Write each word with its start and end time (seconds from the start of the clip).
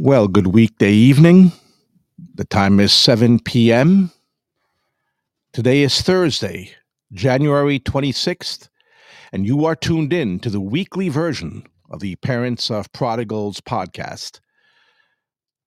Well, 0.00 0.26
good 0.26 0.48
weekday 0.48 0.90
evening. 0.90 1.52
The 2.34 2.44
time 2.44 2.80
is 2.80 2.92
7 2.92 3.38
p.m. 3.38 4.10
Today 5.52 5.82
is 5.82 6.02
Thursday, 6.02 6.72
January 7.12 7.78
26th, 7.78 8.68
and 9.32 9.46
you 9.46 9.64
are 9.64 9.76
tuned 9.76 10.12
in 10.12 10.40
to 10.40 10.50
the 10.50 10.60
weekly 10.60 11.10
version 11.10 11.62
of 11.90 12.00
the 12.00 12.16
Parents 12.16 12.72
of 12.72 12.92
Prodigals 12.92 13.60
podcast. 13.60 14.40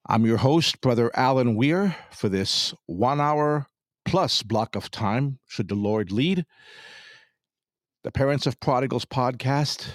I'm 0.09 0.25
your 0.25 0.35
host, 0.35 0.81
Brother 0.81 1.09
Alan 1.13 1.55
Weir, 1.55 1.95
for 2.11 2.27
this 2.27 2.73
one 2.85 3.21
hour 3.21 3.65
plus 4.03 4.43
block 4.43 4.75
of 4.75 4.91
time, 4.91 5.39
should 5.47 5.69
the 5.69 5.75
Lord 5.75 6.11
lead. 6.11 6.45
The 8.03 8.11
Parents 8.11 8.45
of 8.45 8.59
Prodigals 8.59 9.05
podcast 9.05 9.87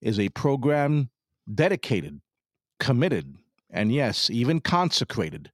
is 0.00 0.20
a 0.20 0.28
program 0.28 1.10
dedicated 1.52 2.20
committed, 2.82 3.36
and 3.70 3.92
yes, 3.92 4.28
even 4.28 4.60
consecrated 4.60 5.52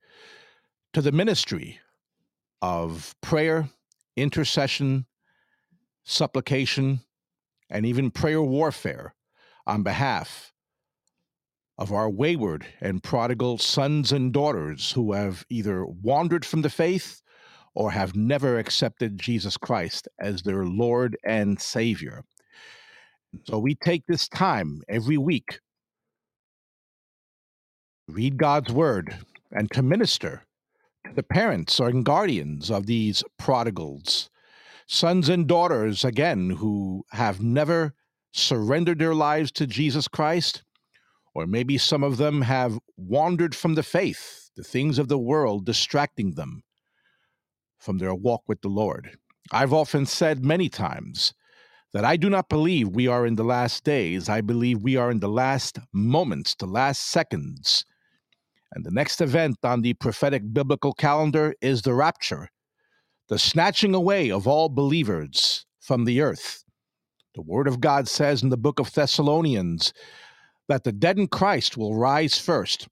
to 0.95 1.02
the 1.02 1.12
ministry 1.12 1.78
of 2.62 3.14
prayer, 3.20 3.68
intercession, 4.16 5.04
supplication, 6.04 7.01
and 7.68 7.84
even 7.84 8.10
prayer 8.10 8.41
warfare 8.41 9.14
on 9.66 9.82
behalf 9.82 10.54
of 11.77 11.92
our 11.92 12.09
wayward 12.09 12.64
and 12.80 13.02
prodigal 13.02 13.59
sons 13.59 14.10
and 14.10 14.32
daughters 14.32 14.92
who 14.92 15.12
have 15.12 15.45
either 15.51 15.84
wandered 15.84 16.46
from 16.46 16.62
the 16.62 16.70
faith 16.70 17.20
or 17.74 17.90
have 17.90 18.16
never 18.16 18.59
accepted 18.59 19.20
Jesus 19.20 19.59
Christ 19.59 20.09
as 20.18 20.42
their 20.42 20.65
Lord 20.65 21.15
and 21.26 21.60
Savior. 21.60 22.24
So 23.45 23.59
we 23.59 23.74
take 23.74 24.06
this 24.06 24.29
time 24.29 24.80
every 24.88 25.18
week 25.18 25.60
read 28.09 28.39
God's 28.39 28.73
word 28.73 29.19
and 29.52 29.71
to 29.73 29.82
minister 29.82 30.46
to 31.07 31.13
the 31.13 31.23
parents 31.23 31.79
and 31.79 32.05
guardians 32.05 32.71
of 32.71 32.87
these 32.87 33.23
prodigals, 33.38 34.30
sons 34.87 35.29
and 35.29 35.46
daughters, 35.46 36.05
again, 36.05 36.51
who 36.51 37.05
have 37.10 37.43
never 37.43 37.95
surrendered 38.32 38.99
their 38.99 39.15
lives 39.15 39.52
to 39.52 39.66
Jesus 39.66 40.09
Christ, 40.09 40.63
or 41.35 41.47
maybe 41.47 41.77
some 41.77 42.02
of 42.02 42.16
them 42.16 42.43
have 42.43 42.79
wandered 42.97 43.55
from 43.55 43.74
the 43.74 43.82
faith, 43.82 44.51
the 44.57 44.65
things 44.65 44.99
of 44.99 45.09
the 45.09 45.19
world 45.19 45.66
distracting 45.66 46.35
them 46.35 46.63
from 47.79 47.99
their 47.99 48.15
walk 48.15 48.43
with 48.49 48.63
the 48.63 48.69
Lord. 48.69 49.19
I've 49.52 49.73
often 49.73 50.07
said 50.07 50.45
many 50.45 50.71
times 50.71 51.35
that 51.93 52.04
I 52.04 52.16
do 52.16 52.30
not 52.30 52.49
believe 52.49 52.88
we 52.88 53.07
are 53.07 53.27
in 53.27 53.37
the 53.37 53.45
last 53.45 53.85
days. 53.85 54.29
I 54.29 54.41
believe 54.41 54.82
we 54.82 54.97
are 54.97 55.10
in 55.10 55.21
the 55.21 55.29
last 55.29 55.79
moments, 55.93 56.54
the 56.54 56.66
last 56.66 57.02
seconds 57.02 57.85
and 58.73 58.85
the 58.85 58.91
next 58.91 59.21
event 59.21 59.57
on 59.63 59.83
the 59.83 59.95
prophetic 59.95 60.43
biblical 60.52 60.93
calendar 60.93 61.55
is 61.61 61.83
the 61.83 61.95
rapture, 61.95 62.49
the 63.29 63.38
snatching 63.38 63.95
away 63.95 64.31
of 64.31 64.47
all 64.47 64.69
believers 64.69 65.65
from 65.81 66.05
the 66.05 66.21
earth. 66.21 66.65
The 67.34 67.43
Word 67.43 67.69
of 67.69 67.81
God 67.81 68.09
says 68.09 68.43
in 68.43 68.50
the 68.50 68.56
book 68.56 68.78
of 68.78 68.93
Thessalonians 68.93 69.93
that 70.69 70.84
the 70.84 70.93
dead 70.93 71.19
in 71.19 71.28
Christ 71.28 71.77
will 71.77 71.97
rise 71.97 72.38
first, 72.38 72.88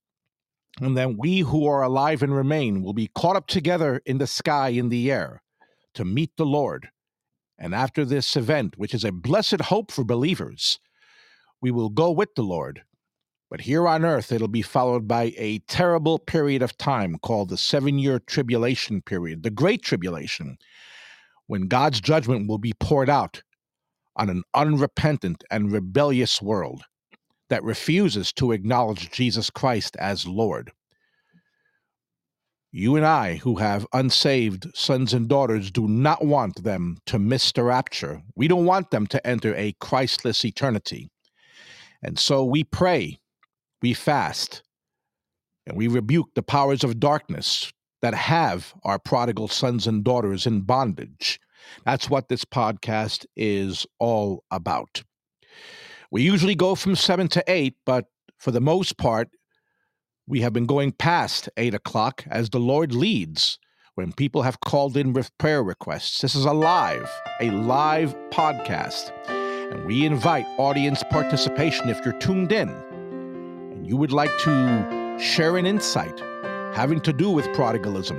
and 0.81 0.97
then 0.97 1.17
we 1.19 1.41
who 1.41 1.67
are 1.67 1.83
alive 1.83 2.23
and 2.23 2.35
remain 2.35 2.83
will 2.83 2.95
be 2.95 3.11
caught 3.15 3.37
up 3.37 3.47
together 3.47 4.01
in 4.07 4.19
the 4.19 4.27
sky 4.27 4.69
in 4.69 4.89
the 4.89 5.11
air 5.11 5.43
to 5.95 6.05
meet 6.05 6.31
the 6.37 6.47
Lord. 6.47 6.89
And 7.59 7.75
after 7.75 8.05
this 8.05 8.37
event, 8.37 8.79
which 8.79 8.95
is 8.95 9.05
a 9.05 9.13
blessed 9.13 9.63
hope 9.63 9.91
for 9.91 10.05
believers, 10.05 10.79
we 11.61 11.71
will 11.71 11.89
go 11.89 12.11
with 12.11 12.35
the 12.35 12.43
Lord 12.43 12.83
but 13.49 13.61
here 13.61 13.87
on 13.87 14.05
earth, 14.05 14.33
it'll 14.33 14.49
be 14.49 14.63
followed 14.63 15.07
by 15.07 15.33
a 15.37 15.61
terrible 15.61 16.19
period 16.19 16.63
of 16.63 16.77
time 16.79 17.17
called 17.23 17.49
the 17.49 17.57
seven 17.57 17.99
year 17.99 18.19
tribulation 18.19 19.03
period, 19.03 19.43
the 19.43 19.51
Great 19.51 19.83
Tribulation, 19.83 20.59
when 21.47 21.69
God's 21.69 22.01
judgment 22.01 22.49
will 22.49 22.59
be 22.59 22.73
poured 22.73 23.09
out 23.09 23.43
on 24.17 24.31
an 24.31 24.43
unrepentant 24.55 25.45
and 25.51 25.71
rebellious 25.71 26.43
world 26.43 26.83
that 27.49 27.62
refuses 27.62 28.33
to 28.33 28.51
acknowledge 28.51 29.11
Jesus 29.11 29.51
Christ 29.51 29.97
as 29.97 30.27
Lord. 30.27 30.73
You 32.73 32.97
and 32.97 33.06
I, 33.06 33.37
who 33.37 33.56
have 33.56 33.87
unsaved 33.93 34.67
sons 34.75 35.15
and 35.15 35.29
daughters, 35.29 35.71
do 35.71 35.87
not 35.87 36.25
want 36.25 36.65
them 36.65 36.99
to 37.06 37.19
miss 37.19 37.53
the 37.53 37.62
rapture. 37.62 38.23
We 38.35 38.49
don't 38.49 38.67
want 38.67 38.91
them 38.91 39.06
to 39.06 39.25
enter 39.27 39.55
a 39.55 39.77
Christless 39.81 40.45
eternity. 40.45 41.09
And 42.03 42.19
so 42.19 42.45
we 42.45 42.65
pray 42.65 43.21
we 43.82 43.94
fast 43.94 44.62
and 45.66 45.76
we 45.76 45.88
rebuke 45.88 46.34
the 46.34 46.42
powers 46.42 46.84
of 46.84 47.00
darkness 47.00 47.72
that 48.03 48.14
have 48.14 48.75
our 48.84 48.98
prodigal 48.98 49.48
sons 49.48 49.87
and 49.87 50.04
daughters 50.04 50.47
in 50.47 50.60
bondage. 50.60 51.41
That's 51.84 52.09
what 52.09 52.28
this 52.28 52.44
podcast 52.44 53.26
is 53.37 53.87
all 53.98 54.44
about. 54.50 55.03
We 56.10 56.22
usually 56.22 56.54
go 56.54 56.75
from 56.75 56.94
seven 56.94 57.28
to 57.28 57.42
eight, 57.48 57.75
but 57.84 58.06
for 58.38 58.53
the 58.53 58.60
most 58.60 58.97
part, 58.97 59.28
we 60.28 60.41
have 60.41 60.53
been 60.53 60.66
going 60.66 60.93
past 60.93 61.48
eight 61.56 61.75
o'clock 61.75 62.25
as 62.28 62.50
the 62.50 62.60
Lord 62.60 62.93
leads 62.93 63.58
when 63.94 64.12
people 64.12 64.43
have 64.43 64.60
called 64.60 64.97
in 64.97 65.12
with 65.12 65.37
prayer 65.38 65.62
requests. 65.62 66.20
This 66.20 66.34
is 66.34 66.44
a 66.44 66.53
live, 66.53 67.10
a 67.41 67.50
live 67.50 68.14
podcast. 68.31 69.10
And 69.72 69.84
we 69.87 70.04
invite 70.04 70.47
audience 70.58 71.03
participation 71.10 71.88
if 71.88 72.04
you're 72.04 72.19
tuned 72.19 72.53
in 72.53 72.69
you 73.87 73.97
would 73.97 74.11
like 74.11 74.37
to 74.39 75.17
share 75.21 75.57
an 75.57 75.65
insight 75.65 76.19
having 76.75 77.01
to 77.01 77.13
do 77.13 77.31
with 77.31 77.47
prodigalism, 77.49 78.19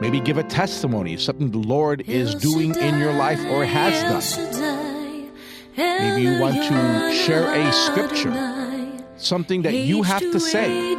maybe 0.00 0.20
give 0.20 0.36
a 0.36 0.42
testimony, 0.42 1.16
something 1.16 1.52
the 1.52 1.58
Lord 1.58 2.02
is 2.08 2.34
doing 2.34 2.74
in 2.74 2.98
your 2.98 3.12
life 3.12 3.40
or 3.46 3.64
has 3.64 4.02
done. 4.02 5.30
Maybe 5.76 6.22
you 6.22 6.40
want 6.40 6.56
to 6.56 7.14
share 7.14 7.54
a 7.54 7.72
scripture, 7.72 8.32
something 9.16 9.62
that 9.62 9.74
you 9.74 10.02
have 10.02 10.22
to 10.22 10.40
say 10.40 10.96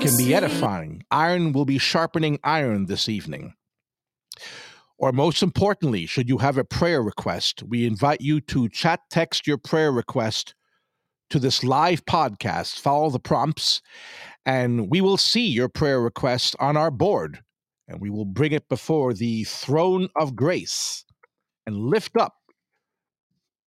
can 0.00 0.16
be 0.16 0.32
edifying. 0.32 1.02
Iron 1.10 1.52
will 1.52 1.64
be 1.64 1.78
sharpening 1.78 2.38
iron 2.44 2.86
this 2.86 3.08
evening. 3.08 3.54
Or 4.96 5.12
most 5.12 5.42
importantly, 5.42 6.06
should 6.06 6.28
you 6.28 6.38
have 6.38 6.58
a 6.58 6.64
prayer 6.64 7.02
request, 7.02 7.62
we 7.62 7.86
invite 7.86 8.20
you 8.20 8.40
to 8.42 8.68
chat 8.68 9.00
text 9.10 9.46
your 9.46 9.58
prayer 9.58 9.90
request 9.90 10.54
to 11.30 11.38
this 11.38 11.62
live 11.62 12.04
podcast. 12.06 12.80
Follow 12.80 13.10
the 13.10 13.18
prompts, 13.18 13.82
and 14.46 14.90
we 14.90 15.00
will 15.00 15.16
see 15.16 15.46
your 15.46 15.68
prayer 15.68 16.00
request 16.00 16.56
on 16.58 16.76
our 16.76 16.90
board, 16.90 17.40
and 17.86 18.00
we 18.00 18.10
will 18.10 18.24
bring 18.24 18.52
it 18.52 18.68
before 18.68 19.12
the 19.12 19.44
throne 19.44 20.08
of 20.16 20.34
grace 20.34 21.04
and 21.66 21.76
lift 21.76 22.16
up 22.16 22.34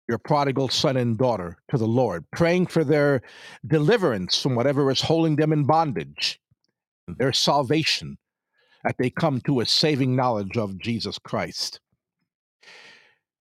your 0.07 0.17
prodigal 0.17 0.69
son 0.69 0.95
and 0.95 1.17
daughter 1.17 1.57
to 1.69 1.77
the 1.77 1.87
Lord, 1.87 2.25
praying 2.31 2.67
for 2.67 2.83
their 2.83 3.21
deliverance 3.65 4.41
from 4.41 4.55
whatever 4.55 4.89
is 4.89 5.01
holding 5.01 5.35
them 5.35 5.51
in 5.51 5.65
bondage, 5.65 6.39
their 7.07 7.33
salvation, 7.33 8.17
that 8.83 8.95
they 8.97 9.09
come 9.09 9.41
to 9.41 9.59
a 9.59 9.65
saving 9.65 10.15
knowledge 10.15 10.57
of 10.57 10.79
Jesus 10.79 11.17
Christ. 11.19 11.79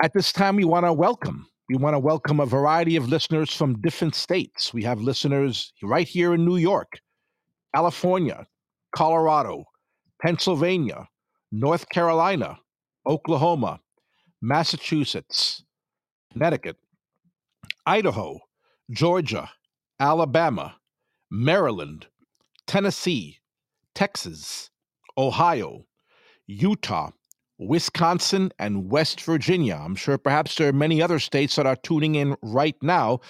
At 0.02 0.12
this 0.12 0.32
time, 0.32 0.56
we 0.56 0.64
want 0.64 0.86
to 0.86 0.92
welcome 0.92 1.46
we 1.68 1.76
want 1.76 1.94
to 1.94 1.98
welcome 1.98 2.38
a 2.38 2.46
variety 2.46 2.94
of 2.94 3.08
listeners 3.08 3.52
from 3.52 3.80
different 3.80 4.14
states. 4.14 4.72
We 4.72 4.84
have 4.84 5.00
listeners 5.00 5.72
right 5.82 6.06
here 6.06 6.32
in 6.34 6.44
New 6.44 6.58
York, 6.58 7.00
California, 7.74 8.46
Colorado, 8.94 9.64
Pennsylvania, 10.22 11.08
North 11.50 11.88
Carolina, 11.88 12.58
Oklahoma, 13.04 13.80
Massachusetts, 14.40 15.64
Connecticut, 16.32 16.76
Idaho, 17.84 18.38
Georgia, 18.90 19.50
Alabama, 19.98 20.76
Maryland, 21.30 22.06
Tennessee, 22.68 23.38
Texas, 23.94 24.70
Ohio, 25.18 25.84
Utah, 26.46 27.10
Wisconsin, 27.58 28.52
and 28.58 28.90
West 28.90 29.20
Virginia. 29.22 29.80
I'm 29.82 29.94
sure 29.94 30.18
perhaps 30.18 30.56
there 30.56 30.68
are 30.68 30.72
many 30.72 31.00
other 31.00 31.18
states 31.18 31.56
that 31.56 31.66
are 31.66 31.76
tuning 31.76 32.14
in 32.14 32.36
right 32.42 32.76
now. 32.82 33.20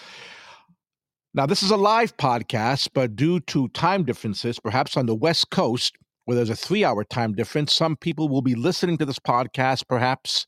Now, 1.34 1.46
this 1.46 1.62
is 1.62 1.70
a 1.70 1.76
live 1.76 2.16
podcast, 2.16 2.88
but 2.94 3.14
due 3.14 3.40
to 3.40 3.68
time 3.68 4.04
differences, 4.04 4.58
perhaps 4.58 4.96
on 4.96 5.06
the 5.06 5.14
West 5.14 5.50
Coast, 5.50 5.96
where 6.24 6.34
there's 6.34 6.50
a 6.50 6.56
three 6.56 6.84
hour 6.84 7.04
time 7.04 7.34
difference, 7.34 7.74
some 7.74 7.96
people 7.96 8.28
will 8.28 8.42
be 8.42 8.54
listening 8.54 8.98
to 8.98 9.04
this 9.04 9.18
podcast 9.18 9.86
perhaps 9.86 10.46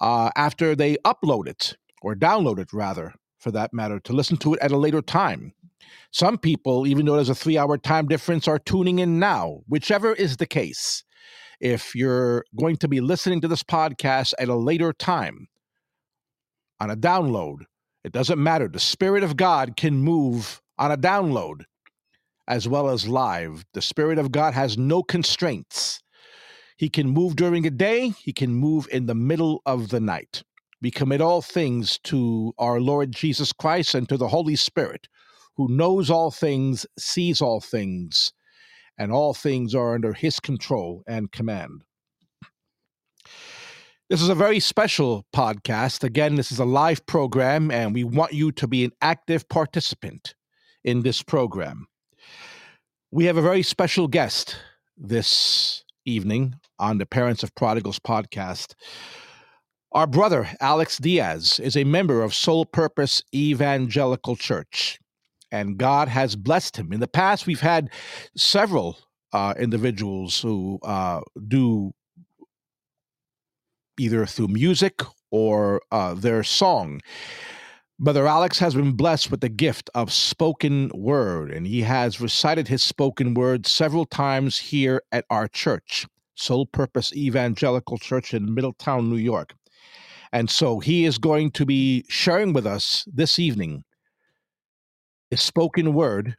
uh, 0.00 0.30
after 0.36 0.74
they 0.74 0.96
upload 1.04 1.46
it 1.46 1.76
or 2.02 2.14
download 2.14 2.58
it, 2.58 2.72
rather, 2.72 3.14
for 3.38 3.50
that 3.52 3.72
matter, 3.72 4.00
to 4.00 4.12
listen 4.12 4.36
to 4.38 4.54
it 4.54 4.60
at 4.60 4.72
a 4.72 4.76
later 4.76 5.00
time. 5.00 5.52
Some 6.10 6.38
people, 6.38 6.86
even 6.86 7.06
though 7.06 7.16
there's 7.16 7.28
a 7.28 7.34
three 7.34 7.58
hour 7.58 7.78
time 7.78 8.08
difference, 8.08 8.48
are 8.48 8.58
tuning 8.58 8.98
in 8.98 9.18
now, 9.18 9.60
whichever 9.68 10.12
is 10.14 10.38
the 10.38 10.46
case 10.46 11.04
if 11.60 11.94
you're 11.94 12.44
going 12.56 12.76
to 12.76 12.88
be 12.88 13.00
listening 13.00 13.40
to 13.40 13.48
this 13.48 13.62
podcast 13.62 14.34
at 14.38 14.48
a 14.48 14.54
later 14.54 14.92
time 14.92 15.48
on 16.80 16.90
a 16.90 16.96
download, 16.96 17.64
it 18.04 18.12
doesn't 18.12 18.42
matter. 18.42 18.68
The 18.68 18.80
Spirit 18.80 19.22
of 19.22 19.36
God 19.36 19.76
can 19.76 19.94
move 19.94 20.60
on 20.78 20.92
a 20.92 20.98
download, 20.98 21.64
as 22.46 22.68
well 22.68 22.90
as 22.90 23.08
live. 23.08 23.64
The 23.72 23.82
Spirit 23.82 24.18
of 24.18 24.32
God 24.32 24.54
has 24.54 24.76
no 24.76 25.02
constraints. 25.02 26.02
He 26.76 26.88
can 26.88 27.08
move 27.08 27.36
during 27.36 27.62
the 27.62 27.70
day, 27.70 28.10
He 28.10 28.32
can 28.32 28.54
move 28.54 28.88
in 28.90 29.06
the 29.06 29.14
middle 29.14 29.62
of 29.64 29.88
the 29.88 30.00
night. 30.00 30.42
We 30.82 30.90
commit 30.90 31.22
all 31.22 31.40
things 31.40 31.98
to 32.04 32.52
our 32.58 32.80
Lord 32.80 33.12
Jesus 33.12 33.52
Christ 33.52 33.94
and 33.94 34.06
to 34.08 34.18
the 34.18 34.28
Holy 34.28 34.56
Spirit, 34.56 35.08
who 35.56 35.68
knows 35.68 36.10
all 36.10 36.30
things, 36.30 36.84
sees 36.98 37.40
all 37.40 37.60
things, 37.60 38.32
and 38.98 39.12
all 39.12 39.34
things 39.34 39.74
are 39.74 39.94
under 39.94 40.12
His 40.12 40.40
control 40.40 41.02
and 41.06 41.32
command. 41.32 41.82
This 44.10 44.20
is 44.20 44.28
a 44.28 44.34
very 44.34 44.60
special 44.60 45.24
podcast. 45.34 46.04
Again, 46.04 46.34
this 46.34 46.52
is 46.52 46.58
a 46.58 46.64
live 46.64 47.06
program, 47.06 47.70
and 47.70 47.94
we 47.94 48.04
want 48.04 48.32
you 48.32 48.52
to 48.52 48.66
be 48.66 48.84
an 48.84 48.92
active 49.00 49.48
participant 49.48 50.34
in 50.84 51.02
this 51.02 51.22
program. 51.22 51.86
We 53.10 53.24
have 53.24 53.36
a 53.36 53.42
very 53.42 53.62
special 53.62 54.06
guest 54.06 54.56
this 54.96 55.84
evening 56.04 56.56
on 56.78 56.98
the 56.98 57.06
Parents 57.06 57.42
of 57.42 57.54
Prodigals 57.54 57.98
podcast. 57.98 58.74
Our 59.92 60.06
brother, 60.06 60.50
Alex 60.60 60.98
Diaz, 60.98 61.60
is 61.62 61.76
a 61.76 61.84
member 61.84 62.22
of 62.22 62.34
Soul 62.34 62.66
Purpose 62.66 63.22
Evangelical 63.34 64.36
Church, 64.36 64.98
and 65.54 65.78
God 65.78 66.08
has 66.08 66.34
blessed 66.34 66.76
him. 66.76 66.92
In 66.92 66.98
the 66.98 67.06
past, 67.06 67.46
we've 67.46 67.60
had 67.60 67.88
several 68.36 68.98
uh, 69.32 69.54
individuals 69.56 70.40
who 70.40 70.80
uh, 70.82 71.20
do 71.46 71.94
either 73.96 74.26
through 74.26 74.48
music 74.48 75.00
or 75.30 75.80
uh, 75.92 76.14
their 76.14 76.42
song. 76.42 77.00
Brother 78.00 78.26
Alex 78.26 78.58
has 78.58 78.74
been 78.74 78.96
blessed 78.96 79.30
with 79.30 79.42
the 79.42 79.48
gift 79.48 79.88
of 79.94 80.12
spoken 80.12 80.90
word, 80.92 81.52
and 81.52 81.68
he 81.68 81.82
has 81.82 82.20
recited 82.20 82.66
his 82.66 82.82
spoken 82.82 83.34
word 83.34 83.64
several 83.64 84.06
times 84.06 84.58
here 84.58 85.02
at 85.12 85.24
our 85.30 85.46
church, 85.46 86.04
Soul 86.34 86.66
Purpose 86.66 87.12
Evangelical 87.14 87.98
Church 87.98 88.34
in 88.34 88.52
Middletown, 88.52 89.08
New 89.08 89.18
York. 89.18 89.54
And 90.32 90.50
so 90.50 90.80
he 90.80 91.04
is 91.04 91.16
going 91.16 91.52
to 91.52 91.64
be 91.64 92.04
sharing 92.08 92.52
with 92.52 92.66
us 92.66 93.06
this 93.06 93.38
evening 93.38 93.84
his 95.34 95.42
spoken 95.42 95.92
word 95.92 96.36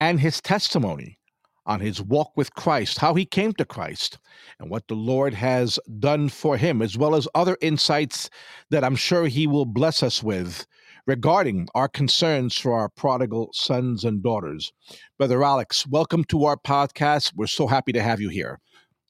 and 0.00 0.20
his 0.20 0.38
testimony 0.38 1.18
on 1.64 1.80
his 1.80 2.02
walk 2.02 2.30
with 2.36 2.52
Christ, 2.52 2.98
how 2.98 3.14
he 3.14 3.24
came 3.24 3.54
to 3.54 3.64
Christ, 3.64 4.18
and 4.60 4.68
what 4.68 4.86
the 4.86 4.94
Lord 4.94 5.32
has 5.32 5.78
done 5.98 6.28
for 6.28 6.58
him, 6.58 6.82
as 6.82 6.98
well 6.98 7.14
as 7.14 7.26
other 7.34 7.56
insights 7.62 8.28
that 8.68 8.84
I'm 8.84 8.96
sure 8.96 9.28
he 9.28 9.46
will 9.46 9.64
bless 9.64 10.02
us 10.02 10.22
with 10.22 10.66
regarding 11.06 11.68
our 11.74 11.88
concerns 11.88 12.58
for 12.58 12.74
our 12.74 12.90
prodigal 12.90 13.48
sons 13.54 14.04
and 14.04 14.22
daughters. 14.22 14.70
Brother 15.16 15.42
Alex, 15.42 15.86
welcome 15.86 16.24
to 16.24 16.44
our 16.44 16.58
podcast. 16.58 17.32
We're 17.34 17.46
so 17.46 17.66
happy 17.66 17.92
to 17.92 18.02
have 18.02 18.20
you 18.20 18.28
here. 18.28 18.60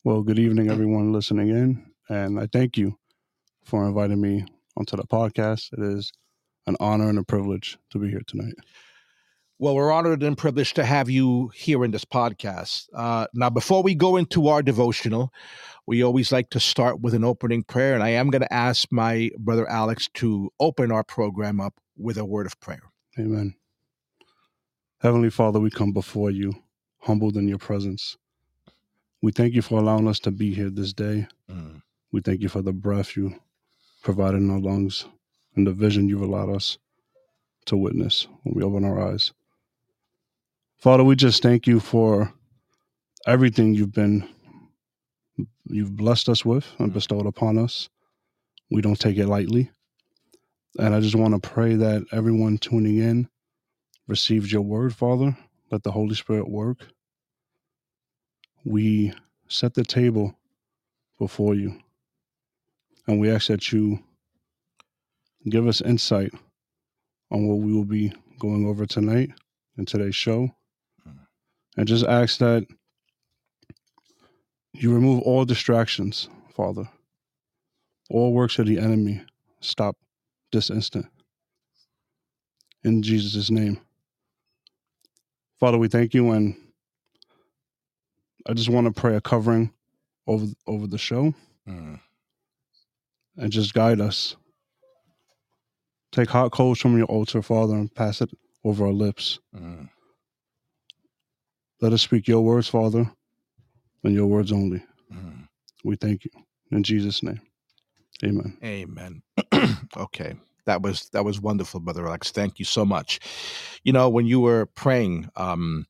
Well, 0.05 0.23
good 0.23 0.39
evening, 0.39 0.71
everyone 0.71 1.13
listening 1.13 1.49
in. 1.49 1.85
And 2.09 2.39
I 2.39 2.47
thank 2.53 2.79
you 2.79 2.97
for 3.65 3.85
inviting 3.85 4.21
me 4.21 4.47
onto 4.77 4.97
the 4.97 5.03
podcast. 5.03 5.73
It 5.73 5.81
is 5.83 6.13
an 6.69 6.77
honor 6.81 7.09
and 7.09 7.19
a 7.19 7.25
privilege 7.25 7.79
to 7.91 7.99
be 7.99 8.11
here 8.11 8.23
tonight. 8.27 8.55
Well, 9.59 9.75
we're 9.75 9.91
honored 9.91 10.23
and 10.23 10.39
privileged 10.39 10.77
to 10.77 10.85
have 10.85 11.11
you 11.11 11.49
here 11.55 11.85
in 11.85 11.91
this 11.91 12.05
podcast. 12.05 12.89
Uh, 12.95 13.27
now, 13.35 13.51
before 13.51 13.83
we 13.83 13.95
go 13.95 14.17
into 14.17 14.47
our 14.49 14.63
devotional, 14.63 15.33
we 15.87 16.05
always 16.05 16.31
like 16.31 16.51
to 16.51 16.61
start 16.61 17.01
with 17.01 17.15
an 17.15 17.25
opening 17.25 17.65
prayer, 17.65 17.95
and 17.95 18.03
I 18.03 18.11
am 18.11 18.31
going 18.31 18.43
to 18.43 18.53
ask 18.53 18.93
my 18.93 19.31
brother 19.39 19.69
Alex 19.69 20.09
to 20.15 20.53
open 20.61 20.93
our 20.93 21.03
program 21.03 21.61
up 21.61 21.75
with 21.97 22.19
a 22.19 22.25
word 22.25 22.47
of 22.47 22.61
prayer. 22.61 22.83
Amen. 23.19 23.55
Heavenly 25.01 25.31
Father, 25.31 25.59
we 25.59 25.71
come 25.71 25.93
before 25.93 26.31
you, 26.31 26.53
humbled 27.01 27.37
in 27.37 27.49
your 27.49 27.59
presence. 27.59 28.17
We 29.23 29.33
thank 29.33 29.55
you 29.55 29.63
for 29.63 29.81
allowing 29.81 30.07
us 30.07 30.21
to 30.21 30.31
be 30.31 30.55
here 30.55 30.71
this 30.71 30.93
day. 30.93 31.27
Mm. 31.51 31.83
We 32.13 32.21
thank 32.21 32.43
you 32.43 32.49
for 32.49 32.63
the 32.63 32.73
breath 32.73 33.17
you 33.17 33.35
provided 34.03 34.37
in 34.37 34.51
our 34.51 34.61
lungs 34.61 35.07
and 35.59 35.67
the 35.67 35.73
vision 35.73 36.09
you've 36.09 36.23
allowed 36.23 36.55
us 36.55 36.79
to 37.67 37.77
witness 37.77 38.29
when 38.45 38.55
we 38.55 38.63
open 38.63 38.85
our 38.85 39.01
eyes. 39.01 39.33
Father, 40.79 41.03
we 41.03 41.17
just 41.17 41.43
thank 41.43 41.67
you 41.67 41.81
for 41.81 42.33
everything 43.27 43.75
you've 43.75 43.93
been 43.93 44.27
you've 45.67 45.97
blessed 45.97 46.29
us 46.29 46.45
with 46.45 46.65
and 46.79 46.89
mm-hmm. 46.89 46.95
bestowed 46.95 47.27
upon 47.27 47.59
us. 47.59 47.89
We 48.71 48.81
don't 48.81 48.99
take 48.99 49.19
it 49.19 49.27
lightly. 49.27 49.71
And 50.79 50.95
I 50.95 51.01
just 51.01 51.17
want 51.17 51.35
to 51.35 51.49
pray 51.49 51.75
that 51.75 52.07
everyone 52.13 52.59
tuning 52.59 52.99
in 52.99 53.29
receives 54.07 54.53
your 54.53 54.63
word, 54.63 54.95
Father. 54.95 55.37
Let 55.73 55.83
the 55.83 55.91
Holy 55.91 56.15
Spirit 56.15 56.49
work. 56.49 56.87
We 58.65 59.13
set 59.49 59.75
the 59.75 59.85
table 59.85 60.39
before 61.19 61.57
you. 61.57 61.81
And 63.09 63.19
we 63.19 63.31
ask 63.31 63.49
that 63.49 63.73
you 63.73 63.99
give 65.51 65.67
us 65.67 65.81
insight 65.81 66.33
on 67.31 67.47
what 67.47 67.59
we 67.59 67.73
will 67.73 67.85
be 67.85 68.13
going 68.39 68.67
over 68.67 68.87
tonight 68.87 69.31
in 69.77 69.85
today's 69.85 70.17
show 70.17 70.51
and 71.79 71.87
just 71.87 72.05
ask 72.05 72.39
that 72.39 72.67
you 74.75 74.93
remove 74.93 75.23
all 75.23 75.45
distractions, 75.45 76.29
Father. 76.55 76.89
All 78.11 78.33
works 78.33 78.59
of 78.59 78.67
the 78.67 78.79
enemy 78.79 79.23
stop 79.61 79.97
this 80.51 80.71
instant. 80.71 81.07
In 82.83 83.03
Jesus' 83.03 83.51
name. 83.51 83.81
Father, 85.61 85.79
we 85.79 85.89
thank 85.89 86.15
you 86.15 86.33
and 86.33 86.57
I 88.47 88.55
just 88.55 88.71
want 88.71 88.87
to 88.87 89.01
pray 89.01 89.15
a 89.15 89.21
covering 89.21 89.73
over 90.27 90.47
over 90.67 90.87
the 90.87 90.99
show 90.99 91.35
mm. 91.69 92.01
and 93.37 93.53
just 93.53 93.75
guide 93.75 94.01
us. 94.01 94.37
Take 96.19 96.31
hot 96.31 96.51
coals 96.51 96.81
from 96.81 96.99
your 96.99 97.07
altar, 97.07 97.43
Father, 97.43 97.75
and 97.77 97.95
pass 97.95 98.21
it 98.21 98.31
over 98.65 98.87
our 98.87 98.93
lips. 98.93 99.39
Mm. 99.57 99.89
Let 101.81 101.93
us 101.93 102.03
speak 102.03 102.27
your 102.27 102.41
words, 102.41 102.67
Father, 102.67 103.09
and 104.03 104.15
your 104.15 104.27
words 104.27 104.51
only. 104.51 104.83
Mm. 105.15 105.47
We 105.85 105.95
thank 105.95 106.25
you. 106.25 106.33
In 106.73 106.83
Jesus' 106.83 107.23
name. 107.23 107.41
Amen. 108.25 108.59
Amen. 108.65 109.23
okay. 109.97 110.35
That 110.67 110.83
was 110.83 111.09
that 111.13 111.25
was 111.25 111.41
wonderful, 111.41 111.79
Brother 111.79 112.09
Alex. 112.09 112.33
Thank 112.33 112.59
you 112.59 112.65
so 112.65 112.85
much. 112.85 113.21
You 113.85 113.93
know, 113.93 114.09
when 114.09 114.27
you 114.27 114.41
were 114.41 114.67
praying, 114.67 115.31
um, 115.37 115.87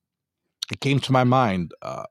it 0.70 0.80
came 0.80 1.00
to 1.00 1.12
my 1.12 1.24
mind 1.24 1.72
uh, 1.80 2.04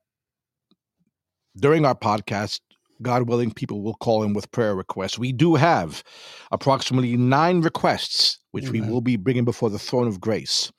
during 1.56 1.86
our 1.86 1.94
podcast, 1.94 2.62
God 3.02 3.28
willing, 3.28 3.52
people 3.52 3.82
will 3.82 3.96
call 3.96 4.24
in 4.24 4.34
with 4.34 4.52
prayer 4.52 4.76
requests. 4.76 5.20
We 5.20 5.32
do 5.32 5.56
have 5.56 6.04
approximately 6.52 7.18
nine 7.18 7.62
requests, 7.62 8.40
which 8.52 8.66
Amen. 8.68 8.82
we 8.82 8.90
will 8.90 9.02
be 9.02 9.16
bringing 9.16 9.46
before 9.46 9.70
the 9.70 9.80
throne 9.80 10.08
of 10.08 10.20
grace. 10.20 10.72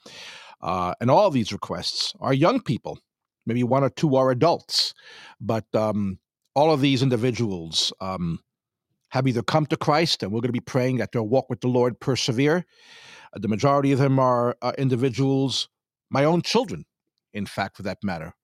Uh, 0.61 0.95
and 1.01 1.11
all 1.11 1.31
these 1.31 1.53
requests 1.53 2.15
are 2.21 2.33
young 2.33 2.61
people. 2.61 2.99
Maybe 3.47 3.63
one 3.63 3.85
or 3.85 3.91
two 3.91 4.17
are 4.17 4.31
adults, 4.31 4.93
but 5.41 5.65
um, 5.75 6.19
all 6.55 6.73
of 6.73 6.81
these 6.81 7.03
individuals 7.03 7.93
um, 8.01 8.41
have 9.11 9.27
either 9.27 9.43
come 9.43 9.65
to 9.67 9.77
Christ, 9.77 10.23
and 10.23 10.33
we're 10.33 10.41
going 10.41 10.49
to 10.49 10.53
be 10.53 10.61
praying 10.61 10.99
that 10.99 11.13
their 11.13 11.23
walk 11.23 11.49
with 11.49 11.61
the 11.61 11.69
Lord 11.69 11.99
persevere. 12.01 12.67
Uh, 13.33 13.39
the 13.39 13.49
majority 13.49 13.93
of 13.93 13.99
them 13.99 14.19
are 14.19 14.57
uh, 14.61 14.73
individuals, 14.77 15.69
my 16.11 16.25
own 16.25 16.43
children, 16.43 16.85
in 17.33 17.47
fact, 17.47 17.77
for 17.77 17.85
that 17.85 17.99
matter. 18.03 18.35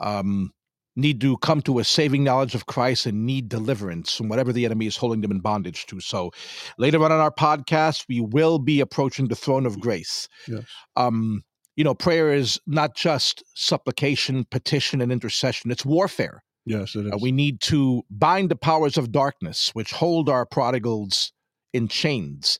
Um, 0.00 0.52
need 0.96 1.20
to 1.20 1.36
come 1.38 1.62
to 1.62 1.78
a 1.78 1.84
saving 1.84 2.24
knowledge 2.24 2.54
of 2.54 2.66
Christ 2.66 3.06
and 3.06 3.24
need 3.24 3.48
deliverance 3.48 4.14
from 4.14 4.28
whatever 4.28 4.52
the 4.52 4.64
enemy 4.64 4.86
is 4.86 4.96
holding 4.96 5.20
them 5.22 5.30
in 5.30 5.40
bondage 5.40 5.86
to. 5.86 6.00
So 6.00 6.32
later 6.78 7.02
on 7.04 7.12
in 7.12 7.18
our 7.18 7.30
podcast, 7.32 8.04
we 8.08 8.20
will 8.20 8.58
be 8.58 8.80
approaching 8.80 9.28
the 9.28 9.34
throne 9.34 9.66
of 9.66 9.80
grace. 9.80 10.28
Yes. 10.46 10.64
Um, 10.96 11.42
you 11.76 11.84
know, 11.84 11.94
prayer 11.94 12.32
is 12.32 12.60
not 12.66 12.94
just 12.94 13.42
supplication, 13.54 14.44
petition, 14.50 15.00
and 15.00 15.10
intercession, 15.10 15.70
it's 15.70 15.84
warfare. 15.84 16.42
Yes, 16.66 16.94
it 16.94 17.06
uh. 17.06 17.16
Uh, 17.16 17.18
we 17.20 17.32
need 17.32 17.60
to 17.62 18.02
bind 18.10 18.50
the 18.50 18.56
powers 18.56 18.96
of 18.96 19.10
darkness, 19.10 19.70
which 19.72 19.90
hold 19.90 20.28
our 20.28 20.46
prodigals 20.46 21.32
in 21.72 21.88
chains. 21.88 22.58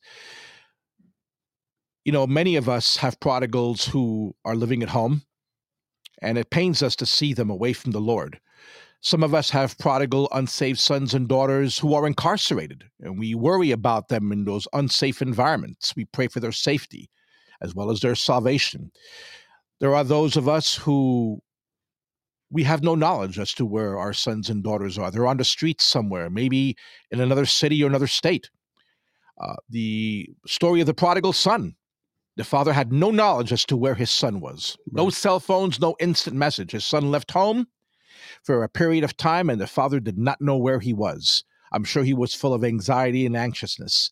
You 2.03 2.11
know, 2.11 2.27
many 2.27 2.55
of 2.55 2.67
us 2.67 2.97
have 2.97 3.19
prodigals 3.19 3.85
who 3.85 4.35
are 4.43 4.55
living 4.55 4.83
at 4.83 4.89
home 4.89 5.21
and 6.23 6.37
it 6.37 6.49
pains 6.49 6.81
us 6.81 6.95
to 6.95 7.05
see 7.05 7.33
them 7.33 7.49
away 7.49 7.73
from 7.73 7.91
the 7.91 8.01
Lord. 8.01 8.39
Some 9.01 9.21
of 9.21 9.33
us 9.33 9.49
have 9.49 9.77
prodigal, 9.77 10.29
unsaved 10.31 10.79
sons 10.79 11.13
and 11.13 11.27
daughters 11.27 11.77
who 11.77 11.93
are 11.93 12.07
incarcerated, 12.07 12.85
and 13.01 13.19
we 13.19 13.35
worry 13.35 13.71
about 13.71 14.07
them 14.07 14.31
in 14.31 14.45
those 14.45 14.67
unsafe 14.71 15.21
environments. 15.21 15.93
We 15.95 16.05
pray 16.05 16.27
for 16.29 16.39
their 16.39 16.53
safety 16.53 17.09
as 17.61 17.75
well 17.75 17.91
as 17.91 17.99
their 17.99 18.15
salvation. 18.15 18.91
There 19.79 19.93
are 19.93 20.03
those 20.05 20.37
of 20.37 20.47
us 20.47 20.75
who 20.75 21.41
we 22.49 22.63
have 22.63 22.83
no 22.83 22.95
knowledge 22.95 23.39
as 23.39 23.51
to 23.53 23.65
where 23.65 23.97
our 23.97 24.13
sons 24.13 24.49
and 24.49 24.63
daughters 24.63 24.97
are. 24.97 25.11
They're 25.11 25.27
on 25.27 25.37
the 25.37 25.43
streets 25.43 25.83
somewhere, 25.83 26.29
maybe 26.29 26.77
in 27.11 27.19
another 27.19 27.45
city 27.45 27.83
or 27.83 27.87
another 27.87 28.07
state. 28.07 28.49
Uh, 29.41 29.55
the 29.69 30.29
story 30.45 30.79
of 30.79 30.85
the 30.85 30.93
prodigal 30.93 31.33
son 31.33 31.75
The 32.35 32.43
father 32.43 32.73
had 32.73 32.91
no 32.91 33.11
knowledge 33.11 33.53
as 33.53 33.65
to 33.65 33.77
where 33.77 33.95
his 33.95 34.09
son 34.09 34.39
was. 34.39 34.77
No 34.91 35.09
cell 35.09 35.39
phones, 35.39 35.79
no 35.79 35.95
instant 35.99 36.35
message. 36.35 36.71
His 36.71 36.85
son 36.85 37.11
left 37.11 37.31
home 37.31 37.67
for 38.43 38.63
a 38.63 38.69
period 38.69 39.03
of 39.03 39.15
time, 39.17 39.49
and 39.49 39.61
the 39.61 39.67
father 39.67 39.99
did 39.99 40.17
not 40.17 40.41
know 40.41 40.57
where 40.57 40.79
he 40.79 40.93
was. 40.93 41.43
I'm 41.71 41.83
sure 41.83 42.03
he 42.03 42.13
was 42.13 42.33
full 42.33 42.53
of 42.53 42.63
anxiety 42.63 43.25
and 43.25 43.37
anxiousness. 43.37 44.11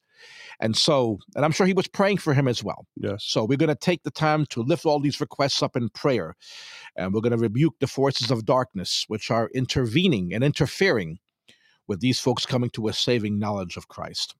And 0.59 0.77
so, 0.77 1.17
and 1.35 1.43
I'm 1.43 1.51
sure 1.51 1.65
he 1.65 1.73
was 1.73 1.87
praying 1.87 2.19
for 2.19 2.33
him 2.33 2.47
as 2.47 2.63
well. 2.63 2.85
Yes. 2.95 3.23
So 3.25 3.43
we're 3.43 3.57
going 3.57 3.69
to 3.69 3.75
take 3.75 4.03
the 4.03 4.11
time 4.11 4.45
to 4.47 4.61
lift 4.61 4.85
all 4.85 4.99
these 4.99 5.19
requests 5.19 5.63
up 5.63 5.75
in 5.75 5.89
prayer. 5.89 6.35
And 6.95 7.13
we're 7.13 7.21
going 7.21 7.31
to 7.31 7.37
rebuke 7.37 7.75
the 7.79 7.87
forces 7.87 8.29
of 8.29 8.45
darkness 8.45 9.05
which 9.07 9.31
are 9.31 9.49
intervening 9.55 10.33
and 10.33 10.43
interfering 10.43 11.17
with 11.87 11.99
these 11.99 12.19
folks 12.19 12.45
coming 12.45 12.69
to 12.71 12.87
a 12.87 12.93
saving 12.93 13.39
knowledge 13.39 13.77
of 13.77 13.87
Christ. 13.87 14.35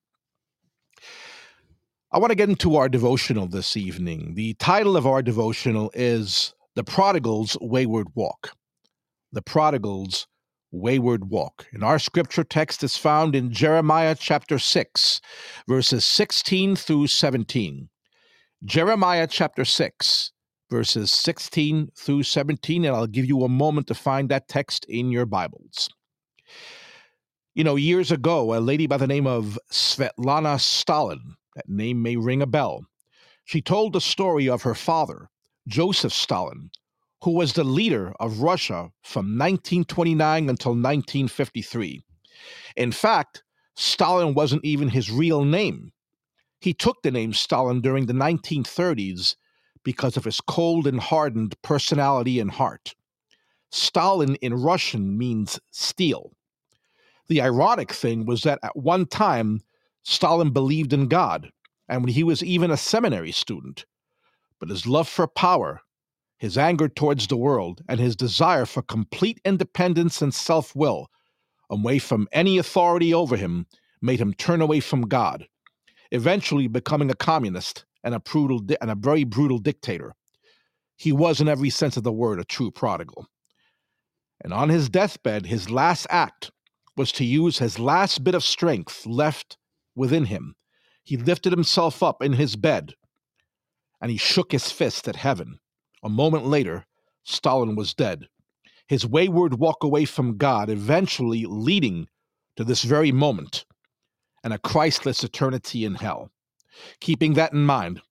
I 2.14 2.20
want 2.20 2.32
to 2.32 2.36
get 2.36 2.50
into 2.50 2.76
our 2.76 2.90
devotional 2.90 3.48
this 3.48 3.78
evening. 3.78 4.34
The 4.34 4.54
title 4.56 4.98
of 4.98 5.08
our 5.08 5.22
devotional 5.22 5.90
is 5.94 6.54
The 6.76 6.84
Prodigal's 6.84 7.58
Wayward 7.62 8.10
Walk. 8.16 8.52
The 9.32 9.42
Prodigal's 9.42 10.28
Wayward 10.74 11.30
Walk. 11.30 11.68
And 11.72 11.86
our 11.86 12.00
scripture 12.00 12.44
text 12.44 12.84
is 12.84 12.98
found 12.98 13.34
in 13.34 13.54
Jeremiah 13.54 14.14
chapter 14.20 14.60
6, 14.60 15.22
verses 15.70 16.04
16 16.04 16.76
through 16.76 17.08
17. 17.08 17.88
Jeremiah 18.66 19.28
chapter 19.28 19.64
6, 19.64 20.34
verses 20.70 21.14
16 21.14 21.92
through 21.98 22.24
17, 22.24 22.84
and 22.84 22.94
I'll 22.94 23.08
give 23.08 23.26
you 23.26 23.46
a 23.46 23.50
moment 23.50 23.88
to 23.88 23.94
find 23.94 24.28
that 24.28 24.50
text 24.50 24.84
in 24.90 25.12
your 25.12 25.26
Bibles. 25.26 25.88
You 27.56 27.64
know, 27.64 27.78
years 27.78 28.12
ago, 28.12 28.54
a 28.54 28.60
lady 28.60 28.86
by 28.86 28.98
the 28.98 29.08
name 29.08 29.28
of 29.28 29.58
Svetlana 29.72 30.60
Stalin, 30.60 31.38
that 31.56 31.70
name 31.70 32.02
may 32.02 32.16
ring 32.16 32.42
a 32.42 32.48
bell, 32.48 32.86
she 33.46 33.62
told 33.62 33.94
the 33.94 34.02
story 34.02 34.48
of 34.48 34.62
her 34.62 34.76
father, 34.76 35.30
Joseph 35.68 36.14
Stalin, 36.14 36.72
who 37.24 37.32
was 37.32 37.54
the 37.54 37.64
leader 37.64 38.14
of 38.20 38.42
Russia 38.42 38.92
from 39.04 39.38
1929 39.38 40.50
until 40.50 40.72
1953. 40.72 42.02
In 42.76 42.92
fact, 42.92 43.44
Stalin 43.76 44.34
wasn't 44.34 44.66
even 44.66 44.90
his 44.90 45.12
real 45.12 45.44
name. 45.44 45.92
He 46.60 46.74
took 46.74 47.02
the 47.02 47.12
name 47.12 47.34
Stalin 47.34 47.82
during 47.82 48.06
the 48.06 48.14
1930s 48.14 49.36
because 49.84 50.18
of 50.18 50.24
his 50.24 50.42
cold 50.42 50.88
and 50.88 51.00
hardened 51.00 51.60
personality 51.62 52.40
and 52.40 52.52
heart. 52.52 52.96
Stalin 53.72 54.36
in 54.36 54.54
Russian 54.54 55.18
means 55.18 55.60
steel. 55.72 56.32
The 57.28 57.42
ironic 57.42 57.92
thing 57.94 58.26
was 58.26 58.44
that 58.44 58.60
at 58.62 58.76
one 58.76 59.06
time, 59.06 59.62
Stalin 60.04 60.52
believed 60.52 60.94
in 60.94 61.08
God, 61.08 61.52
and 61.88 62.04
when 62.04 62.14
he 62.14 62.24
was 62.24 62.44
even 62.44 62.72
a 62.72 62.78
seminary 62.78 63.32
student. 63.32 63.86
But 64.60 64.70
his 64.70 64.88
love 64.88 65.08
for 65.08 65.28
power, 65.28 65.82
his 66.38 66.58
anger 66.58 66.88
towards 66.88 67.28
the 67.28 67.38
world, 67.38 67.82
and 67.88 68.00
his 68.00 68.16
desire 68.16 68.66
for 68.66 68.82
complete 68.82 69.40
independence 69.46 70.22
and 70.22 70.34
self 70.34 70.76
will, 70.76 71.08
away 71.70 72.00
from 72.00 72.28
any 72.32 72.58
authority 72.58 73.14
over 73.14 73.36
him, 73.36 73.68
made 74.02 74.20
him 74.20 74.34
turn 74.34 74.62
away 74.62 74.80
from 74.80 75.04
God, 75.08 75.48
eventually 76.12 76.68
becoming 76.68 77.12
a 77.12 77.16
communist 77.16 77.86
and 78.04 78.16
a, 78.16 78.20
brutal 78.20 78.60
di- 78.60 78.78
and 78.82 78.90
a 78.90 78.96
very 78.96 79.24
brutal 79.24 79.60
dictator. 79.60 80.14
He 80.98 81.12
was, 81.12 81.40
in 81.42 81.48
every 81.48 81.70
sense 81.70 81.98
of 81.98 82.04
the 82.04 82.12
word, 82.12 82.40
a 82.40 82.44
true 82.44 82.72
prodigal. 82.72 83.28
And 84.44 84.54
on 84.54 84.70
his 84.70 84.90
deathbed, 84.90 85.46
his 85.46 85.70
last 85.70 86.08
act 86.10 86.52
was 86.98 87.12
to 87.14 87.26
use 87.26 87.60
his 87.60 87.80
last 87.80 88.24
bit 88.24 88.36
of 88.36 88.44
strength 88.44 89.06
left 89.06 89.58
within 89.96 90.26
him. 90.26 90.56
He 91.04 91.18
lifted 91.18 91.52
himself 91.52 92.02
up 92.04 92.22
in 92.22 92.34
his 92.34 92.56
bed 92.56 92.94
and 94.02 94.10
he 94.12 94.18
shook 94.18 94.52
his 94.52 94.72
fist 94.72 95.08
at 95.08 95.16
heaven. 95.16 95.60
A 96.04 96.10
moment 96.10 96.46
later, 96.46 96.86
Stalin 97.24 97.76
was 97.76 97.94
dead. 97.94 98.28
His 98.88 99.06
wayward 99.06 99.60
walk 99.60 99.84
away 99.84 100.06
from 100.06 100.38
God 100.38 100.70
eventually 100.70 101.46
leading 101.46 102.08
to 102.56 102.64
this 102.64 102.84
very 102.84 103.12
moment 103.12 103.66
and 104.44 104.54
a 104.54 104.58
Christless 104.60 105.24
eternity 105.24 105.86
in 105.86 105.96
hell. 105.96 106.32
Keeping 107.00 107.34
that 107.36 107.54
in 107.54 107.64
mind, 107.64 108.02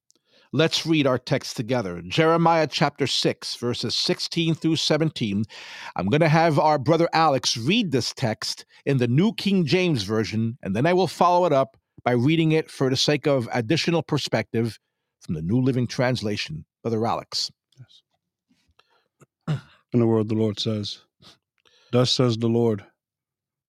let's 0.53 0.87
read 0.87 1.07
our 1.07 1.19
text 1.19 1.57
together. 1.57 2.03
Jeremiah 2.03 2.67
chapter 2.67 3.07
6, 3.07 3.57
verses 3.57 3.95
16 3.97 4.55
through 4.55 4.77
17. 4.77 5.45
I'm 5.97 6.07
going 6.09 6.21
to 6.21 6.29
have 6.29 6.59
our 6.59 6.79
brother 6.79 7.09
Alex 7.13 7.57
read 7.57 7.93
this 7.93 8.13
text 8.15 8.65
in 8.87 8.99
the 8.99 9.09
New 9.09 9.33
King 9.35 9.65
James 9.65 10.03
Version, 10.03 10.59
and 10.63 10.75
then 10.75 10.87
I 10.87 10.93
will 10.93 11.07
follow 11.07 11.47
it 11.47 11.53
up 11.53 11.77
by 12.05 12.13
reading 12.13 12.53
it 12.53 12.71
for 12.71 12.91
the 12.91 12.97
sake 12.97 13.27
of 13.27 13.49
additional 13.53 14.03
perspective 14.03 14.79
from 15.21 15.35
the 15.35 15.43
New 15.43 15.61
Living 15.61 15.87
Translation. 15.87 16.65
Brother 16.83 17.07
Alex. 17.07 17.51
Yes. 17.79 19.61
In 19.93 20.01
the 20.01 20.07
word 20.07 20.29
the 20.29 20.35
Lord 20.35 20.59
says, 20.59 21.01
Thus 21.93 22.11
says 22.11 22.39
the 22.39 22.49
Lord, 22.49 22.85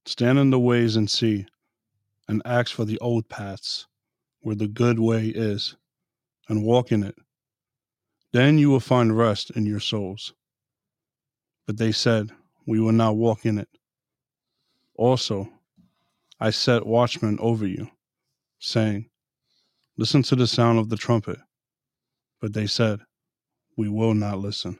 stand 0.05 0.39
in 0.39 0.51
the 0.51 0.59
ways 0.59 0.95
and 0.95 1.09
see, 1.09 1.45
and 2.27 2.41
ask 2.45 2.73
for 2.73 2.85
the 2.85 2.99
old 2.99 3.27
paths, 3.27 3.87
where 4.39 4.55
the 4.55 4.67
good 4.67 4.99
way 4.99 5.27
is, 5.27 5.75
and 6.49 6.63
walk 6.63 6.91
in 6.91 7.03
it. 7.03 7.15
Then 8.33 8.57
you 8.57 8.69
will 8.69 8.79
find 8.79 9.17
rest 9.17 9.51
in 9.51 9.65
your 9.65 9.79
souls. 9.79 10.33
But 11.67 11.77
they 11.77 11.91
said, 11.91 12.31
We 12.65 12.79
will 12.79 12.91
not 12.91 13.15
walk 13.15 13.45
in 13.45 13.57
it. 13.57 13.69
Also, 14.95 15.49
I 16.39 16.49
set 16.49 16.85
watchmen 16.85 17.37
over 17.39 17.67
you, 17.67 17.89
saying, 18.59 19.09
Listen 19.97 20.23
to 20.23 20.35
the 20.35 20.47
sound 20.47 20.79
of 20.79 20.89
the 20.89 20.97
trumpet. 20.97 21.39
But 22.39 22.53
they 22.53 22.67
said, 22.67 23.01
We 23.77 23.89
will 23.89 24.13
not 24.13 24.39
listen. 24.39 24.79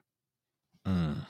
Mm. 0.85 1.25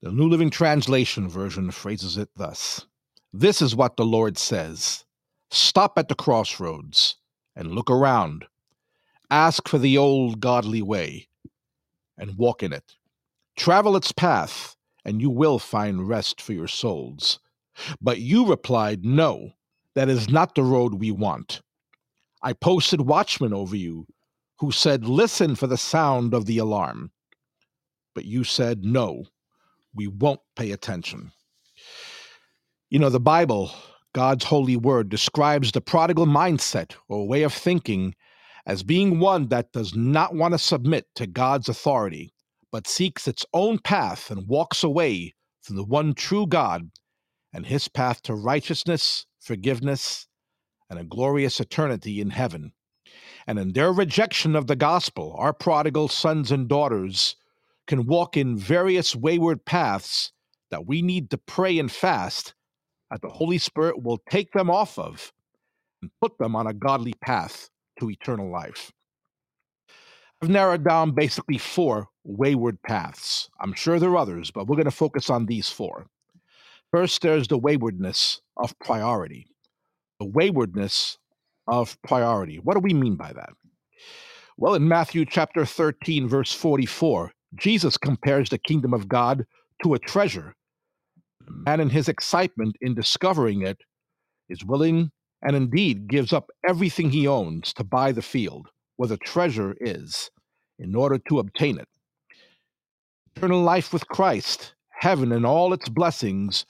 The 0.00 0.10
New 0.10 0.28
Living 0.28 0.50
Translation 0.50 1.28
version 1.28 1.70
phrases 1.70 2.16
it 2.16 2.30
thus 2.34 2.86
This 3.32 3.62
is 3.62 3.76
what 3.76 3.96
the 3.96 4.04
Lord 4.04 4.38
says 4.38 5.04
Stop 5.50 5.98
at 5.98 6.08
the 6.08 6.14
crossroads 6.14 7.16
and 7.54 7.72
look 7.72 7.90
around. 7.90 8.46
Ask 9.32 9.66
for 9.66 9.78
the 9.78 9.96
old 9.96 10.40
godly 10.40 10.82
way 10.82 11.26
and 12.18 12.36
walk 12.36 12.62
in 12.62 12.70
it. 12.70 12.96
Travel 13.56 13.96
its 13.96 14.12
path, 14.12 14.76
and 15.06 15.22
you 15.22 15.30
will 15.30 15.58
find 15.58 16.06
rest 16.06 16.38
for 16.38 16.52
your 16.52 16.68
souls. 16.68 17.38
But 17.98 18.20
you 18.20 18.44
replied, 18.46 19.06
No, 19.06 19.52
that 19.94 20.10
is 20.10 20.28
not 20.28 20.54
the 20.54 20.62
road 20.62 20.96
we 20.96 21.10
want. 21.10 21.62
I 22.42 22.52
posted 22.52 23.00
watchmen 23.00 23.54
over 23.54 23.74
you 23.74 24.06
who 24.58 24.70
said, 24.70 25.06
Listen 25.06 25.54
for 25.54 25.66
the 25.66 25.78
sound 25.78 26.34
of 26.34 26.44
the 26.44 26.58
alarm. 26.58 27.10
But 28.14 28.26
you 28.26 28.44
said, 28.44 28.84
No, 28.84 29.24
we 29.94 30.08
won't 30.08 30.40
pay 30.56 30.72
attention. 30.72 31.32
You 32.90 32.98
know, 32.98 33.08
the 33.08 33.18
Bible, 33.18 33.72
God's 34.12 34.44
holy 34.44 34.76
word, 34.76 35.08
describes 35.08 35.72
the 35.72 35.80
prodigal 35.80 36.26
mindset 36.26 36.96
or 37.08 37.26
way 37.26 37.44
of 37.44 37.54
thinking 37.54 38.14
as 38.66 38.82
being 38.82 39.18
one 39.18 39.48
that 39.48 39.72
does 39.72 39.94
not 39.94 40.34
want 40.34 40.52
to 40.52 40.58
submit 40.58 41.06
to 41.16 41.26
God's 41.26 41.68
authority, 41.68 42.32
but 42.70 42.86
seeks 42.86 43.26
its 43.26 43.44
own 43.52 43.78
path 43.78 44.30
and 44.30 44.48
walks 44.48 44.84
away 44.84 45.34
from 45.62 45.76
the 45.76 45.84
one 45.84 46.14
true 46.14 46.46
God 46.46 46.90
and 47.52 47.66
his 47.66 47.88
path 47.88 48.22
to 48.22 48.34
righteousness, 48.34 49.26
forgiveness, 49.40 50.26
and 50.88 50.98
a 50.98 51.04
glorious 51.04 51.60
eternity 51.60 52.20
in 52.20 52.30
heaven. 52.30 52.72
And 53.46 53.58
in 53.58 53.72
their 53.72 53.92
rejection 53.92 54.54
of 54.54 54.66
the 54.68 54.76
gospel, 54.76 55.34
our 55.38 55.52
prodigal 55.52 56.08
sons 56.08 56.52
and 56.52 56.68
daughters 56.68 57.36
can 57.86 58.06
walk 58.06 58.36
in 58.36 58.56
various 58.56 59.16
wayward 59.16 59.64
paths 59.64 60.32
that 60.70 60.86
we 60.86 61.02
need 61.02 61.30
to 61.30 61.38
pray 61.38 61.78
and 61.78 61.90
fast 61.90 62.54
that 63.10 63.20
the 63.20 63.28
Holy 63.28 63.58
Spirit 63.58 64.02
will 64.02 64.22
take 64.30 64.52
them 64.52 64.70
off 64.70 64.98
of 64.98 65.32
and 66.00 66.10
put 66.20 66.38
them 66.38 66.56
on 66.56 66.66
a 66.66 66.72
godly 66.72 67.14
path 67.20 67.68
to 68.02 68.10
eternal 68.10 68.50
life. 68.50 68.90
I've 70.42 70.48
narrowed 70.48 70.84
down 70.84 71.12
basically 71.12 71.56
four 71.56 72.08
wayward 72.24 72.82
paths. 72.82 73.48
I'm 73.60 73.74
sure 73.74 74.00
there 74.00 74.10
are 74.10 74.16
others, 74.16 74.50
but 74.50 74.66
we're 74.66 74.76
going 74.76 74.86
to 74.86 74.90
focus 74.90 75.30
on 75.30 75.46
these 75.46 75.68
four. 75.68 76.06
First, 76.90 77.22
there's 77.22 77.46
the 77.46 77.58
waywardness 77.58 78.40
of 78.56 78.76
priority. 78.80 79.46
The 80.18 80.26
waywardness 80.26 81.16
of 81.68 81.96
priority. 82.02 82.58
What 82.58 82.74
do 82.74 82.80
we 82.80 82.92
mean 82.92 83.14
by 83.14 83.32
that? 83.32 83.50
Well, 84.58 84.74
in 84.74 84.88
Matthew 84.88 85.24
chapter 85.24 85.64
13, 85.64 86.28
verse 86.28 86.52
44, 86.52 87.30
Jesus 87.54 87.96
compares 87.96 88.48
the 88.48 88.58
kingdom 88.58 88.92
of 88.92 89.06
God 89.06 89.46
to 89.84 89.94
a 89.94 90.00
treasure. 90.00 90.56
And 91.68 91.80
in 91.80 91.88
his 91.88 92.08
excitement 92.08 92.76
in 92.80 92.96
discovering 92.96 93.62
it, 93.62 93.78
is 94.48 94.64
willing 94.64 95.12
and 95.42 95.56
indeed 95.56 96.08
gives 96.08 96.32
up 96.32 96.50
everything 96.66 97.10
he 97.10 97.26
owns 97.26 97.72
to 97.74 97.84
buy 97.84 98.12
the 98.12 98.22
field 98.22 98.68
where 98.96 99.08
the 99.08 99.16
treasure 99.18 99.74
is 99.80 100.30
in 100.78 100.94
order 100.94 101.18
to 101.18 101.38
obtain 101.38 101.78
it. 101.78 101.88
Eternal 103.36 103.62
life 103.62 103.92
with 103.92 104.06
Christ, 104.08 104.74
heaven 104.90 105.32
and 105.32 105.44
all 105.44 105.72
its 105.72 105.88
blessings 105.88 106.64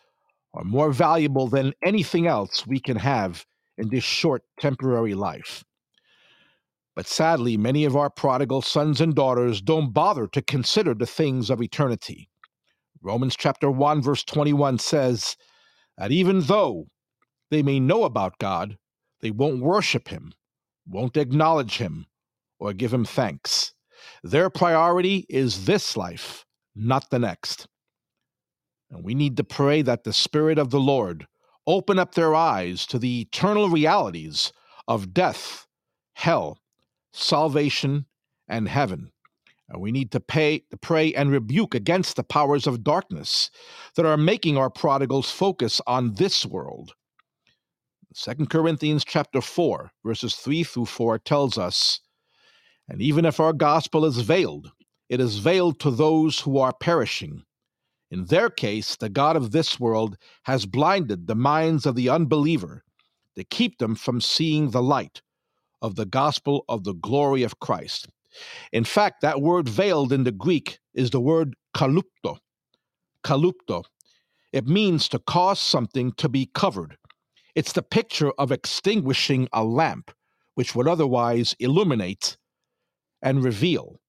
are 0.54 0.64
more 0.64 0.92
valuable 0.92 1.48
than 1.48 1.72
anything 1.84 2.26
else 2.26 2.66
we 2.66 2.78
can 2.80 2.96
have 2.96 3.44
in 3.78 3.88
this 3.88 4.04
short 4.04 4.42
temporary 4.60 5.14
life. 5.14 5.64
But 6.94 7.06
sadly, 7.06 7.56
many 7.56 7.84
of 7.84 7.96
our 7.96 8.10
prodigal 8.10 8.62
sons 8.62 9.00
and 9.00 9.14
daughters 9.14 9.62
don't 9.62 9.92
bother 9.92 10.26
to 10.28 10.42
consider 10.42 10.94
the 10.94 11.06
things 11.06 11.48
of 11.48 11.62
eternity. 11.62 12.28
Romans 13.00 13.34
chapter 13.34 13.70
1, 13.70 14.02
verse 14.02 14.22
21 14.24 14.78
says 14.78 15.36
that 15.96 16.12
even 16.12 16.40
though 16.40 16.86
they 17.52 17.62
may 17.62 17.78
know 17.78 18.04
about 18.04 18.38
God, 18.38 18.78
they 19.20 19.30
won't 19.30 19.62
worship 19.62 20.08
Him, 20.08 20.32
won't 20.86 21.18
acknowledge 21.18 21.76
Him, 21.76 22.06
or 22.58 22.72
give 22.72 22.92
Him 22.92 23.04
thanks. 23.04 23.74
Their 24.22 24.48
priority 24.48 25.26
is 25.28 25.66
this 25.66 25.96
life, 25.96 26.46
not 26.74 27.10
the 27.10 27.18
next. 27.18 27.68
And 28.90 29.04
we 29.04 29.14
need 29.14 29.36
to 29.36 29.44
pray 29.44 29.82
that 29.82 30.04
the 30.04 30.12
Spirit 30.12 30.58
of 30.58 30.70
the 30.70 30.80
Lord 30.80 31.26
open 31.66 31.98
up 31.98 32.14
their 32.14 32.34
eyes 32.34 32.86
to 32.86 32.98
the 32.98 33.20
eternal 33.20 33.68
realities 33.68 34.52
of 34.88 35.12
death, 35.12 35.66
hell, 36.14 36.58
salvation, 37.12 38.06
and 38.48 38.68
heaven. 38.68 39.12
And 39.68 39.80
we 39.80 39.92
need 39.92 40.10
to 40.12 40.20
pay, 40.20 40.64
pray 40.80 41.14
and 41.14 41.30
rebuke 41.30 41.74
against 41.74 42.16
the 42.16 42.24
powers 42.24 42.66
of 42.66 42.82
darkness 42.82 43.50
that 43.96 44.06
are 44.06 44.16
making 44.16 44.56
our 44.56 44.70
prodigals 44.70 45.30
focus 45.30 45.80
on 45.86 46.14
this 46.14 46.44
world. 46.44 46.94
2 48.14 48.46
Corinthians 48.46 49.04
chapter 49.04 49.40
4, 49.40 49.90
verses 50.04 50.34
3 50.36 50.64
through 50.64 50.86
4 50.86 51.18
tells 51.18 51.56
us, 51.56 52.00
And 52.88 53.00
even 53.00 53.24
if 53.24 53.40
our 53.40 53.52
gospel 53.52 54.04
is 54.04 54.20
veiled, 54.20 54.70
it 55.08 55.20
is 55.20 55.38
veiled 55.38 55.80
to 55.80 55.90
those 55.90 56.40
who 56.40 56.58
are 56.58 56.72
perishing. 56.72 57.44
In 58.10 58.26
their 58.26 58.50
case, 58.50 58.96
the 58.96 59.08
God 59.08 59.36
of 59.36 59.52
this 59.52 59.80
world 59.80 60.16
has 60.42 60.66
blinded 60.66 61.26
the 61.26 61.34
minds 61.34 61.86
of 61.86 61.94
the 61.94 62.10
unbeliever 62.10 62.82
to 63.36 63.44
keep 63.44 63.78
them 63.78 63.94
from 63.94 64.20
seeing 64.20 64.70
the 64.70 64.82
light 64.82 65.22
of 65.80 65.96
the 65.96 66.06
gospel 66.06 66.64
of 66.68 66.84
the 66.84 66.94
glory 66.94 67.42
of 67.42 67.60
Christ. 67.60 68.08
In 68.72 68.84
fact, 68.84 69.22
that 69.22 69.40
word 69.40 69.68
veiled 69.68 70.12
in 70.12 70.24
the 70.24 70.32
Greek 70.32 70.78
is 70.94 71.10
the 71.10 71.20
word 71.20 71.54
kalupto. 71.74 72.38
Kalupto. 73.24 73.84
It 74.52 74.66
means 74.66 75.08
to 75.08 75.18
cause 75.18 75.60
something 75.60 76.12
to 76.12 76.28
be 76.28 76.50
covered. 76.54 76.98
It's 77.54 77.72
the 77.72 77.82
picture 77.82 78.32
of 78.38 78.50
extinguishing 78.50 79.48
a 79.52 79.62
lamp, 79.62 80.10
which 80.54 80.74
would 80.74 80.88
otherwise 80.88 81.54
illuminate 81.58 82.36
and 83.20 83.44
reveal, 83.44 84.00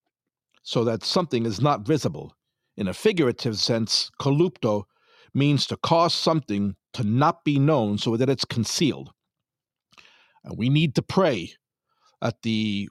so 0.62 0.84
that 0.86 1.04
something 1.04 1.46
is 1.46 1.62
not 1.62 1.86
visible. 1.86 2.36
In 2.78 2.88
a 2.88 2.94
figurative 2.94 3.58
sense, 3.58 4.10
kalupto 4.20 4.84
means 5.34 5.68
to 5.68 5.78
cause 5.78 6.14
something 6.14 6.76
to 6.94 7.04
not 7.04 7.44
be 7.44 7.60
known 7.60 7.98
so 7.98 8.16
that 8.18 8.30
it's 8.30 8.46
concealed. 8.46 9.12
And 10.44 10.58
we 10.58 10.70
need 10.70 10.96
to 10.96 11.02
pray 11.02 11.54
that 12.22 12.42
the 12.44 12.90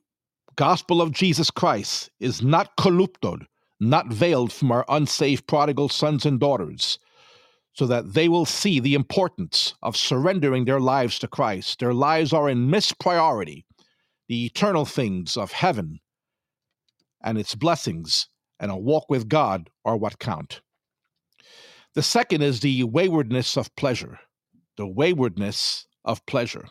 gospel 0.57 1.01
of 1.01 1.13
Jesus 1.13 1.51
Christ 1.51 2.11
is 2.21 2.43
not 2.43 2.77
collupted, 2.77 3.47
not 3.81 4.13
veiled 4.13 4.53
from 4.53 4.71
our 4.71 4.85
unsaved 4.89 5.47
prodigal 5.47 5.89
sons 5.89 6.27
and 6.27 6.39
daughters, 6.39 6.99
so 7.75 7.87
that 7.87 8.13
they 8.13 8.29
will 8.29 8.45
see 8.45 8.81
the 8.81 8.95
importance 8.95 9.75
of 9.83 9.97
surrendering 9.97 10.65
their 10.65 10.81
lives 10.81 11.19
to 11.19 11.29
Christ. 11.29 11.79
Their 11.79 11.95
lives 11.95 12.33
are 12.33 12.49
in 12.49 12.69
mispriority, 12.69 13.65
the 14.29 14.45
eternal 14.47 14.85
things 14.85 15.37
of 15.37 15.53
heaven 15.53 16.01
and 17.23 17.39
its 17.39 17.55
blessings 17.55 18.29
and 18.59 18.71
a 18.71 18.77
walk 18.77 19.07
with 19.09 19.29
God 19.29 19.71
are 19.85 19.97
what 19.97 20.19
count. 20.19 20.61
The 21.95 22.03
second 22.03 22.43
is 22.43 22.61
the 22.61 22.85
waywardness 22.85 23.57
of 23.57 23.75
pleasure. 23.77 24.19
The 24.77 24.87
waywardness 24.87 25.87
of 26.05 26.25
pleasure. 26.27 26.67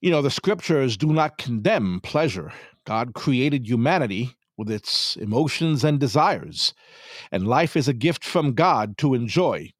You 0.00 0.10
know, 0.10 0.22
the 0.22 0.30
scriptures 0.30 0.96
do 0.96 1.12
not 1.12 1.38
condemn 1.38 2.00
pleasure. 2.00 2.52
God 2.84 3.14
created 3.14 3.66
humanity 3.66 4.36
with 4.56 4.70
its 4.70 5.16
emotions 5.16 5.84
and 5.84 6.00
desires, 6.00 6.74
and 7.30 7.46
life 7.46 7.76
is 7.76 7.86
a 7.86 7.92
gift 7.92 8.24
from 8.24 8.54
God 8.54 8.96
to 8.98 9.14
enjoy. 9.14 9.70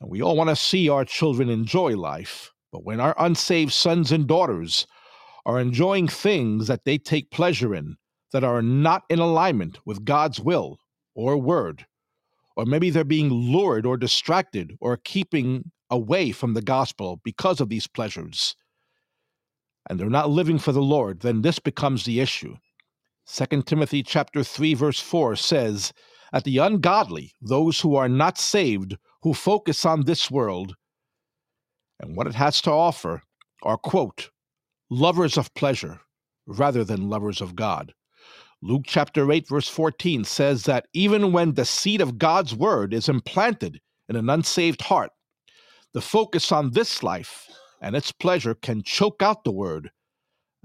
And 0.00 0.10
we 0.10 0.22
all 0.22 0.36
want 0.36 0.50
to 0.50 0.56
see 0.56 0.88
our 0.88 1.04
children 1.04 1.48
enjoy 1.48 1.96
life, 1.96 2.52
but 2.72 2.84
when 2.84 3.00
our 3.00 3.14
unsaved 3.18 3.72
sons 3.72 4.12
and 4.12 4.26
daughters 4.26 4.86
are 5.44 5.60
enjoying 5.60 6.08
things 6.08 6.66
that 6.66 6.84
they 6.84 6.98
take 6.98 7.30
pleasure 7.30 7.74
in 7.74 7.96
that 8.32 8.44
are 8.44 8.62
not 8.62 9.04
in 9.08 9.18
alignment 9.18 9.78
with 9.86 10.04
God's 10.04 10.40
will 10.40 10.78
or 11.14 11.36
word, 11.36 11.86
or 12.56 12.66
maybe 12.66 12.90
they're 12.90 13.04
being 13.04 13.30
lured 13.30 13.86
or 13.86 13.96
distracted 13.96 14.76
or 14.80 14.96
keeping 14.96 15.70
away 15.90 16.32
from 16.32 16.54
the 16.54 16.62
gospel 16.62 17.20
because 17.22 17.60
of 17.60 17.68
these 17.68 17.86
pleasures 17.86 18.56
and 19.88 19.98
they're 19.98 20.10
not 20.10 20.30
living 20.30 20.58
for 20.58 20.72
the 20.72 20.82
lord 20.82 21.20
then 21.20 21.42
this 21.42 21.58
becomes 21.58 22.04
the 22.04 22.20
issue. 22.20 22.56
2 23.32 23.62
timothy 23.62 24.02
chapter 24.02 24.42
3 24.42 24.74
verse 24.74 25.00
4 25.00 25.36
says 25.36 25.92
that 26.32 26.44
the 26.44 26.58
ungodly 26.58 27.32
those 27.40 27.80
who 27.80 27.94
are 27.94 28.08
not 28.08 28.38
saved 28.38 28.96
who 29.26 29.34
focus 29.34 29.84
on 29.84 30.04
this 30.04 30.30
world 30.30 30.76
and 31.98 32.16
what 32.16 32.28
it 32.28 32.34
has 32.36 32.60
to 32.60 32.70
offer 32.70 33.20
are 33.64 33.76
quote 33.76 34.30
lovers 34.88 35.36
of 35.36 35.52
pleasure 35.54 35.98
rather 36.46 36.84
than 36.84 37.10
lovers 37.10 37.40
of 37.40 37.56
god 37.56 37.92
luke 38.62 38.84
chapter 38.86 39.28
8 39.32 39.48
verse 39.48 39.68
14 39.68 40.22
says 40.22 40.62
that 40.62 40.86
even 40.92 41.32
when 41.32 41.54
the 41.54 41.64
seed 41.64 42.00
of 42.00 42.18
god's 42.18 42.54
word 42.54 42.94
is 42.94 43.08
implanted 43.08 43.80
in 44.08 44.14
an 44.14 44.30
unsaved 44.30 44.82
heart 44.82 45.10
the 45.92 46.00
focus 46.00 46.52
on 46.52 46.70
this 46.70 47.02
life 47.02 47.48
and 47.80 47.96
its 47.96 48.12
pleasure 48.12 48.54
can 48.54 48.80
choke 48.80 49.22
out 49.22 49.42
the 49.42 49.50
word, 49.50 49.90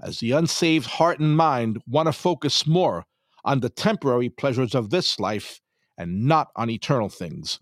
as 0.00 0.18
the 0.18 0.30
unsaved 0.30 0.86
heart 0.86 1.18
and 1.18 1.36
mind 1.36 1.80
want 1.88 2.06
to 2.06 2.12
focus 2.12 2.64
more 2.64 3.04
on 3.44 3.58
the 3.58 3.68
temporary 3.68 4.28
pleasures 4.28 4.72
of 4.72 4.90
this 4.90 5.18
life 5.18 5.60
and 5.98 6.24
not 6.24 6.48
on 6.54 6.70
eternal 6.70 7.08
things. 7.08 7.58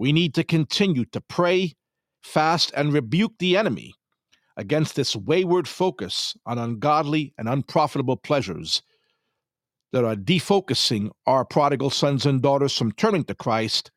We 0.00 0.12
need 0.12 0.32
to 0.36 0.44
continue 0.44 1.04
to 1.12 1.20
pray, 1.20 1.74
fast, 2.22 2.72
and 2.74 2.90
rebuke 2.90 3.34
the 3.38 3.58
enemy 3.58 3.92
against 4.56 4.96
this 4.96 5.14
wayward 5.14 5.68
focus 5.68 6.34
on 6.46 6.56
ungodly 6.56 7.34
and 7.36 7.46
unprofitable 7.46 8.16
pleasures 8.16 8.80
that 9.92 10.02
are 10.02 10.16
defocusing 10.16 11.10
our 11.26 11.44
prodigal 11.44 11.90
sons 11.90 12.24
and 12.24 12.40
daughters 12.40 12.78
from 12.78 12.92
turning 12.92 13.24
to 13.24 13.34
Christ 13.34 13.90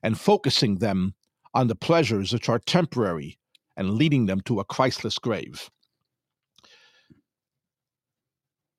and 0.00 0.16
focusing 0.16 0.76
them 0.76 1.14
on 1.52 1.66
the 1.66 1.74
pleasures 1.74 2.32
which 2.32 2.48
are 2.48 2.60
temporary 2.60 3.36
and 3.76 3.94
leading 3.94 4.26
them 4.26 4.40
to 4.42 4.60
a 4.60 4.64
Christless 4.64 5.18
grave. 5.18 5.68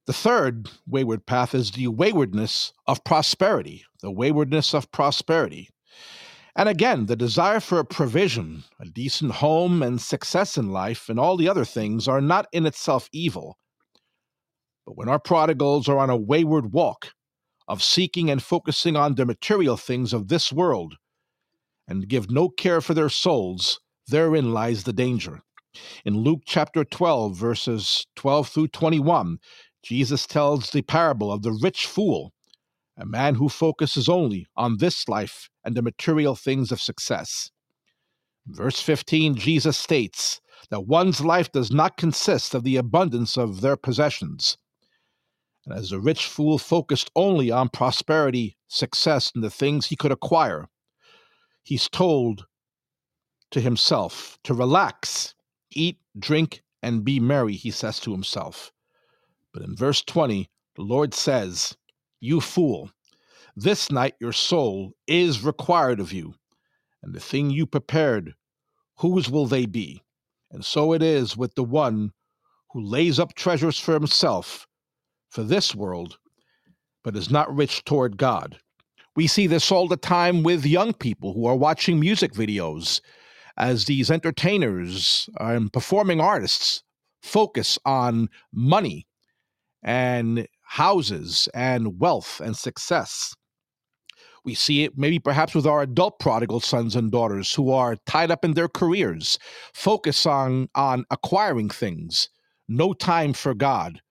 The 0.08 0.14
third 0.14 0.70
wayward 0.88 1.26
path 1.26 1.54
is 1.54 1.72
the 1.72 1.90
waywardness 1.90 2.72
of 2.88 3.04
prosperity, 3.04 3.84
the 4.02 4.12
waywardness 4.12 4.74
of 4.74 4.90
prosperity. 4.94 5.72
And 6.60 6.68
again, 6.68 7.06
the 7.06 7.16
desire 7.16 7.62
for 7.62 7.80
a 7.80 7.86
provision, 7.86 8.66
a 8.82 8.86
decent 8.86 9.32
home, 9.32 9.82
and 9.82 10.02
success 10.02 10.58
in 10.58 10.74
life, 10.74 11.08
and 11.08 11.18
all 11.18 11.38
the 11.38 11.48
other 11.48 11.64
things 11.64 12.06
are 12.06 12.20
not 12.20 12.48
in 12.52 12.66
itself 12.66 13.08
evil. 13.14 13.58
But 14.86 14.98
when 14.98 15.08
our 15.08 15.22
prodigals 15.22 15.88
are 15.88 15.98
on 15.98 16.10
a 16.10 16.18
wayward 16.18 16.74
walk 16.74 17.14
of 17.70 17.82
seeking 17.82 18.30
and 18.30 18.44
focusing 18.44 18.98
on 18.98 19.16
the 19.16 19.26
material 19.26 19.78
things 19.78 20.12
of 20.12 20.28
this 20.28 20.52
world, 20.52 20.96
and 21.88 22.10
give 22.10 22.30
no 22.30 22.50
care 22.50 22.82
for 22.82 22.94
their 22.94 23.08
souls, 23.08 23.80
therein 24.10 24.52
lies 24.52 24.84
the 24.84 24.92
danger. 24.92 25.40
In 26.04 26.18
Luke 26.26 26.42
chapter 26.46 26.84
12, 26.84 27.38
verses 27.38 28.06
12 28.18 28.50
through 28.50 28.68
21, 28.68 29.38
Jesus 29.82 30.28
tells 30.28 30.72
the 30.72 30.82
parable 30.82 31.32
of 31.32 31.42
the 31.42 31.54
rich 31.54 31.86
fool, 31.86 32.34
a 33.00 33.06
man 33.06 33.36
who 33.36 33.48
focuses 33.48 34.10
only 34.10 34.46
on 34.58 34.78
this 34.78 35.08
life 35.08 35.50
and 35.64 35.74
the 35.76 35.82
material 35.82 36.36
things 36.36 36.72
of 36.72 36.82
success. 36.82 37.50
Verse 38.46 38.82
15, 38.82 39.36
Jesus 39.36 39.78
states 39.78 40.42
that 40.70 40.86
one's 40.86 41.22
life 41.22 41.52
does 41.52 41.72
not 41.72 41.98
consist 41.98 42.54
of 42.54 42.64
the 42.64 42.76
abundance 42.76 43.38
of 43.38 43.62
their 43.62 43.78
possessions. 43.78 44.58
And 45.66 45.78
as 45.78 45.92
the 45.92 46.00
rich 46.00 46.26
fool 46.26 46.58
focused 46.58 47.10
only 47.16 47.52
on 47.52 47.70
prosperity, 47.70 48.58
success, 48.68 49.32
and 49.34 49.44
the 49.44 49.50
things 49.50 49.86
he 49.86 49.96
could 49.96 50.12
acquire, 50.12 50.68
he's 51.64 51.88
told 51.88 52.48
to 53.52 53.62
himself 53.62 54.38
to 54.44 54.54
relax, 54.54 55.36
eat, 55.72 56.00
drink, 56.18 56.64
and 56.82 57.06
be 57.06 57.20
merry, 57.20 57.54
he 57.54 57.72
says 57.72 58.00
to 58.02 58.12
himself. 58.12 58.72
But 59.54 59.64
in 59.64 59.76
verse 59.76 60.02
20, 60.02 60.50
the 60.76 60.82
Lord 60.82 61.14
says, 61.14 61.78
You 62.20 62.42
fool, 62.42 62.92
this 63.56 63.92
night 63.92 64.16
your 64.20 64.34
soul 64.34 64.94
is 65.08 65.44
required 65.44 66.00
of 66.00 66.14
you, 66.14 66.34
and 67.02 67.14
the 67.14 67.20
thing 67.20 67.50
you 67.50 67.66
prepared, 67.66 68.36
whose 68.98 69.30
will 69.30 69.46
they 69.46 69.66
be? 69.66 70.04
And 70.52 70.66
so 70.66 70.94
it 70.94 71.02
is 71.02 71.38
with 71.38 71.56
the 71.56 71.64
one 71.64 72.12
who 72.72 72.82
lays 72.82 73.20
up 73.20 73.34
treasures 73.36 73.80
for 73.80 73.94
himself 73.94 74.68
for 75.30 75.44
this 75.44 75.76
world, 75.76 76.18
but 77.04 77.16
is 77.16 77.30
not 77.30 77.54
rich 77.56 77.84
toward 77.86 78.18
God. 78.18 78.60
We 79.16 79.28
see 79.28 79.48
this 79.48 79.72
all 79.72 79.88
the 79.88 79.98
time 79.98 80.44
with 80.44 80.66
young 80.66 80.94
people 80.94 81.34
who 81.34 81.46
are 81.46 81.56
watching 81.56 82.00
music 82.00 82.34
videos 82.34 83.02
as 83.58 83.86
these 83.86 84.10
entertainers 84.10 85.30
and 85.40 85.72
performing 85.72 86.22
artists 86.22 86.84
focus 87.22 87.78
on 87.86 88.30
money 88.54 89.06
and 89.84 90.48
houses 90.70 91.50
and 91.56 92.00
wealth 92.00 92.40
and 92.40 92.56
success. 92.56 93.34
We 94.46 94.54
see 94.54 94.84
it 94.84 94.94
maybe 94.96 95.18
perhaps 95.18 95.56
with 95.56 95.66
our 95.66 95.82
adult 95.82 96.20
prodigal 96.20 96.60
sons 96.60 96.96
and 96.96 97.12
daughters 97.12 97.52
who 97.54 97.72
are 97.72 97.98
tied 98.06 98.30
up 98.30 98.46
in 98.46 98.54
their 98.54 98.68
careers, 98.68 99.40
focus 99.74 100.28
on, 100.28 100.70
on 100.76 101.06
acquiring 101.10 101.70
things, 101.70 102.30
no 102.68 102.94
time 102.94 103.34
for 103.34 103.56
God. 103.56 104.02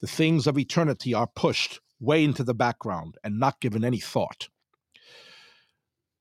The 0.00 0.06
things 0.06 0.46
of 0.46 0.58
eternity 0.58 1.12
are 1.12 1.28
pushed 1.36 1.78
way 2.00 2.24
into 2.24 2.42
the 2.42 2.54
background 2.54 3.16
and 3.22 3.38
not 3.38 3.60
given 3.60 3.84
any 3.84 4.00
thought. 4.00 4.48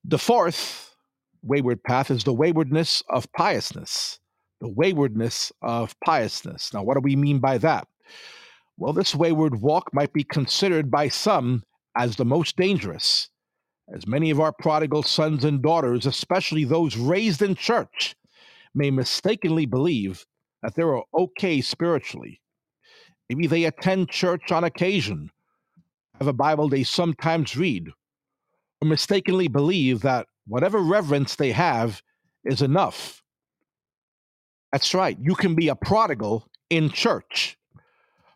The 0.04 0.19
fourth 0.19 0.95
wayward 1.41 1.82
path 1.84 2.12
is 2.12 2.26
the 2.26 2.34
waywardness 2.34 3.04
of 3.10 3.32
piousness. 3.32 4.19
The 4.60 4.69
waywardness 4.69 5.54
of 5.62 5.95
piousness. 6.04 6.73
Now, 6.73 6.84
what 6.84 6.95
do 6.95 7.02
we 7.02 7.15
mean 7.15 7.39
by 7.39 7.58
that? 7.60 7.88
Well, 8.78 8.94
this 8.94 9.16
wayward 9.16 9.62
walk 9.62 9.94
might 9.94 10.13
be 10.13 10.24
considered 10.24 10.92
by 10.92 11.10
some 11.10 11.63
as 11.98 12.16
the 12.16 12.26
most 12.26 12.56
dangerous 12.56 13.30
as 13.94 14.06
many 14.06 14.30
of 14.32 14.40
our 14.40 14.52
prodigal 14.52 15.04
sons 15.04 15.46
and 15.46 15.62
daughters, 15.62 16.06
especially 16.06 16.66
those 16.66 16.98
raised 16.98 17.42
in 17.42 17.56
church, 17.56 18.16
may 18.76 18.92
mistakenly 18.92 19.66
believe 19.66 20.26
that 20.62 20.76
they 20.76 20.84
are 20.84 21.04
okay 21.18 21.62
spiritually. 21.62 22.42
Maybe 23.30 23.48
they 23.48 23.63
attend 23.63 24.10
church 24.10 24.52
on 24.52 24.63
occasion, 24.63 25.32
have 26.16 26.28
a 26.28 26.34
Bible 26.34 26.68
they 26.68 26.84
sometimes 26.84 27.56
read, 27.56 27.90
or 28.82 28.88
mistakenly 28.88 29.48
believe 29.48 30.02
that 30.02 30.28
whatever 30.48 30.80
reverence 30.80 31.36
they 31.36 31.52
have 31.52 32.02
is 32.44 32.62
enough. 32.62 33.24
That's 34.72 34.94
right, 34.94 35.18
you 35.20 35.36
can 35.36 35.56
be 35.56 35.70
a 35.70 35.76
prodigal 35.76 36.48
in 36.70 36.90
church, 36.90 37.57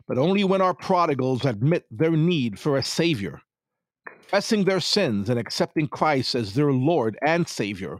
but 0.06 0.18
only 0.18 0.44
when 0.44 0.60
our 0.60 0.74
prodigals 0.74 1.44
admit 1.44 1.84
their 1.90 2.12
need 2.12 2.58
for 2.58 2.76
a 2.76 2.82
Savior 2.82 3.40
confessing 4.32 4.64
their 4.64 4.80
sins 4.80 5.28
and 5.28 5.38
accepting 5.38 5.86
Christ 5.86 6.34
as 6.34 6.54
their 6.54 6.72
Lord 6.72 7.18
and 7.20 7.46
Savior, 7.46 7.98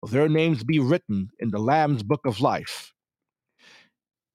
will 0.00 0.08
their 0.08 0.28
names 0.28 0.62
be 0.62 0.78
written 0.78 1.28
in 1.40 1.50
the 1.50 1.58
Lamb's 1.58 2.04
Book 2.04 2.20
of 2.24 2.40
Life. 2.40 2.92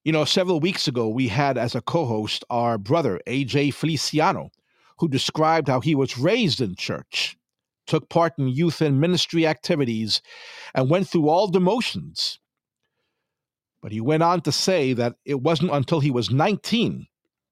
You 0.03 0.11
know, 0.11 0.25
several 0.25 0.59
weeks 0.59 0.89
ago, 0.89 1.07
we 1.07 1.29
had 1.29 1.57
as 1.57 1.73
a 1.73 1.79
co 1.79 2.05
host 2.05 2.43
our 2.49 2.77
brother, 2.77 3.21
AJ 3.27 3.75
Feliciano, 3.75 4.49
who 4.97 5.07
described 5.07 5.69
how 5.69 5.79
he 5.79 5.95
was 5.95 6.17
raised 6.17 6.59
in 6.59 6.75
church, 6.75 7.37
took 7.87 8.09
part 8.09 8.33
in 8.37 8.49
youth 8.49 8.81
and 8.81 8.99
ministry 8.99 9.47
activities, 9.47 10.21
and 10.75 10.89
went 10.89 11.07
through 11.07 11.29
all 11.29 11.47
the 11.47 11.61
motions. 11.61 12.41
But 13.81 13.91
he 13.91 14.01
went 14.01 14.23
on 14.23 14.41
to 14.41 14.51
say 14.51 14.93
that 14.93 15.15
it 15.25 15.41
wasn't 15.41 15.71
until 15.71 15.99
he 15.99 16.11
was 16.11 16.29
19 16.29 17.07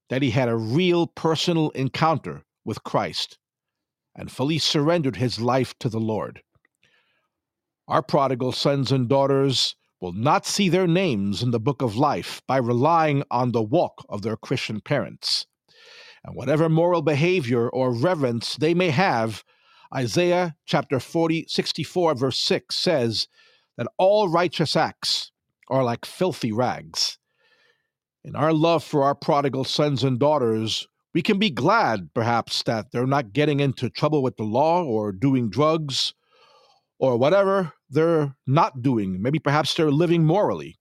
that 0.09 0.21
he 0.21 0.31
had 0.31 0.49
a 0.49 0.55
real 0.55 1.07
personal 1.07 1.69
encounter 1.71 2.45
with 2.65 2.83
Christ 2.83 3.37
and 4.15 4.31
fully 4.31 4.57
surrendered 4.57 5.17
his 5.17 5.39
life 5.39 5.77
to 5.79 5.89
the 5.89 5.99
Lord. 5.99 6.41
Our 7.87 8.01
prodigal 8.01 8.51
sons 8.51 8.91
and 8.91 9.07
daughters 9.07 9.75
will 10.01 10.13
not 10.13 10.45
see 10.45 10.69
their 10.69 10.87
names 10.87 11.41
in 11.41 11.51
the 11.51 11.59
book 11.59 11.81
of 11.81 11.95
life 11.95 12.41
by 12.47 12.57
relying 12.57 13.23
on 13.31 13.51
the 13.51 13.63
walk 13.63 14.05
of 14.09 14.21
their 14.21 14.35
Christian 14.35 14.81
parents. 14.81 15.45
And 16.23 16.35
whatever 16.35 16.67
moral 16.67 17.01
behavior 17.01 17.69
or 17.69 17.93
reverence 17.93 18.57
they 18.57 18.73
may 18.73 18.89
have, 18.89 19.43
Isaiah 19.95 20.55
chapter 20.65 20.99
40, 20.99 21.45
64, 21.47 22.15
verse 22.15 22.39
6 22.39 22.75
says 22.75 23.27
that 23.77 23.87
all 23.97 24.27
righteous 24.27 24.75
acts 24.75 25.31
are 25.69 25.83
like 25.83 26.05
filthy 26.05 26.51
rags. 26.51 27.17
In 28.23 28.35
our 28.35 28.53
love 28.53 28.83
for 28.83 29.03
our 29.03 29.15
prodigal 29.15 29.63
sons 29.63 30.03
and 30.03 30.19
daughters, 30.19 30.87
we 31.13 31.21
can 31.21 31.39
be 31.39 31.49
glad, 31.49 32.13
perhaps, 32.13 32.63
that 32.63 32.91
they're 32.91 33.07
not 33.07 33.33
getting 33.33 33.59
into 33.59 33.89
trouble 33.89 34.21
with 34.21 34.37
the 34.37 34.43
law 34.43 34.83
or 34.83 35.11
doing 35.11 35.49
drugs 35.49 36.13
or 36.99 37.17
whatever 37.17 37.73
they're 37.89 38.35
not 38.45 38.81
doing. 38.81 39.21
Maybe 39.21 39.39
perhaps 39.39 39.73
they're 39.73 39.91
living 39.91 40.25
morally. 40.25 40.77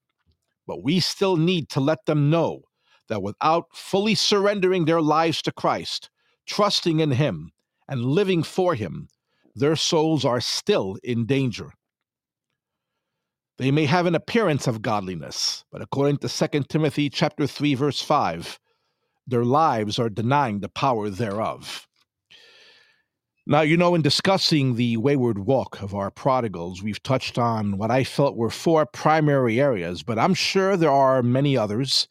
But 0.66 0.83
we 0.83 1.01
still 1.01 1.37
need 1.37 1.68
to 1.70 1.81
let 1.81 2.05
them 2.07 2.31
know 2.31 2.62
that 3.09 3.22
without 3.22 3.66
fully 3.72 4.14
surrendering 4.14 4.85
their 4.85 5.01
lives 5.01 5.40
to 5.42 5.53
Christ, 5.53 6.11
trusting 6.46 7.01
in 7.01 7.12
Him, 7.12 7.53
and 7.88 8.05
living 8.05 8.42
for 8.42 8.75
Him, 8.75 9.09
their 9.55 9.77
souls 9.77 10.25
are 10.25 10.40
still 10.40 10.99
in 11.05 11.25
danger. 11.25 11.70
They 13.59 13.71
may 13.71 13.87
have 13.87 14.05
an 14.05 14.14
appearance 14.14 14.66
of 14.66 14.83
godliness, 14.83 15.64
but 15.73 15.81
according 15.81 16.19
to 16.19 16.29
2 16.29 16.64
Timothy 16.64 17.09
chapter 17.09 17.47
3 17.47 17.75
verse 17.75 18.03
5, 18.03 18.61
their 19.27 19.45
lives 19.45 19.99
are 19.99 20.11
denying 20.11 20.61
the 20.61 20.69
power 20.69 21.09
thereof. 21.09 21.88
Now, 23.47 23.62
you 23.62 23.79
know, 23.79 23.95
in 23.95 24.03
discussing 24.03 24.75
the 24.75 24.99
wayward 24.99 25.38
walk 25.38 25.81
of 25.81 25.95
our 25.95 26.11
prodigals, 26.11 26.83
we've 26.83 27.03
touched 27.03 27.38
on 27.38 27.79
what 27.79 27.90
I 27.90 28.05
felt 28.05 28.37
were 28.37 28.51
four 28.51 28.85
primary 28.85 29.59
areas, 29.59 30.03
but 30.03 30.19
I'm 30.19 30.35
sure 30.35 30.77
there 30.77 30.90
are 30.90 31.23
many 31.23 31.57
others 31.57 32.09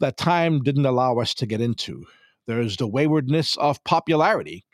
that 0.00 0.16
time 0.16 0.62
didn't 0.62 0.86
allow 0.86 1.18
us 1.18 1.34
to 1.34 1.46
get 1.46 1.60
into. 1.60 2.06
There's 2.46 2.78
the 2.78 2.86
waywardness 2.86 3.56
of 3.58 3.82
popularity, 3.84 4.64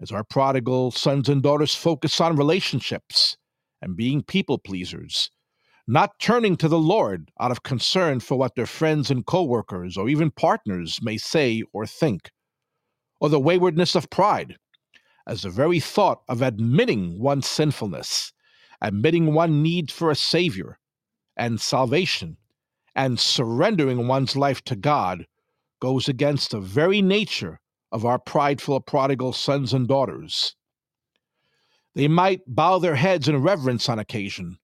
as 0.00 0.10
our 0.10 0.24
prodigal 0.24 0.92
sons 0.92 1.28
and 1.28 1.42
daughters 1.42 1.74
focus 1.74 2.18
on 2.18 2.36
relationships 2.36 3.36
and 3.82 3.96
being 3.96 4.22
people 4.22 4.56
pleasers 4.56 5.30
not 5.86 6.18
turning 6.20 6.56
to 6.56 6.68
the 6.68 6.78
Lord 6.78 7.30
out 7.40 7.50
of 7.50 7.62
concern 7.64 8.20
for 8.20 8.38
what 8.38 8.54
their 8.54 8.66
friends 8.66 9.10
and 9.10 9.26
coworkers 9.26 9.96
or 9.96 10.08
even 10.08 10.30
partners 10.30 11.00
may 11.02 11.16
say 11.16 11.62
or 11.72 11.86
think, 11.86 12.30
or 13.20 13.28
the 13.28 13.40
waywardness 13.40 13.94
of 13.94 14.10
pride, 14.10 14.56
as 15.26 15.42
the 15.42 15.50
very 15.50 15.80
thought 15.80 16.22
of 16.28 16.40
admitting 16.40 17.18
one's 17.18 17.46
sinfulness, 17.46 18.32
admitting 18.80 19.34
one 19.34 19.62
need 19.62 19.90
for 19.90 20.10
a 20.10 20.16
Savior 20.16 20.78
and 21.36 21.60
salvation, 21.60 22.36
and 22.94 23.18
surrendering 23.18 24.06
one's 24.06 24.36
life 24.36 24.62
to 24.64 24.76
God 24.76 25.26
goes 25.80 26.08
against 26.08 26.52
the 26.52 26.60
very 26.60 27.02
nature 27.02 27.60
of 27.90 28.04
our 28.04 28.18
prideful 28.18 28.80
prodigal 28.80 29.32
sons 29.32 29.74
and 29.74 29.88
daughters. 29.88 30.54
They 31.94 32.08
might 32.08 32.40
bow 32.46 32.78
their 32.78 32.94
heads 32.94 33.28
in 33.28 33.42
reverence 33.42 33.88
on 33.88 33.98
occasion, 33.98 34.58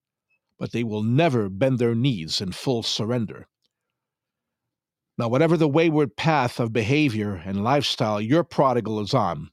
but 0.57 0.71
they 0.71 0.83
will 0.83 1.03
never 1.03 1.47
bend 1.47 1.77
their 1.77 1.93
knees 1.93 2.41
in 2.41 2.51
full 2.53 2.81
surrender. 2.81 3.47
Now, 5.17 5.27
whatever 5.27 5.55
the 5.55 5.67
wayward 5.67 6.15
path 6.15 6.59
of 6.59 6.73
behavior 6.73 7.35
and 7.35 7.63
lifestyle 7.63 8.19
your 8.19 8.43
prodigal 8.43 8.99
is 8.99 9.13
on, 9.13 9.51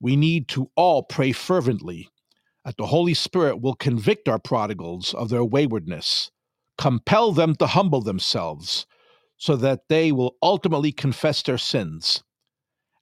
we 0.00 0.16
need 0.16 0.48
to 0.48 0.70
all 0.74 1.02
pray 1.02 1.32
fervently 1.32 2.08
that 2.64 2.76
the 2.76 2.86
Holy 2.86 3.14
Spirit 3.14 3.60
will 3.60 3.74
convict 3.74 4.28
our 4.28 4.38
prodigals 4.38 5.12
of 5.12 5.28
their 5.28 5.44
waywardness, 5.44 6.30
compel 6.78 7.32
them 7.32 7.54
to 7.56 7.66
humble 7.66 8.00
themselves, 8.00 8.86
so 9.36 9.56
that 9.56 9.88
they 9.88 10.12
will 10.12 10.36
ultimately 10.40 10.92
confess 10.92 11.42
their 11.42 11.58
sins, 11.58 12.22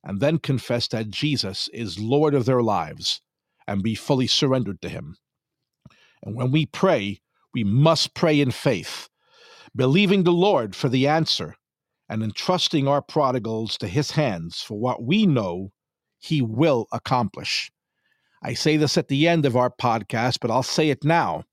and 0.03 0.21
then 0.21 0.39
confess 0.39 0.89
that 0.89 1.11
Jesus 1.11 1.69
is 1.69 1.99
Lord 1.99 2.35
of 2.35 2.47
their 2.47 2.63
lives 2.63 3.21
and 3.71 3.85
be 3.85 3.95
fully 3.95 4.27
surrendered 4.27 4.83
to 4.83 4.89
Him. 4.89 5.17
And 6.25 6.35
when 6.35 6.51
we 6.51 6.67
pray, 6.67 7.21
we 7.55 7.63
must 7.63 8.15
pray 8.15 8.41
in 8.41 8.51
faith, 8.51 9.09
believing 9.77 10.25
the 10.25 10.33
Lord 10.33 10.75
for 10.75 10.89
the 10.89 11.07
answer 11.07 11.55
and 12.09 12.21
entrusting 12.25 12.89
our 12.89 13.01
prodigals 13.01 13.79
to 13.79 13.87
his 13.87 14.11
hands 14.11 14.61
for 14.61 14.77
what 14.77 15.05
we 15.05 15.25
know 15.25 15.71
he 16.19 16.43
will 16.43 16.89
accomplish. 16.93 17.71
I 18.43 18.55
say 18.55 18.77
this 18.77 18.99
at 18.99 19.07
the 19.07 19.29
end 19.29 19.47
of 19.47 19.57
our 19.57 19.71
podcast, 19.71 20.39
but 20.41 20.51
I'll 20.51 20.65
say 20.65 20.91
it 20.91 21.05
now. 21.05 21.45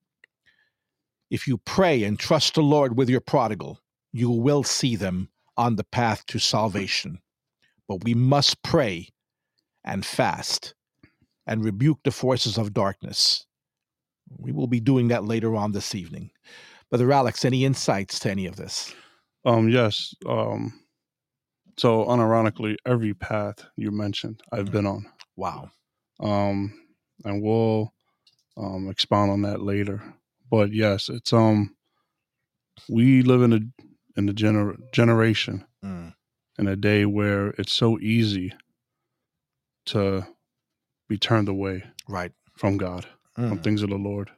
If 1.29 1.47
you 1.47 1.59
pray 1.59 2.03
and 2.03 2.17
trust 2.17 2.55
the 2.55 2.63
Lord 2.63 2.97
with 2.97 3.09
your 3.09 3.21
prodigal, 3.21 3.79
you 4.11 4.31
will 4.31 4.63
see 4.63 4.95
them 4.95 5.29
on 5.55 5.75
the 5.75 5.83
path 5.83 6.25
to 6.27 6.39
salvation. 6.39 7.19
But 7.87 8.03
we 8.03 8.15
must 8.15 8.63
pray 8.63 9.09
and 9.83 10.03
fast 10.03 10.73
and 11.47 11.65
rebuke 11.65 11.99
the 12.03 12.11
forces 12.11 12.57
of 12.57 12.73
darkness 12.73 13.47
we 14.37 14.51
will 14.51 14.67
be 14.67 14.79
doing 14.79 15.07
that 15.09 15.25
later 15.25 15.55
on 15.55 15.71
this 15.71 15.95
evening. 15.95 16.31
Brother 16.89 17.11
Alex, 17.11 17.45
any 17.45 17.65
insights 17.65 18.19
to 18.19 18.31
any 18.31 18.45
of 18.45 18.55
this? 18.55 18.93
Um, 19.45 19.69
yes. 19.69 20.13
Um, 20.27 20.79
so 21.77 22.05
unironically, 22.05 22.75
every 22.85 23.13
path 23.13 23.65
you 23.75 23.91
mentioned, 23.91 24.41
I've 24.51 24.71
been 24.71 24.85
on. 24.85 25.05
Wow. 25.35 25.69
Um, 26.19 26.73
and 27.23 27.41
we'll 27.41 27.93
um, 28.57 28.89
expound 28.89 29.31
on 29.31 29.41
that 29.43 29.61
later. 29.61 30.01
But 30.49 30.73
yes, 30.73 31.09
it's 31.09 31.33
um, 31.33 31.75
we 32.89 33.21
live 33.21 33.41
in 33.41 33.53
a 33.53 33.59
in 34.17 34.29
a 34.29 34.33
gener- 34.33 34.77
generation 34.93 35.65
mm. 35.83 36.13
in 36.57 36.67
a 36.67 36.75
day 36.75 37.05
where 37.05 37.49
it's 37.49 37.73
so 37.73 37.99
easy 37.99 38.53
to 39.87 40.25
be 41.07 41.17
turned 41.17 41.49
away, 41.49 41.83
right, 42.07 42.31
from 42.55 42.77
God 42.77 43.05
mm. 43.37 43.49
from 43.49 43.59
things 43.59 43.83
of 43.83 43.89
the 43.89 43.97
Lord. 43.97 44.31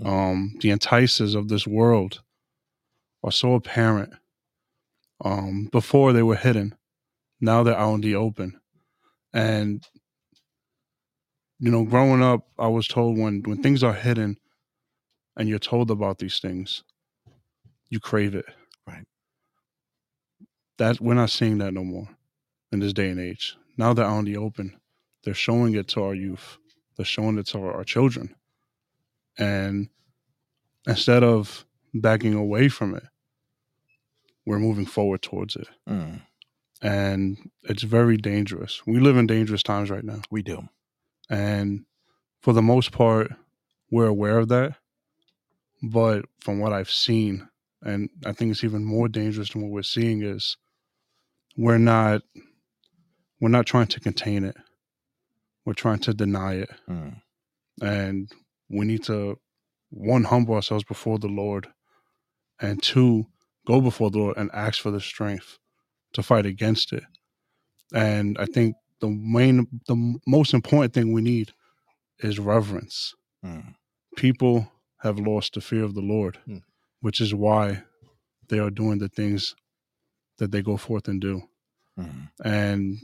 Mm. 0.00 0.06
Um, 0.06 0.54
the 0.60 0.70
entices 0.70 1.34
of 1.34 1.48
this 1.48 1.66
world 1.66 2.22
are 3.22 3.32
so 3.32 3.54
apparent 3.54 4.12
um, 5.24 5.68
before 5.72 6.12
they 6.12 6.22
were 6.22 6.36
hidden. 6.36 6.74
Now 7.40 7.62
they're 7.62 7.76
out 7.76 7.94
in 7.94 8.00
the 8.00 8.16
open. 8.16 8.60
And, 9.32 9.86
you 11.58 11.70
know, 11.70 11.84
growing 11.84 12.22
up, 12.22 12.46
I 12.58 12.68
was 12.68 12.88
told 12.88 13.18
when, 13.18 13.42
when 13.42 13.62
things 13.62 13.82
are 13.82 13.92
hidden 13.92 14.38
and 15.36 15.48
you're 15.48 15.58
told 15.58 15.90
about 15.90 16.18
these 16.18 16.38
things, 16.38 16.84
you 17.88 18.00
crave 18.00 18.34
it. 18.34 18.46
Right. 18.86 19.04
That 20.78 21.00
we're 21.00 21.14
not 21.14 21.30
seeing 21.30 21.58
that 21.58 21.74
no 21.74 21.84
more 21.84 22.08
in 22.72 22.80
this 22.80 22.92
day 22.92 23.08
and 23.08 23.20
age. 23.20 23.56
Now 23.76 23.92
they're 23.92 24.04
out 24.04 24.20
in 24.20 24.24
the 24.26 24.36
open. 24.36 24.78
They're 25.24 25.34
showing 25.34 25.74
it 25.74 25.88
to 25.88 26.02
our 26.02 26.14
youth. 26.14 26.58
They're 26.96 27.06
showing 27.06 27.38
it 27.38 27.46
to 27.48 27.58
our, 27.58 27.72
our 27.74 27.84
children. 27.84 28.34
And 29.38 29.88
instead 30.86 31.22
of 31.24 31.64
backing 31.92 32.34
away 32.34 32.68
from 32.68 32.94
it, 32.94 33.04
we're 34.46 34.58
moving 34.58 34.86
forward 34.86 35.22
towards 35.22 35.56
it. 35.56 35.68
Mm, 35.88 36.20
And 36.82 37.50
it's 37.62 37.82
very 37.82 38.16
dangerous. 38.16 38.82
We 38.86 39.00
live 39.00 39.16
in 39.16 39.26
dangerous 39.26 39.62
times 39.62 39.90
right 39.90 40.04
now. 40.04 40.20
we 40.30 40.42
do. 40.42 40.68
And 41.30 41.86
for 42.40 42.52
the 42.52 42.62
most 42.62 42.92
part, 42.92 43.32
we're 43.90 44.06
aware 44.06 44.38
of 44.38 44.48
that. 44.48 44.76
But 45.82 46.26
from 46.40 46.58
what 46.60 46.72
I've 46.72 46.90
seen, 46.90 47.48
and 47.82 48.10
I 48.26 48.32
think 48.32 48.50
it's 48.50 48.64
even 48.64 48.84
more 48.84 49.08
dangerous 49.08 49.50
than 49.50 49.62
what 49.62 49.70
we're 49.70 49.82
seeing, 49.82 50.22
is 50.22 50.56
we're 51.56 51.78
not 51.78 52.22
we're 53.40 53.48
not 53.50 53.66
trying 53.66 53.88
to 53.88 54.00
contain 54.00 54.44
it. 54.44 54.56
We're 55.64 55.74
trying 55.74 56.00
to 56.00 56.14
deny 56.14 56.54
it. 56.54 56.70
Mm, 56.88 57.20
And 57.82 58.30
we 58.68 58.84
need 58.84 59.02
to 59.04 59.38
one 59.90 60.24
humble 60.24 60.54
ourselves 60.54 60.84
before 60.84 61.18
the 61.18 61.28
Lord 61.28 61.68
and 62.60 62.82
two 62.82 63.26
go 63.66 63.80
before 63.80 64.10
the 64.10 64.18
Lord 64.18 64.36
and 64.36 64.50
ask 64.52 64.80
for 64.80 64.90
the 64.90 65.00
strength 65.00 65.58
to 66.12 66.22
fight 66.22 66.46
against 66.46 66.92
it. 66.92 67.04
And 67.94 68.36
I 68.38 68.46
think 68.46 68.76
the 69.00 69.08
main 69.08 69.66
the 69.86 70.18
most 70.26 70.54
important 70.54 70.94
thing 70.94 71.12
we 71.12 71.22
need 71.22 71.52
is 72.20 72.38
reverence. 72.38 73.14
mm, 73.44 73.74
People 74.16 74.70
have 74.98 75.18
lost 75.18 75.54
the 75.54 75.60
fear 75.60 75.84
of 75.84 75.94
the 75.94 76.00
Lord, 76.00 76.38
Hmm. 76.46 76.58
which 77.00 77.20
is 77.20 77.34
why 77.34 77.82
they 78.48 78.58
are 78.58 78.70
doing 78.70 78.98
the 78.98 79.08
things 79.08 79.54
that 80.38 80.50
they 80.52 80.62
go 80.62 80.76
forth 80.76 81.08
and 81.08 81.20
do. 81.20 81.42
mm. 81.98 82.28
And 82.44 82.98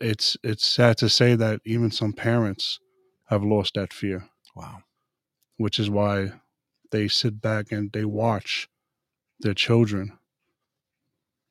it's 0.00 0.36
it's 0.42 0.64
sad 0.66 0.96
to 0.98 1.08
say 1.08 1.34
that 1.34 1.60
even 1.64 1.90
some 1.90 2.12
parents 2.12 2.78
have 3.26 3.42
lost 3.44 3.74
that 3.74 3.92
fear 3.92 4.28
Wow. 4.54 4.82
which 5.56 5.78
is 5.78 5.88
why 5.90 6.32
they 6.90 7.08
sit 7.08 7.40
back 7.40 7.70
and 7.72 7.92
they 7.92 8.04
watch 8.04 8.68
their 9.40 9.54
children 9.54 10.18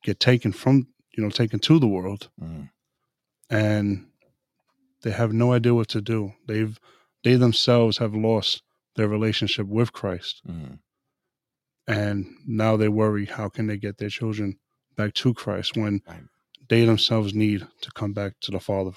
get 0.02 0.18
taken 0.20 0.52
from 0.52 0.88
you 1.16 1.22
know 1.22 1.30
taken 1.30 1.58
to 1.60 1.78
the 1.78 1.86
world 1.88 2.28
Mm, 2.40 2.70
and 3.50 4.06
they 5.02 5.10
have 5.12 5.32
no 5.32 5.52
idea 5.52 5.74
what 5.74 5.88
to 5.88 6.00
do 6.00 6.32
they've 6.46 6.78
they 7.24 7.34
themselves 7.36 7.98
have 7.98 8.14
lost 8.14 8.62
their 8.96 9.08
relationship 9.08 9.66
with 9.66 9.92
christ 9.92 10.42
mm. 10.48 10.78
and 11.86 12.26
now 12.46 12.76
they 12.76 12.88
worry 12.88 13.26
how 13.26 13.48
can 13.48 13.66
they 13.66 13.76
get 13.76 13.98
their 13.98 14.08
children 14.10 14.58
back 14.96 15.14
to 15.14 15.34
christ 15.34 15.76
when 15.76 16.02
Right. 16.06 16.22
They 16.68 16.84
themselves 16.84 17.34
need 17.34 17.66
to 17.82 17.90
come 17.92 18.12
back 18.12 18.34
to 18.42 18.50
the 18.50 18.60
father 18.60 18.92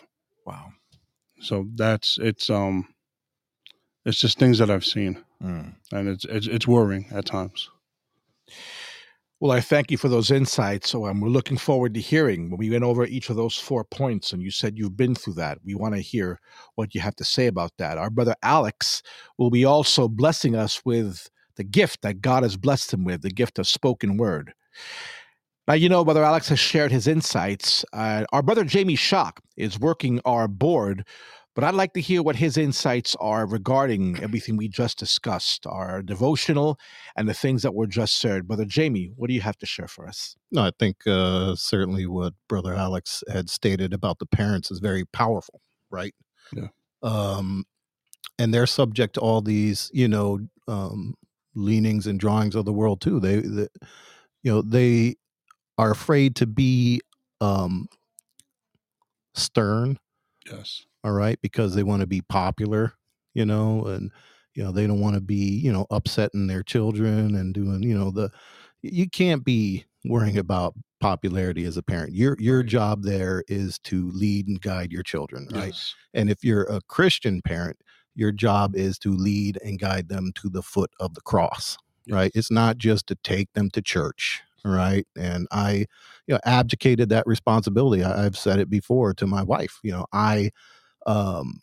Wow. 0.46 0.68
so 1.40 1.68
that's 1.76 2.18
it's 2.22 2.50
um 2.50 2.88
it's 4.06 4.20
just 4.20 4.40
things 4.40 4.58
that 4.60 4.70
i've 4.70 4.86
seen 4.86 5.24
Mm. 5.44 5.74
and 5.92 6.08
it's 6.08 6.26
it's, 6.26 6.48
it's 6.48 6.68
worrying 6.68 7.08
at 7.12 7.26
times 7.26 7.70
Well, 9.40 9.52
I 9.52 9.60
thank 9.60 9.90
you 9.90 9.98
for 9.98 10.08
those 10.08 10.30
insights. 10.30 10.92
So 10.92 11.08
um, 11.08 11.20
we're 11.20 11.30
looking 11.30 11.58
forward 11.58 11.96
to 11.96 12.00
hearing 12.00 12.52
when 12.52 12.60
we 12.60 12.70
went 12.70 12.84
over 12.84 13.06
each 13.06 13.30
of 13.32 13.36
those 13.36 13.58
four 13.58 13.84
points, 13.84 14.34
and 14.34 14.42
you 14.44 14.52
said 14.52 14.78
you've 14.78 14.96
been 14.98 15.16
through 15.16 15.34
that. 15.36 15.58
We 15.66 15.74
want 15.74 15.96
to 15.96 16.02
hear 16.02 16.40
what 16.76 16.94
you 16.94 17.02
have 17.02 17.16
to 17.16 17.24
say 17.24 17.48
about 17.48 17.72
that. 17.80 17.98
Our 17.98 18.12
brother 18.12 18.36
Alex 18.44 19.02
will 19.40 19.50
be 19.50 19.66
also 19.66 20.08
blessing 20.08 20.56
us 20.56 20.82
with 20.86 21.28
the 21.56 21.64
gift 21.64 22.04
that 22.04 22.22
God 22.22 22.44
has 22.44 22.56
blessed 22.56 22.94
him 22.94 23.04
with, 23.04 23.24
the 23.24 23.32
gift 23.32 23.58
of 23.58 23.68
spoken 23.68 24.16
word. 24.18 24.54
Now, 25.72 25.76
you 25.76 25.88
know, 25.88 26.04
Brother 26.04 26.26
Alex 26.26 26.50
has 26.50 26.60
shared 26.60 26.92
his 26.92 27.08
insights. 27.08 27.86
Uh, 27.94 28.26
our 28.34 28.42
brother 28.42 28.66
Jamie 28.66 28.98
Shock 28.98 29.40
is 29.56 29.80
working 29.80 30.20
our 30.26 30.50
board, 30.50 31.08
but 31.56 31.64
I'd 31.64 31.76
like 31.76 31.94
to 31.94 32.02
hear 32.02 32.22
what 32.22 32.36
his 32.36 32.58
insights 32.58 33.16
are 33.22 33.46
regarding 33.46 34.22
everything 34.22 34.58
we 34.58 34.68
just 34.68 35.00
discussed, 35.00 35.66
our 35.66 36.02
devotional 36.02 36.78
and 37.16 37.30
the 37.30 37.34
things 37.34 37.62
that 37.62 37.74
were 37.74 37.88
just 37.88 38.20
shared. 38.20 38.50
Brother 38.50 38.66
Jamie, 38.66 39.14
what 39.16 39.30
do 39.30 39.34
you 39.34 39.40
have 39.40 39.58
to 39.60 39.66
share 39.66 39.88
for 39.88 40.10
us? 40.10 40.36
No, 40.52 40.62
I 40.62 40.72
think 40.78 41.08
uh, 41.08 41.56
certainly 41.56 42.06
what 42.06 42.34
Brother 42.50 42.76
Alex 42.76 43.24
had 43.32 43.50
stated 43.50 43.94
about 43.94 44.20
the 44.20 44.26
parents 44.26 44.72
is 44.72 44.80
very 44.80 45.06
powerful, 45.06 45.62
right? 45.90 46.14
Yeah. 46.52 46.68
Um, 47.02 47.64
and 48.38 48.54
they're 48.54 48.68
subject 48.68 49.14
to 49.14 49.22
all 49.22 49.40
these, 49.40 49.90
you 49.94 50.10
know, 50.10 50.42
um, 50.68 51.16
leanings 51.56 52.08
and 52.08 52.20
drawings 52.20 52.56
of 52.56 52.66
the 52.66 52.74
world 52.74 53.00
too. 53.00 53.22
They, 53.22 53.38
the, 53.38 53.70
you 54.44 54.52
know, 54.52 54.62
they 54.62 55.16
are 55.82 55.92
afraid 55.92 56.36
to 56.38 56.46
be 56.48 57.02
um, 57.42 57.88
stern, 59.34 59.98
yes 60.46 60.86
all 61.04 61.14
right, 61.14 61.40
because 61.42 61.74
they 61.76 61.84
want 61.84 62.02
to 62.02 62.08
be 62.08 62.22
popular, 62.22 62.94
you 63.34 63.46
know, 63.46 63.86
and 63.88 64.12
you 64.54 64.64
know 64.64 64.72
they 64.72 64.86
don't 64.88 65.00
want 65.00 65.16
to 65.16 65.22
be, 65.22 65.36
you 65.36 65.72
know, 65.72 65.88
upsetting 65.90 66.48
their 66.48 66.64
children 66.64 67.36
and 67.36 67.54
doing, 67.54 67.84
you 67.84 67.98
know, 67.98 68.12
the 68.12 68.30
you 68.84 69.10
can't 69.10 69.44
be 69.44 69.86
worrying 70.06 70.38
about 70.38 70.76
popularity 71.00 71.66
as 71.66 71.78
a 71.78 71.84
parent. 71.84 72.14
Your 72.14 72.36
your 72.40 72.64
job 72.64 73.04
there 73.04 73.44
is 73.48 73.80
to 73.80 74.12
lead 74.12 74.48
and 74.48 74.62
guide 74.62 74.92
your 74.92 75.04
children, 75.04 75.48
right? 75.52 75.76
yes 75.76 75.96
And 76.14 76.30
if 76.30 76.44
you're 76.44 76.64
a 76.64 76.82
Christian 76.82 77.42
parent, 77.42 77.78
your 78.16 78.32
job 78.32 78.76
is 78.76 79.00
to 79.00 79.12
lead 79.12 79.58
and 79.64 79.80
guide 79.80 80.10
them 80.10 80.32
to 80.36 80.50
the 80.50 80.62
foot 80.64 80.92
of 81.00 81.16
the 81.16 81.22
cross, 81.22 81.78
right? 82.10 82.32
It's 82.36 82.52
not 82.52 82.78
just 82.78 83.08
to 83.08 83.16
take 83.16 83.54
them 83.54 83.70
to 83.72 83.82
church, 83.82 84.44
right? 84.66 85.06
And 85.18 85.48
I, 85.52 85.86
you 86.28 86.36
know, 86.36 86.40
abdicated 86.46 87.10
that 87.10 87.28
responsibility. 87.28 88.04
I, 88.04 88.26
I've 88.26 88.38
said 88.38 88.60
it 88.60 88.70
before 88.70 89.14
to 89.16 89.28
my 89.28 89.44
wife. 89.44 89.80
You 89.84 89.92
know, 89.94 90.06
I, 90.14 90.52
um, 91.06 91.62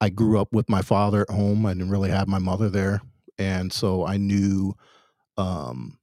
I 0.00 0.10
grew 0.10 0.40
up 0.40 0.48
with 0.52 0.68
my 0.68 0.82
father 0.82 1.22
at 1.22 1.34
home. 1.34 1.66
I 1.66 1.72
didn't 1.72 1.90
really 1.90 2.10
have 2.10 2.28
my 2.28 2.38
mother 2.38 2.70
there, 2.70 3.00
and 3.38 3.72
so 3.72 4.06
I 4.06 4.16
knew 4.16 4.74
um, 5.36 5.98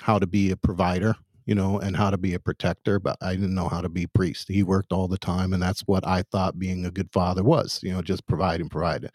how 0.00 0.18
to 0.18 0.26
be 0.26 0.50
a 0.50 0.56
provider, 0.56 1.14
you 1.46 1.54
know, 1.54 1.78
and 1.78 1.96
how 1.96 2.10
to 2.10 2.18
be 2.18 2.34
a 2.34 2.40
protector, 2.40 2.98
but 2.98 3.16
I 3.20 3.34
didn't 3.34 3.54
know 3.54 3.68
how 3.68 3.80
to 3.80 3.88
be 3.88 4.06
priest. 4.06 4.48
He 4.48 4.62
worked 4.62 4.92
all 4.92 5.08
the 5.08 5.18
time, 5.18 5.52
and 5.52 5.62
that's 5.62 5.82
what 5.82 6.06
I 6.06 6.22
thought 6.22 6.58
being 6.58 6.84
a 6.86 6.90
good 6.90 7.10
father 7.12 7.42
was, 7.42 7.80
you 7.82 7.92
know, 7.92 8.02
just 8.02 8.26
provide 8.26 8.60
and 8.60 8.70
provide. 8.70 9.10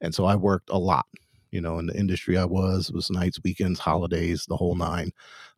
And 0.00 0.14
so 0.14 0.24
I 0.24 0.36
worked 0.36 0.70
a 0.70 0.78
lot, 0.78 1.06
you 1.52 1.60
know, 1.60 1.78
in 1.78 1.86
the 1.86 1.96
industry 1.98 2.36
I 2.38 2.44
was, 2.46 2.88
it 2.88 2.94
was 2.94 3.10
nights, 3.10 3.38
weekends, 3.44 3.78
holidays, 3.80 4.46
the 4.48 4.56
whole 4.56 4.74
nine. 4.74 5.12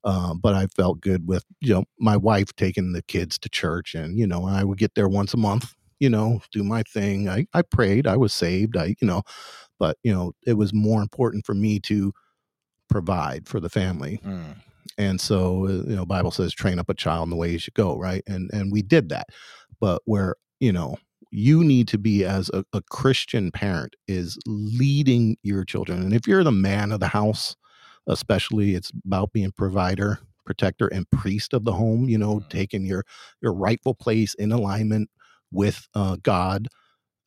Um, 0.05 0.39
but 0.39 0.55
I 0.55 0.67
felt 0.67 1.01
good 1.01 1.27
with, 1.29 1.45
you 1.61 1.75
know, 1.75 1.85
my 1.99 2.17
wife 2.17 2.55
taking 2.57 2.93
the 2.93 3.03
kids 3.03 3.39
to 3.41 3.49
church, 3.49 3.95
and 3.95 4.19
you 4.19 4.27
know, 4.27 4.47
I 4.47 4.65
would 4.65 4.79
get 4.79 4.95
there 4.95 5.09
once 5.09 5.35
a 5.35 5.39
month, 5.39 5.75
you 6.01 6.11
know, 6.11 6.43
do 6.53 6.63
my 6.65 6.83
thing. 6.83 7.29
I 7.29 7.47
I 7.55 7.63
prayed, 7.63 8.07
I 8.07 8.17
was 8.17 8.35
saved, 8.35 8.77
I 8.77 8.97
you 9.01 9.07
know, 9.07 9.23
but 9.79 9.99
you 10.05 10.13
know, 10.13 10.33
it 10.47 10.55
was 10.55 10.75
more 10.75 11.03
important 11.03 11.47
for 11.47 11.55
me 11.55 11.81
to 11.81 12.13
provide 12.89 13.49
for 13.49 13.61
the 13.61 13.71
family 13.71 14.21
Mm, 14.25 14.57
and 14.99 15.21
so 15.21 15.67
uh, 15.67 15.71
you 15.71 15.97
know 15.97 16.07
bible 16.07 16.31
says 16.31 16.53
train 16.53 16.79
up 16.79 16.89
a 16.89 16.95
child 16.95 17.25
in 17.27 17.31
the 17.31 17.37
way 17.37 17.51
he 17.51 17.59
should 17.59 17.75
go 17.75 17.97
right 17.99 18.23
and 18.27 18.51
and 18.53 18.73
we 18.73 18.83
did 18.83 19.09
that 19.09 19.29
but 19.81 20.03
where 20.05 20.37
you 20.61 20.73
know 20.73 20.97
you 21.35 21.65
need 21.65 21.89
to 21.89 21.99
be 21.99 22.25
as 22.25 22.51
a, 22.55 22.65
a 22.73 22.83
christian 22.91 23.51
parent 23.51 23.95
is 24.09 24.39
leading 24.47 25.37
your 25.43 25.65
children 25.65 26.03
and 26.03 26.15
if 26.15 26.29
you're 26.29 26.45
the 26.45 26.53
man 26.53 26.93
of 26.93 27.01
the 27.01 27.09
house 27.09 27.57
especially 28.07 28.75
it's 28.75 28.93
about 29.07 29.33
being 29.33 29.51
provider 29.53 30.19
protector 30.47 30.89
and 30.89 31.11
priest 31.11 31.55
of 31.55 31.65
the 31.65 31.73
home 31.73 32.09
you 32.09 32.19
know 32.19 32.37
Mm. 32.41 32.51
taking 32.51 32.85
your 32.87 33.05
your 33.43 33.55
rightful 33.55 33.95
place 33.95 34.35
in 34.35 34.53
alignment 34.53 35.11
with 35.53 35.89
uh, 35.95 36.17
god 36.23 36.69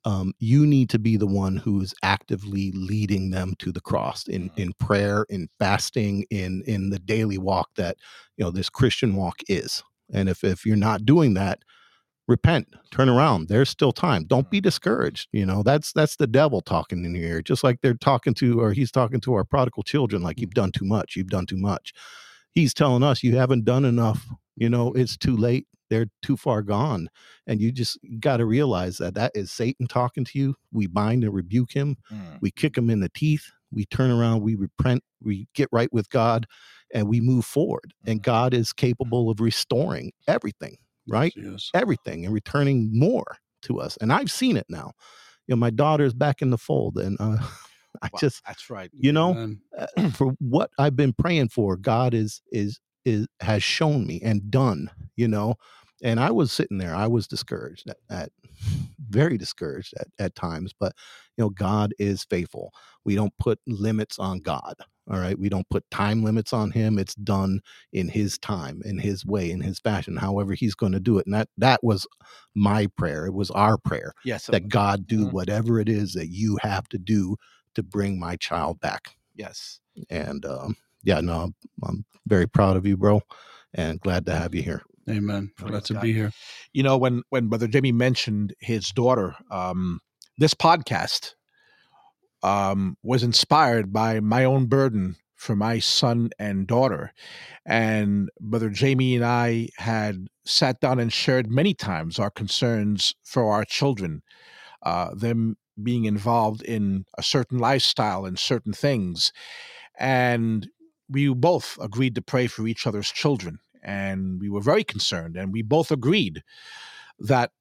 um, 0.05 0.33
you 0.39 0.65
need 0.65 0.89
to 0.91 0.99
be 0.99 1.17
the 1.17 1.27
one 1.27 1.57
who 1.57 1.81
is 1.81 1.93
actively 2.03 2.71
leading 2.73 3.31
them 3.31 3.55
to 3.59 3.71
the 3.71 3.81
cross 3.81 4.27
in 4.27 4.49
Mhm. 4.49 4.57
in 4.59 4.73
prayer, 4.79 5.25
in 5.29 5.49
fasting, 5.59 6.25
in 6.29 6.61
in 6.65 6.89
the 6.91 6.99
daily 6.99 7.37
walk 7.37 7.69
that 7.75 7.97
you 8.37 8.45
know 8.45 8.51
this 8.51 8.69
Christian 8.69 9.15
walk 9.15 9.41
is. 9.49 9.83
And 10.13 10.29
if 10.29 10.43
if 10.43 10.65
you're 10.65 10.77
not 10.77 11.05
doing 11.05 11.33
that, 11.33 11.59
repent, 12.27 12.67
turn 12.91 13.09
around. 13.09 13.47
There's 13.47 13.69
still 13.69 13.91
time. 13.91 14.25
Don't 14.25 14.49
be 14.49 14.57
mm-hmm. 14.57 14.63
discouraged. 14.63 15.29
You 15.31 15.45
know 15.45 15.63
that's 15.63 15.93
that's 15.93 16.15
the 16.15 16.27
devil 16.27 16.61
talking 16.61 17.05
in 17.05 17.15
your 17.15 17.25
ear, 17.25 17.41
just 17.41 17.63
like 17.63 17.81
they're 17.81 17.93
talking 17.93 18.33
to 18.35 18.59
or 18.61 18.73
he's 18.73 18.91
talking 18.91 19.21
to 19.21 19.33
our 19.33 19.43
prodigal 19.43 19.83
children, 19.83 20.21
like 20.21 20.39
you've 20.39 20.51
mm-hmm. 20.51 20.61
done 20.61 20.71
too 20.71 20.85
much, 20.85 21.15
you've 21.15 21.27
done 21.27 21.45
too 21.45 21.57
much. 21.57 21.93
He's 22.51 22.73
telling 22.73 23.03
us 23.03 23.23
you 23.23 23.37
haven't 23.37 23.65
done 23.65 23.85
enough. 23.85 24.27
You 24.55 24.69
know 24.69 24.93
it's 24.93 25.17
too 25.17 25.35
late. 25.37 25.67
They're 25.89 26.07
too 26.21 26.35
far 26.35 26.63
gone 26.63 27.07
and 27.45 27.61
you 27.61 27.71
just 27.71 27.97
got 28.19 28.37
to 28.37 28.45
realize 28.45 28.97
that 28.97 29.13
that 29.13 29.31
is 29.33 29.49
satan 29.49 29.87
talking 29.87 30.25
to 30.25 30.37
you 30.37 30.55
we 30.73 30.85
bind 30.85 31.23
and 31.23 31.33
rebuke 31.33 31.71
him 31.71 31.95
mm, 32.11 32.37
we 32.41 32.51
kick 32.51 32.77
him 32.77 32.89
in 32.89 32.99
the 32.99 33.07
teeth 33.07 33.49
we 33.71 33.85
turn 33.85 34.11
around, 34.11 34.41
we 34.41 34.55
repent, 34.55 35.03
we 35.21 35.47
get 35.53 35.69
right 35.71 35.91
with 35.91 36.09
God, 36.09 36.45
and 36.93 37.07
we 37.07 37.19
move 37.19 37.45
forward. 37.45 37.93
And 38.05 38.19
mm. 38.19 38.23
God 38.23 38.53
is 38.53 38.73
capable 38.73 39.29
of 39.29 39.39
restoring 39.39 40.11
everything, 40.27 40.77
right? 41.07 41.33
Yes. 41.35 41.69
Everything 41.73 42.25
and 42.25 42.33
returning 42.33 42.89
more 42.97 43.37
to 43.63 43.79
us. 43.79 43.97
And 44.01 44.13
I've 44.13 44.31
seen 44.31 44.57
it 44.57 44.65
now. 44.69 44.93
You 45.47 45.55
know, 45.55 45.59
my 45.59 45.69
daughter's 45.69 46.13
back 46.13 46.41
in 46.41 46.49
the 46.49 46.57
fold, 46.57 46.97
and 46.97 47.17
uh, 47.19 47.37
I 48.01 48.09
Wow, 48.11 48.19
just, 48.19 48.43
that's 48.45 48.69
right. 48.69 48.91
you 48.91 49.11
know, 49.11 49.37
uh, 49.77 50.09
for 50.13 50.33
what 50.39 50.71
I've 50.77 50.95
been 50.95 51.13
praying 51.13 51.49
for, 51.49 51.77
God 51.77 52.13
is 52.13 52.41
is 52.51 52.79
is 53.05 53.27
has 53.41 53.63
shown 53.63 54.05
me 54.05 54.21
and 54.23 54.49
done, 54.51 54.91
you 55.15 55.27
know. 55.27 55.55
And 56.03 56.19
I 56.19 56.29
was 56.31 56.51
sitting 56.51 56.77
there, 56.77 56.93
I 56.95 57.07
was 57.07 57.27
discouraged 57.27 57.89
at, 57.89 57.97
at 58.09 58.31
very 59.09 59.37
discouraged 59.37 59.93
at, 59.99 60.07
at 60.19 60.35
times, 60.35 60.73
but 60.77 60.93
you 61.37 61.43
know, 61.43 61.49
God 61.49 61.93
is 61.99 62.23
faithful. 62.29 62.71
We 63.05 63.15
don't 63.15 63.33
put 63.39 63.59
limits 63.67 64.19
on 64.19 64.39
God. 64.39 64.75
All 65.09 65.19
right. 65.19 65.37
We 65.39 65.49
don't 65.49 65.69
put 65.69 65.89
time 65.91 66.23
limits 66.23 66.51
on 66.53 66.71
him. 66.71 66.99
It's 66.99 67.15
done 67.15 67.61
in 67.93 68.09
his 68.09 68.37
time, 68.37 68.81
in 68.85 68.97
his 68.99 69.25
way, 69.25 69.49
in 69.51 69.61
his 69.61 69.79
fashion, 69.79 70.17
however 70.17 70.53
he's 70.53 70.75
going 70.75 70.91
to 70.91 70.99
do 70.99 71.17
it. 71.17 71.25
And 71.25 71.33
that 71.33 71.47
that 71.57 71.83
was 71.83 72.05
my 72.55 72.87
prayer. 72.97 73.25
It 73.25 73.33
was 73.33 73.49
our 73.51 73.77
prayer 73.77 74.13
Yes. 74.25 74.47
that 74.47 74.67
God 74.69 75.07
do 75.07 75.25
Mhm. 75.27 75.31
whatever 75.31 75.79
it 75.79 75.87
is 75.89 76.13
that 76.13 76.27
you 76.27 76.57
have 76.61 76.87
to 76.89 76.97
do 76.97 77.37
to 77.75 77.83
bring 77.83 78.19
my 78.19 78.35
child 78.37 78.79
back 78.79 79.17
yes. 79.35 79.79
and 80.09 80.45
um, 80.45 80.75
yeah, 81.03 81.21
no, 81.21 81.41
I'm, 81.41 81.55
I'm 81.83 82.05
very 82.25 82.47
proud 82.47 82.75
of 82.75 82.85
you, 82.85 82.97
bro, 82.97 83.21
and 83.73 83.99
glad 84.01 84.25
to 84.25 84.35
have 84.35 84.53
you 84.55 84.61
here. 84.63 84.81
Amen. 85.09 85.51
Praise 85.55 85.71
Glad 85.71 85.85
to 85.85 85.93
God. 85.93 86.01
be 86.01 86.11
here. 86.11 86.31
You 86.73 86.83
know, 86.83 86.97
when 86.97 87.23
when 87.29 87.47
Brother 87.47 87.67
Jimmy 87.67 87.91
mentioned 87.93 88.53
his 88.59 88.89
daughter, 88.89 89.35
um, 89.51 90.01
this 90.37 90.53
podcast 90.53 91.35
um, 92.47 92.95
was 93.03 93.23
inspired 93.23 93.91
by 93.91 94.21
my 94.21 94.45
own 94.45 94.67
burden 94.67 95.17
for 95.35 95.55
my 95.55 95.79
son 95.79 96.29
and 96.39 96.65
daughter. 96.65 97.11
And 97.65 98.29
Brother 98.39 98.69
Jamie 98.69 99.17
and 99.17 99.25
I 99.25 99.67
had 99.77 100.27
sat 100.45 100.79
down 100.79 100.97
and 100.97 101.11
shared 101.11 101.51
many 101.51 101.73
times 101.73 102.17
our 102.17 102.31
concerns 102.31 103.13
for 103.25 103.51
our 103.51 103.65
children, 103.65 104.21
uh, 104.83 105.13
them 105.13 105.57
being 105.83 106.05
involved 106.05 106.61
in 106.61 107.03
a 107.17 107.23
certain 107.23 107.59
lifestyle 107.59 108.25
and 108.25 108.39
certain 108.39 108.73
things. 108.73 109.33
And 109.99 110.69
we 111.09 111.27
both 111.33 111.77
agreed 111.81 112.15
to 112.15 112.21
pray 112.21 112.47
for 112.47 112.65
each 112.65 112.87
other's 112.87 113.11
children. 113.11 113.59
And 113.83 114.39
we 114.39 114.49
were 114.49 114.61
very 114.61 114.85
concerned. 114.85 115.35
And 115.35 115.51
we 115.51 115.63
both 115.63 115.91
agreed 115.91 116.43
that 117.19 117.51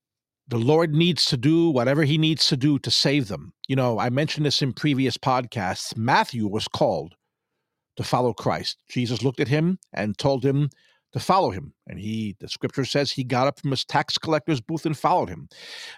the 0.49 0.59
Lord 0.59 0.94
needs 0.94 1.25
to 1.27 1.37
do 1.37 1.70
whatever 1.70 2.05
he 2.05 2.18
needs 2.18 2.46
to 2.49 2.57
do 2.57 2.79
to 2.79 2.90
save 2.90 3.27
them. 3.27 3.53
You 3.68 3.76
know, 3.76 3.98
I 3.98 4.11
mentioned 4.11 4.46
this 4.46 4.62
in 4.62 4.72
previous 4.72 5.16
podcasts. 5.16 5.96
Matthew 5.96 6.46
was 6.46 6.68
called 6.68 7.14
to 7.96 8.05
follow 8.05 8.33
Christ. 8.33 8.79
Jesus 8.88 9.22
looked 9.22 9.40
at 9.40 9.48
him 9.48 9.79
and 9.92 10.16
told 10.16 10.44
him 10.44 10.70
to 11.12 11.20
follow 11.20 11.50
him. 11.50 11.72
And 11.87 11.98
he, 11.98 12.37
the 12.38 12.48
scripture 12.48 12.85
says, 12.85 13.11
he 13.11 13.24
got 13.24 13.46
up 13.46 13.61
from 13.61 13.70
his 13.70 13.85
tax 13.85 14.18
collector's 14.18 14.61
booth 14.61 14.87
and 14.87 14.96
followed 14.96 15.29
him. 15.29 15.48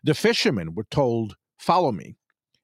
The 0.04 0.14
fishermen 0.14 0.74
were 0.74 0.86
told, 0.90 1.36
Follow 1.58 1.90
me. 1.90 2.14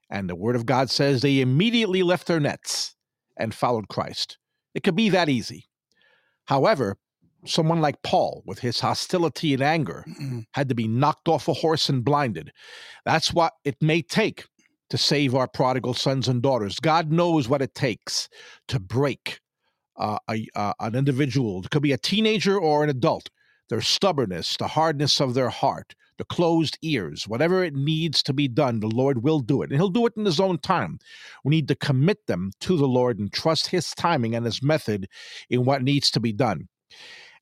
And 0.09 0.31
the 0.31 0.37
word 0.37 0.55
of 0.55 0.67
God 0.67 0.89
says 0.89 1.21
they 1.21 1.41
immediately 1.41 2.05
left 2.05 2.29
their 2.29 2.39
nets 2.39 2.95
and 3.37 3.53
followed 3.53 3.89
Christ. 3.89 4.39
It 4.73 4.85
could 4.85 4.95
be 4.95 5.09
that 5.09 5.29
easy. 5.29 5.69
However, 6.45 6.97
someone 7.45 7.81
like 7.81 8.03
Paul, 8.03 8.43
with 8.47 8.61
his 8.61 8.79
hostility 8.81 9.53
and 9.55 9.63
anger, 9.63 10.05
had 10.53 10.69
to 10.69 10.75
be 10.75 10.87
knocked 10.87 11.29
off 11.29 11.49
a 11.49 11.55
horse 11.55 11.89
and 11.89 12.05
blinded. 12.05 12.53
That's 13.05 13.33
what 13.33 13.55
it 13.65 13.77
may 13.81 14.03
take 14.03 14.45
to 14.91 14.99
save 14.99 15.35
our 15.35 15.49
prodigal 15.49 15.95
sons 15.95 16.29
and 16.29 16.43
daughters. 16.43 16.79
God 16.81 17.11
knows 17.11 17.49
what 17.49 17.63
it 17.63 17.75
takes 17.75 18.29
to 18.69 18.79
break 18.79 19.41
uh, 19.97 20.19
a, 20.31 20.47
uh, 20.55 20.73
an 20.81 20.95
individual. 20.95 21.63
It 21.63 21.71
could 21.71 21.83
be 21.83 21.93
a 21.93 21.99
teenager 21.99 22.59
or 22.59 22.85
an 22.85 22.91
adult. 22.91 23.31
Their 23.71 23.81
stubbornness, 23.81 24.57
the 24.59 24.69
hardness 24.69 25.21
of 25.21 25.33
their 25.35 25.49
heart, 25.49 25.95
the 26.19 26.25
closed 26.25 26.79
ears, 26.83 27.27
whatever 27.27 27.65
it 27.65 27.75
needs 27.75 28.23
to 28.25 28.33
be 28.33 28.47
done, 28.47 28.81
the 28.81 28.89
Lord 28.89 29.23
will 29.23 29.41
do 29.41 29.63
it. 29.63 29.71
And 29.71 29.79
He'll 29.79 29.89
do 29.89 30.07
it 30.07 30.13
in 30.17 30.27
His 30.27 30.39
own 30.39 30.59
time. 30.59 30.99
We 31.45 31.51
need 31.51 31.69
to 31.69 31.75
commit 31.75 32.27
them 32.27 32.51
to 32.61 32.77
the 32.77 32.87
Lord 32.87 33.19
and 33.19 33.33
trust 33.33 33.69
His 33.69 33.91
timing 33.91 34.35
and 34.35 34.45
His 34.45 34.63
method 34.63 35.09
in 35.49 35.65
what 35.65 35.83
needs 35.83 36.11
to 36.13 36.21
be 36.21 36.33
done. 36.33 36.69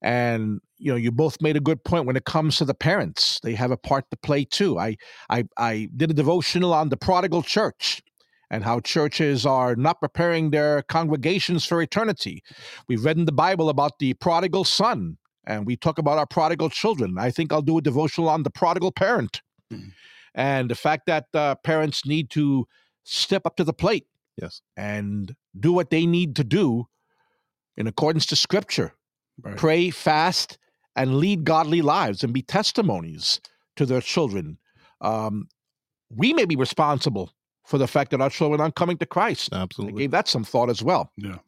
And 0.00 0.60
you 0.82 0.90
know, 0.90 0.96
you 0.96 1.12
both 1.12 1.40
made 1.40 1.56
a 1.56 1.60
good 1.60 1.82
point 1.84 2.06
when 2.06 2.16
it 2.16 2.24
comes 2.24 2.56
to 2.56 2.64
the 2.64 2.74
parents. 2.74 3.38
They 3.42 3.54
have 3.54 3.70
a 3.70 3.76
part 3.76 4.10
to 4.10 4.16
play 4.16 4.44
too. 4.44 4.78
I 4.78 4.96
I 5.30 5.44
I 5.56 5.88
did 5.96 6.10
a 6.10 6.14
devotional 6.14 6.74
on 6.74 6.88
the 6.88 6.96
prodigal 6.96 7.42
church 7.42 8.02
and 8.50 8.64
how 8.64 8.80
churches 8.80 9.46
are 9.46 9.76
not 9.76 10.00
preparing 10.00 10.50
their 10.50 10.82
congregations 10.82 11.64
for 11.64 11.80
eternity. 11.80 12.42
We've 12.88 13.04
read 13.04 13.16
in 13.16 13.26
the 13.26 13.32
Bible 13.46 13.68
about 13.68 13.98
the 14.00 14.14
prodigal 14.14 14.64
son, 14.64 15.18
and 15.46 15.66
we 15.66 15.76
talk 15.76 15.98
about 15.98 16.18
our 16.18 16.26
prodigal 16.26 16.68
children. 16.70 17.16
I 17.16 17.30
think 17.30 17.52
I'll 17.52 17.62
do 17.62 17.78
a 17.78 17.82
devotional 17.82 18.28
on 18.28 18.42
the 18.42 18.50
prodigal 18.50 18.90
parent 18.92 19.40
Mhm. 19.72 19.92
and 20.34 20.68
the 20.68 20.74
fact 20.74 21.06
that 21.06 21.26
uh, 21.32 21.54
parents 21.62 22.04
need 22.04 22.28
to 22.30 22.66
step 23.04 23.46
up 23.46 23.56
to 23.56 23.64
the 23.64 23.72
plate 23.72 24.06
Yes. 24.36 24.62
and 24.76 25.34
do 25.58 25.72
what 25.72 25.90
they 25.90 26.06
need 26.06 26.34
to 26.36 26.44
do 26.44 26.86
in 27.76 27.86
accordance 27.86 28.26
to 28.26 28.36
Scripture 28.36 28.92
Right. 29.42 29.56
pray, 29.56 29.90
fast, 29.90 30.58
and 30.96 31.16
lead 31.16 31.44
godly 31.44 31.82
lives 31.82 32.22
and 32.22 32.32
be 32.32 32.42
testimonies 32.42 33.40
to 33.76 33.86
their 33.86 34.00
children. 34.00 34.58
Um, 35.00 35.48
we 36.14 36.32
may 36.32 36.44
be 36.44 36.56
responsible 36.56 37.32
for 37.64 37.78
the 37.78 37.86
fact 37.86 38.10
that 38.10 38.20
our 38.20 38.30
children 38.30 38.60
aren't 38.60 38.74
coming 38.74 38.98
to 38.98 39.06
Christ. 39.06 39.48
I 39.52 39.62
Absolutely. 39.62 40.02
gave 40.02 40.10
that 40.10 40.28
some 40.28 40.44
thought 40.44 40.68
as 40.68 40.82
well. 40.82 41.10
Yeah. 41.16 41.38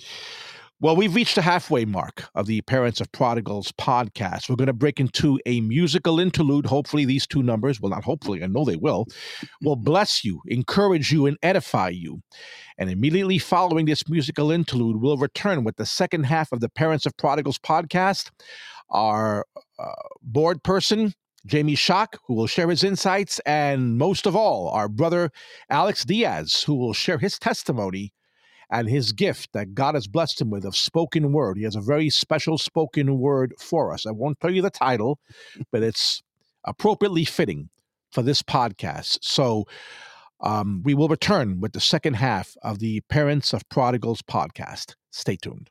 Well, 0.81 0.97
we've 0.97 1.15
reached 1.15 1.37
the 1.37 1.43
halfway 1.43 1.85
mark 1.85 2.25
of 2.35 2.47
the 2.47 2.61
Parents 2.63 3.01
of 3.01 3.11
Prodigals 3.13 3.71
podcast. 3.73 4.49
We're 4.51 4.57
going 4.57 4.67
to 4.67 4.73
break 4.73 4.99
into 4.99 5.39
a 5.47 5.61
musical 5.61 6.19
interlude. 6.19 6.67
Hopefully, 6.67 7.05
these 7.05 7.29
two 7.29 7.45
numbers, 7.45 7.81
well, 7.81 7.91
not 7.91 8.03
hopefully, 8.03 8.43
I 8.43 8.49
know 8.49 8.65
they 8.65 8.75
will, 8.75 9.07
will 9.63 9.77
bless 9.77 10.25
you, 10.25 10.41
encourage 10.49 11.13
you, 11.13 11.27
and 11.27 11.39
edify 11.45 11.91
you. 11.91 12.23
And 12.77 12.91
immediately 12.91 13.39
following 13.39 13.87
this 13.87 14.09
musical 14.09 14.51
interlude, 14.51 15.01
we'll 15.01 15.17
return 15.17 15.63
with 15.63 15.77
the 15.77 15.87
second 15.87 16.25
half 16.25 16.51
of 16.51 16.59
the 16.59 16.69
Parents 16.69 17.07
of 17.07 17.17
Prodigals 17.17 17.59
podcast. 17.59 18.33
Our 18.91 19.47
uh, 19.79 19.93
board 20.23 20.65
person, 20.65 21.15
Jamie 21.47 21.77
Schock, 21.77 22.17
who 22.27 22.35
will 22.35 22.49
share 22.49 22.69
his 22.69 22.83
insights, 22.83 23.39
and 23.47 23.97
most 23.97 24.27
of 24.27 24.35
all, 24.35 24.69
our 24.71 24.89
brother 24.89 25.31
Alex 25.71 26.05
Diaz, 26.05 26.65
who 26.65 26.75
will 26.75 26.93
share 26.93 27.19
his 27.19 27.39
testimony 27.39 28.13
and 28.71 28.89
his 28.89 29.13
gift 29.13 29.51
that 29.53 29.75
God 29.75 29.95
has 29.95 30.07
blessed 30.07 30.41
him 30.41 30.51
with 30.51 30.65
of 30.65 30.77
spoken 30.77 31.33
word. 31.33 31.57
He 31.57 31.65
has 31.65 31.77
a 31.77 31.81
very 31.81 32.11
special 32.11 32.59
spoken 32.59 33.19
word 33.19 33.55
for 33.59 33.93
us. 33.93 34.07
I 34.07 34.11
won't 34.11 34.41
tell 34.41 34.51
you 34.51 34.63
the 34.63 34.71
title, 34.71 35.19
but 35.71 35.83
it's 35.83 36.23
appropriately 36.65 37.25
fitting 37.25 37.71
for 38.11 38.23
this 38.23 38.43
podcast. 38.43 39.19
So 39.23 39.65
um, 40.41 40.83
we 40.85 40.95
will 40.95 41.09
return 41.09 41.61
with 41.61 41.73
the 41.73 41.81
second 41.81 42.15
half 42.15 42.57
of 42.63 42.79
the 42.79 43.01
Parents 43.03 43.53
of 43.53 43.69
Prodigals 43.69 44.23
podcast. 44.23 44.95
Stay 45.11 45.37
tuned. 45.37 45.71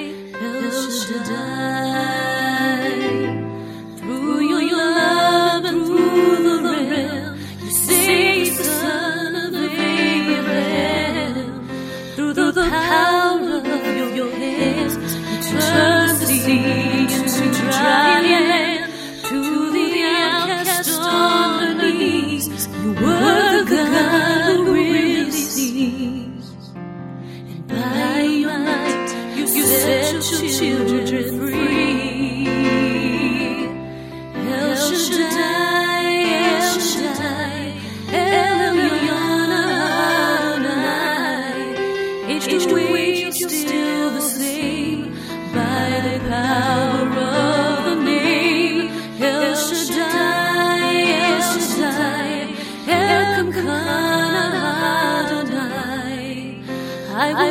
Through 12.61 13.20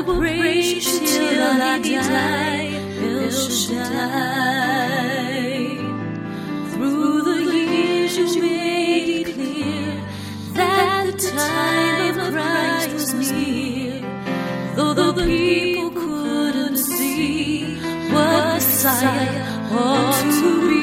I 0.00 0.02
will 0.02 0.16
praise 0.16 0.86
you 0.86 1.06
till 1.06 1.42
I 1.42 1.78
die, 1.78 2.80
El 3.04 3.30
Shaddai. 3.30 4.16
Through 6.70 7.22
the 7.22 7.38
years 7.44 8.16
you 8.16 8.40
made 8.40 9.28
it 9.28 9.34
clear 9.34 9.92
that 10.54 11.04
the 11.04 11.16
time 11.36 12.18
of 12.18 12.32
Christ 12.32 13.14
was 13.14 13.30
near. 13.30 14.00
Though 14.74 14.94
the 14.94 15.12
people 15.22 15.90
couldn't 15.90 16.78
see 16.78 17.76
what 18.10 18.54
Messiah 18.54 19.44
ought 19.70 20.18
to 20.40 20.50
be. 20.66 20.79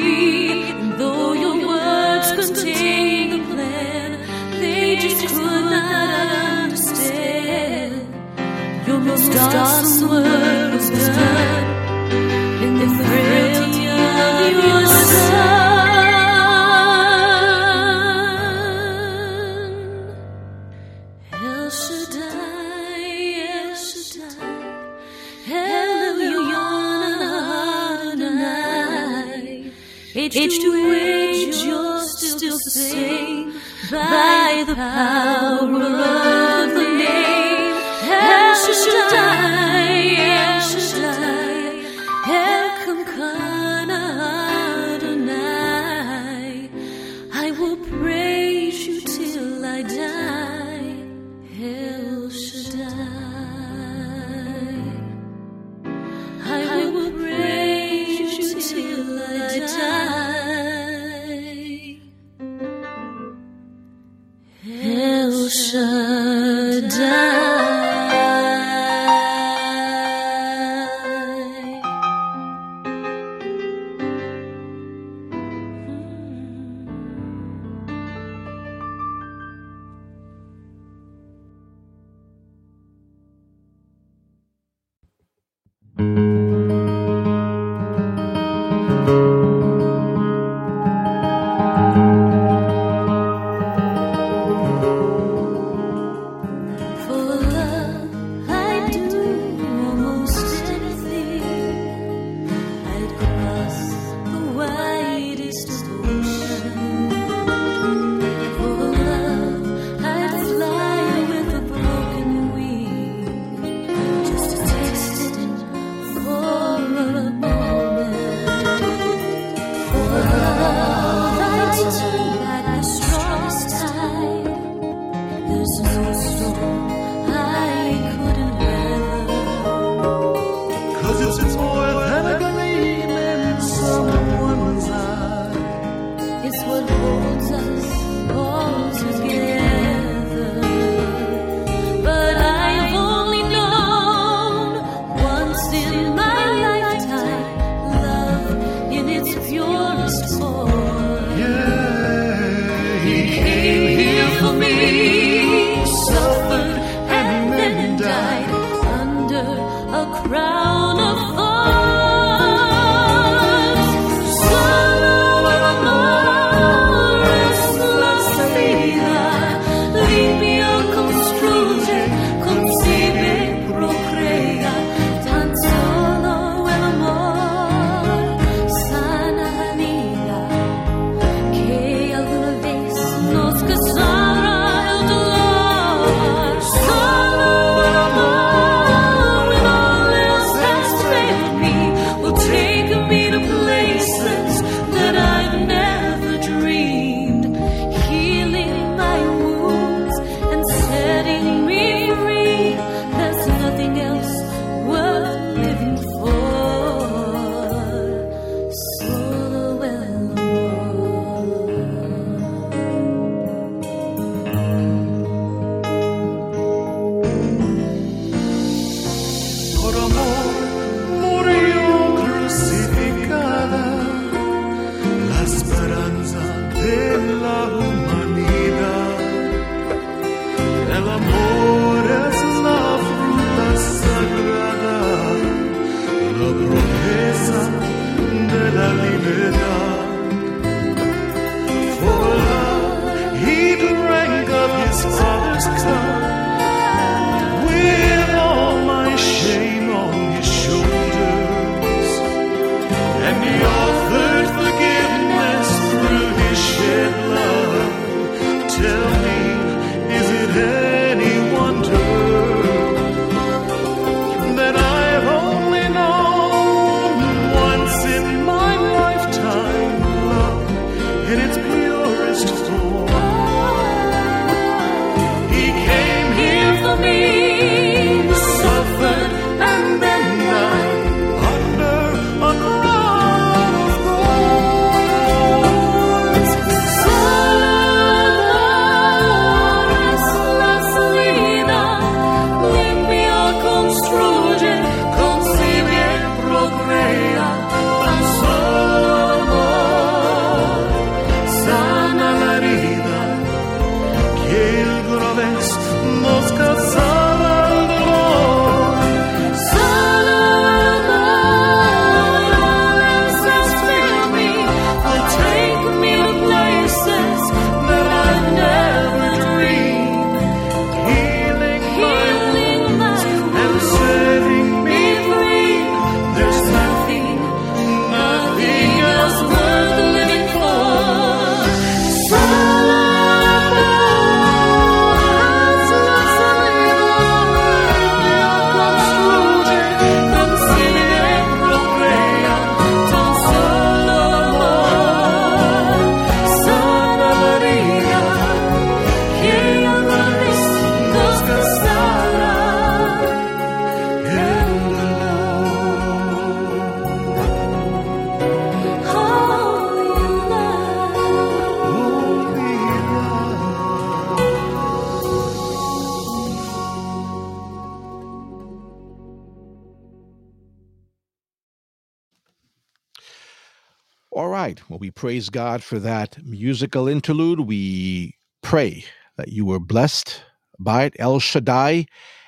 Praise 375.17 375.49
God 375.49 375.81
for 375.83 375.97
that 375.97 376.37
musical 376.45 377.07
interlude. 377.07 377.61
We 377.61 378.35
pray 378.61 379.03
that 379.35 379.47
you 379.47 379.65
were 379.65 379.79
blessed 379.79 380.43
by 380.77 381.05
it. 381.05 381.15
El 381.17 381.39
Shaddai 381.39 382.05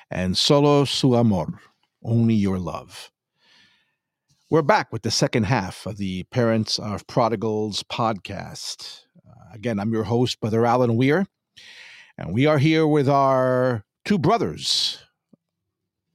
and 0.08 0.38
Solo 0.38 0.84
Su 0.84 1.16
Amor, 1.16 1.58
only 2.04 2.34
your 2.34 2.60
love. 2.60 3.10
We're 4.50 4.62
back 4.62 4.92
with 4.92 5.02
the 5.02 5.10
second 5.10 5.44
half 5.44 5.84
of 5.84 5.96
the 5.96 6.22
Parents 6.30 6.78
of 6.78 7.04
Prodigals 7.08 7.82
podcast. 7.82 9.00
Uh, 9.28 9.52
again, 9.52 9.80
I'm 9.80 9.92
your 9.92 10.04
host, 10.04 10.40
Brother 10.40 10.64
Alan 10.64 10.96
Weir, 10.96 11.26
and 12.16 12.32
we 12.32 12.46
are 12.46 12.58
here 12.58 12.86
with 12.86 13.08
our 13.08 13.84
two 14.04 14.18
brothers, 14.18 15.02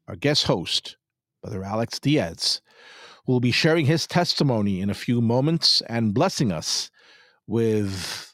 our 0.08 0.16
guest 0.16 0.48
host, 0.48 0.96
Brother 1.44 1.66
Alex 1.66 2.00
Diaz, 2.00 2.62
will 3.28 3.40
be 3.40 3.52
sharing 3.52 3.86
his 3.86 4.08
testimony 4.08 4.82
in 4.82 4.90
a 4.90 4.96
few 4.96 5.22
moments 5.22 5.82
and 5.90 6.14
blessing 6.14 6.52
us 6.52 6.90
with 7.48 8.34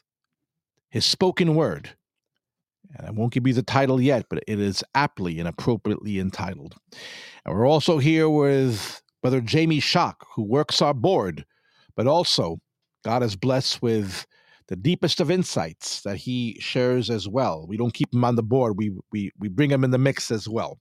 his 0.90 1.04
spoken 1.04 1.54
word. 1.54 1.90
And 2.96 3.06
I 3.06 3.10
won't 3.10 3.32
give 3.32 3.46
you 3.46 3.54
the 3.54 3.62
title 3.62 4.00
yet, 4.00 4.26
but 4.28 4.42
it 4.46 4.60
is 4.60 4.84
aptly 4.94 5.38
and 5.38 5.48
appropriately 5.48 6.18
entitled. 6.18 6.74
And 7.44 7.54
we're 7.54 7.66
also 7.66 7.98
here 7.98 8.28
with 8.28 9.00
Brother 9.22 9.40
Jamie 9.40 9.80
Schock, 9.80 10.16
who 10.34 10.42
works 10.42 10.82
our 10.82 10.92
board, 10.92 11.46
but 11.96 12.06
also 12.06 12.58
God 13.04 13.22
is 13.22 13.36
blessed 13.36 13.80
with 13.80 14.26
the 14.68 14.76
deepest 14.76 15.20
of 15.20 15.30
insights 15.30 16.02
that 16.02 16.16
he 16.16 16.56
shares 16.60 17.10
as 17.10 17.28
well. 17.28 17.66
We 17.66 17.76
don't 17.76 17.94
keep 17.94 18.12
him 18.12 18.24
on 18.24 18.36
the 18.36 18.42
board, 18.42 18.76
we, 18.76 18.92
we, 19.10 19.30
we 19.38 19.48
bring 19.48 19.70
him 19.70 19.84
in 19.84 19.90
the 19.90 19.98
mix 19.98 20.30
as 20.30 20.48
well. 20.48 20.78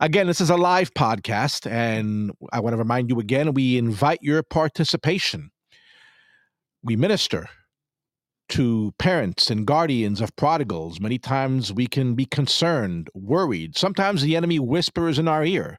Again, 0.00 0.26
this 0.26 0.40
is 0.40 0.50
a 0.50 0.56
live 0.56 0.94
podcast, 0.94 1.70
and 1.70 2.32
I 2.52 2.60
want 2.60 2.72
to 2.72 2.78
remind 2.78 3.10
you 3.10 3.20
again 3.20 3.52
we 3.52 3.76
invite 3.76 4.20
your 4.22 4.42
participation. 4.42 5.50
We 6.82 6.96
minister 6.96 7.48
to 8.50 8.92
parents 8.98 9.50
and 9.50 9.66
guardians 9.66 10.20
of 10.20 10.34
prodigals. 10.36 11.00
Many 11.00 11.18
times 11.18 11.72
we 11.72 11.86
can 11.86 12.14
be 12.14 12.24
concerned, 12.24 13.08
worried. 13.14 13.76
Sometimes 13.76 14.22
the 14.22 14.36
enemy 14.36 14.58
whispers 14.58 15.18
in 15.18 15.28
our 15.28 15.44
ear 15.44 15.78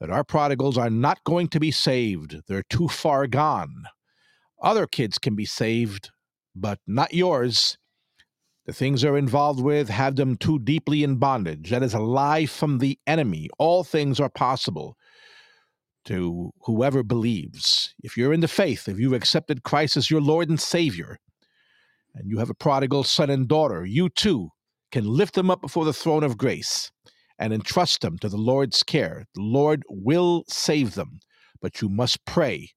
that 0.00 0.10
our 0.10 0.24
prodigals 0.24 0.78
are 0.78 0.90
not 0.90 1.22
going 1.24 1.48
to 1.48 1.60
be 1.60 1.70
saved, 1.70 2.40
they're 2.48 2.64
too 2.70 2.88
far 2.88 3.26
gone. 3.26 3.84
Other 4.62 4.86
kids 4.86 5.18
can 5.18 5.34
be 5.34 5.44
saved, 5.44 6.10
but 6.54 6.78
not 6.86 7.12
yours. 7.12 7.76
The 8.70 8.74
things 8.74 9.02
they're 9.02 9.16
involved 9.16 9.58
with 9.60 9.88
have 9.88 10.14
them 10.14 10.36
too 10.36 10.60
deeply 10.60 11.02
in 11.02 11.16
bondage. 11.16 11.70
That 11.70 11.82
is 11.82 11.92
a 11.92 11.98
lie 11.98 12.46
from 12.46 12.78
the 12.78 13.00
enemy. 13.04 13.48
All 13.58 13.82
things 13.82 14.20
are 14.20 14.28
possible 14.28 14.96
to 16.04 16.52
whoever 16.66 17.02
believes. 17.02 17.96
If 18.04 18.16
you're 18.16 18.32
in 18.32 18.38
the 18.38 18.46
faith, 18.46 18.86
if 18.86 18.96
you've 18.96 19.12
accepted 19.12 19.64
Christ 19.64 19.96
as 19.96 20.08
your 20.08 20.20
Lord 20.20 20.48
and 20.48 20.60
Savior, 20.60 21.18
and 22.14 22.30
you 22.30 22.38
have 22.38 22.48
a 22.48 22.54
prodigal 22.54 23.02
son 23.02 23.28
and 23.28 23.48
daughter, 23.48 23.84
you 23.84 24.08
too 24.08 24.50
can 24.92 25.04
lift 25.04 25.34
them 25.34 25.50
up 25.50 25.60
before 25.60 25.84
the 25.84 25.92
throne 25.92 26.22
of 26.22 26.38
grace 26.38 26.92
and 27.40 27.52
entrust 27.52 28.02
them 28.02 28.18
to 28.18 28.28
the 28.28 28.36
Lord's 28.36 28.84
care. 28.84 29.26
The 29.34 29.42
Lord 29.42 29.82
will 29.88 30.44
save 30.46 30.94
them, 30.94 31.18
but 31.60 31.82
you 31.82 31.88
must 31.88 32.24
pray, 32.24 32.70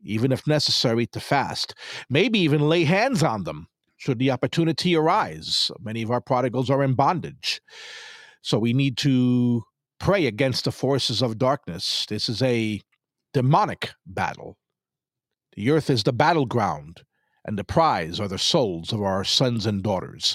even 0.00 0.30
if 0.30 0.46
necessary, 0.46 1.06
to 1.08 1.18
fast. 1.18 1.74
Maybe 2.08 2.38
even 2.38 2.68
lay 2.68 2.84
hands 2.84 3.24
on 3.24 3.42
them 3.42 3.66
should 4.00 4.18
the 4.18 4.30
opportunity 4.30 4.96
arise. 4.96 5.70
Many 5.78 6.00
of 6.00 6.10
our 6.10 6.22
prodigals 6.22 6.70
are 6.70 6.82
in 6.82 6.94
bondage. 6.94 7.60
So 8.40 8.58
we 8.58 8.72
need 8.72 8.96
to 8.98 9.62
pray 9.98 10.24
against 10.24 10.64
the 10.64 10.72
forces 10.72 11.20
of 11.20 11.36
darkness. 11.36 12.06
This 12.08 12.30
is 12.30 12.40
a 12.40 12.80
demonic 13.34 13.90
battle. 14.06 14.56
The 15.54 15.70
earth 15.70 15.90
is 15.90 16.02
the 16.02 16.14
battleground, 16.14 17.02
and 17.44 17.58
the 17.58 17.64
prize 17.64 18.18
are 18.18 18.28
the 18.28 18.38
souls 18.38 18.90
of 18.90 19.02
our 19.02 19.22
sons 19.22 19.66
and 19.66 19.82
daughters. 19.82 20.34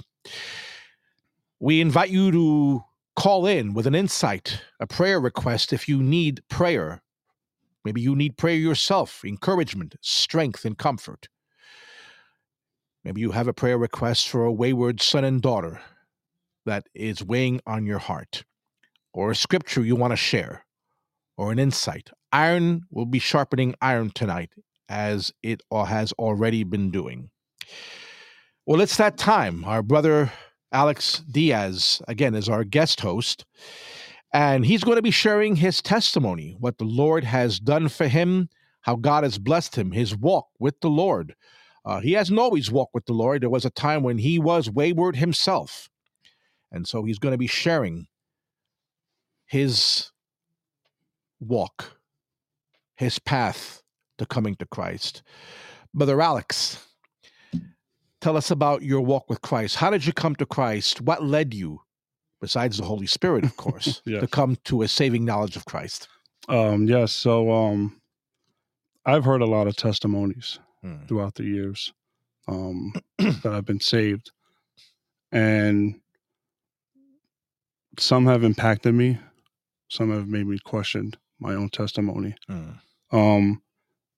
We 1.59 1.81
invite 1.81 2.11
you 2.11 2.31
to 2.31 2.83
call 3.15 3.47
in 3.47 3.73
with 3.73 3.87
an 3.87 3.95
insight, 3.95 4.61
a 4.79 4.85
prayer 4.85 5.19
request 5.19 5.73
if 5.73 5.89
you 5.89 6.03
need 6.03 6.47
prayer. 6.49 7.01
Maybe 7.83 8.01
you 8.01 8.15
need 8.15 8.37
prayer 8.37 8.57
yourself, 8.57 9.25
encouragement, 9.25 9.95
strength, 10.01 10.65
and 10.65 10.77
comfort. 10.77 11.29
Maybe 13.05 13.21
you 13.21 13.31
have 13.31 13.47
a 13.47 13.53
prayer 13.53 13.77
request 13.77 14.27
for 14.27 14.45
a 14.45 14.51
wayward 14.51 14.99
son 14.99 15.23
and 15.23 15.39
daughter 15.39 15.79
that 16.65 16.87
is 16.95 17.23
weighing 17.23 17.61
on 17.67 17.85
your 17.85 17.99
heart, 17.99 18.43
or 19.13 19.29
a 19.29 19.35
scripture 19.35 19.85
you 19.85 19.95
want 19.95 20.11
to 20.11 20.17
share, 20.17 20.65
or 21.37 21.51
an 21.51 21.59
insight. 21.59 22.09
Iron 22.31 22.81
will 22.89 23.05
be 23.05 23.19
sharpening 23.19 23.75
iron 23.79 24.09
tonight, 24.09 24.49
as 24.89 25.31
it 25.43 25.61
has 25.71 26.13
already 26.13 26.63
been 26.63 26.89
doing. 26.89 27.29
Well, 28.65 28.81
it's 28.81 28.97
that 28.97 29.19
time. 29.19 29.63
Our 29.65 29.83
brother 29.83 30.33
Alex 30.71 31.19
Diaz, 31.31 32.01
again, 32.07 32.33
is 32.33 32.49
our 32.49 32.63
guest 32.63 33.01
host. 33.01 33.45
And 34.33 34.65
he's 34.65 34.83
going 34.83 34.97
to 34.97 35.03
be 35.03 35.11
sharing 35.11 35.57
his 35.57 35.79
testimony, 35.79 36.57
what 36.59 36.79
the 36.79 36.85
Lord 36.85 37.23
has 37.23 37.59
done 37.59 37.87
for 37.87 38.07
him, 38.07 38.49
how 38.81 38.95
God 38.95 39.23
has 39.23 39.37
blessed 39.37 39.75
him, 39.75 39.91
his 39.91 40.15
walk 40.15 40.47
with 40.57 40.79
the 40.81 40.89
Lord. 40.89 41.35
Uh, 41.85 41.99
he 41.99 42.13
hasn't 42.13 42.39
always 42.39 42.71
walked 42.71 42.95
with 42.95 43.05
the 43.05 43.13
Lord. 43.13 43.41
There 43.43 43.49
was 43.49 43.65
a 43.65 43.69
time 43.69 44.01
when 44.01 44.17
he 44.17 44.39
was 44.39 44.69
wayward 44.69 45.15
himself. 45.17 45.87
And 46.71 46.87
so 46.87 47.03
he's 47.03 47.19
going 47.19 47.31
to 47.33 47.37
be 47.37 47.47
sharing 47.47 48.07
his 49.45 50.11
walk, 51.39 51.99
his 52.95 53.19
path 53.19 53.83
to 54.17 54.25
coming 54.25 54.55
to 54.55 54.65
Christ. 54.65 55.21
Brother 55.93 56.19
Alex, 56.21 56.83
tell 58.19 58.35
us 58.35 58.49
about 58.49 58.81
your 58.81 59.01
walk 59.01 59.29
with 59.29 59.41
Christ. 59.41 59.75
How 59.75 59.91
did 59.91 60.05
you 60.05 60.13
come 60.13 60.35
to 60.37 60.45
Christ? 60.45 61.01
What 61.01 61.23
led 61.23 61.53
you, 61.53 61.81
besides 62.41 62.77
the 62.77 62.83
Holy 62.85 63.07
Spirit, 63.07 63.43
of 63.45 63.55
course, 63.57 64.01
Yes. 64.05 64.21
to 64.21 64.27
come 64.27 64.57
to 64.65 64.81
a 64.81 64.87
saving 64.87 65.23
knowledge 65.23 65.55
of 65.55 65.65
Christ? 65.65 66.07
Um, 66.49 66.87
yes. 66.87 67.11
So 67.11 67.51
um, 67.51 68.01
I've 69.05 69.23
heard 69.23 69.41
a 69.41 69.45
lot 69.45 69.67
of 69.67 69.75
testimonies 69.75 70.59
Hmm. 70.85 71.03
throughout 71.07 71.33
the 71.33 71.43
years 71.43 71.91
um, 72.47 72.93
that 73.17 73.51
I've 73.51 73.65
been 73.65 73.79
saved, 73.79 74.29
and 75.31 75.99
some 77.97 78.27
have 78.27 78.43
impacted 78.43 78.93
me. 78.93 79.17
Some 79.89 80.11
have 80.11 80.27
made 80.27 80.45
me 80.45 80.59
question 80.63 81.15
my 81.39 81.55
own 81.55 81.69
testimony. 81.69 82.35
Hmm. 82.47 82.69
Um, 83.11 83.63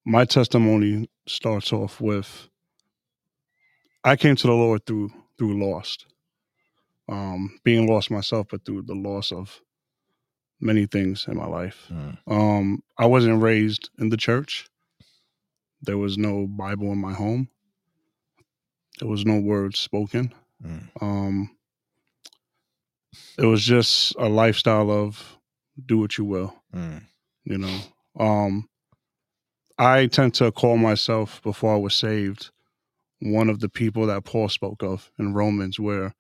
my 0.06 0.26
testimony 0.26 1.10
starts 1.26 1.72
off 1.72 2.02
with 2.02 2.50
I 4.04 4.18
came 4.18 4.36
to 4.36 4.48
the 4.48 4.54
Lord 4.54 4.86
through 4.86 5.12
through 5.38 5.64
lost, 5.64 6.06
um, 7.08 7.62
being 7.64 7.88
lost 7.88 8.12
myself, 8.12 8.48
but 8.52 8.66
through 8.66 8.82
the 8.82 8.96
loss 8.96 9.32
of 9.32 9.62
many 10.60 10.86
things 10.86 11.28
in 11.30 11.38
my 11.38 11.48
life. 11.48 11.86
Hmm. 11.88 12.10
Um, 12.30 12.84
I 12.98 13.06
wasn't 13.06 13.42
raised 13.42 13.90
in 14.00 14.10
the 14.10 14.18
church. 14.18 14.68
There 15.82 15.98
was 15.98 16.18
no 16.18 16.48
Bible 16.48 16.92
in 16.92 16.98
my 17.00 17.14
home. 17.14 17.50
There 19.00 19.08
was 19.08 19.26
no 19.26 19.40
words 19.40 19.80
spoken. 19.80 20.34
Mm. 20.64 20.90
Um, 21.02 21.58
it 23.38 23.46
was 23.46 23.64
just 23.64 24.16
a 24.18 24.28
lifestyle 24.28 24.90
of 24.90 25.38
do 25.86 26.00
what 26.00 26.18
you 26.18 26.26
will, 26.26 26.56
Hmm. 26.74 26.98
you 27.44 27.58
know. 27.60 27.80
Um, 28.20 28.68
I 29.78 30.08
tend 30.08 30.34
to 30.36 30.52
call 30.52 30.78
myself 30.78 31.42
before 31.44 31.76
I 31.76 31.78
was 31.78 31.96
saved 31.96 32.50
one 33.20 33.50
of 33.50 33.60
the 33.60 33.70
people 33.70 34.08
that 34.08 34.24
Paul 34.26 34.50
spoke 34.50 34.82
of 34.84 35.12
in 35.20 35.34
Romans, 35.36 35.80
where 35.80 36.16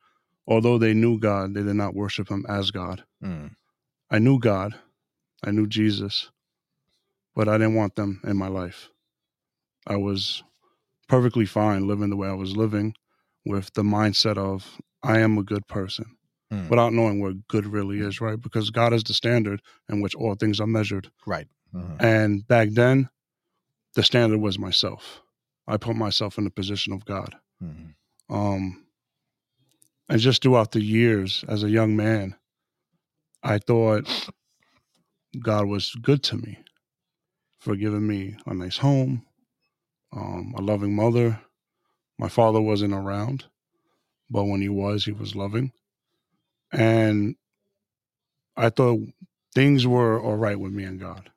although 0.47 0.77
they 0.77 0.93
knew 0.93 1.19
God, 1.19 1.55
they 1.55 1.63
did 1.63 1.75
not 1.75 1.95
worship 1.95 2.29
Him 2.29 2.45
as 2.47 2.69
God. 2.69 3.03
Hmm. 3.21 3.47
I 4.11 4.19
knew 4.19 4.37
God, 4.39 4.75
I 5.43 5.49
knew 5.51 5.65
Jesus, 5.67 6.29
but 7.35 7.47
I 7.47 7.57
didn't 7.57 7.75
want 7.75 7.95
them 7.95 8.21
in 8.23 8.37
my 8.37 8.47
life. 8.47 8.89
I 9.87 9.95
was 9.95 10.43
perfectly 11.07 11.45
fine 11.45 11.87
living 11.87 12.09
the 12.09 12.17
way 12.17 12.27
I 12.27 12.33
was 12.33 12.55
living 12.57 12.93
with 13.45 13.73
the 13.73 13.83
mindset 13.83 14.37
of 14.37 14.79
I 15.03 15.19
am 15.19 15.37
a 15.37 15.43
good 15.43 15.67
person 15.67 16.05
Hmm. 16.51 16.69
without 16.69 16.93
knowing 16.93 17.21
what 17.21 17.47
good 17.49 17.65
really 17.65 17.99
is, 17.99 18.21
right? 18.21 18.39
Because 18.39 18.69
God 18.69 18.93
is 18.93 19.03
the 19.03 19.13
standard 19.13 19.61
in 19.89 20.01
which 20.01 20.15
all 20.15 20.35
things 20.35 20.59
are 20.61 20.67
measured. 20.67 21.11
Right. 21.25 21.47
Mhm. 21.73 22.01
And 22.01 22.47
back 22.47 22.69
then, 22.71 23.09
the 23.95 24.03
standard 24.03 24.39
was 24.39 24.57
myself. 24.57 25.21
I 25.67 25.75
put 25.77 25.95
myself 25.97 26.37
in 26.37 26.45
the 26.45 26.49
position 26.49 26.93
of 26.93 27.03
God. 27.05 27.35
Mhm. 27.61 27.95
Um, 28.29 28.85
and 30.09 30.19
just 30.21 30.41
throughout 30.41 30.71
the 30.71 30.81
years 30.81 31.43
as 31.49 31.63
a 31.63 31.69
young 31.69 31.95
man, 31.97 32.35
I 33.43 33.59
thought 33.59 34.29
God 35.39 35.67
was 35.67 35.93
good 35.95 36.23
to 36.23 36.37
me 36.37 36.63
for 37.59 37.75
giving 37.75 38.07
me 38.07 38.37
a 38.45 38.53
nice 38.53 38.77
home, 38.77 39.25
um, 40.11 40.53
a 40.57 40.61
loving 40.61 40.95
mother. 40.95 41.39
My 42.17 42.29
father 42.29 42.59
wasn't 42.61 42.93
around, 42.93 43.45
but 44.29 44.45
when 44.45 44.61
he 44.61 44.69
was, 44.69 45.05
he 45.05 45.11
was 45.11 45.35
loving. 45.35 45.71
And 46.71 47.35
I 48.55 48.69
thought 48.69 48.99
things 49.53 49.85
were 49.85 50.19
all 50.19 50.35
right 50.35 50.59
with 50.59 50.73
me 50.73 50.83
and 50.83 50.99
God. 50.99 51.29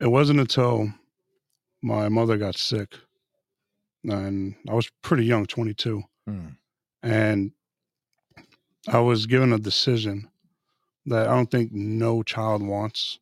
It 0.00 0.08
wasn't 0.08 0.40
until 0.40 0.92
my 1.82 2.08
mother 2.08 2.36
got 2.36 2.56
sick, 2.56 2.94
and 4.04 4.54
I 4.68 4.74
was 4.74 4.90
pretty 5.02 5.24
young, 5.24 5.46
22, 5.46 6.02
Mm. 6.28 6.56
and 7.02 7.52
I 8.88 8.98
was 9.00 9.26
given 9.26 9.52
a 9.52 9.58
decision 9.58 10.30
that 11.06 11.26
I 11.28 11.34
don't 11.34 11.50
think 11.50 11.72
no 11.72 12.22
child 12.22 12.62
wants 12.62 13.18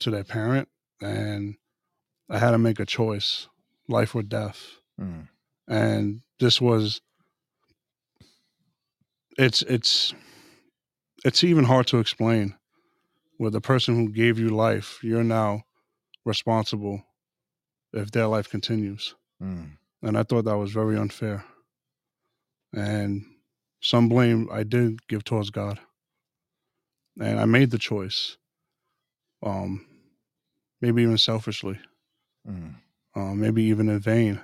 to 0.00 0.10
their 0.10 0.24
parent, 0.24 0.68
and 1.00 1.56
I 2.30 2.38
had 2.38 2.52
to 2.52 2.58
make 2.58 2.80
a 2.80 2.86
choice, 2.86 3.48
life 3.88 4.14
or 4.14 4.22
death. 4.22 4.60
Mm. 5.00 5.28
and 5.68 6.20
this 6.38 6.60
was 6.60 7.00
it's 9.38 9.62
it's 9.62 10.12
it's 11.24 11.42
even 11.42 11.64
hard 11.64 11.86
to 11.88 11.98
explain 11.98 12.54
with 13.38 13.54
the 13.54 13.60
person 13.60 13.96
who 13.96 14.10
gave 14.12 14.38
you 14.38 14.50
life 14.50 14.98
you're 15.02 15.24
now 15.24 15.62
responsible 16.26 17.02
if 17.92 18.10
their 18.10 18.26
life 18.26 18.48
continues 18.50 19.14
Mm. 19.42 19.78
and 20.02 20.18
i 20.18 20.22
thought 20.22 20.44
that 20.44 20.58
was 20.58 20.72
very 20.72 20.96
unfair 20.96 21.44
and 22.74 23.24
some 23.80 24.08
blame 24.08 24.48
i 24.52 24.62
did 24.62 25.06
give 25.08 25.24
towards 25.24 25.50
god 25.50 25.80
and 27.18 27.40
i 27.40 27.44
made 27.46 27.70
the 27.70 27.78
choice 27.78 28.36
um 29.42 29.84
maybe 30.80 31.02
even 31.02 31.18
selfishly 31.18 31.78
Mm. 32.48 32.74
uh, 33.14 33.34
maybe 33.34 33.62
even 33.64 33.88
in 33.88 34.00
vain. 34.00 34.40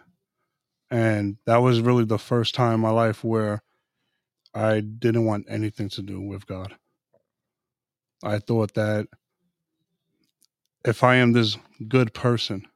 And 0.90 1.36
that 1.46 1.58
was 1.58 1.80
really 1.80 2.04
the 2.04 2.18
first 2.18 2.54
time 2.54 2.74
in 2.74 2.80
my 2.80 2.90
life 2.90 3.24
where 3.24 3.62
I 4.54 4.80
didn't 4.80 5.24
want 5.24 5.46
anything 5.48 5.88
to 5.90 6.02
do 6.02 6.20
with 6.20 6.46
God. 6.46 6.74
I 8.22 8.38
thought 8.38 8.74
that 8.74 9.08
if 10.84 11.04
I 11.04 11.16
am 11.16 11.32
this 11.32 11.56
good 11.86 12.14
person, 12.14 12.66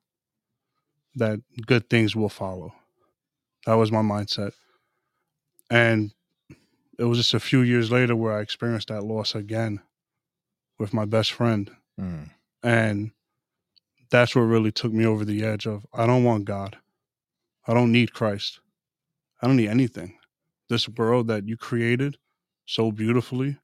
that 1.15 1.41
good 1.67 1.89
things 1.89 2.15
will 2.15 2.29
follow. 2.29 2.75
That 3.67 3.75
was 3.75 3.93
my 3.93 4.03
mindset. 4.03 4.53
And 5.71 6.13
it 6.99 7.05
was 7.05 7.19
just 7.19 7.35
a 7.35 7.41
few 7.41 7.61
years 7.61 7.91
later 7.91 8.15
where 8.15 8.37
I 8.37 8.41
experienced 8.41 8.89
that 8.89 9.05
loss 9.05 9.35
again 9.35 9.81
with 10.79 10.93
my 10.93 11.05
best 11.05 11.33
friend. 11.33 11.71
Mm. 11.99 12.31
And 12.63 13.13
that's 14.13 14.37
what 14.37 14.43
really 14.43 14.71
took 14.71 14.93
me 14.93 15.07
over 15.07 15.25
the 15.25 15.43
edge 15.43 15.67
of 15.67 15.87
I 15.93 16.07
don't 16.07 16.23
want 16.23 16.45
God. 16.45 16.77
I 17.67 17.73
don't 17.73 17.91
need 17.91 18.13
Christ. 18.13 18.61
I 19.41 19.47
don't 19.47 19.57
need 19.57 19.71
anything. 19.71 20.19
This 20.69 20.87
world 20.87 21.29
that 21.29 21.49
you 21.49 21.57
created 21.57 22.19
so 22.67 22.93
beautifully, 22.93 23.57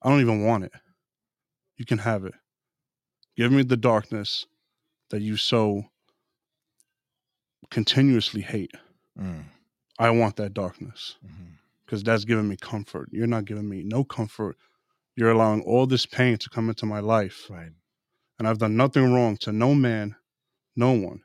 I 0.00 0.08
don't 0.08 0.20
even 0.20 0.44
want 0.44 0.64
it. 0.64 0.72
You 1.76 1.84
can 1.84 1.98
have 1.98 2.24
it. 2.24 2.34
Give 3.36 3.50
me 3.50 3.64
the 3.64 3.76
darkness 3.76 4.46
that 5.10 5.22
you 5.22 5.36
so 5.36 5.82
continuously 7.70 8.42
hate. 8.42 8.72
Mm. 9.20 9.42
I 9.98 10.10
want 10.10 10.36
that 10.36 10.54
darkness 10.54 11.16
because 11.84 12.04
that's 12.04 12.24
giving 12.24 12.48
me 12.48 12.56
comfort. 12.56 13.08
You're 13.10 13.26
not 13.26 13.44
giving 13.44 13.68
me 13.68 13.82
no 13.82 14.04
comfort. 14.04 14.56
You're 15.16 15.32
allowing 15.32 15.62
all 15.62 15.86
this 15.86 16.06
pain 16.06 16.38
to 16.38 16.48
come 16.48 16.68
into 16.68 16.86
my 16.86 17.00
life. 17.00 17.46
Right. 17.50 17.72
And 18.38 18.48
I've 18.48 18.58
done 18.58 18.76
nothing 18.76 19.12
wrong 19.12 19.36
to 19.38 19.52
no 19.52 19.74
man, 19.74 20.16
no 20.76 20.92
one. 20.92 21.22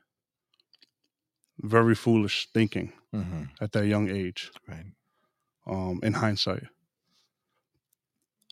Very 1.60 1.94
foolish 1.94 2.48
thinking 2.54 2.92
hmm 3.12 3.44
at 3.60 3.72
that 3.72 3.86
young 3.86 4.10
age. 4.10 4.50
Right. 4.68 4.86
um, 5.66 6.00
in 6.02 6.14
hindsight. 6.14 6.64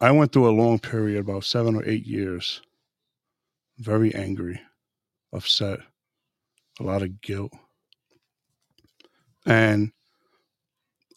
I 0.01 0.13
went 0.13 0.33
through 0.33 0.49
a 0.49 0.53
long 0.61 0.79
period, 0.79 1.21
about 1.21 1.45
seven 1.45 1.75
or 1.77 1.85
eight 1.87 2.07
years, 2.07 2.63
very 3.79 4.15
angry, 4.15 4.61
upset, 5.33 5.81
a 6.81 6.83
lot 6.85 7.03
of 7.03 7.21
guilt. 7.21 7.53
And 9.47 9.93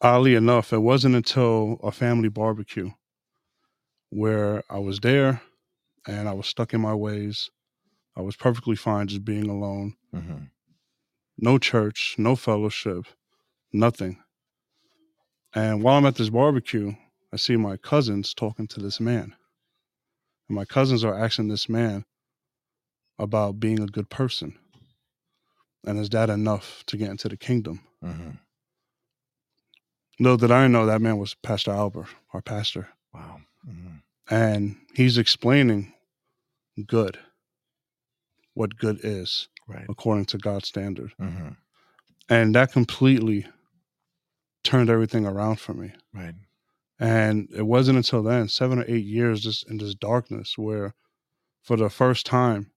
oddly 0.02 0.36
enough, 0.36 0.74
it 0.74 0.80
wasn't 0.80 1.16
until 1.16 1.80
a 1.84 1.92
family 1.92 2.30
barbecue 2.30 2.92
where 4.10 4.64
I 4.70 4.80
was 4.80 5.00
there 5.02 5.42
and 6.08 6.28
I 6.28 6.34
was 6.34 6.48
stuck 6.48 6.74
in 6.74 6.82
my 6.82 6.94
ways. 6.94 7.50
I 8.16 8.22
was 8.22 8.36
perfectly 8.36 8.76
fine 8.76 9.08
just 9.08 9.24
being 9.26 9.50
alone. 9.50 9.96
hmm 10.14 10.46
No 11.38 11.58
church, 11.58 12.16
no 12.18 12.36
fellowship, 12.36 13.06
nothing. 13.74 14.18
And 15.54 15.84
while 15.84 15.98
I'm 15.98 16.06
at 16.06 16.16
this 16.16 16.30
barbecue, 16.30 16.94
I 17.34 17.38
see 17.38 17.58
my 17.58 17.78
cousins 17.78 18.34
talking 18.34 18.68
to 18.68 18.80
this 18.80 19.00
man. 19.00 19.36
And 20.48 20.56
my 20.56 20.66
cousins 20.66 21.04
are 21.04 21.18
asking 21.18 21.48
this 21.50 21.68
man 21.70 22.06
about 23.20 23.60
being 23.60 23.82
a 23.82 23.88
good 23.88 24.10
person. 24.10 24.58
And 25.86 25.98
is 26.00 26.10
that 26.10 26.30
enough 26.30 26.84
to 26.88 26.98
get 26.98 27.10
into 27.10 27.30
the 27.30 27.38
kingdom? 27.38 27.82
hmm 28.04 28.32
Little 30.20 30.38
did 30.38 30.52
I 30.52 30.68
know 30.68 30.86
that 30.86 31.02
man 31.02 31.18
was 31.18 31.34
Pastor 31.34 31.72
Albert, 31.72 32.08
our 32.34 32.42
pastor. 32.42 32.90
Wow. 33.14 33.42
hmm 33.66 33.98
And 34.32 34.78
he's 34.96 35.18
explaining 35.18 35.94
good, 36.88 37.20
what 38.54 38.78
good 38.78 39.00
is 39.04 39.50
Right. 39.68 39.86
according 39.90 40.26
to 40.26 40.38
God's 40.38 40.68
standard. 40.68 41.14
hmm 41.20 41.50
And 42.30 42.56
that 42.56 42.72
completely 42.72 43.46
turned 44.64 44.90
everything 44.90 45.26
around 45.26 45.60
for 45.60 45.74
me. 45.74 45.94
Right. 46.14 46.36
And 47.00 47.50
it 47.54 47.64
wasn't 47.64 47.98
until 47.98 48.24
then, 48.24 48.48
seven 48.48 48.80
or 48.80 48.86
eight 48.88 49.06
years 49.06 49.42
just 49.42 49.70
in 49.70 49.78
this 49.78 49.96
darkness, 49.96 50.58
where 50.58 50.94
for 51.62 51.76
the 51.76 51.90
first 51.90 52.26
time, 52.26 52.72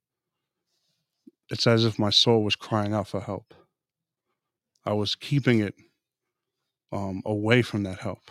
it's 1.51 1.67
as 1.67 1.85
if 1.85 1.99
my 1.99 2.11
soul 2.11 2.43
was 2.43 2.57
crying 2.57 2.95
out 2.95 3.07
for 3.07 3.21
help. 3.21 3.55
I 4.85 4.93
was 4.95 5.15
keeping 5.15 5.61
it 5.61 5.75
um, 6.91 7.23
away 7.25 7.63
from 7.63 7.83
that 7.85 8.01
help. 8.01 8.31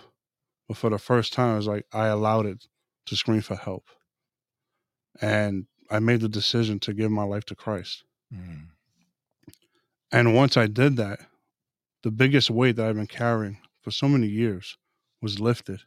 But 0.68 0.78
for 0.78 0.90
the 0.90 0.98
first 0.98 1.32
time, 1.34 1.54
it 1.54 1.58
was 1.58 1.68
like 1.68 1.86
I 1.94 2.08
allowed 2.08 2.46
it 2.48 2.66
to 3.06 3.16
scream 3.16 3.42
for 3.42 3.56
help. 3.56 3.86
And 5.22 5.68
I 5.90 6.00
made 6.00 6.22
the 6.22 6.30
decision 6.30 6.80
to 6.82 6.94
give 6.94 7.12
my 7.12 7.24
life 7.24 7.46
to 7.46 7.56
Christ. 7.56 8.04
Mm. 8.34 8.68
And 10.12 10.36
once 10.36 10.58
I 10.58 10.68
did 10.68 10.96
that, 10.98 11.20
the 12.04 12.12
biggest 12.12 12.50
weight 12.50 12.76
that 12.76 12.88
I've 12.88 12.96
been 12.96 13.08
carrying 13.08 13.58
for 13.82 13.92
so 13.92 14.08
many 14.08 14.28
years 14.28 14.78
was 15.22 15.40
lifted. 15.40 15.82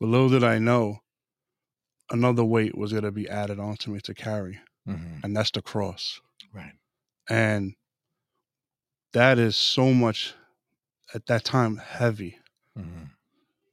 But 0.00 0.08
little 0.08 0.28
did 0.28 0.44
I 0.44 0.58
know, 0.58 0.98
another 2.10 2.44
weight 2.44 2.76
was 2.76 2.92
going 2.92 3.04
to 3.04 3.12
be 3.12 3.28
added 3.28 3.58
onto 3.58 3.90
me 3.90 4.00
to 4.00 4.14
carry, 4.14 4.58
hmm 4.86 5.18
and 5.22 5.36
that's 5.36 5.50
the 5.50 5.62
cross. 5.62 6.20
Right. 6.52 6.72
And 7.28 7.74
that 9.12 9.38
is 9.38 9.56
so 9.56 9.92
much, 9.92 10.34
at 11.14 11.26
that 11.26 11.44
time, 11.44 11.76
heavy 11.76 12.38
hmm 12.76 13.04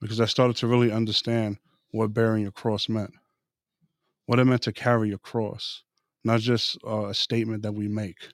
because 0.02 0.20
I 0.20 0.26
started 0.26 0.58
to 0.58 0.68
really 0.68 0.92
understand 0.92 1.58
what 1.96 2.14
bearing 2.14 2.44
your 2.44 2.52
cross 2.52 2.90
meant, 2.90 3.14
what 4.26 4.38
it 4.38 4.46
meant 4.46 4.64
to 4.64 4.74
carry 4.74 5.10
your 5.10 5.18
cross, 5.18 5.84
not 6.26 6.42
just 6.42 6.78
uh, 6.86 7.06
a 7.06 7.14
statement 7.14 7.64
that 7.64 7.74
we 7.74 7.88
make. 7.88 8.30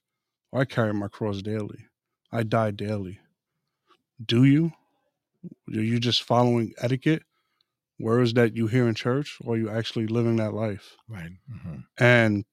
I 0.51 0.65
carry 0.65 0.93
my 0.93 1.07
cross 1.07 1.41
daily. 1.41 1.85
I 2.31 2.43
die 2.43 2.71
daily. 2.71 3.19
Do 4.25 4.43
you? 4.43 4.71
Are 5.69 5.79
you 5.79 5.99
just 5.99 6.23
following 6.23 6.73
etiquette, 6.79 7.23
words 7.99 8.33
that 8.33 8.55
you 8.55 8.67
hear 8.67 8.87
in 8.87 8.95
church, 8.95 9.37
or 9.41 9.53
are 9.53 9.57
you 9.57 9.69
actually 9.69 10.07
living 10.07 10.37
that 10.37 10.53
life? 10.53 10.97
Right. 11.07 11.31
hmm 11.47 11.81
And 11.99 12.45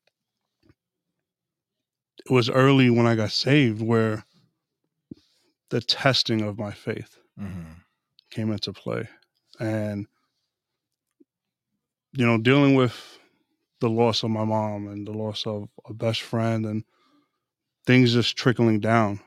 it 2.19 2.31
was 2.31 2.51
early 2.51 2.91
when 2.91 3.07
I 3.07 3.15
got 3.15 3.33
saved 3.33 3.81
where 3.81 4.25
the 5.71 5.81
testing 5.81 6.43
of 6.43 6.59
my 6.59 6.73
faith 6.73 7.17
hmm 7.39 7.73
came 8.31 8.53
into 8.53 8.75
play. 8.75 9.09
And, 9.59 10.07
you 12.13 12.27
know, 12.27 12.39
dealing 12.39 12.75
with 12.75 13.19
the 13.81 13.89
loss 13.89 14.23
of 14.23 14.31
my 14.31 14.45
mom 14.45 14.89
and 14.89 15.07
the 15.07 15.13
loss 15.13 15.47
of 15.47 15.69
a 15.87 15.95
best 15.95 16.23
friend 16.23 16.67
and 16.67 16.85
things 17.87 18.13
just 18.13 18.37
trickling 18.37 18.81
down, 18.81 19.21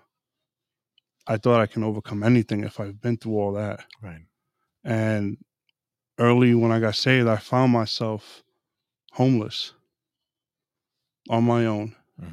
I 1.27 1.38
thought 1.38 1.61
I 1.61 1.67
can 1.67 1.84
overcome 1.84 2.23
anything 2.23 2.63
if 2.63 2.79
I've 2.79 2.99
been 2.99 3.17
through 3.17 3.38
all 3.38 3.53
that. 3.53 3.86
Right. 4.01 4.25
And 4.84 5.38
early 6.17 6.53
when 6.53 6.71
I 6.71 6.79
got 6.79 6.95
saved, 6.95 7.27
I 7.27 7.38
found 7.38 7.71
myself 7.71 8.43
homeless 9.13 9.73
on 11.29 11.43
my 11.43 11.65
own, 11.65 11.95
hmm 12.19 12.27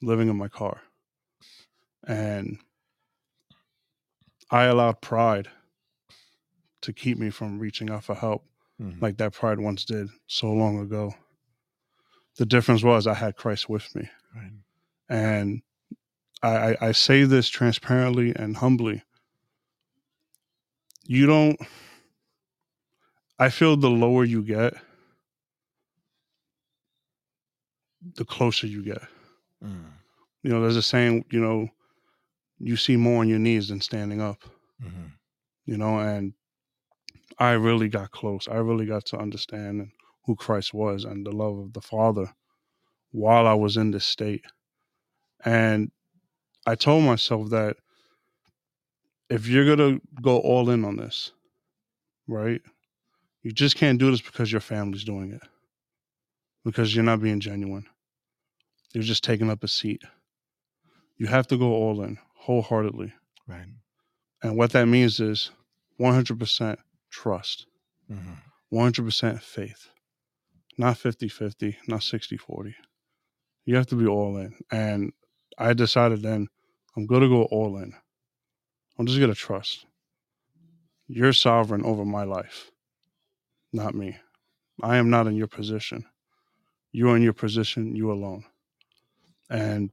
living 0.00 0.28
in 0.28 0.36
my 0.36 0.46
car. 0.46 0.80
And 2.06 2.58
I 4.48 4.64
allowed 4.64 5.00
pride 5.00 5.48
to 6.82 6.92
keep 6.92 7.18
me 7.18 7.30
from 7.30 7.58
reaching 7.58 7.90
out 7.90 8.04
for 8.04 8.14
help 8.14 8.47
hmm 8.78 9.00
like 9.00 9.16
that 9.18 9.32
pride 9.32 9.58
once 9.58 9.84
did 9.84 10.08
so 10.26 10.52
long 10.52 10.78
ago. 10.80 11.12
The 12.36 12.46
difference 12.46 12.82
was 12.82 13.06
I 13.06 13.14
had 13.14 13.36
Christ 13.36 13.68
with 13.68 13.94
me. 13.96 14.08
Right. 14.34 14.52
And 15.08 15.62
I, 16.42 16.48
I, 16.48 16.76
I 16.88 16.92
say 16.92 17.24
this 17.24 17.48
transparently 17.48 18.32
and 18.36 18.56
humbly. 18.56 19.02
You 21.04 21.26
don't, 21.26 21.58
I 23.38 23.48
feel 23.50 23.76
the 23.76 23.90
lower 23.90 24.24
you 24.24 24.42
get, 24.42 24.74
the 28.14 28.24
closer 28.24 28.66
you 28.66 28.84
get. 28.84 29.02
Mm. 29.64 29.86
You 30.42 30.50
know, 30.50 30.60
there's 30.60 30.76
a 30.76 30.82
saying, 30.82 31.24
you 31.30 31.40
know, 31.40 31.68
you 32.58 32.76
see 32.76 32.96
more 32.96 33.20
on 33.20 33.28
your 33.28 33.38
knees 33.38 33.68
than 33.68 33.80
standing 33.80 34.20
up. 34.20 34.42
Mhm. 34.82 35.12
You 35.66 35.76
know, 35.76 35.98
and 35.98 36.32
I 37.38 37.52
really 37.52 37.88
got 37.88 38.10
close. 38.10 38.48
I 38.48 38.56
really 38.56 38.86
got 38.86 39.06
to 39.06 39.18
understand 39.18 39.90
who 40.24 40.34
Christ 40.36 40.74
was 40.74 41.04
and 41.04 41.24
the 41.24 41.32
love 41.32 41.58
of 41.58 41.72
the 41.72 41.80
Father 41.80 42.32
while 43.12 43.46
I 43.46 43.54
was 43.54 43.76
in 43.76 43.90
this 43.90 44.04
state. 44.04 44.44
And 45.44 45.90
I 46.66 46.74
told 46.74 47.04
myself 47.04 47.50
that 47.50 47.76
if 49.30 49.46
you're 49.46 49.64
gonna 49.64 50.00
go 50.20 50.38
all 50.38 50.70
in 50.70 50.84
on 50.84 50.96
this, 50.96 51.32
right? 52.26 52.60
You 53.42 53.52
just 53.52 53.76
can't 53.76 53.98
do 53.98 54.10
this 54.10 54.20
because 54.20 54.50
your 54.50 54.60
family's 54.60 55.04
doing 55.04 55.32
it. 55.32 55.42
Because 56.64 56.94
you're 56.94 57.04
not 57.04 57.22
being 57.22 57.40
genuine. 57.40 57.86
You're 58.92 59.04
just 59.04 59.24
taking 59.24 59.48
up 59.48 59.62
a 59.62 59.68
seat. 59.68 60.02
You 61.16 61.26
have 61.26 61.46
to 61.48 61.56
go 61.56 61.72
all 61.72 62.02
in 62.02 62.18
wholeheartedly. 62.34 63.12
Right. 63.46 63.68
And 64.42 64.56
what 64.56 64.72
that 64.72 64.86
means 64.86 65.20
is 65.20 65.50
100% 66.00 66.76
trust, 67.22 67.66
Mhm. 68.10 68.36
100% 68.70 69.42
faith, 69.42 69.90
not 70.76 70.96
50 70.98 71.28
50, 71.28 71.76
not 71.88 72.02
60 72.02 72.36
40. 72.36 72.74
You 73.64 73.76
have 73.76 73.86
to 73.88 73.96
be 73.96 74.06
all 74.06 74.36
in. 74.38 74.54
And 74.70 75.12
I 75.58 75.74
decided 75.74 76.22
then 76.22 76.48
I'm 76.96 77.06
going 77.06 77.22
to 77.22 77.28
go 77.28 77.44
all 77.44 77.76
in. 77.78 77.92
I'm 78.98 79.06
just 79.06 79.18
going 79.18 79.32
to 79.34 79.38
trust. 79.48 79.86
You're 81.06 81.32
sovereign 81.32 81.84
over 81.84 82.04
my 82.04 82.24
life, 82.24 82.70
not 83.72 83.94
me. 83.94 84.16
I 84.82 84.96
am 84.98 85.10
not 85.10 85.26
in 85.26 85.34
your 85.36 85.48
position. 85.48 86.04
You're 86.92 87.16
in 87.16 87.22
your 87.22 87.34
position, 87.34 87.96
you 87.96 88.12
alone. 88.12 88.44
And, 89.50 89.90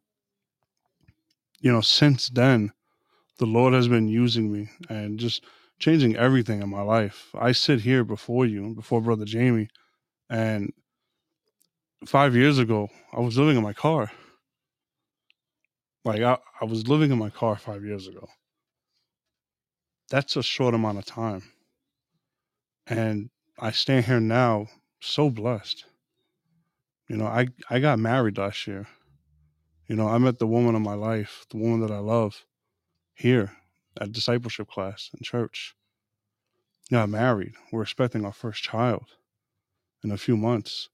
you 1.60 1.72
know, 1.72 1.82
since 1.82 2.30
then, 2.30 2.74
the 3.38 3.46
Lord 3.46 3.74
has 3.74 3.88
been 3.88 4.08
using 4.08 4.52
me 4.52 4.70
and 4.90 5.20
just 5.20 5.44
changing 5.80 6.16
everything 6.16 6.62
in 6.62 6.70
my 6.70 6.82
life. 6.82 7.30
I 7.36 7.52
sit 7.52 7.82
here 7.82 8.04
before 8.04 8.46
you, 8.46 8.64
and 8.64 8.76
before 8.76 9.02
Brother 9.02 9.26
Jamie, 9.26 9.70
and 10.30 10.72
five 12.06 12.36
years 12.36 12.58
ago, 12.58 12.90
I 13.14 13.20
was 13.20 13.38
living 13.38 13.58
in 13.58 13.64
my 13.64 13.74
car. 13.74 14.12
Like, 16.04 16.22
I, 16.22 16.38
I 16.62 16.66
was 16.66 16.88
living 16.88 17.12
in 17.12 17.18
my 17.18 17.30
car 17.30 17.56
five 17.58 17.84
years 17.84 18.08
ago. 18.08 18.28
That's 20.10 20.36
a 20.36 20.44
short 20.44 20.76
amount 20.76 21.00
of 21.00 21.06
time. 21.06 21.44
And 22.88 23.30
I 23.60 23.72
stand 23.72 24.06
here 24.06 24.20
now 24.20 24.68
so 25.02 25.30
blessed. 25.30 25.86
You 27.10 27.18
know, 27.18 27.26
I, 27.26 27.48
I 27.70 27.80
got 27.80 28.00
married 28.00 28.38
last 28.38 28.68
year. 28.68 28.88
You 29.88 29.96
know, 29.96 30.08
I 30.08 30.18
met 30.20 30.40
the 30.40 30.48
woman 30.48 30.76
of 30.76 30.82
my 30.82 30.94
life, 30.94 31.46
the 31.50 31.58
woman 31.58 31.82
that 31.82 31.92
I 31.92 32.00
love 32.00 32.46
here 33.16 33.52
at 34.00 34.12
discipleship 34.12 34.70
class 34.70 35.10
in 35.14 35.24
church. 35.24 35.76
Got 36.91 37.10
married. 37.10 37.54
We're 37.72 37.82
expecting 37.82 38.26
our 38.26 38.34
first 38.34 38.64
child 38.64 39.06
in 40.04 40.12
a 40.12 40.18
few 40.18 40.38
months. 40.38 40.89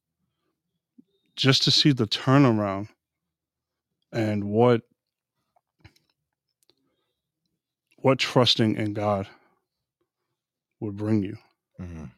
Just 1.35 1.63
to 1.63 1.71
see 1.71 1.91
the 1.91 2.07
turnaround 2.07 2.89
and 4.11 4.45
what 4.45 4.81
what 7.97 8.19
trusting 8.19 8.75
in 8.75 8.93
God 8.93 9.27
would 10.79 10.95
bring 10.95 11.21
you. 11.21 11.37
Mhm. 11.79 12.11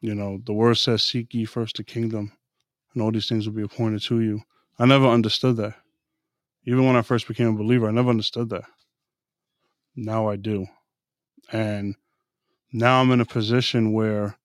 You 0.00 0.14
know, 0.14 0.40
the 0.44 0.52
word 0.52 0.76
says, 0.76 1.02
Seek 1.02 1.32
ye 1.34 1.44
first 1.44 1.76
the 1.76 1.84
kingdom, 1.84 2.32
and 2.92 3.02
all 3.02 3.10
these 3.10 3.28
things 3.28 3.46
will 3.46 3.54
be 3.54 3.62
appointed 3.62 4.02
to 4.02 4.20
you. 4.20 4.42
I 4.78 4.86
never 4.86 5.06
understood 5.06 5.56
that. 5.56 5.76
Even 6.64 6.86
when 6.86 6.96
I 6.96 7.02
first 7.02 7.28
became 7.28 7.48
a 7.48 7.58
believer, 7.58 7.88
I 7.88 7.92
never 7.92 8.10
understood 8.10 8.50
that. 8.50 8.64
Now 10.00 10.28
I 10.30 10.36
do. 10.36 10.66
And 11.52 11.94
now 12.72 13.00
I'm 13.00 13.10
in 13.12 13.20
a 13.20 13.26
position 13.26 13.92
where 13.92 14.36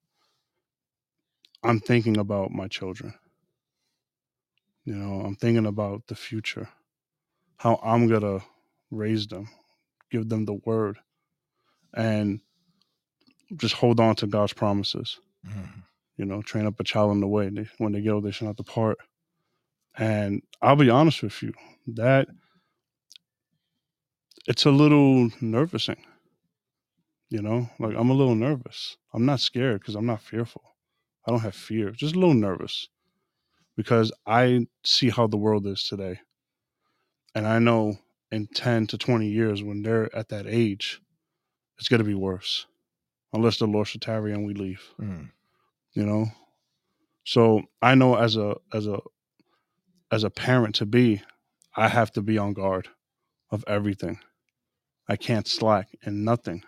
I'm 1.64 1.80
thinking 1.80 2.18
about 2.18 2.52
my 2.52 2.68
children. 2.68 3.14
You 4.84 4.96
know, 4.96 5.22
I'm 5.22 5.36
thinking 5.36 5.66
about 5.66 6.08
the 6.08 6.16
future, 6.16 6.70
how 7.58 7.80
I'm 7.84 8.08
going 8.08 8.22
to 8.22 8.42
raise 8.92 9.28
them, 9.28 9.48
give 10.12 10.30
them 10.30 10.46
the 10.46 10.56
word, 10.66 11.00
and 11.94 12.42
just 13.56 13.76
hold 13.76 14.00
on 14.00 14.16
to 14.18 14.28
God's 14.28 14.54
promises. 14.54 15.20
Mhm. 15.48 15.84
you 16.18 16.26
know, 16.26 16.42
train 16.42 16.66
up 16.66 16.80
a 16.80 16.84
child 16.84 17.12
in 17.12 17.20
the 17.22 17.28
way. 17.28 17.50
They, 17.50 17.68
when 17.78 17.92
they 17.94 18.02
get 18.02 18.12
old, 18.12 18.24
they 18.24 18.32
should 18.32 18.48
not 18.48 18.56
depart. 18.58 18.98
And 19.98 20.42
I'll 20.62 20.76
be 20.78 20.90
honest 20.90 21.22
with 21.24 21.42
you, 21.44 21.54
that 21.88 22.28
it's 24.48 24.66
a 24.66 24.72
little 24.72 25.30
nervousing. 25.42 26.04
You 27.30 27.42
know, 27.42 27.70
like 27.80 27.96
I'm 27.98 28.10
a 28.10 28.14
little 28.14 28.36
nervous. 28.36 28.98
I'm 29.14 29.26
not 29.26 29.40
scared 29.40 29.82
because 29.82 29.96
I'm 29.96 30.06
not 30.06 30.22
fearful. 30.22 30.62
I 31.28 31.32
don't 31.32 31.40
have 31.42 31.56
fear, 31.56 31.90
just 31.92 32.16
a 32.16 32.20
little 32.20 32.36
nervous 32.36 32.88
because 33.76 34.12
I 34.28 34.68
see 34.84 35.10
how 35.10 35.26
the 35.28 35.38
world 35.38 35.66
is 35.66 35.84
today. 35.84 36.20
And 37.34 37.48
I 37.48 37.60
know 37.60 37.98
in 38.32 38.48
10 38.48 38.88
to 38.88 38.98
20 38.98 39.28
years, 39.28 39.64
when 39.64 39.82
they're 39.82 40.16
at 40.16 40.30
that 40.30 40.46
age, 40.48 41.02
it's 41.78 41.88
going 41.90 41.98
to 42.00 42.06
be 42.06 42.14
worse 42.14 42.68
unless 43.34 43.58
the 43.58 43.66
Lord 43.68 43.88
should 43.88 44.02
tarry 44.02 44.32
and 44.34 44.46
we 44.46 44.54
leave 44.54 44.82
Mm. 45.00 45.30
you 45.94 46.06
know 46.06 46.28
so 47.26 47.64
i 47.82 47.96
know 47.96 48.16
as 48.16 48.38
a 48.38 48.56
as 48.74 48.88
a 48.88 49.00
as 50.12 50.24
a 50.24 50.30
parent 50.30 50.76
to 50.76 50.86
be 50.86 51.22
i 51.76 51.88
have 51.90 52.12
to 52.14 52.22
be 52.22 52.38
on 52.38 52.54
guard 52.54 52.88
of 53.52 53.64
everything 53.68 54.20
i 55.08 55.16
can't 55.16 55.48
slack 55.48 55.90
in 56.04 56.24
nothing. 56.24 56.64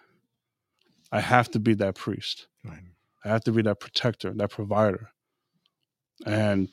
I 1.11 1.21
have 1.21 1.49
to 1.51 1.59
be 1.59 1.73
that 1.75 1.95
priest. 1.95 2.47
Right. 2.65 2.83
i 3.23 3.29
have 3.29 3.43
to 3.45 3.51
be 3.51 3.61
that 3.63 3.79
protector 3.79 4.33
that 4.33 4.51
provider. 4.51 5.09
And 6.25 6.69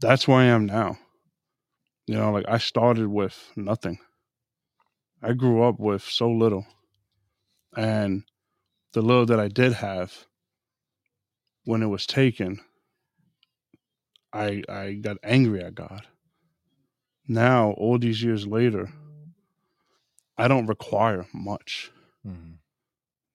that's 0.00 0.26
where 0.26 0.38
i 0.38 0.44
am 0.44 0.66
now. 0.66 0.98
You 2.06 2.16
know 2.16 2.32
like 2.32 2.46
i 2.48 2.58
started 2.58 3.08
with 3.08 3.36
nothing. 3.56 3.98
I 5.22 5.32
grew 5.34 5.62
up 5.62 5.78
with 5.78 6.02
so 6.02 6.30
little. 6.30 6.66
And 7.76 8.24
the 8.92 9.02
little 9.02 9.26
that 9.26 9.40
i 9.40 9.48
did 9.48 9.74
have 9.74 10.26
when 11.64 11.82
it 11.82 11.86
was 11.86 12.06
taken 12.06 12.60
I 14.32 14.62
I 14.68 14.92
got 14.94 15.18
angry 15.22 15.62
at 15.62 15.74
God. 15.74 16.06
Now, 17.26 17.72
all 17.72 17.98
these 17.98 18.22
years 18.22 18.46
later, 18.46 18.92
I 20.40 20.48
don't 20.48 20.66
require 20.66 21.26
much. 21.34 21.90
Mhm. 22.26 22.58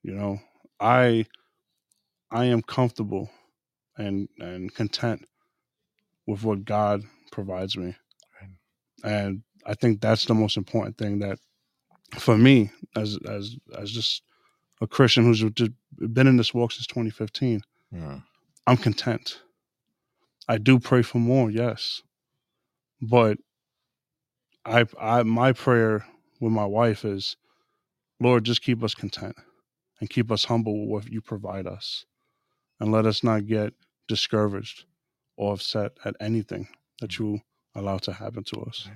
You 0.02 0.14
know, 0.14 0.40
I 0.80 1.26
I 2.30 2.46
am 2.46 2.62
comfortable 2.62 3.30
and 3.96 4.28
and 4.40 4.74
content 4.74 5.24
with 6.26 6.42
what 6.42 6.64
God 6.64 7.02
provides 7.30 7.76
me. 7.76 7.94
Right. 8.40 8.50
And 9.04 9.42
I 9.64 9.74
think 9.74 10.00
that's 10.00 10.24
the 10.24 10.34
most 10.34 10.56
important 10.56 10.98
thing 10.98 11.20
that 11.20 11.38
for 12.18 12.36
me 12.36 12.70
as 12.96 13.18
as 13.28 13.56
as 13.78 13.92
just 13.92 14.22
a 14.80 14.86
Christian 14.86 15.24
who's 15.24 15.42
just 15.52 15.72
been 16.12 16.26
in 16.26 16.36
this 16.36 16.52
walk 16.52 16.72
since 16.72 16.86
2015, 16.88 17.62
Yeah. 17.92 18.20
I'm 18.66 18.76
content. 18.76 19.40
I 20.48 20.58
do 20.58 20.78
pray 20.80 21.02
for 21.02 21.18
more, 21.18 21.50
yes. 21.50 22.02
But 23.00 23.38
I 24.64 24.86
I 25.00 25.22
my 25.22 25.52
prayer 25.52 26.04
with 26.40 26.52
my 26.52 26.66
wife 26.66 27.04
is, 27.04 27.36
Lord, 28.20 28.44
just 28.44 28.62
keep 28.62 28.82
us 28.82 28.94
content 28.94 29.36
and 30.00 30.10
keep 30.10 30.30
us 30.30 30.44
humble 30.44 30.80
with 30.80 31.04
what 31.04 31.12
you 31.12 31.20
provide 31.20 31.66
us. 31.66 32.04
And 32.78 32.92
let 32.92 33.06
us 33.06 33.24
not 33.24 33.46
get 33.46 33.72
discouraged 34.06 34.84
or 35.36 35.54
upset 35.54 35.92
at 36.04 36.14
anything 36.20 36.68
that 37.00 37.12
mm. 37.12 37.18
you 37.18 37.40
allow 37.74 37.98
to 37.98 38.12
happen 38.12 38.44
to 38.44 38.60
us. 38.62 38.88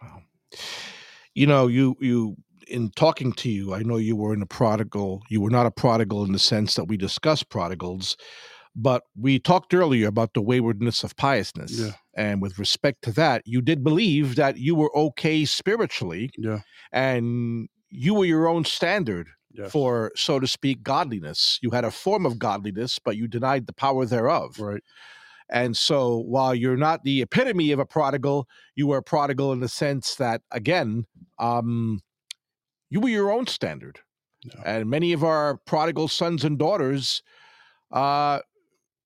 Wow. 0.00 0.22
You 1.34 1.46
know, 1.46 1.66
you 1.66 1.96
you 2.00 2.36
in 2.68 2.90
talking 2.90 3.32
to 3.32 3.50
you, 3.50 3.74
I 3.74 3.82
know 3.82 3.96
you 3.96 4.16
were 4.16 4.32
in 4.34 4.42
a 4.42 4.46
prodigal. 4.46 5.22
You 5.28 5.40
were 5.40 5.50
not 5.50 5.66
a 5.66 5.70
prodigal 5.70 6.24
in 6.24 6.32
the 6.32 6.38
sense 6.38 6.74
that 6.74 6.84
we 6.84 6.96
discuss 6.96 7.42
prodigals, 7.42 8.16
but 8.74 9.02
we 9.16 9.38
talked 9.38 9.74
earlier 9.74 10.08
about 10.08 10.34
the 10.34 10.42
waywardness 10.42 11.04
of 11.04 11.16
piousness. 11.16 11.78
Yeah. 11.78 11.92
And 12.16 12.40
with 12.40 12.58
respect 12.58 13.02
to 13.02 13.12
that, 13.12 13.42
you 13.44 13.60
did 13.60 13.82
believe 13.82 14.36
that 14.36 14.56
you 14.58 14.74
were 14.74 14.94
okay 14.96 15.44
spiritually 15.44 16.30
Yeah. 16.38 16.60
and 16.92 17.68
you 17.90 18.14
were 18.14 18.24
your 18.24 18.46
own 18.48 18.64
standard 18.64 19.28
Yes. 19.52 19.70
for, 19.70 20.10
so 20.16 20.40
to 20.40 20.46
speak, 20.48 20.82
godliness. 20.82 21.58
You 21.62 21.70
had 21.70 21.84
a 21.84 21.90
form 21.90 22.26
of 22.26 22.38
godliness, 22.40 22.98
but 22.98 23.16
you 23.16 23.28
denied 23.28 23.66
the 23.66 23.72
power 23.72 24.04
thereof. 24.06 24.58
right. 24.58 24.82
And 25.50 25.76
so 25.76 26.18
while 26.18 26.54
you're 26.54 26.76
not 26.76 27.04
the 27.04 27.20
epitome 27.22 27.70
of 27.70 27.78
a 27.78 27.84
prodigal, 27.86 28.48
you 28.74 28.86
were 28.86 28.96
a 28.98 29.02
prodigal 29.02 29.52
in 29.52 29.60
the 29.60 29.68
sense 29.68 30.14
that, 30.16 30.40
again, 30.50 31.04
um, 31.38 32.00
you 32.90 32.98
were 33.00 33.10
your 33.10 33.30
own 33.30 33.46
standard. 33.46 34.00
Yeah. 34.42 34.62
And 34.64 34.88
many 34.90 35.12
of 35.12 35.22
our 35.22 35.58
prodigal 35.66 36.08
sons 36.08 36.44
and 36.44 36.58
daughters 36.58 37.22
uh, 37.92 38.40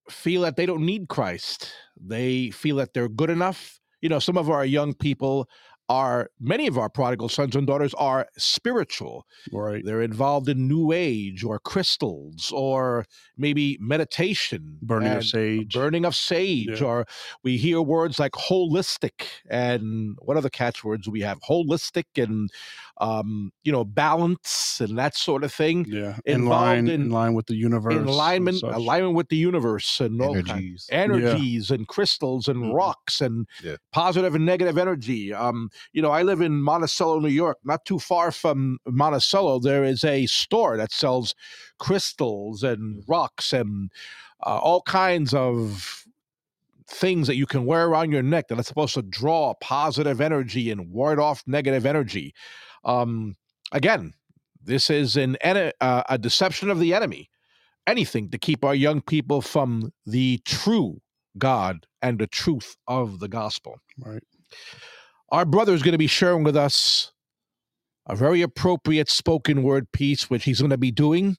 feel 0.09 0.41
that 0.41 0.55
they 0.55 0.65
don't 0.65 0.85
need 0.85 1.09
Christ. 1.09 1.71
They 1.99 2.51
feel 2.51 2.77
that 2.77 2.93
they're 2.93 3.09
good 3.09 3.29
enough. 3.29 3.79
You 4.01 4.09
know, 4.09 4.19
some 4.19 4.37
of 4.37 4.49
our 4.49 4.65
young 4.65 4.93
people 4.93 5.49
are, 5.89 6.29
many 6.39 6.67
of 6.67 6.77
our 6.77 6.89
prodigal 6.89 7.29
sons 7.29 7.55
and 7.55 7.65
daughters 7.67 7.93
are 7.95 8.27
spiritual. 8.37 9.25
Right. 9.51 9.83
They're 9.83 10.01
involved 10.03 10.47
in 10.47 10.67
New 10.67 10.91
Age 10.91 11.43
or 11.43 11.59
crystals 11.59 12.51
or 12.55 13.05
maybe 13.37 13.77
meditation, 13.81 14.77
Burning 14.81 15.11
of 15.13 15.25
sage. 15.25 15.73
burning 15.73 16.05
of 16.05 16.15
sage, 16.15 16.81
Yeah. 16.81 16.87
or 16.87 17.05
we 17.43 17.57
hear 17.57 17.81
words 17.81 18.19
like 18.19 18.33
holistic 18.33 19.27
and 19.49 20.15
what 20.21 20.37
other 20.37 20.49
catchwords 20.49 21.09
we 21.09 21.21
have? 21.21 21.39
Holistic 21.41 22.05
and 22.23 22.49
um, 23.01 23.51
you 23.63 23.71
know 23.71 23.85
balance 23.85 24.79
and 24.81 24.97
that 24.99 25.15
sort 25.15 25.43
of 25.43 25.53
thing. 25.53 25.85
yeah. 25.87 26.17
In 26.25 26.41
involved 26.41 26.49
line 26.65 26.87
in- 26.87 27.01
in, 27.03 27.09
line 27.11 27.33
with 27.33 27.47
the 27.47 27.55
universe. 27.55 27.95
In 27.95 28.05
alignment, 28.07 28.61
alignment 28.61 29.15
with 29.15 29.29
the 29.29 29.37
universe 29.37 29.99
and 30.01 30.21
Energies. 30.21 30.87
energies 30.91 31.71
and 31.71 31.87
crystals 31.87 32.47
and 32.49 32.59
Mhm. 32.65 32.73
rocks 32.73 33.21
and 33.21 33.47
Yeah. 33.63 33.77
positive 33.93 34.35
and 34.35 34.45
negative 34.45 34.77
energy. 34.77 35.33
Um, 35.33 35.69
you 35.93 36.01
know, 36.01 36.11
I 36.11 36.23
live 36.23 36.41
in 36.41 36.61
Monticello, 36.61 37.19
New 37.19 37.29
York. 37.29 37.57
Not 37.63 37.85
too 37.85 37.99
far 37.99 38.31
from 38.31 38.79
Monticello, 38.87 39.59
there 39.59 39.83
is 39.83 40.03
a 40.03 40.25
store 40.27 40.77
that 40.77 40.91
sells 40.91 41.35
crystals 41.79 42.63
and 42.63 43.03
rocks 43.07 43.53
and 43.53 43.91
uh, 44.45 44.57
all 44.57 44.81
kinds 44.83 45.33
of 45.33 46.05
things 46.87 47.27
that 47.27 47.35
you 47.35 47.45
can 47.45 47.65
wear 47.65 47.87
around 47.87 48.11
your 48.11 48.23
neck 48.23 48.47
that 48.47 48.59
are 48.59 48.63
supposed 48.63 48.95
to 48.95 49.01
draw 49.01 49.53
positive 49.61 50.19
energy 50.19 50.71
and 50.71 50.91
ward 50.91 51.19
off 51.19 51.43
negative 51.45 51.85
energy. 51.85 52.33
Um, 52.83 53.35
again, 53.71 54.13
this 54.63 54.89
is 54.89 55.15
an 55.15 55.37
uh, 55.43 56.03
a 56.09 56.17
deception 56.17 56.69
of 56.69 56.79
the 56.79 56.93
enemy. 56.93 57.29
Anything 57.87 58.29
to 58.29 58.37
keep 58.37 58.63
our 58.63 58.75
young 58.75 59.01
people 59.01 59.41
from 59.41 59.91
the 60.05 60.39
true 60.45 61.01
God 61.37 61.87
and 62.01 62.19
the 62.19 62.27
truth 62.27 62.75
of 62.87 63.19
the 63.19 63.27
gospel. 63.27 63.79
Right. 63.97 64.23
Our 65.31 65.45
brother 65.45 65.73
is 65.73 65.83
going 65.83 65.91
to 65.93 65.99
be 65.99 66.07
sharing 66.07 66.43
with 66.43 66.55
us 66.55 67.11
a 68.07 68.15
very 68.15 68.41
appropriate 68.41 69.09
spoken 69.09 69.61
word 69.61 69.91
piece, 69.91 70.29
which 70.29 70.45
he's 70.45 70.59
going 70.59 70.71
to 70.71 70.77
be 70.77 70.91
doing. 70.91 71.37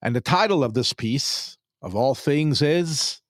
And 0.00 0.14
the 0.14 0.20
title 0.20 0.62
of 0.62 0.74
this 0.74 0.92
piece, 0.92 1.58
of 1.82 1.96
all 1.96 2.14
things, 2.14 2.62
is 2.62 3.20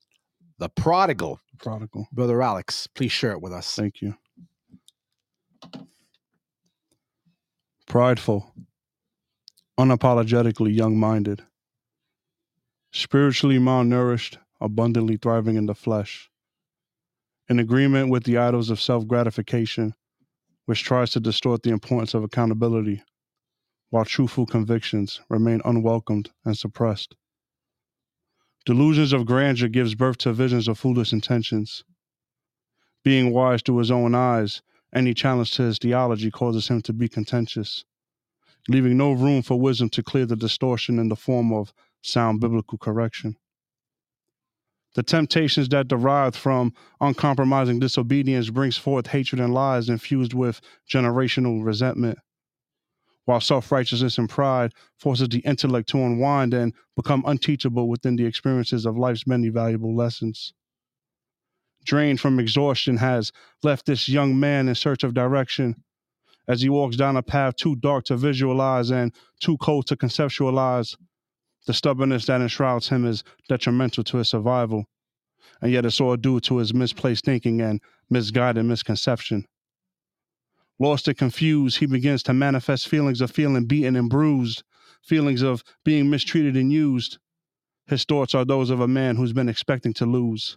The 0.59 0.69
Prodigal. 0.69 1.41
Prodigal. 1.59 2.07
Brother 2.13 2.43
Alex, 2.43 2.87
please 2.87 3.13
share 3.13 3.33
it 3.33 3.41
with 3.41 3.53
us. 3.53 3.75
Thank 3.75 4.03
you. 4.03 4.15
Prideful, 7.87 8.53
unapologetically 9.81 10.77
young 10.77 10.99
minded, 10.99 11.43
spiritually 12.93 13.59
malnourished, 13.59 14.37
abundantly 14.61 15.17
thriving 15.17 15.57
in 15.57 15.65
the 15.65 15.75
flesh, 15.75 16.31
in 17.49 17.59
agreement 17.59 18.11
with 18.11 18.25
the 18.25 18.39
idols 18.39 18.71
of 18.71 18.81
self 18.81 19.07
gratification, 19.07 19.95
which 20.67 20.85
tries 20.85 21.11
to 21.11 21.21
distort 21.21 21.63
the 21.63 21.71
importance 21.71 22.15
of 22.15 22.23
accountability, 22.23 23.03
while 23.91 24.05
truthful 24.05 24.47
convictions 24.47 25.21
remain 25.29 25.61
unwelcomed 25.65 26.31
and 26.45 26.59
suppressed. 26.59 27.17
Delusions 28.67 29.13
of 29.13 29.27
grandeur 29.27 29.69
gives 29.69 29.95
birth 29.95 30.19
to 30.19 30.33
visions 30.33 30.69
of 30.69 30.79
foolish 30.79 31.13
intentions 31.13 31.85
being 33.05 33.33
wise 33.33 33.63
to 33.63 33.79
his 33.79 33.91
own 33.91 34.15
eyes, 34.15 34.61
any 34.95 35.15
challenge 35.15 35.53
to 35.53 35.63
his 35.63 35.79
theology 35.79 36.31
causes 36.31 36.69
him 36.69 36.83
to 36.83 36.93
be 36.93 37.09
contentious, 37.09 37.85
leaving 38.69 38.97
no 38.97 39.13
room 39.13 39.41
for 39.41 39.59
wisdom 39.59 39.89
to 39.91 40.03
clear 40.03 40.27
the 40.27 40.37
distortion 40.37 40.99
in 40.99 41.09
the 41.09 41.17
form 41.17 41.53
of 41.53 41.73
sound 42.03 42.41
biblical 42.41 42.77
correction. 42.77 43.37
The 44.95 45.03
temptations 45.03 45.69
that 45.69 45.89
derive 45.89 46.35
from 46.35 46.73
uncompromising 47.01 47.79
disobedience 47.79 48.51
brings 48.51 48.77
forth 48.77 49.09
hatred 49.09 49.41
and 49.41 49.55
lies 49.55 49.89
infused 49.89 50.35
with 50.35 50.61
generational 50.91 51.65
resentment, 51.65 52.19
while 53.27 53.41
self-righteousness 53.41 54.19
and 54.19 54.29
pride 54.29 54.73
forces 54.99 55.29
the 55.29 55.41
intellect 55.41 55.89
to 55.91 55.99
unwind 55.99 56.55
and 56.55 56.73
become 56.97 57.23
unteachable 57.27 57.89
within 57.89 58.17
the 58.17 58.25
experiences 58.25 58.87
of 58.87 58.99
life's 58.99 59.27
many 59.27 59.49
valuable 59.51 59.95
lessons 59.95 60.53
drained 61.89 62.21
from 62.21 62.39
exhaustion, 62.39 62.99
has 62.99 63.33
left 63.63 63.87
this 63.87 64.09
young 64.09 64.39
man 64.39 64.69
in 64.69 64.75
search 64.75 65.03
of 65.03 65.15
direction 65.15 65.75
as 66.47 66.61
he 66.61 66.69
walks 66.69 66.97
down 66.97 67.17
a 67.17 67.23
path 67.23 67.57
too 67.57 67.75
dark 67.77 68.05
to 68.05 68.17
visualize 68.17 68.91
and 68.91 69.13
too 69.41 69.57
cold 69.59 69.87
to 69.87 69.97
conceptualize. 69.97 70.97
The 71.69 71.75
stubbornness 71.75 72.25
that 72.25 72.41
enshrouds 72.41 72.89
him 72.89 73.05
is 73.05 73.23
detrimental 73.47 74.03
to 74.05 74.17
his 74.17 74.31
survival, 74.31 74.87
and 75.61 75.71
yet 75.71 75.85
it's 75.85 76.01
all 76.01 76.17
due 76.17 76.41
to 76.41 76.57
his 76.57 76.73
misplaced 76.73 77.27
thinking 77.27 77.61
and 77.61 77.83
misguided 78.09 78.65
misconception. 78.65 79.47
Lost 80.79 81.09
and 81.09 81.19
confused, 81.19 81.77
he 81.77 81.85
begins 81.85 82.23
to 82.23 82.33
manifest 82.33 82.89
feelings 82.89 83.21
of 83.21 83.31
feeling 83.31 83.67
beaten 83.67 83.97
and 83.97 84.09
bruised, 84.09 84.63
feelings 85.03 85.43
of 85.43 85.63
being 85.85 86.09
mistreated 86.09 86.57
and 86.57 86.73
used. 86.73 87.19
His 87.87 88.05
thoughts 88.05 88.35
are 88.35 88.47
those 88.47 88.71
of 88.71 88.81
a 88.81 88.89
man 88.89 89.17
who's 89.17 89.35
been 89.35 89.51
expecting 89.51 89.93
to 89.93 90.07
lose. 90.07 90.57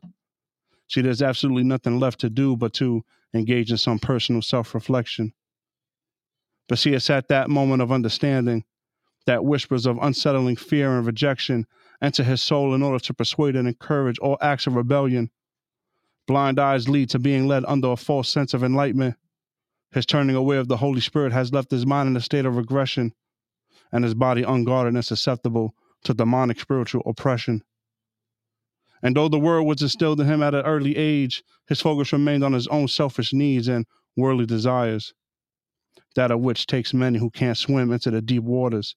See, 0.87 1.01
there's 1.01 1.21
absolutely 1.21 1.63
nothing 1.63 1.99
left 1.99 2.21
to 2.21 2.29
do 2.29 2.55
but 2.55 2.71
to 2.75 3.03
engage 3.33 3.69
in 3.69 3.77
some 3.77 3.99
personal 3.99 4.41
self 4.41 4.73
reflection. 4.73 5.33
But 6.69 6.79
see, 6.79 6.93
it's 6.93 7.09
at 7.09 7.27
that 7.27 7.49
moment 7.49 7.81
of 7.81 7.91
understanding 7.91 8.63
that 9.25 9.45
whispers 9.45 9.85
of 9.85 9.97
unsettling 10.01 10.55
fear 10.55 10.97
and 10.97 11.05
rejection 11.05 11.67
enter 12.01 12.23
his 12.23 12.41
soul 12.41 12.73
in 12.73 12.81
order 12.81 12.99
to 12.99 13.13
persuade 13.13 13.55
and 13.55 13.67
encourage 13.67 14.19
all 14.19 14.37
acts 14.41 14.67
of 14.67 14.75
rebellion. 14.75 15.29
Blind 16.27 16.59
eyes 16.59 16.89
lead 16.89 17.09
to 17.09 17.19
being 17.19 17.47
led 17.47 17.63
under 17.65 17.89
a 17.89 17.97
false 17.97 18.29
sense 18.29 18.53
of 18.53 18.63
enlightenment. 18.63 19.15
His 19.91 20.05
turning 20.05 20.35
away 20.35 20.57
of 20.57 20.67
the 20.67 20.77
Holy 20.77 21.01
Spirit 21.01 21.33
has 21.33 21.51
left 21.51 21.71
his 21.71 21.85
mind 21.85 22.07
in 22.07 22.15
a 22.15 22.21
state 22.21 22.45
of 22.45 22.55
regression, 22.55 23.13
and 23.91 24.03
his 24.03 24.13
body 24.13 24.43
unguarded 24.43 24.93
and 24.93 25.05
susceptible 25.05 25.75
to 26.03 26.13
demonic 26.13 26.59
spiritual 26.59 27.03
oppression. 27.05 27.63
And 29.03 29.15
though 29.15 29.29
the 29.29 29.39
word 29.39 29.63
was 29.63 29.81
instilled 29.81 30.21
in 30.21 30.27
him 30.27 30.43
at 30.43 30.55
an 30.55 30.65
early 30.65 30.95
age, 30.95 31.43
his 31.67 31.81
focus 31.81 32.13
remained 32.13 32.43
on 32.43 32.53
his 32.53 32.67
own 32.67 32.87
selfish 32.87 33.33
needs 33.33 33.67
and 33.67 33.85
worldly 34.15 34.45
desires, 34.45 35.13
that 36.15 36.31
of 36.31 36.39
which 36.39 36.67
takes 36.67 36.93
many 36.93 37.19
who 37.19 37.29
can't 37.29 37.57
swim 37.57 37.91
into 37.91 38.11
the 38.11 38.21
deep 38.21 38.43
waters, 38.43 38.95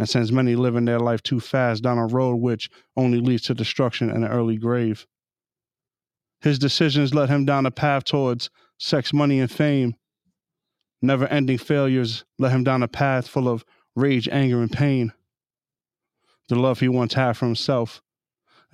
and 0.00 0.08
sends 0.08 0.32
many 0.32 0.56
living 0.56 0.86
their 0.86 0.98
life 0.98 1.22
too 1.22 1.38
fast 1.38 1.82
down 1.82 1.98
a 1.98 2.06
road 2.06 2.36
which 2.36 2.70
only 2.96 3.20
leads 3.20 3.42
to 3.42 3.54
destruction 3.54 4.08
and 4.08 4.24
an 4.24 4.30
early 4.30 4.56
grave. 4.56 5.06
His 6.40 6.58
decisions 6.58 7.14
led 7.14 7.28
him 7.28 7.44
down 7.44 7.66
a 7.66 7.70
path 7.70 8.04
towards 8.04 8.48
sex, 8.78 9.12
money, 9.12 9.40
and 9.40 9.50
fame. 9.50 9.94
Never 11.02 11.26
ending 11.26 11.58
failures 11.58 12.24
led 12.38 12.52
him 12.52 12.64
down 12.64 12.82
a 12.82 12.88
path 12.88 13.28
full 13.28 13.46
of 13.46 13.62
rage, 13.94 14.26
anger, 14.32 14.62
and 14.62 14.72
pain. 14.72 15.12
The 16.48 16.56
love 16.56 16.80
he 16.80 16.88
once 16.88 17.12
had 17.12 17.34
for 17.34 17.44
himself 17.44 18.00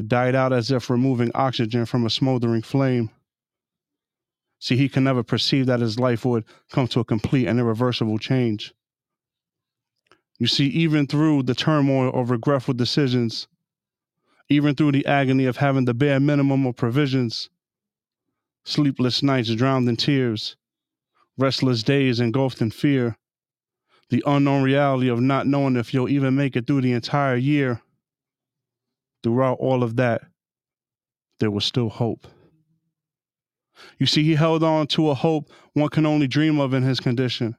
died 0.06 0.36
out 0.36 0.52
as 0.52 0.70
if 0.70 0.88
removing 0.88 1.32
oxygen 1.34 1.86
from 1.86 2.06
a 2.06 2.10
smoldering 2.10 2.62
flame. 2.62 3.10
See, 4.60 4.76
he 4.76 4.88
can 4.88 5.02
never 5.02 5.24
perceive 5.24 5.66
that 5.66 5.80
his 5.80 5.98
life 5.98 6.24
would 6.24 6.44
come 6.70 6.86
to 6.86 7.00
a 7.00 7.04
complete 7.04 7.48
and 7.48 7.58
irreversible 7.58 8.18
change. 8.18 8.75
You 10.38 10.46
see, 10.46 10.66
even 10.66 11.06
through 11.06 11.44
the 11.44 11.54
turmoil 11.54 12.10
of 12.10 12.30
regretful 12.30 12.74
decisions, 12.74 13.48
even 14.48 14.74
through 14.74 14.92
the 14.92 15.06
agony 15.06 15.46
of 15.46 15.56
having 15.56 15.86
the 15.86 15.94
bare 15.94 16.20
minimum 16.20 16.66
of 16.66 16.76
provisions, 16.76 17.48
sleepless 18.64 19.22
nights 19.22 19.54
drowned 19.54 19.88
in 19.88 19.96
tears, 19.96 20.56
restless 21.38 21.82
days 21.82 22.20
engulfed 22.20 22.60
in 22.60 22.70
fear, 22.70 23.16
the 24.10 24.22
unknown 24.26 24.62
reality 24.62 25.08
of 25.08 25.20
not 25.20 25.46
knowing 25.46 25.76
if 25.76 25.92
you'll 25.92 26.08
even 26.08 26.36
make 26.36 26.54
it 26.54 26.66
through 26.66 26.82
the 26.82 26.92
entire 26.92 27.36
year. 27.36 27.80
Throughout 29.22 29.58
all 29.58 29.82
of 29.82 29.96
that, 29.96 30.22
there 31.40 31.50
was 31.50 31.64
still 31.64 31.88
hope. 31.88 32.28
You 33.98 34.06
see, 34.06 34.22
he 34.22 34.34
held 34.34 34.62
on 34.62 34.86
to 34.88 35.10
a 35.10 35.14
hope 35.14 35.50
one 35.72 35.88
can 35.88 36.06
only 36.06 36.28
dream 36.28 36.60
of 36.60 36.72
in 36.72 36.82
his 36.82 37.00
condition. 37.00 37.56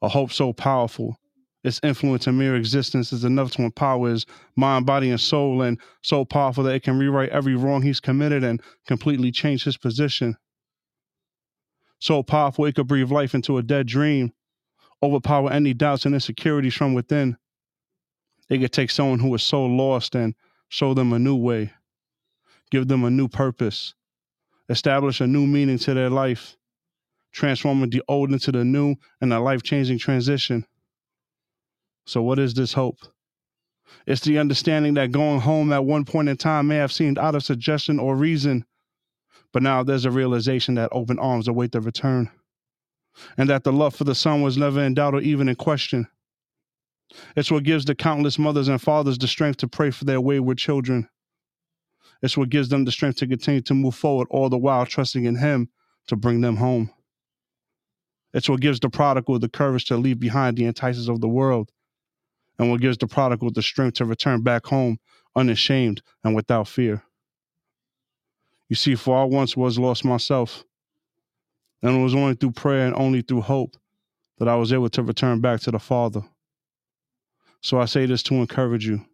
A 0.00 0.08
hope 0.08 0.32
so 0.32 0.52
powerful, 0.52 1.18
its 1.66 1.80
influence 1.82 2.28
and 2.28 2.38
mere 2.38 2.54
existence 2.54 3.12
is 3.12 3.24
enough 3.24 3.50
to 3.50 3.62
empower 3.62 4.08
his 4.08 4.24
mind, 4.54 4.86
body, 4.86 5.10
and 5.10 5.20
soul, 5.20 5.62
and 5.62 5.80
so 6.00 6.24
powerful 6.24 6.62
that 6.62 6.76
it 6.76 6.84
can 6.84 6.96
rewrite 6.96 7.30
every 7.30 7.56
wrong 7.56 7.82
he's 7.82 7.98
committed 7.98 8.44
and 8.44 8.62
completely 8.86 9.32
change 9.32 9.64
his 9.64 9.76
position. 9.76 10.36
So 11.98 12.22
powerful 12.22 12.66
it 12.66 12.76
could 12.76 12.86
breathe 12.86 13.10
life 13.10 13.34
into 13.34 13.58
a 13.58 13.64
dead 13.64 13.88
dream, 13.88 14.32
overpower 15.02 15.50
any 15.50 15.74
doubts 15.74 16.06
and 16.06 16.14
insecurities 16.14 16.74
from 16.74 16.94
within. 16.94 17.36
It 18.48 18.58
could 18.58 18.72
take 18.72 18.92
someone 18.92 19.18
who 19.18 19.34
is 19.34 19.42
so 19.42 19.64
lost 19.64 20.14
and 20.14 20.36
show 20.68 20.94
them 20.94 21.12
a 21.12 21.18
new 21.18 21.34
way, 21.34 21.72
give 22.70 22.86
them 22.86 23.02
a 23.02 23.10
new 23.10 23.26
purpose, 23.26 23.92
establish 24.68 25.20
a 25.20 25.26
new 25.26 25.48
meaning 25.48 25.78
to 25.78 25.94
their 25.94 26.10
life, 26.10 26.56
transforming 27.32 27.90
the 27.90 28.04
old 28.06 28.30
into 28.30 28.52
the 28.52 28.64
new 28.64 28.94
and 29.20 29.32
a 29.32 29.40
life 29.40 29.64
changing 29.64 29.98
transition. 29.98 30.64
So, 32.06 32.22
what 32.22 32.38
is 32.38 32.54
this 32.54 32.72
hope? 32.72 32.98
It's 34.06 34.20
the 34.20 34.38
understanding 34.38 34.94
that 34.94 35.12
going 35.12 35.40
home 35.40 35.72
at 35.72 35.84
one 35.84 36.04
point 36.04 36.28
in 36.28 36.36
time 36.36 36.68
may 36.68 36.76
have 36.76 36.92
seemed 36.92 37.18
out 37.18 37.34
of 37.34 37.42
suggestion 37.42 37.98
or 37.98 38.16
reason, 38.16 38.64
but 39.52 39.62
now 39.62 39.82
there's 39.82 40.04
a 40.04 40.10
realization 40.10 40.76
that 40.76 40.88
open 40.92 41.18
arms 41.18 41.48
await 41.48 41.72
the 41.72 41.80
return, 41.80 42.30
and 43.36 43.50
that 43.50 43.64
the 43.64 43.72
love 43.72 43.94
for 43.94 44.04
the 44.04 44.14
son 44.14 44.42
was 44.42 44.56
never 44.56 44.80
in 44.80 44.94
doubt 44.94 45.14
or 45.14 45.20
even 45.20 45.48
in 45.48 45.56
question. 45.56 46.06
It's 47.36 47.50
what 47.50 47.64
gives 47.64 47.84
the 47.84 47.94
countless 47.94 48.38
mothers 48.38 48.68
and 48.68 48.80
fathers 48.80 49.18
the 49.18 49.28
strength 49.28 49.58
to 49.58 49.68
pray 49.68 49.90
for 49.90 50.04
their 50.04 50.20
wayward 50.20 50.58
children. 50.58 51.08
It's 52.22 52.36
what 52.36 52.50
gives 52.50 52.68
them 52.68 52.84
the 52.84 52.92
strength 52.92 53.18
to 53.18 53.26
continue 53.26 53.60
to 53.62 53.74
move 53.74 53.94
forward, 53.94 54.28
all 54.30 54.48
the 54.48 54.58
while 54.58 54.86
trusting 54.86 55.24
in 55.24 55.36
Him 55.36 55.70
to 56.08 56.16
bring 56.16 56.40
them 56.40 56.56
home. 56.56 56.90
It's 58.32 58.48
what 58.48 58.60
gives 58.60 58.80
the 58.80 58.90
prodigal 58.90 59.38
the 59.38 59.48
courage 59.48 59.86
to 59.86 59.96
leave 59.96 60.18
behind 60.20 60.56
the 60.56 60.66
entices 60.66 61.08
of 61.08 61.20
the 61.20 61.28
world, 61.28 61.70
and 62.58 62.70
what 62.70 62.80
gives 62.80 62.98
the 62.98 63.06
prodigal 63.06 63.50
the 63.50 63.62
strength 63.62 63.94
to 63.94 64.04
return 64.04 64.42
back 64.42 64.66
home 64.66 64.98
unashamed 65.34 66.02
and 66.24 66.34
without 66.34 66.68
fear. 66.68 67.02
You 68.68 68.76
see, 68.76 68.94
for 68.94 69.16
I 69.16 69.24
once 69.24 69.56
was 69.56 69.78
lost 69.78 70.04
myself, 70.04 70.64
and 71.82 71.96
it 71.96 72.02
was 72.02 72.14
only 72.14 72.34
through 72.34 72.52
prayer 72.52 72.86
and 72.86 72.96
only 72.96 73.22
through 73.22 73.42
hope 73.42 73.76
that 74.38 74.48
I 74.48 74.56
was 74.56 74.72
able 74.72 74.88
to 74.90 75.02
return 75.02 75.40
back 75.40 75.60
to 75.60 75.70
the 75.70 75.78
Father. 75.78 76.22
So 77.60 77.78
I 77.80 77.84
say 77.84 78.06
this 78.06 78.22
to 78.24 78.34
encourage 78.34 78.86
you. 78.86 79.04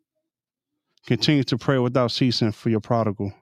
Continue 1.06 1.42
to 1.44 1.58
pray 1.58 1.78
without 1.78 2.12
ceasing 2.12 2.52
for 2.52 2.70
your 2.70 2.80
prodigal. 2.80 3.32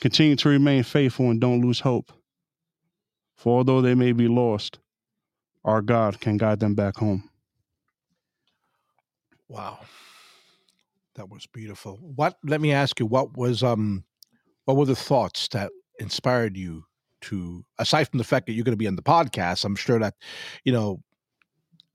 Continue 0.00 0.36
to 0.36 0.48
remain 0.48 0.82
faithful 0.82 1.30
and 1.30 1.40
don't 1.40 1.60
lose 1.60 1.80
hope. 1.80 2.12
For 3.36 3.58
although 3.58 3.80
they 3.80 3.94
may 3.94 4.12
be 4.12 4.28
lost, 4.28 4.78
our 5.64 5.80
God 5.80 6.20
can 6.20 6.36
guide 6.36 6.60
them 6.60 6.74
back 6.74 6.96
home. 6.96 7.28
Wow. 9.52 9.80
That 11.16 11.28
was 11.28 11.46
beautiful. 11.46 11.98
What 12.00 12.38
let 12.42 12.60
me 12.62 12.72
ask 12.72 12.98
you, 12.98 13.04
what 13.04 13.36
was 13.36 13.62
um 13.62 14.04
what 14.64 14.78
were 14.78 14.86
the 14.86 14.96
thoughts 14.96 15.48
that 15.48 15.70
inspired 15.98 16.56
you 16.56 16.84
to 17.22 17.62
aside 17.78 18.08
from 18.08 18.16
the 18.16 18.24
fact 18.24 18.46
that 18.46 18.54
you're 18.54 18.64
going 18.64 18.72
to 18.72 18.78
be 18.78 18.86
on 18.88 18.96
the 18.96 19.02
podcast, 19.02 19.66
I'm 19.66 19.76
sure 19.76 19.98
that 19.98 20.14
you 20.64 20.72
know 20.72 21.02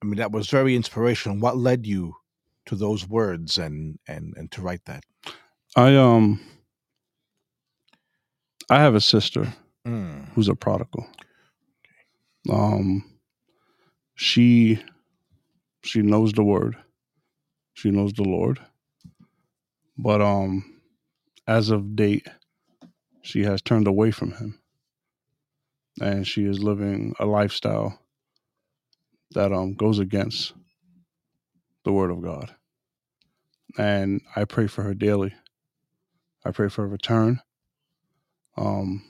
I 0.04 0.06
mean 0.06 0.18
that 0.18 0.32
was 0.32 0.50
very 0.52 0.76
inspirational. 0.76 1.40
What 1.40 1.58
led 1.58 1.88
you 1.88 2.14
to 2.68 2.76
those 2.76 3.10
words 3.10 3.58
and 3.58 3.98
and 4.08 4.36
and 4.38 4.52
to 4.52 4.62
write 4.62 4.86
that? 4.86 5.04
I 5.76 5.96
um 5.96 6.40
I 8.70 8.80
have 8.80 8.94
a 8.96 9.02
sister 9.02 9.52
Mm. 9.88 10.30
who's 10.34 10.50
a 10.50 10.54
prodigal. 10.56 11.08
Um 12.52 13.04
she 14.16 14.80
she 15.84 16.02
knows 16.04 16.34
the 16.34 16.44
word. 16.44 16.76
She 17.78 17.92
knows 17.92 18.14
the 18.14 18.24
Lord. 18.24 18.60
But 20.00 20.20
um 20.20 20.82
as 21.48 21.70
of 21.70 21.96
date 21.96 22.28
she 23.22 23.44
has 23.44 23.62
turned 23.62 23.88
away 23.88 24.10
from 24.12 24.32
him. 24.32 24.60
And 26.02 26.28
she 26.28 26.46
is 26.46 26.64
living 26.64 27.14
a 27.20 27.26
lifestyle 27.28 28.00
that 29.32 29.54
um 29.54 29.76
goes 29.76 30.00
against 30.00 30.54
the 31.86 31.92
word 31.94 32.10
of 32.10 32.24
God. 32.24 32.56
And 33.78 34.22
I 34.36 34.46
pray 34.46 34.68
for 34.68 34.84
her 34.84 34.96
daily. 34.96 35.34
I 36.46 36.52
pray 36.52 36.70
for 36.70 36.82
her 36.82 36.88
return. 36.88 37.42
Um 38.58 39.06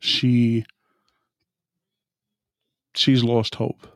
she 0.00 0.64
she's 2.94 3.22
lost 3.24 3.54
hope. 3.56 3.86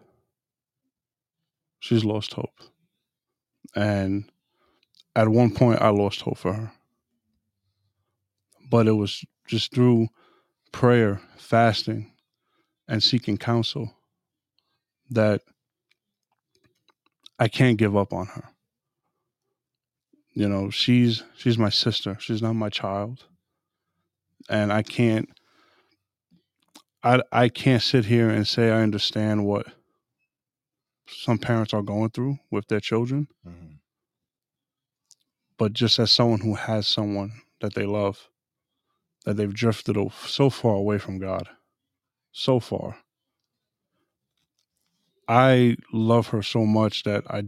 She's 1.81 2.05
lost 2.05 2.35
hope. 2.35 2.72
And 3.75 4.31
at 5.14 5.29
one 5.29 5.51
point 5.51 5.81
I 5.81 5.89
lost 5.89 6.23
hope 6.23 6.39
for 6.39 6.53
her. 6.53 6.73
But 8.70 8.87
it 8.87 8.93
was 8.93 9.25
just 9.47 9.75
through 9.75 10.09
prayer, 10.73 11.20
fasting, 11.37 12.12
and 12.89 13.03
seeking 13.03 13.37
counsel 13.37 13.95
that 15.11 15.43
I 17.39 17.49
can't 17.49 17.77
give 17.77 17.97
up 17.97 18.12
on 18.12 18.27
her. 18.27 18.45
You 20.35 20.49
know, 20.49 20.70
she's 20.70 21.23
she's 21.37 21.59
my 21.59 21.68
sister. 21.68 22.16
She's 22.18 22.41
not 22.41 22.55
my 22.55 22.70
child. 22.70 23.25
And 24.49 24.73
I 24.73 24.83
can't 24.83 25.29
I 27.03 27.20
I 27.31 27.49
can't 27.49 27.83
sit 27.83 28.07
here 28.07 28.31
and 28.31 28.47
say 28.47 28.70
I 28.70 28.81
understand 28.81 29.45
what 29.45 29.66
some 31.07 31.39
parents 31.39 31.75
are 31.75 31.83
going 31.83 32.11
through 32.11 32.39
with 32.51 32.69
their 32.69 32.81
children, 32.81 33.29
Mhm. 33.47 33.79
but 35.59 35.73
just 35.73 35.99
as 35.99 36.11
someone 36.13 36.41
who 36.41 36.55
has 36.55 36.87
someone 36.87 37.43
that 37.61 37.75
they 37.75 37.87
love, 37.87 38.29
that 39.25 39.37
they've 39.37 39.55
drifted 39.55 39.97
so 40.13 40.51
far 40.51 40.75
away 40.75 40.99
from 40.99 41.19
God, 41.19 41.49
so 42.33 42.59
far. 42.61 42.99
I 45.29 45.77
love 45.93 46.29
her 46.29 46.43
so 46.43 46.67
much 46.67 47.05
that 47.05 47.25
I 47.31 47.45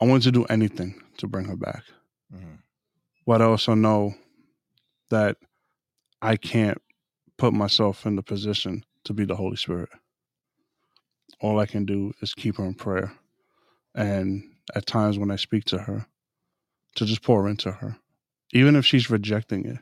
I 0.00 0.06
want 0.06 0.24
to 0.24 0.32
do 0.32 0.44
anything 0.46 1.00
to 1.18 1.26
bring 1.28 1.46
her 1.46 1.56
back. 1.56 1.84
Mhm. 2.32 2.62
But 3.26 3.40
I 3.40 3.44
also 3.46 3.74
know 3.74 4.14
that 5.08 5.38
I 6.20 6.36
can't 6.36 6.82
put 7.36 7.54
myself 7.54 8.04
in 8.06 8.16
the 8.16 8.22
position 8.22 8.84
to 9.04 9.14
be 9.14 9.24
the 9.24 9.36
Holy 9.36 9.56
Spirit. 9.56 9.90
All 11.40 11.58
I 11.58 11.66
can 11.66 11.84
do 11.84 12.12
is 12.22 12.34
keep 12.34 12.56
her 12.56 12.64
in 12.64 12.74
prayer. 12.74 13.12
And 13.94 14.42
at 14.74 14.86
times 14.86 15.18
when 15.18 15.30
I 15.30 15.36
speak 15.36 15.64
to 15.66 15.78
her, 15.78 16.06
to 16.96 17.04
just 17.04 17.22
pour 17.22 17.48
into 17.48 17.70
her. 17.72 17.96
Even 18.52 18.76
if 18.76 18.86
she's 18.86 19.10
rejecting 19.10 19.64
it, 19.66 19.78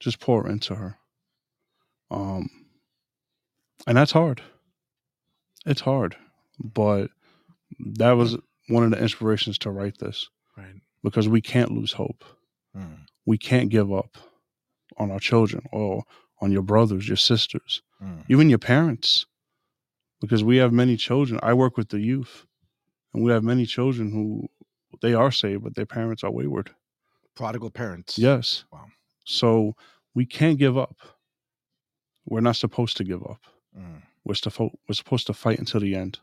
just 0.00 0.20
pour 0.20 0.48
into 0.48 0.74
her. 0.76 0.98
Um 2.10 2.48
and 3.86 3.96
that's 3.96 4.12
hard. 4.12 4.40
It's 5.66 5.80
hard. 5.80 6.16
But 6.62 7.10
that 7.80 8.12
was 8.12 8.36
one 8.68 8.84
of 8.84 8.90
the 8.90 9.00
inspirations 9.02 9.58
to 9.58 9.70
write 9.70 9.98
this 9.98 10.28
Right. 10.56 10.80
because 11.02 11.28
we 11.28 11.40
can't 11.40 11.72
lose 11.72 11.92
hope 11.92 12.24
Mm. 12.76 13.06
we 13.26 13.38
can't 13.38 13.68
give 13.70 13.92
up 13.92 14.16
on 14.96 15.10
our 15.12 15.20
children 15.20 15.64
or 15.72 16.04
on 16.40 16.50
your 16.52 16.62
brothers, 16.62 17.06
your 17.08 17.16
sisters, 17.16 17.82
Mm. 18.02 18.24
even 18.28 18.48
your 18.50 18.58
parents. 18.58 19.26
Because 20.24 20.42
we 20.44 20.56
have 20.56 20.72
many 20.72 20.96
children. 20.96 21.38
I 21.42 21.52
work 21.52 21.76
with 21.76 21.88
the 21.90 22.00
youth, 22.00 22.46
and 23.12 23.22
we 23.24 23.30
have 23.32 23.44
many 23.44 23.66
children 23.66 24.10
who 24.10 24.48
they 25.02 25.12
are 25.14 25.30
saved, 25.30 25.62
but 25.64 25.74
their 25.74 25.86
parents 25.86 26.24
are 26.24 26.30
wayward. 26.30 26.70
Prodigal 27.34 27.70
parents. 27.70 28.18
Yes. 28.18 28.64
Wow. 28.72 28.86
So 29.24 29.74
we 30.14 30.24
can't 30.24 30.58
give 30.58 30.78
up. 30.78 30.96
We're 32.26 32.40
not 32.40 32.56
supposed 32.56 32.96
to 32.98 33.04
give 33.04 33.22
up. 33.22 33.40
Mm. 33.78 34.02
We're, 34.24 34.34
we're 34.88 34.94
supposed 34.94 35.26
to 35.26 35.34
fight 35.34 35.58
until 35.58 35.80
the 35.80 35.94
end, 35.94 36.20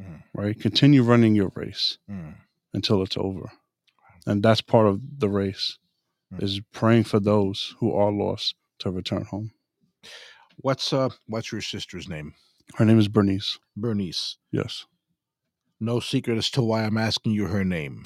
Mm. 0.00 0.22
right? 0.34 0.58
Continue 0.58 1.02
running 1.04 1.36
your 1.36 1.52
race 1.54 1.98
Mm. 2.10 2.34
until 2.72 3.02
it's 3.02 3.16
over. 3.16 3.52
And 4.26 4.42
that's 4.42 4.60
part 4.62 4.86
of 4.88 5.00
the 5.20 5.28
race 5.28 5.78
Mm. 6.32 6.42
is 6.42 6.60
praying 6.72 7.04
for 7.04 7.20
those 7.20 7.76
who 7.78 7.92
are 7.92 8.10
lost 8.10 8.56
to 8.80 8.90
return 8.90 9.24
home. 9.24 9.52
What's 10.56 10.92
uh 10.92 11.10
what's 11.26 11.52
your 11.52 11.60
sister's 11.60 12.08
name? 12.08 12.34
Her 12.74 12.84
name 12.84 12.98
is 12.98 13.08
Bernice. 13.08 13.58
Bernice. 13.76 14.38
Yes. 14.50 14.86
No 15.80 16.00
secret 16.00 16.38
as 16.38 16.50
to 16.50 16.62
why 16.62 16.84
I'm 16.84 16.96
asking 16.96 17.32
you 17.32 17.46
her 17.46 17.64
name. 17.64 18.04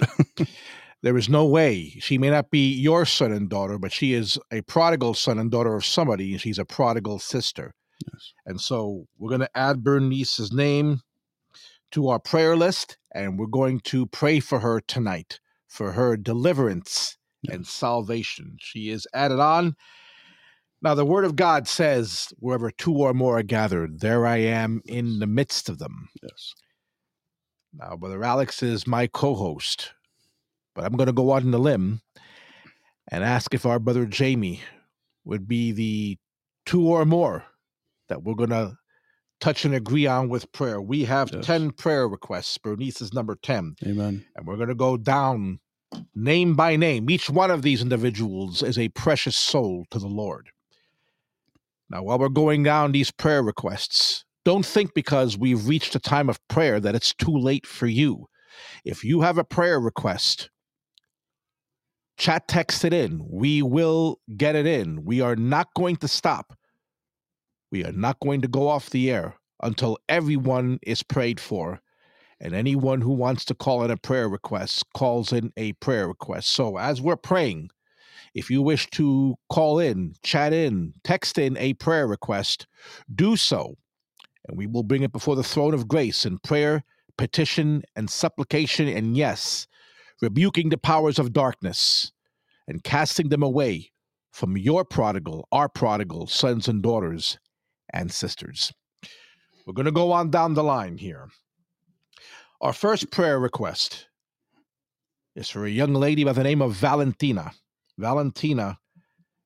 there 1.03 1.17
is 1.17 1.29
no 1.29 1.47
way 1.47 1.91
she 2.01 2.19
may 2.19 2.31
not 2.31 2.51
be 2.51 2.73
your 2.73 3.07
son 3.07 3.33
and 3.33 3.49
daughter, 3.49 3.79
but 3.79 3.93
she 3.93 4.15
is 4.15 4.39
a 4.51 4.63
prodigal 4.63 5.15
son 5.15 5.39
and 5.39 5.51
daughter 5.51 5.75
of 5.75 5.85
somebody, 5.85 6.33
and 6.33 6.41
she's 6.41 6.59
a 6.59 6.65
prodigal 6.65 7.19
sister. 7.19 7.73
Yes. 8.13 8.33
And 8.47 8.61
so 8.61 9.07
we're 9.19 9.31
going 9.31 9.41
to 9.41 9.57
add 9.57 9.85
Bernice's 9.85 10.53
name 10.53 11.01
to 11.93 12.09
our 12.09 12.19
prayer 12.19 12.57
list, 12.57 12.99
and 13.15 13.39
we're 13.39 13.47
going 13.47 13.81
to 13.81 14.07
pray 14.07 14.41
for 14.41 14.61
her 14.61 14.81
tonight 14.81 15.41
for 15.69 15.93
her 15.93 16.17
deliverance 16.17 17.17
and 17.49 17.67
salvation. 17.67 18.57
She 18.59 18.91
is 18.91 19.07
added 19.15 19.39
on. 19.39 19.77
Now, 20.81 20.95
the 20.95 21.05
word 21.05 21.25
of 21.25 21.35
God 21.37 21.67
says, 21.67 22.29
wherever 22.39 22.71
two 22.71 22.95
or 22.95 23.13
more 23.13 23.39
are 23.39 23.43
gathered, 23.43 24.01
there 24.01 24.27
I 24.27 24.37
am 24.39 24.81
in 24.85 25.19
the 25.19 25.27
midst 25.27 25.69
of 25.69 25.79
them. 25.79 26.09
Yes. 26.23 26.53
Now, 27.75 27.97
Brother 27.97 28.23
Alex 28.23 28.63
is 28.63 28.87
my 28.87 29.07
co 29.09 29.35
host, 29.35 29.93
but 30.75 30.85
I'm 30.85 30.93
going 30.97 31.09
to 31.09 31.13
go 31.13 31.33
out 31.33 31.43
on 31.43 31.51
the 31.51 31.59
limb 31.59 32.01
and 33.11 33.25
ask 33.25 33.53
if 33.55 33.67
our 33.67 33.79
brother 33.79 34.07
Jamie 34.07 34.61
would 35.25 35.49
be 35.49 35.73
the 35.73 36.17
two 36.65 36.87
or 36.89 37.05
more 37.05 37.45
that 38.09 38.23
we're 38.23 38.35
going 38.35 38.51
to 38.51 38.77
touch 39.41 39.65
and 39.65 39.75
agree 39.75 40.07
on 40.07 40.29
with 40.29 40.51
prayer. 40.53 40.81
We 40.81 41.05
have 41.05 41.31
Yes. 41.33 41.45
10 41.47 41.73
prayer 41.73 42.09
requests. 42.09 42.57
Bernice 42.59 43.01
is 43.01 43.13
number 43.13 43.37
10, 43.43 43.77
Amen. 43.87 44.25
and 44.37 44.47
we're 44.47 44.57
going 44.57 44.69
to 44.69 44.75
go 44.75 44.97
down 44.97 45.59
name 46.15 46.55
by 46.55 46.77
name. 46.77 47.11
Each 47.11 47.29
one 47.29 47.51
of 47.51 47.63
these 47.63 47.83
individuals 47.83 48.63
is 48.63 48.79
a 48.79 48.89
precious 48.91 49.37
soul 49.37 49.85
to 49.91 49.99
the 49.99 50.09
Lord. 50.09 50.51
Now, 51.91 52.03
while 52.03 52.19
we're 52.19 52.29
going 52.29 52.63
down 52.63 52.93
these 52.93 53.11
prayer 53.11 53.43
requests, 53.43 54.25
don't 54.45 54.67
think 54.67 54.95
because 54.95 55.39
we've 55.39 55.67
reached 55.67 55.95
a 55.95 56.01
time 56.01 56.29
of 56.29 56.39
prayer 56.49 56.81
that 56.81 56.95
it's 56.95 57.15
too 57.15 57.37
late 57.37 57.67
for 57.67 57.87
you. 57.87 58.27
If 58.85 59.05
you 59.05 59.23
have 59.23 59.39
a 59.39 59.45
prayer 59.45 59.81
request 59.81 60.51
Chat 62.19 62.49
text 62.49 62.85
it 62.85 62.93
in. 62.93 63.25
We 63.31 63.63
will 63.63 64.19
get 64.37 64.57
it 64.57 64.67
in. 64.67 65.05
We 65.05 65.21
are 65.21 65.37
not 65.37 65.69
going 65.75 65.97
to 65.97 66.09
stop. 66.09 66.53
We 67.71 67.85
are 67.85 67.93
not 67.93 68.19
going 68.19 68.41
to 68.41 68.49
go 68.49 68.69
off 68.69 68.91
the 68.91 69.09
air 69.09 69.37
until 69.63 69.99
everyone 70.09 70.81
is 70.83 71.05
prayed 71.05 71.39
for. 71.39 71.81
And 72.41 72.55
anyone 72.55 73.01
who 73.01 73.13
wants 73.13 73.45
to 73.47 73.55
call 73.55 73.85
in 73.85 73.91
a 73.93 73.97
prayer 73.97 74.29
request 74.29 74.85
calls 74.95 75.33
in 75.33 75.53
a 75.57 75.75
prayer 75.75 76.09
request. 76.09 76.51
So 76.51 76.77
as 76.77 77.01
we're 77.01 77.17
praying, 77.17 77.71
if 78.39 78.51
you 78.51 78.63
wish 78.63 78.89
to 78.91 79.35
call 79.51 79.81
in, 79.81 80.15
chat 80.23 80.53
in, 80.53 80.95
text 81.03 81.39
in 81.39 81.57
a 81.57 81.75
prayer 81.75 82.07
request, 82.07 82.69
do 83.13 83.37
so. 83.37 83.77
And 84.47 84.57
we 84.57 84.69
will 84.69 84.85
bring 84.85 85.03
it 85.03 85.11
before 85.11 85.35
the 85.35 85.43
throne 85.43 85.75
of 85.75 85.89
grace 85.89 86.25
in 86.25 86.39
prayer, 86.39 86.85
petition, 87.17 87.83
and 87.97 88.09
supplication. 88.09 88.87
And 88.87 89.17
yes, 89.17 89.67
rebuking 90.23 90.69
the 90.69 90.79
powers 90.79 91.19
of 91.19 91.33
darkness 91.33 92.13
and 92.69 92.85
casting 92.85 93.29
them 93.29 93.43
away 93.43 93.91
from 94.31 94.57
your 94.57 94.85
prodigal, 94.85 95.49
our 95.51 95.69
prodigal 95.69 96.29
sons 96.29 96.69
and 96.69 96.81
daughters 96.81 97.39
and 97.93 98.13
sisters. 98.13 98.73
We're 99.67 99.75
going 99.75 99.87
to 99.87 99.93
go 99.93 100.13
on 100.13 100.31
down 100.31 100.55
the 100.55 100.63
line 100.63 100.99
here. 100.99 101.29
Our 102.61 102.73
first 102.73 103.11
prayer 103.11 103.39
request 103.41 104.07
is 105.35 105.51
for 105.51 105.67
a 105.67 105.71
young 105.71 105.93
lady 105.93 106.23
by 106.23 106.33
the 106.33 106.45
name 106.45 106.63
of 106.63 106.75
Valentina. 106.75 107.53
Valentina 107.99 108.79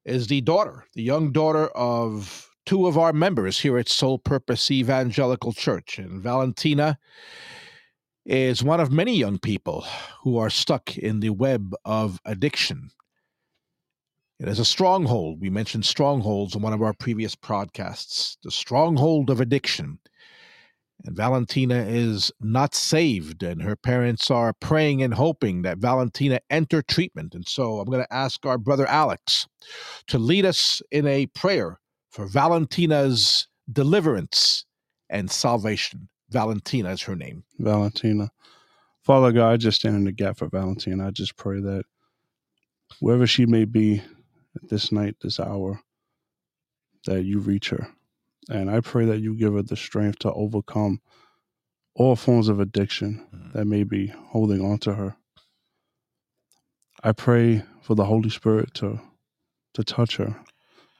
is 0.05 0.27
the 0.27 0.43
daughter, 0.43 0.85
the 0.95 1.03
young 1.03 1.33
daughter 1.33 1.69
of 1.69 2.49
two 2.67 2.87
of 2.87 2.99
our 2.99 3.13
members 3.13 3.59
here 3.59 3.79
at 3.79 3.89
Soul 3.89 4.19
Purpose 4.19 4.71
Evangelical 4.71 5.53
Church. 5.53 5.99
And 5.99 6.23
Valentina 6.23 6.99
is 8.25 8.63
one 8.63 8.79
of 8.79 8.93
many 8.93 9.17
young 9.17 9.39
people 9.39 9.85
who 10.23 10.37
are 10.39 10.51
stuck 10.51 10.97
in 10.97 11.21
the 11.21 11.31
web 11.31 11.75
of 11.85 12.21
addiction. 12.25 12.91
It 14.39 14.49
is 14.49 14.59
a 14.59 14.65
stronghold. 14.65 15.41
We 15.41 15.51
mentioned 15.51 15.87
strongholds 15.87 16.55
in 16.55 16.63
one 16.63 16.73
of 16.73 16.83
our 16.83 16.93
previous 16.93 17.35
podcasts. 17.35 18.37
The 18.43 18.51
stronghold 18.51 19.31
of 19.31 19.41
addiction. 19.41 19.99
And 21.05 21.17
Valentina 21.17 21.85
is 21.89 22.31
not 22.41 22.75
saved, 22.75 23.43
and 23.43 23.63
her 23.63 23.75
parents 23.75 24.31
are 24.31 24.53
praying 24.53 25.03
and 25.03 25.15
hoping 25.15 25.63
that 25.63 25.79
Valentina 25.79 26.41
enter 26.49 26.81
treatment. 26.81 27.35
And 27.35 27.47
so 27.47 27.81
I'm 27.81 27.87
going 27.87 28.05
to 28.05 28.15
ask 28.15 28.47
our 28.47 28.59
brother 28.59 28.87
Alex 28.87 29.49
to 30.09 30.19
lead 30.19 30.45
us 30.45 30.81
in 30.91 31.07
a 31.07 31.27
prayer 31.27 31.81
for 32.11 32.27
Valentina's 32.27 33.49
deliverance 33.73 34.65
and 35.11 35.31
salvation. 35.31 36.09
Valentina 36.31 36.91
is 36.91 37.03
her 37.03 37.17
name. 37.17 37.45
Valentina. 37.59 38.31
Father 39.03 39.33
God, 39.33 39.51
I 39.51 39.57
just 39.57 39.81
stand 39.81 39.97
in 39.97 40.05
the 40.05 40.13
gap 40.13 40.39
for 40.39 40.49
Valentina. 40.49 41.09
I 41.09 41.11
just 41.11 41.37
pray 41.37 41.61
that 41.61 41.83
wherever 43.01 43.27
she 43.27 43.47
may 43.47 43.65
be 43.65 44.03
at 44.55 44.69
this 44.69 44.93
night, 44.93 45.17
this 45.21 45.41
hour, 45.41 45.81
that 47.07 47.25
you 47.25 47.41
reach 47.41 47.71
her. 47.71 47.89
And 48.49 48.71
I 48.71 48.81
pray 48.81 49.05
that 49.07 49.21
you 49.21 49.35
give 49.35 49.55
her 49.55 49.63
the 49.63 49.77
strength 49.77 50.21
to 50.21 50.33
overcome 50.33 51.01
all 51.95 52.17
forms 52.17 52.49
of 52.49 52.61
addiction 52.61 53.27
that 53.55 53.67
may 53.67 53.85
be 53.85 54.09
holding 54.09 54.65
on 54.65 54.79
to 54.79 54.95
her. 54.95 55.17
I 57.03 57.13
pray 57.13 57.63
for 57.83 57.95
the 57.95 58.05
Holy 58.05 58.31
Spirit 58.31 58.75
to 58.75 59.01
to 59.75 59.83
touch 59.83 60.17
her 60.17 60.37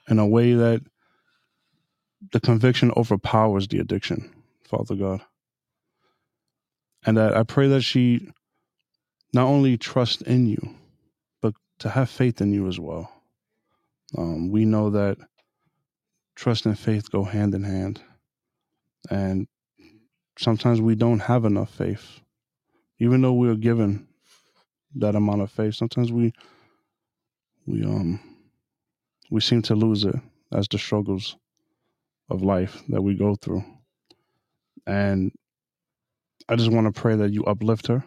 in 0.09 0.19
a 0.19 0.27
way 0.27 0.53
that 0.53 0.81
the 2.31 2.39
conviction 2.39 2.91
overpowers 2.97 3.67
the 3.67 3.79
addiction, 3.79 4.33
Father 4.63 4.95
God. 4.95 5.21
And 7.05 7.17
that 7.17 7.35
I 7.35 7.43
pray 7.43 7.67
that 7.67 7.81
she 7.81 8.29
not 9.33 9.45
only 9.45 9.77
trust 9.77 10.21
in 10.23 10.47
you, 10.47 10.75
but 11.41 11.53
to 11.79 11.89
have 11.89 12.09
faith 12.09 12.41
in 12.41 12.53
you 12.53 12.67
as 12.67 12.79
well. 12.79 13.11
Um, 14.17 14.49
we 14.49 14.65
know 14.65 14.89
that 14.91 15.17
trust 16.35 16.65
and 16.65 16.77
faith 16.77 17.11
go 17.11 17.23
hand 17.23 17.55
in 17.55 17.63
hand. 17.63 18.01
And 19.09 19.47
sometimes 20.37 20.81
we 20.81 20.95
don't 20.95 21.19
have 21.19 21.45
enough 21.45 21.73
faith. 21.73 22.19
Even 22.99 23.21
though 23.21 23.33
we're 23.33 23.55
given 23.55 24.07
that 24.95 25.15
amount 25.15 25.41
of 25.41 25.51
faith, 25.51 25.75
sometimes 25.75 26.11
we 26.11 26.33
we 27.65 27.83
um 27.83 28.19
we 29.31 29.41
seem 29.41 29.61
to 29.63 29.75
lose 29.75 30.03
it 30.03 30.15
as 30.51 30.67
the 30.67 30.77
struggles 30.77 31.37
of 32.29 32.41
life 32.41 32.83
that 32.89 33.01
we 33.01 33.15
go 33.15 33.35
through. 33.35 33.63
And 34.85 35.31
I 36.47 36.55
just 36.55 36.71
want 36.71 36.93
to 36.93 37.01
pray 37.01 37.15
that 37.15 37.31
you 37.31 37.43
uplift 37.45 37.87
her. 37.87 38.03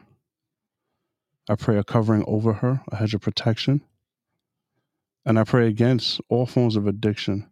I 1.49 1.55
pray 1.55 1.79
a 1.79 1.85
covering 1.85 2.25
over 2.27 2.53
her, 2.53 2.83
a 2.91 2.97
hedge 2.97 3.15
of 3.15 3.21
protection. 3.21 3.81
And 5.25 5.39
I 5.39 5.45
pray 5.45 5.69
against 5.69 6.21
all 6.29 6.47
forms 6.47 6.77
of 6.77 6.87
addiction 6.87 7.51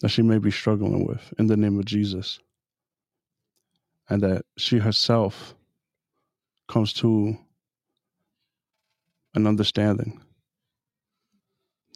that 0.00 0.08
she 0.10 0.22
may 0.22 0.38
be 0.38 0.50
struggling 0.50 1.06
with 1.06 1.32
in 1.38 1.46
the 1.46 1.56
name 1.56 1.78
of 1.78 1.84
Jesus. 1.84 2.38
And 4.08 4.22
that 4.22 4.44
she 4.58 4.78
herself 4.78 5.54
comes 6.68 6.92
to 6.94 7.36
an 9.34 9.46
understanding 9.46 10.20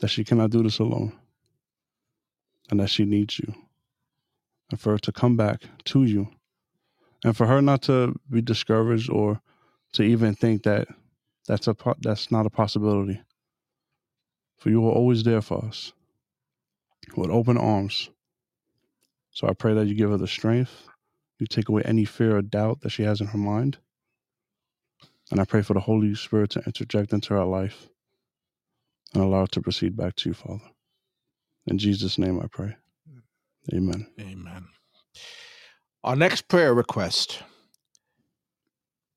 that 0.00 0.08
she 0.08 0.24
cannot 0.24 0.50
do 0.50 0.62
this 0.62 0.78
alone 0.78 1.12
and 2.70 2.80
that 2.80 2.88
she 2.88 3.04
needs 3.04 3.38
you. 3.38 3.52
And 4.70 4.80
for 4.80 4.92
her 4.92 4.98
to 4.98 5.12
come 5.12 5.36
back 5.36 5.62
to 5.86 6.04
you 6.04 6.28
and 7.24 7.36
for 7.36 7.46
her 7.46 7.60
not 7.60 7.82
to 7.82 8.14
be 8.30 8.40
discouraged 8.42 9.10
or 9.10 9.40
to 9.92 10.02
even 10.02 10.34
think 10.34 10.62
that 10.64 10.88
that's 11.46 11.66
a 11.68 11.76
that's 12.00 12.30
not 12.30 12.46
a 12.46 12.50
possibility. 12.50 13.20
For 14.58 14.70
you 14.70 14.86
are 14.86 14.92
always 14.92 15.22
there 15.22 15.40
for 15.40 15.64
us 15.64 15.92
with 17.16 17.30
open 17.30 17.58
arms. 17.58 18.10
So 19.30 19.46
I 19.48 19.52
pray 19.52 19.74
that 19.74 19.86
you 19.86 19.94
give 19.94 20.10
her 20.10 20.16
the 20.16 20.26
strength, 20.26 20.88
you 21.38 21.46
take 21.46 21.68
away 21.68 21.82
any 21.84 22.04
fear 22.04 22.36
or 22.36 22.42
doubt 22.42 22.80
that 22.80 22.90
she 22.90 23.04
has 23.04 23.20
in 23.20 23.28
her 23.28 23.38
mind. 23.38 23.78
And 25.30 25.40
I 25.40 25.44
pray 25.44 25.62
for 25.62 25.74
the 25.74 25.80
Holy 25.80 26.14
Spirit 26.14 26.50
to 26.50 26.62
interject 26.64 27.12
into 27.12 27.34
her 27.34 27.44
life 27.44 27.88
and 29.14 29.22
allow 29.22 29.42
her 29.42 29.46
to 29.48 29.60
proceed 29.60 29.96
back 29.96 30.16
to 30.16 30.30
you, 30.30 30.34
Father. 30.34 30.64
In 31.66 31.78
Jesus' 31.78 32.18
name 32.18 32.40
I 32.40 32.46
pray. 32.50 32.76
Amen. 33.72 34.06
Amen. 34.18 34.66
Our 36.02 36.16
next 36.16 36.48
prayer 36.48 36.72
request 36.72 37.42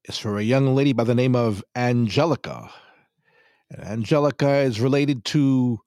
is 0.05 0.17
for 0.17 0.37
a 0.37 0.43
young 0.43 0.75
lady 0.75 0.93
by 0.93 1.05
the 1.05 1.15
name 1.15 1.35
of 1.35 1.63
Angelica. 1.75 2.69
And 3.69 3.83
Angelica 3.83 4.57
is 4.57 4.81
related 4.81 5.23
to 5.25 5.79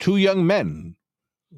two 0.00 0.16
young 0.16 0.46
men 0.46 0.96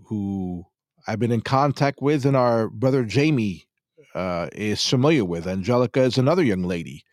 who 0.04 0.66
I've 1.06 1.18
been 1.18 1.32
in 1.32 1.40
contact 1.40 2.02
with, 2.02 2.24
and 2.24 2.36
our 2.36 2.68
brother 2.68 3.04
Jamie 3.04 3.66
uh, 4.14 4.48
is 4.52 4.86
familiar 4.86 5.24
with. 5.24 5.46
Angelica 5.46 6.02
is 6.02 6.18
another 6.18 6.42
young 6.42 6.62
lady 6.62 7.04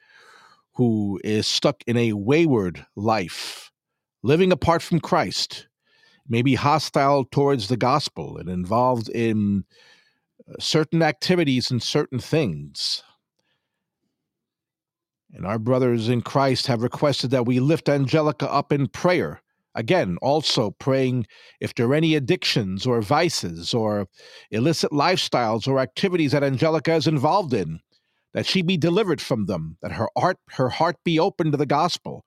who 0.75 1.19
is 1.23 1.45
stuck 1.45 1.83
in 1.85 1.97
a 1.97 2.13
wayward 2.13 2.85
life, 2.95 3.71
living 4.23 4.51
apart 4.51 4.81
from 4.81 4.99
Christ, 4.99 5.67
maybe 6.27 6.55
hostile 6.55 7.25
towards 7.25 7.67
the 7.67 7.77
gospel 7.77 8.37
and 8.37 8.49
involved 8.49 9.09
in 9.09 9.65
uh, 10.49 10.53
certain 10.59 11.03
activities 11.03 11.69
and 11.69 11.83
certain 11.83 12.19
things. 12.19 13.03
And 15.31 15.45
our 15.45 15.59
brothers 15.59 16.09
in 16.09 16.21
Christ 16.21 16.67
have 16.67 16.81
requested 16.81 17.31
that 17.31 17.45
we 17.45 17.59
lift 17.59 17.89
Angelica 17.89 18.51
up 18.51 18.71
in 18.71 18.87
prayer. 18.87 19.42
Again, 19.75 20.17
also 20.21 20.71
praying 20.71 21.25
if 21.59 21.73
there 21.73 21.87
are 21.87 21.95
any 21.95 22.15
addictions 22.15 22.85
or 22.85 23.01
vices 23.01 23.73
or 23.73 24.07
illicit 24.51 24.91
lifestyles 24.91 25.67
or 25.67 25.79
activities 25.79 26.31
that 26.31 26.43
Angelica 26.43 26.93
is 26.93 27.07
involved 27.07 27.53
in, 27.53 27.79
that 28.33 28.45
she 28.45 28.61
be 28.61 28.77
delivered 28.77 29.21
from 29.21 29.45
them, 29.45 29.77
that 29.81 29.93
her 29.93 30.09
heart, 30.15 30.37
her 30.51 30.69
heart 30.69 30.97
be 31.03 31.19
open 31.19 31.51
to 31.51 31.57
the 31.57 31.65
gospel, 31.65 32.23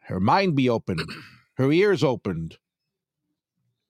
her 0.00 0.20
mind 0.20 0.54
be 0.54 0.68
opened, 0.68 1.06
her 1.56 1.72
ears 1.72 2.04
opened, 2.04 2.58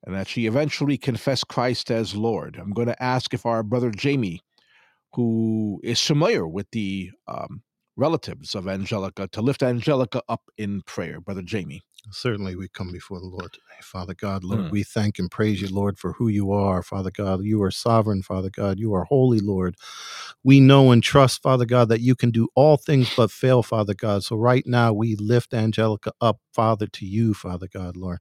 and 0.05 0.15
that 0.15 0.29
she 0.29 0.47
eventually 0.47 0.99
confess 0.99 1.45
Christ 1.45 1.91
as 1.91 2.15
Lord. 2.15 2.57
I'm 2.61 2.73
going 2.73 2.89
to 2.89 3.03
ask 3.03 3.35
if 3.35 3.47
our 3.47 3.63
brother 3.63 3.91
Jamie, 3.91 4.41
who 5.15 5.81
is 5.83 6.01
familiar 6.01 6.47
with 6.47 6.71
the 6.73 7.11
um, 7.29 7.63
relatives 7.97 8.55
of 8.55 8.67
Angelica, 8.67 9.29
to 9.29 9.43
lift 9.43 9.63
Angelica 9.63 10.23
up 10.29 10.43
in 10.57 10.83
prayer. 10.83 11.21
Brother 11.21 11.43
Jamie. 11.43 11.83
Certainly, 12.11 12.57
we 12.57 12.69
come 12.69 12.93
before 12.93 13.21
the 13.21 13.27
Lord 13.27 13.53
today. 13.53 13.63
Father 13.83 14.15
God, 14.15 14.45
Lord, 14.45 14.67
Mm. 14.67 14.71
we 14.71 14.83
thank 14.83 15.19
and 15.19 15.31
praise 15.31 15.61
you, 15.63 15.69
Lord, 15.69 15.99
for 15.99 16.13
who 16.15 16.29
you 16.29 16.53
are. 16.53 16.83
Father 16.83 17.11
God, 17.11 17.45
you 17.45 17.63
are 17.63 17.71
sovereign, 17.71 18.23
Father 18.23 18.51
God. 18.51 18.79
You 18.79 18.95
are 18.95 19.05
holy, 19.05 19.41
Lord. 19.41 19.77
We 20.45 20.61
know 20.61 20.91
and 20.93 21.03
trust, 21.03 21.43
Father 21.43 21.67
God, 21.67 21.89
that 21.91 22.01
you 22.01 22.15
can 22.17 22.31
do 22.31 22.49
all 22.55 22.77
things 22.79 23.11
but 23.17 23.31
fail, 23.31 23.63
Father 23.63 23.95
God. 23.95 24.25
So 24.25 24.37
right 24.37 24.67
now, 24.67 24.93
we 24.93 25.17
lift 25.17 25.55
Angelica 25.55 26.13
up, 26.21 26.41
Father, 26.55 26.87
to 26.89 27.07
you, 27.07 27.35
Father 27.35 27.69
God, 27.73 27.97
Lord. 27.97 28.19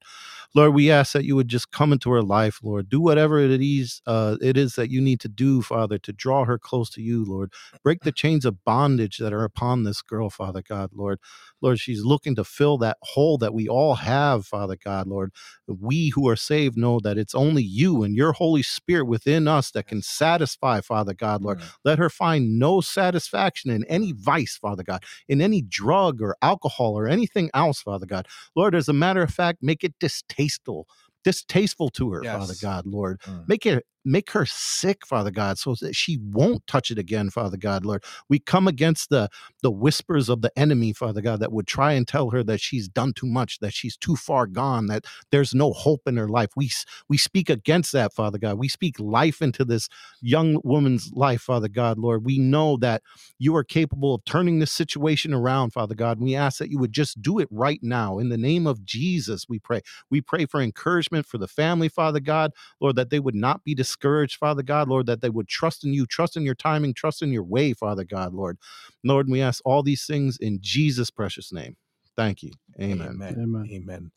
Lord, 0.54 0.74
we 0.74 0.90
ask 0.90 1.12
that 1.12 1.24
you 1.24 1.36
would 1.36 1.46
just 1.48 1.70
come 1.70 1.92
into 1.92 2.10
her 2.10 2.22
life, 2.22 2.58
Lord. 2.62 2.88
Do 2.88 3.00
whatever 3.00 3.38
it 3.38 3.60
is, 3.62 4.02
uh, 4.06 4.36
it 4.42 4.56
is 4.56 4.74
that 4.74 4.90
you 4.90 5.00
need 5.00 5.20
to 5.20 5.28
do, 5.28 5.62
Father, 5.62 5.96
to 5.98 6.12
draw 6.12 6.44
her 6.44 6.58
close 6.58 6.90
to 6.90 7.02
you, 7.02 7.24
Lord. 7.24 7.52
Break 7.84 8.02
the 8.02 8.10
chains 8.12 8.44
of 8.44 8.64
bondage 8.64 9.18
that 9.18 9.32
are 9.32 9.44
upon 9.44 9.84
this 9.84 10.02
girl, 10.02 10.28
Father 10.28 10.62
God, 10.68 10.90
Lord. 10.92 11.20
Lord, 11.60 11.78
she's 11.78 12.02
looking 12.04 12.34
to 12.34 12.44
fill 12.44 12.78
that 12.78 12.98
hole 13.02 13.38
that 13.38 13.54
we 13.54 13.68
all 13.72 13.94
have, 13.96 14.46
Father 14.46 14.76
God, 14.82 15.06
Lord. 15.06 15.32
We 15.66 16.10
who 16.10 16.28
are 16.28 16.36
saved 16.36 16.76
know 16.76 17.00
that 17.00 17.18
it's 17.18 17.34
only 17.34 17.62
you 17.62 18.02
and 18.02 18.14
your 18.14 18.32
Holy 18.32 18.62
Spirit 18.62 19.06
within 19.06 19.48
us 19.48 19.70
that 19.72 19.86
can 19.86 20.02
satisfy, 20.02 20.80
Father 20.80 21.14
God, 21.14 21.42
Lord. 21.42 21.58
Let 21.84 21.98
her 21.98 22.10
find 22.10 22.58
no 22.58 22.80
satisfaction 22.80 23.70
in 23.70 23.84
any 23.84 24.12
vice, 24.12 24.56
Father 24.56 24.82
God, 24.82 25.02
in 25.28 25.40
any 25.40 25.62
drug 25.62 26.20
or 26.22 26.36
alcohol 26.42 26.98
or 26.98 27.08
anything 27.08 27.50
else, 27.54 27.82
Father 27.82 28.06
God. 28.06 28.26
Lord, 28.54 28.74
as 28.74 28.88
a 28.88 28.92
matter 28.92 29.22
of 29.22 29.32
fact, 29.32 29.58
make 29.62 29.82
it 29.84 29.94
distasteful, 29.98 30.86
distasteful 31.24 31.88
to 31.90 32.12
her, 32.12 32.22
Father 32.38 32.54
God, 32.60 32.86
Lord. 32.86 33.20
Mm. 33.22 33.48
Make 33.48 33.66
it 33.66 33.84
make 34.04 34.30
her 34.32 34.46
sick, 34.46 35.06
Father 35.06 35.30
God, 35.30 35.58
so 35.58 35.74
that 35.80 35.94
she 35.94 36.18
won't 36.18 36.66
touch 36.66 36.90
it 36.90 36.98
again, 36.98 37.30
Father 37.30 37.56
God, 37.56 37.84
Lord. 37.84 38.04
We 38.28 38.38
come 38.38 38.68
against 38.68 39.10
the 39.10 39.28
the 39.62 39.70
whispers 39.70 40.28
of 40.28 40.42
the 40.42 40.56
enemy, 40.58 40.92
Father 40.92 41.20
God, 41.20 41.40
that 41.40 41.52
would 41.52 41.66
try 41.66 41.92
and 41.92 42.06
tell 42.06 42.30
her 42.30 42.42
that 42.44 42.60
she's 42.60 42.88
done 42.88 43.12
too 43.12 43.26
much, 43.26 43.60
that 43.60 43.72
she's 43.72 43.96
too 43.96 44.16
far 44.16 44.46
gone, 44.46 44.86
that 44.86 45.04
there's 45.30 45.54
no 45.54 45.72
hope 45.72 46.02
in 46.06 46.16
her 46.16 46.28
life. 46.28 46.50
We 46.56 46.70
we 47.08 47.16
speak 47.18 47.50
against 47.50 47.92
that, 47.92 48.12
Father 48.12 48.38
God. 48.38 48.58
We 48.58 48.68
speak 48.68 48.98
life 48.98 49.42
into 49.42 49.64
this 49.64 49.88
young 50.20 50.60
woman's 50.64 51.10
life, 51.14 51.42
Father 51.42 51.68
God, 51.68 51.98
Lord. 51.98 52.24
We 52.24 52.38
know 52.38 52.76
that 52.78 53.02
you 53.38 53.54
are 53.56 53.64
capable 53.64 54.14
of 54.14 54.24
turning 54.24 54.58
this 54.58 54.72
situation 54.72 55.34
around, 55.34 55.72
Father 55.72 55.94
God. 55.94 56.20
We 56.20 56.34
ask 56.34 56.58
that 56.58 56.70
you 56.70 56.78
would 56.78 56.92
just 56.92 57.20
do 57.22 57.38
it 57.38 57.48
right 57.50 57.80
now. 57.82 58.18
In 58.18 58.28
the 58.28 58.38
name 58.38 58.66
of 58.66 58.84
Jesus, 58.84 59.46
we 59.48 59.58
pray. 59.58 59.80
We 60.10 60.20
pray 60.20 60.46
for 60.46 60.60
encouragement 60.60 61.26
for 61.26 61.38
the 61.38 61.48
family, 61.48 61.88
Father 61.88 62.20
God, 62.20 62.52
Lord, 62.80 62.96
that 62.96 63.10
they 63.10 63.20
would 63.20 63.34
not 63.34 63.64
be 63.64 63.74
discouraged, 63.92 64.38
Father 64.38 64.62
God, 64.62 64.88
Lord, 64.88 65.06
that 65.06 65.20
they 65.20 65.28
would 65.28 65.48
trust 65.48 65.84
in 65.84 65.92
you, 65.92 66.06
trust 66.06 66.36
in 66.36 66.44
your 66.44 66.54
timing, 66.54 66.94
trust 66.94 67.22
in 67.22 67.30
your 67.30 67.44
way, 67.44 67.74
Father 67.74 68.04
God, 68.04 68.32
Lord. 68.32 68.58
Lord, 69.04 69.28
we 69.28 69.42
ask 69.42 69.60
all 69.66 69.82
these 69.82 70.06
things 70.06 70.38
in 70.38 70.58
Jesus' 70.62 71.10
precious 71.10 71.52
name. 71.52 71.76
Thank 72.16 72.42
you. 72.42 72.52
Amen. 72.80 73.08
Amen. 73.08 73.36
Amen. 73.38 73.68
Amen. 73.70 74.10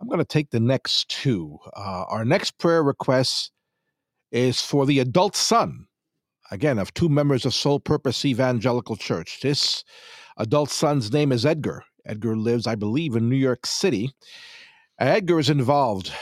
I'm 0.00 0.08
going 0.08 0.18
to 0.18 0.24
take 0.24 0.50
the 0.50 0.60
next 0.60 1.08
two. 1.08 1.58
Uh, 1.76 2.04
our 2.08 2.24
next 2.24 2.58
prayer 2.58 2.82
request 2.82 3.52
is 4.32 4.60
for 4.60 4.86
the 4.86 4.98
adult 4.98 5.36
son, 5.36 5.86
again, 6.50 6.78
of 6.78 6.92
two 6.94 7.08
members 7.08 7.44
of 7.44 7.54
Soul 7.54 7.78
Purpose 7.78 8.24
Evangelical 8.24 8.96
Church. 8.96 9.40
This 9.42 9.84
adult 10.38 10.70
son's 10.70 11.12
name 11.12 11.32
is 11.32 11.46
Edgar. 11.46 11.84
Edgar 12.06 12.36
lives, 12.36 12.66
I 12.66 12.74
believe, 12.74 13.14
in 13.14 13.28
New 13.28 13.36
York 13.36 13.66
City. 13.66 14.10
Edgar 14.98 15.38
is 15.38 15.50
involved, 15.50 16.12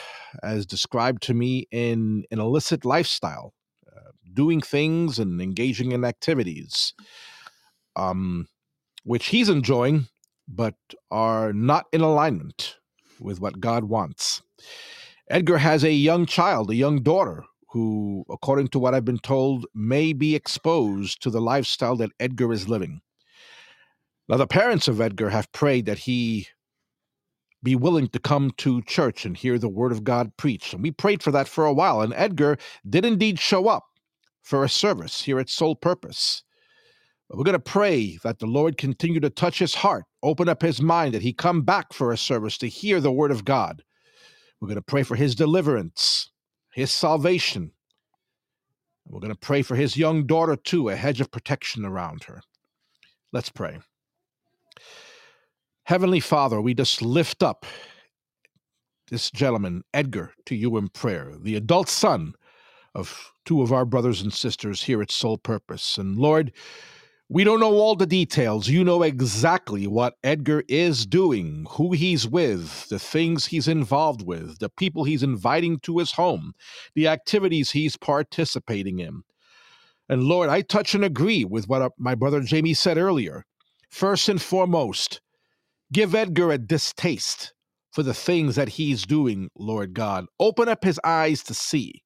as 0.43 0.67
described 0.67 1.23
to 1.25 1.35
me, 1.35 1.67
in 1.71 2.25
an 2.31 2.39
illicit 2.39 2.85
lifestyle, 2.85 3.55
uh, 3.87 4.11
doing 4.33 4.61
things 4.61 5.19
and 5.19 5.41
engaging 5.41 5.93
in 5.93 6.05
activities, 6.05 6.95
um, 7.97 8.49
which 9.05 9.27
he's 9.27 9.49
enjoying, 9.49 10.09
but 10.47 10.75
are 11.11 11.53
not 11.53 11.87
in 11.93 12.01
alignment 12.01 12.77
with 13.21 13.41
what 13.41 13.61
God 13.61 13.85
wants. 13.85 14.43
Edgar 15.31 15.59
has 15.59 15.85
a 15.85 15.93
young 15.93 16.25
child, 16.25 16.71
a 16.71 16.75
young 16.75 17.03
daughter, 17.03 17.45
who, 17.71 18.25
according 18.31 18.69
to 18.69 18.79
what 18.79 18.95
I've 18.95 19.05
been 19.05 19.19
told, 19.19 19.67
may 19.75 20.13
be 20.13 20.35
exposed 20.35 21.21
to 21.23 21.31
the 21.31 21.41
lifestyle 21.41 21.97
that 21.97 22.13
Edgar 22.19 22.53
is 22.53 22.69
living. 22.69 23.03
Now, 24.29 24.37
the 24.37 24.47
parents 24.47 24.89
of 24.89 25.01
Edgar 25.01 25.31
have 25.31 25.53
prayed 25.53 25.87
that 25.87 25.99
he 25.99 26.49
be 27.63 27.75
willing 27.75 28.09
to 28.09 28.19
come 28.19 28.53
to 28.59 28.83
church 28.83 29.25
and 29.25 29.37
hear 29.37 29.59
the 29.59 29.69
word 29.69 29.93
of 29.93 30.05
God 30.05 30.37
preached. 30.37 30.73
And 30.73 30.83
we 30.83 30.91
prayed 30.91 31.23
for 31.23 31.31
that 31.33 31.49
for 31.49 31.67
a 31.67 31.73
while. 31.73 32.01
And 32.01 32.15
Edgar 32.15 32.57
did 32.89 33.05
indeed 33.05 33.39
show 33.39 33.69
up 33.69 33.85
for 34.43 34.65
a 34.65 34.69
service 34.69 35.23
here 35.23 35.39
at 35.39 35.51
Soul 35.51 35.75
Purpose. 35.75 36.43
But 37.29 37.37
we're 37.37 37.45
going 37.45 37.53
to 37.55 37.59
pray 37.59 38.19
that 38.23 38.39
the 38.39 38.47
Lord 38.47 38.79
continue 38.79 39.21
to 39.21 39.29
touch 39.29 39.59
his 39.59 39.75
heart, 39.75 40.05
open 40.23 40.49
up 40.49 40.63
his 40.63 40.81
mind, 40.81 41.15
that 41.15 41.23
he 41.23 41.33
come 41.33 41.63
back 41.63 41.93
for 41.93 42.13
a 42.13 42.17
service 42.17 42.57
to 42.59 42.69
hear 42.69 43.01
the 43.01 43.13
word 43.13 43.31
of 43.31 43.45
God. 43.45 43.83
We're 44.61 44.69
going 44.69 44.77
to 44.77 44.83
pray 44.83 45.03
for 45.03 45.17
his 45.17 45.35
deliverance, 45.35 46.31
his 46.73 46.91
salvation. 46.91 47.73
We're 49.07 49.21
going 49.21 49.33
to 49.33 49.39
pray 49.39 49.63
for 49.63 49.75
his 49.77 49.97
young 49.97 50.27
daughter, 50.27 50.57
too, 50.57 50.89
a 50.89 50.97
hedge 50.97 51.21
of 51.21 51.31
protection 51.31 51.85
around 51.85 52.25
her. 52.25 52.41
Let's 53.33 53.51
pray. 53.51 53.79
Heavenly 55.89 56.21
Father, 56.21 56.61
we 56.61 56.75
just 56.75 57.01
lift 57.01 57.43
up 57.43 57.65
this 59.11 59.31
gentleman, 59.31 59.85
Edgar, 59.95 60.35
to 60.45 60.55
you 60.55 60.77
in 60.77 60.89
prayer, 60.91 61.33
the 61.41 61.57
adult 61.57 61.89
son 61.89 62.35
of 62.95 63.33
two 63.47 63.63
of 63.63 63.73
our 63.73 63.87
brothers 63.87 64.21
and 64.21 64.31
sisters 64.31 64.83
here 64.83 65.01
at 65.01 65.11
Soul 65.11 65.39
Purpose. 65.39 65.97
And 65.97 66.19
Lord, 66.19 66.53
we 67.31 67.43
don't 67.43 67.61
know 67.61 67.73
all 67.73 67.97
the 67.97 68.05
details. 68.05 68.69
You 68.69 68.85
know 68.85 69.03
exactly 69.03 69.87
what 69.87 70.19
Edgar 70.23 70.63
is 70.69 71.07
doing, 71.07 71.65
who 71.71 71.93
he's 71.93 72.29
with, 72.29 72.91
the 72.91 72.99
things 72.99 73.47
he's 73.47 73.67
involved 73.67 74.21
with, 74.21 74.59
the 74.59 74.69
people 74.69 75.05
he's 75.05 75.23
inviting 75.23 75.79
to 75.85 75.97
his 75.97 76.13
home, 76.13 76.53
the 76.95 77.09
activities 77.09 77.71
he's 77.71 77.97
participating 77.97 78.99
in. 78.99 79.23
And 80.11 80.25
Lord, 80.25 80.51
I 80.51 80.61
touch 80.61 80.95
and 80.95 81.03
agree 81.03 81.47
with 81.47 81.67
what 81.67 81.81
uh, 81.81 81.89
my 81.97 82.15
brother 82.15 82.43
Jamie 82.43 82.75
said 82.75 82.99
earlier. 82.99 83.47
First 83.89 84.29
and 84.29 84.43
foremost, 84.43 85.23
give 85.93 86.15
Edgar 86.15 86.51
a 86.53 86.59
distaste 86.59 87.53
for 87.93 88.03
the 88.03 88.15
things 88.15 88.57
that 88.57 88.71
he's 88.71 89.07
doing, 89.07 89.51
Lord 89.57 89.95
God. 89.95 90.27
Open 90.39 90.69
up 90.69 90.85
his 90.85 91.01
eyes 91.05 91.43
to 91.45 91.55
see 91.55 92.03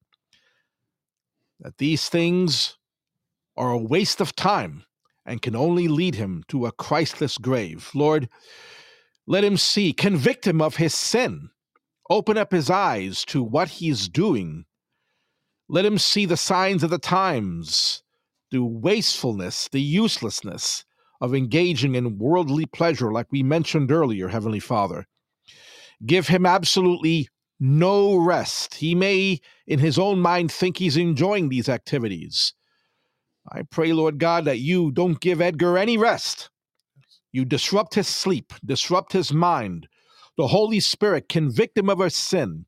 that 1.59 1.77
these 1.77 2.09
things 2.09 2.77
are 3.55 3.71
a 3.71 3.77
waste 3.77 4.19
of 4.21 4.35
time 4.35 4.83
and 5.25 5.41
can 5.41 5.55
only 5.55 5.87
lead 5.87 6.15
him 6.15 6.43
to 6.49 6.65
a 6.65 6.71
Christless 6.71 7.37
grave. 7.37 7.89
Lord, 7.93 8.29
let 9.25 9.43
him 9.43 9.57
see, 9.57 9.93
convict 9.93 10.45
him 10.45 10.61
of 10.61 10.77
his 10.77 10.93
sin, 10.93 11.49
open 12.09 12.37
up 12.37 12.51
his 12.51 12.69
eyes 12.69 13.23
to 13.25 13.41
what 13.41 13.69
he's 13.69 14.09
doing. 14.09 14.65
Let 15.69 15.85
him 15.85 15.97
see 15.97 16.25
the 16.25 16.37
signs 16.37 16.83
of 16.83 16.89
the 16.89 16.97
times, 16.97 18.03
the 18.51 18.63
wastefulness, 18.63 19.69
the 19.69 19.81
uselessness 19.81 20.83
of 21.23 21.33
engaging 21.33 21.95
in 21.95 22.17
worldly 22.17 22.65
pleasure, 22.65 23.09
like 23.09 23.27
we 23.31 23.41
mentioned 23.41 23.93
earlier, 23.93 24.27
Heavenly 24.27 24.59
Father. 24.59 25.07
Give 26.05 26.27
him 26.27 26.45
absolutely 26.45 27.29
no 27.61 28.17
rest. 28.17 28.75
He 28.75 28.93
may, 28.93 29.39
in 29.65 29.79
his 29.79 29.97
own 29.97 30.19
mind, 30.19 30.51
think 30.51 30.77
he's 30.77 30.97
enjoying 30.97 31.47
these 31.47 31.69
activities. 31.69 32.53
I 33.49 33.61
pray, 33.61 33.93
Lord 33.93 34.19
God, 34.19 34.43
that 34.43 34.59
you 34.59 34.91
don't 34.91 35.21
give 35.21 35.39
Edgar 35.39 35.77
any 35.77 35.97
rest. 35.97 36.49
You 37.31 37.45
disrupt 37.45 37.95
his 37.95 38.09
sleep, 38.09 38.51
disrupt 38.65 39.13
his 39.13 39.31
mind. 39.31 39.87
The 40.35 40.47
Holy 40.47 40.81
Spirit 40.81 41.29
convict 41.29 41.77
him 41.77 41.89
of 41.89 41.99
his 41.99 42.17
sin. 42.17 42.65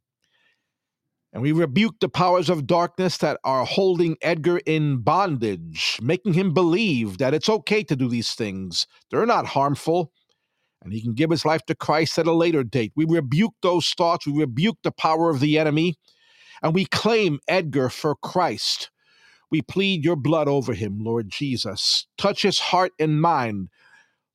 And 1.35 1.41
we 1.41 1.51
rebuke 1.51 1.95
the 1.99 2.07
powers 2.07 2.49
of 2.49 2.65
darkness 2.65 3.17
that 3.17 3.41
are 3.43 3.65
holding 3.65 4.15
Edgar 4.21 4.59
in 4.59 4.99
bondage, 4.99 5.99
making 6.01 6.33
him 6.33 6.53
believe 6.53 7.17
that 7.17 7.33
it's 7.33 7.49
okay 7.49 7.83
to 7.83 7.95
do 7.97 8.07
these 8.07 8.33
things. 8.35 8.87
They're 9.11 9.25
not 9.25 9.47
harmful, 9.47 10.13
and 10.81 10.93
he 10.93 11.01
can 11.01 11.13
give 11.13 11.31
his 11.31 11.43
life 11.43 11.65
to 11.65 11.75
Christ 11.75 12.17
at 12.17 12.25
a 12.25 12.31
later 12.31 12.63
date. 12.63 12.93
We 12.95 13.03
rebuke 13.03 13.53
those 13.61 13.89
thoughts, 13.89 14.25
we 14.25 14.31
rebuke 14.31 14.77
the 14.81 14.93
power 14.93 15.29
of 15.29 15.41
the 15.41 15.59
enemy, 15.59 15.95
and 16.63 16.73
we 16.73 16.85
claim 16.85 17.39
Edgar 17.49 17.89
for 17.89 18.15
Christ. 18.15 18.89
We 19.51 19.61
plead 19.61 20.05
your 20.05 20.15
blood 20.15 20.47
over 20.47 20.73
him, 20.73 20.99
Lord 21.01 21.27
Jesus. 21.27 22.07
Touch 22.17 22.43
his 22.43 22.59
heart 22.59 22.93
and 22.97 23.21
mind. 23.21 23.67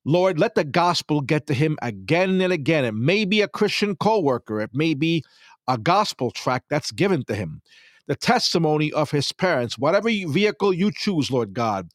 Lord, 0.05 0.39
let 0.39 0.53
the 0.55 0.63
gospel 0.63 1.21
get 1.21 1.47
to 1.47 1.53
him 1.53 1.77
again 1.81 2.41
and 2.41 2.53
again. 2.53 2.85
It 2.85 2.93
may 2.93 3.25
be 3.25 3.41
a 3.41 3.47
Christian 3.47 3.95
co 3.95 4.19
worker, 4.19 4.61
it 4.61 4.71
may 4.73 4.93
be 4.93 5.23
a 5.67 5.77
gospel 5.77 6.31
tract 6.31 6.65
that's 6.69 6.91
given 6.91 7.23
to 7.25 7.35
him. 7.35 7.61
The 8.07 8.15
testimony 8.15 8.91
of 8.91 9.11
his 9.11 9.31
parents, 9.31 9.77
whatever 9.77 10.09
vehicle 10.09 10.73
you 10.73 10.91
choose, 10.91 11.31
Lord 11.31 11.53
God, 11.53 11.89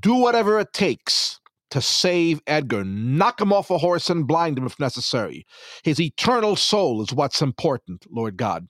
do 0.00 0.14
whatever 0.14 0.58
it 0.60 0.72
takes 0.72 1.40
to 1.70 1.80
save 1.80 2.40
Edgar. 2.46 2.84
Knock 2.84 3.40
him 3.40 3.52
off 3.52 3.70
a 3.70 3.78
horse 3.78 4.08
and 4.08 4.26
blind 4.26 4.58
him 4.58 4.66
if 4.66 4.78
necessary. 4.78 5.46
His 5.82 6.00
eternal 6.00 6.56
soul 6.56 7.02
is 7.02 7.12
what's 7.12 7.42
important, 7.42 8.06
Lord 8.10 8.36
God. 8.36 8.68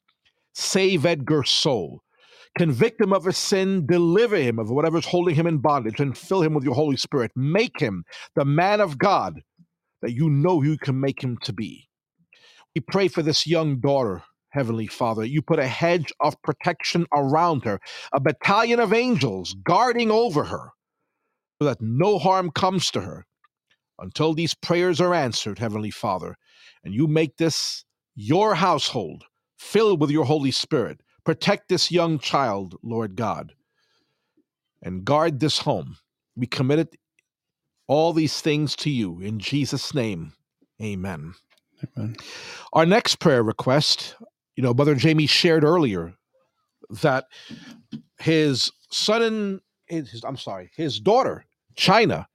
Save 0.55 1.05
Edgar's 1.05 1.51
soul. 1.51 2.03
Convict 2.57 3.01
him 3.01 3.13
of 3.13 3.27
his 3.27 3.37
sin, 3.37 3.85
deliver 3.85 4.37
him 4.37 4.59
of 4.59 4.71
whatever's 4.71 5.05
holding 5.05 5.35
him 5.35 5.47
in 5.47 5.59
bondage, 5.59 6.01
and 6.01 6.17
fill 6.17 6.43
him 6.43 6.55
with 6.55 6.65
your 6.65 6.75
Holy 6.75 6.97
Spirit. 6.97 7.31
Make 7.37 7.79
him 7.79 8.05
the 8.35 8.47
man 8.47 8.81
of 8.81 8.97
God 8.97 9.43
that 10.01 10.13
you 10.13 10.31
know 10.31 10.63
you 10.63 10.79
can 10.79 10.99
make 10.99 11.23
him 11.23 11.37
to 11.43 11.53
be. 11.53 11.87
We 12.77 12.81
pray 12.81 13.09
for 13.09 13.23
this 13.23 13.47
young 13.47 13.81
daughter, 13.81 14.23
Heavenly 14.51 14.87
Father. 14.87 15.25
You 15.25 15.41
put 15.41 15.59
a 15.59 15.67
hedge 15.67 16.13
of 16.21 16.37
protection 16.43 17.07
around 17.11 17.65
her, 17.65 17.81
a 18.13 18.21
battalion 18.21 18.81
of 18.81 18.93
angels 18.93 19.57
guarding 19.65 20.11
over 20.11 20.45
her, 20.45 20.73
so 21.59 21.69
that 21.69 21.81
no 21.81 22.19
harm 22.19 22.51
comes 22.51 22.91
to 22.91 23.01
her 23.01 23.25
until 23.99 24.35
these 24.35 24.53
prayers 24.53 25.01
are 25.01 25.15
answered, 25.15 25.59
Heavenly 25.59 25.91
Father. 25.91 26.37
And 26.85 26.93
you 26.93 27.07
make 27.07 27.39
this 27.39 27.87
your 28.15 28.57
household 28.57 29.25
filled 29.57 29.99
with 29.99 30.11
your 30.11 30.27
Holy 30.27 30.51
Spirit. 30.51 31.01
Protect 31.25 31.71
this 31.71 31.91
young 31.91 32.19
child, 32.19 32.77
Lord 32.83 33.17
God, 33.17 33.55
and 34.83 35.03
guard 35.03 35.41
this 35.41 35.61
home. 35.61 35.97
We 36.37 36.47
committed 36.47 36.99
all 37.87 38.13
these 38.13 38.43
things 38.43 38.77
to 38.77 38.91
you 38.91 39.19
in 39.23 39.39
Jesus' 39.39 39.95
name. 39.95 40.35
Amen. 40.83 41.33
Amen. 41.97 42.17
Our 42.73 42.87
next 42.87 43.17
prayer 43.17 43.43
request, 43.43 44.15
you 44.57 44.63
know, 44.63 44.75
Brother 44.75 44.95
Jamie 44.95 45.27
shared 45.27 45.65
earlier 45.65 46.15
that 47.03 47.27
his 48.19 48.71
son 48.91 49.61
his, 49.87 50.25
I'm 50.25 50.37
sorry, 50.37 50.71
his 50.75 51.01
daughter, 51.01 51.45
China, 51.77 52.27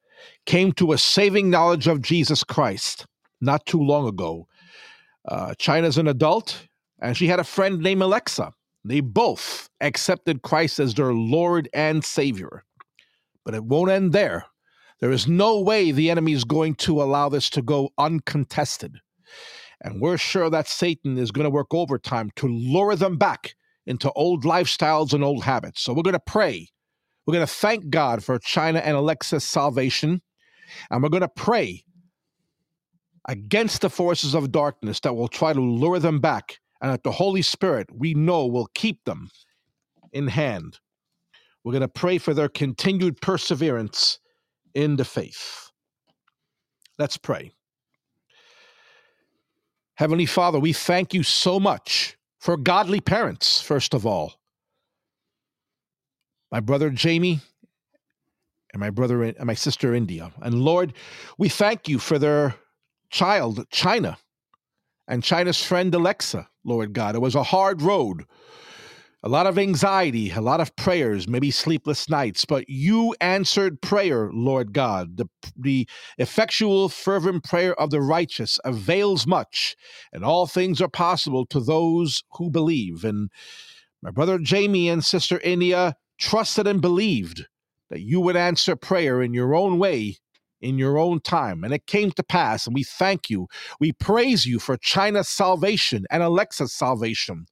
came 0.45 0.71
to 0.73 0.93
a 0.93 0.97
saving 0.97 1.49
knowledge 1.49 1.87
of 1.87 2.01
Jesus 2.01 2.43
Christ 2.43 3.05
not 3.41 3.65
too 3.65 3.81
long 3.81 4.07
ago. 4.07 4.47
Uh, 5.27 5.53
China's 5.57 5.97
an 5.97 6.07
adult, 6.07 6.67
and 7.01 7.17
she 7.17 7.27
had 7.27 7.39
a 7.39 7.43
friend 7.43 7.79
named 7.79 8.01
Alexa. 8.01 8.51
They 8.83 8.99
both 8.99 9.69
accepted 9.81 10.41
Christ 10.41 10.79
as 10.79 10.93
their 10.93 11.13
Lord 11.13 11.69
and 11.73 12.03
Savior. 12.03 12.63
But 13.43 13.55
it 13.55 13.63
won't 13.63 13.91
end 13.91 14.13
there. 14.13 14.45
There 14.99 15.11
is 15.11 15.27
no 15.27 15.59
way 15.59 15.91
the 15.91 16.11
enemy 16.11 16.33
is 16.33 16.43
going 16.43 16.75
to 16.75 17.01
allow 17.01 17.29
this 17.29 17.49
to 17.51 17.61
go 17.61 17.89
uncontested. 17.97 18.99
And 19.81 19.99
we're 19.99 20.17
sure 20.17 20.49
that 20.49 20.67
Satan 20.67 21.17
is 21.17 21.31
going 21.31 21.45
to 21.45 21.49
work 21.49 21.73
overtime 21.73 22.31
to 22.35 22.47
lure 22.47 22.95
them 22.95 23.17
back 23.17 23.55
into 23.85 24.11
old 24.11 24.43
lifestyles 24.43 25.13
and 25.13 25.23
old 25.23 25.43
habits. 25.43 25.81
So 25.81 25.93
we're 25.93 26.03
going 26.03 26.13
to 26.13 26.19
pray. 26.19 26.69
We're 27.25 27.33
going 27.33 27.47
to 27.47 27.51
thank 27.51 27.89
God 27.89 28.23
for 28.23 28.37
China 28.39 28.79
and 28.79 28.95
Alexa's 28.95 29.43
salvation. 29.43 30.21
And 30.89 31.01
we're 31.01 31.09
going 31.09 31.21
to 31.21 31.27
pray 31.27 31.83
against 33.27 33.81
the 33.81 33.89
forces 33.89 34.35
of 34.35 34.51
darkness 34.51 34.99
that 35.01 35.15
will 35.15 35.27
try 35.27 35.53
to 35.53 35.61
lure 35.61 35.99
them 35.99 36.19
back. 36.19 36.59
And 36.81 36.91
that 36.91 37.03
the 37.03 37.11
Holy 37.11 37.43
Spirit, 37.43 37.89
we 37.93 38.13
know, 38.13 38.47
will 38.47 38.69
keep 38.73 39.03
them 39.05 39.29
in 40.13 40.27
hand. 40.27 40.79
We're 41.63 41.73
going 41.73 41.81
to 41.81 41.87
pray 41.87 42.17
for 42.17 42.33
their 42.33 42.49
continued 42.49 43.21
perseverance 43.21 44.19
in 44.73 44.95
the 44.95 45.05
faith. 45.05 45.69
Let's 46.97 47.17
pray. 47.17 47.51
Heavenly 50.01 50.25
Father, 50.25 50.59
we 50.59 50.73
thank 50.73 51.13
you 51.13 51.21
so 51.21 51.59
much 51.59 52.17
for 52.39 52.57
godly 52.57 52.99
parents, 52.99 53.61
first 53.61 53.93
of 53.93 54.03
all. 54.03 54.33
My 56.51 56.59
brother 56.59 56.89
Jamie 56.89 57.41
and 58.73 58.79
my 58.79 58.89
brother 58.89 59.21
and 59.21 59.45
my 59.45 59.53
sister 59.53 59.93
India. 59.93 60.31
And 60.41 60.63
Lord, 60.63 60.93
we 61.37 61.49
thank 61.49 61.87
you 61.87 61.99
for 61.99 62.17
their 62.17 62.55
child, 63.11 63.63
China, 63.69 64.17
and 65.07 65.23
China's 65.23 65.63
friend 65.63 65.93
Alexa, 65.93 66.49
Lord 66.63 66.93
God. 66.93 67.13
It 67.13 67.21
was 67.21 67.35
a 67.35 67.43
hard 67.43 67.83
road, 67.83 68.25
a 69.23 69.29
lot 69.29 69.45
of 69.45 69.57
anxiety, 69.57 70.31
a 70.31 70.41
lot 70.41 70.59
of 70.59 70.75
prayers, 70.75 71.27
maybe 71.27 71.51
sleepless 71.51 72.09
nights, 72.09 72.43
but 72.43 72.67
you 72.67 73.15
answered 73.21 73.81
prayer, 73.81 74.31
Lord 74.33 74.73
God. 74.73 75.17
The, 75.17 75.27
the 75.55 75.87
effectual, 76.17 76.89
fervent 76.89 77.43
prayer 77.43 77.79
of 77.79 77.91
the 77.91 78.01
righteous 78.01 78.59
avails 78.65 79.27
much, 79.27 79.75
and 80.11 80.25
all 80.25 80.47
things 80.47 80.81
are 80.81 80.89
possible 80.89 81.45
to 81.47 81.59
those 81.59 82.23
who 82.33 82.49
believe. 82.49 83.03
And 83.03 83.29
my 84.01 84.09
brother 84.09 84.39
Jamie 84.39 84.89
and 84.89 85.05
sister 85.05 85.39
India 85.43 85.95
trusted 86.19 86.65
and 86.65 86.81
believed 86.81 87.45
that 87.91 88.01
you 88.01 88.21
would 88.21 88.35
answer 88.35 88.75
prayer 88.75 89.21
in 89.21 89.33
your 89.33 89.53
own 89.53 89.77
way 89.77 90.17
in 90.61 90.77
your 90.77 90.97
own 90.97 91.19
time. 91.19 91.63
And 91.63 91.73
it 91.73 91.87
came 91.87 92.11
to 92.11 92.23
pass, 92.23 92.67
and 92.67 92.75
we 92.75 92.83
thank 92.83 93.29
you. 93.29 93.47
We 93.79 93.93
praise 93.93 94.45
you 94.45 94.59
for 94.59 94.77
China's 94.77 95.27
salvation 95.27 96.05
and 96.11 96.21
Alexa's 96.21 96.71
salvation. 96.71 97.47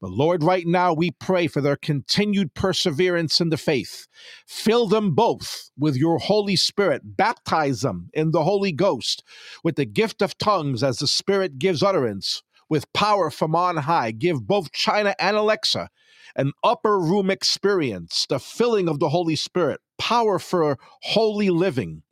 But 0.00 0.10
Lord, 0.10 0.42
right 0.42 0.66
now 0.66 0.92
we 0.92 1.10
pray 1.12 1.46
for 1.46 1.60
their 1.60 1.76
continued 1.76 2.54
perseverance 2.54 3.40
in 3.40 3.50
the 3.50 3.56
faith. 3.56 4.06
Fill 4.46 4.88
them 4.88 5.14
both 5.14 5.70
with 5.78 5.96
your 5.96 6.18
Holy 6.18 6.56
Spirit. 6.56 7.16
Baptize 7.16 7.80
them 7.80 8.10
in 8.12 8.30
the 8.30 8.44
Holy 8.44 8.72
Ghost 8.72 9.22
with 9.64 9.76
the 9.76 9.86
gift 9.86 10.22
of 10.22 10.38
tongues 10.38 10.82
as 10.82 10.98
the 10.98 11.06
Spirit 11.06 11.58
gives 11.58 11.82
utterance. 11.82 12.42
With 12.68 12.92
power 12.92 13.30
from 13.30 13.56
on 13.56 13.78
high, 13.78 14.12
give 14.12 14.46
both 14.46 14.70
China 14.70 15.16
and 15.18 15.36
Alexa 15.36 15.88
an 16.36 16.52
upper 16.62 17.00
room 17.00 17.28
experience, 17.28 18.26
the 18.28 18.38
filling 18.38 18.88
of 18.88 19.00
the 19.00 19.08
Holy 19.08 19.34
Spirit, 19.34 19.80
power 19.98 20.38
for 20.38 20.78
holy 21.02 21.50
living 21.50 22.04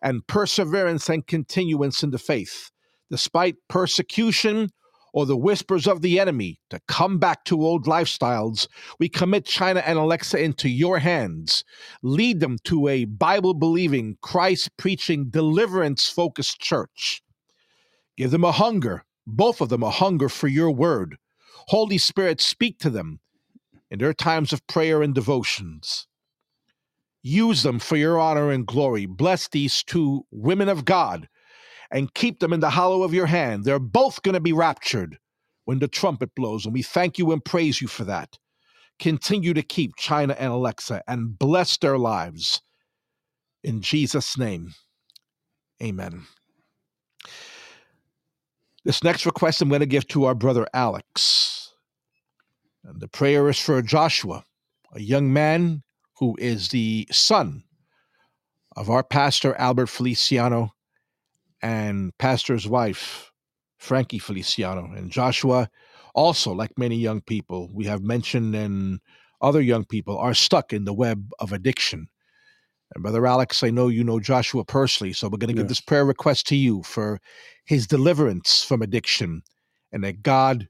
and 0.00 0.26
perseverance 0.26 1.08
and 1.08 1.26
continuance 1.26 2.02
in 2.02 2.10
the 2.10 2.18
faith, 2.18 2.70
despite 3.10 3.56
persecution 3.68 4.70
or 5.18 5.26
the 5.26 5.36
whispers 5.36 5.88
of 5.88 6.00
the 6.00 6.20
enemy 6.20 6.60
to 6.70 6.78
come 6.86 7.18
back 7.18 7.42
to 7.44 7.60
old 7.60 7.86
lifestyles, 7.86 8.68
we 9.00 9.08
commit 9.08 9.44
China 9.44 9.82
and 9.84 9.98
Alexa 9.98 10.38
into 10.38 10.68
your 10.68 11.00
hands. 11.00 11.64
Lead 12.04 12.38
them 12.38 12.56
to 12.62 12.86
a 12.86 13.04
Bible 13.04 13.52
believing, 13.52 14.16
Christ 14.22 14.76
preaching, 14.76 15.28
deliverance 15.28 16.08
focused 16.08 16.60
church. 16.60 17.20
Give 18.16 18.30
them 18.30 18.44
a 18.44 18.52
hunger, 18.52 19.04
both 19.26 19.60
of 19.60 19.70
them 19.70 19.82
a 19.82 19.90
hunger 19.90 20.28
for 20.28 20.46
your 20.46 20.70
word. 20.70 21.16
Holy 21.66 21.98
Spirit, 21.98 22.40
speak 22.40 22.78
to 22.78 22.88
them 22.88 23.18
in 23.90 23.98
their 23.98 24.14
times 24.14 24.52
of 24.52 24.64
prayer 24.68 25.02
and 25.02 25.16
devotions. 25.16 26.06
Use 27.24 27.64
them 27.64 27.80
for 27.80 27.96
your 27.96 28.20
honor 28.20 28.52
and 28.52 28.64
glory. 28.64 29.04
Bless 29.04 29.48
these 29.48 29.82
two 29.82 30.26
women 30.30 30.68
of 30.68 30.84
God 30.84 31.28
and 31.90 32.12
keep 32.14 32.40
them 32.40 32.52
in 32.52 32.60
the 32.60 32.70
hollow 32.70 33.02
of 33.02 33.14
your 33.14 33.26
hand. 33.26 33.64
They're 33.64 33.78
both 33.78 34.22
going 34.22 34.34
to 34.34 34.40
be 34.40 34.52
raptured 34.52 35.18
when 35.64 35.78
the 35.78 35.88
trumpet 35.88 36.34
blows, 36.34 36.64
and 36.64 36.74
we 36.74 36.82
thank 36.82 37.18
you 37.18 37.32
and 37.32 37.44
praise 37.44 37.80
you 37.80 37.88
for 37.88 38.04
that. 38.04 38.38
Continue 38.98 39.54
to 39.54 39.62
keep 39.62 39.96
China 39.96 40.34
and 40.38 40.52
Alexa 40.52 41.02
and 41.06 41.38
bless 41.38 41.76
their 41.76 41.98
lives. 41.98 42.62
In 43.62 43.80
Jesus' 43.80 44.38
name, 44.38 44.74
amen. 45.82 46.26
This 48.84 49.04
next 49.04 49.26
request 49.26 49.60
I'm 49.60 49.68
going 49.68 49.80
to 49.80 49.86
give 49.86 50.08
to 50.08 50.24
our 50.24 50.34
brother 50.34 50.66
Alex. 50.72 51.74
And 52.84 53.00
the 53.00 53.08
prayer 53.08 53.48
is 53.48 53.58
for 53.58 53.82
Joshua, 53.82 54.44
a 54.94 55.00
young 55.00 55.32
man 55.32 55.82
who 56.18 56.36
is 56.38 56.68
the 56.68 57.06
son 57.10 57.64
of 58.76 58.88
our 58.88 59.02
pastor, 59.02 59.54
Albert 59.56 59.88
Feliciano, 59.88 60.72
and 61.62 62.16
pastor's 62.18 62.68
wife, 62.68 63.32
Frankie 63.78 64.18
Feliciano. 64.18 64.92
And 64.94 65.10
Joshua, 65.10 65.68
also, 66.14 66.52
like 66.52 66.78
many 66.78 66.96
young 66.96 67.20
people 67.20 67.70
we 67.72 67.84
have 67.86 68.02
mentioned, 68.02 68.54
and 68.54 69.00
other 69.40 69.60
young 69.60 69.84
people, 69.84 70.18
are 70.18 70.34
stuck 70.34 70.72
in 70.72 70.84
the 70.84 70.94
web 70.94 71.30
of 71.38 71.52
addiction. 71.52 72.08
And 72.94 73.02
Brother 73.02 73.26
Alex, 73.26 73.62
I 73.62 73.70
know 73.70 73.88
you 73.88 74.02
know 74.02 74.18
Joshua 74.18 74.64
personally, 74.64 75.12
so 75.12 75.28
we're 75.28 75.38
going 75.38 75.54
to 75.54 75.54
give 75.54 75.68
this 75.68 75.80
prayer 75.80 76.04
request 76.04 76.46
to 76.48 76.56
you 76.56 76.82
for 76.82 77.20
his 77.64 77.86
deliverance 77.86 78.64
from 78.64 78.80
addiction 78.80 79.42
and 79.92 80.02
that 80.04 80.22
God 80.22 80.68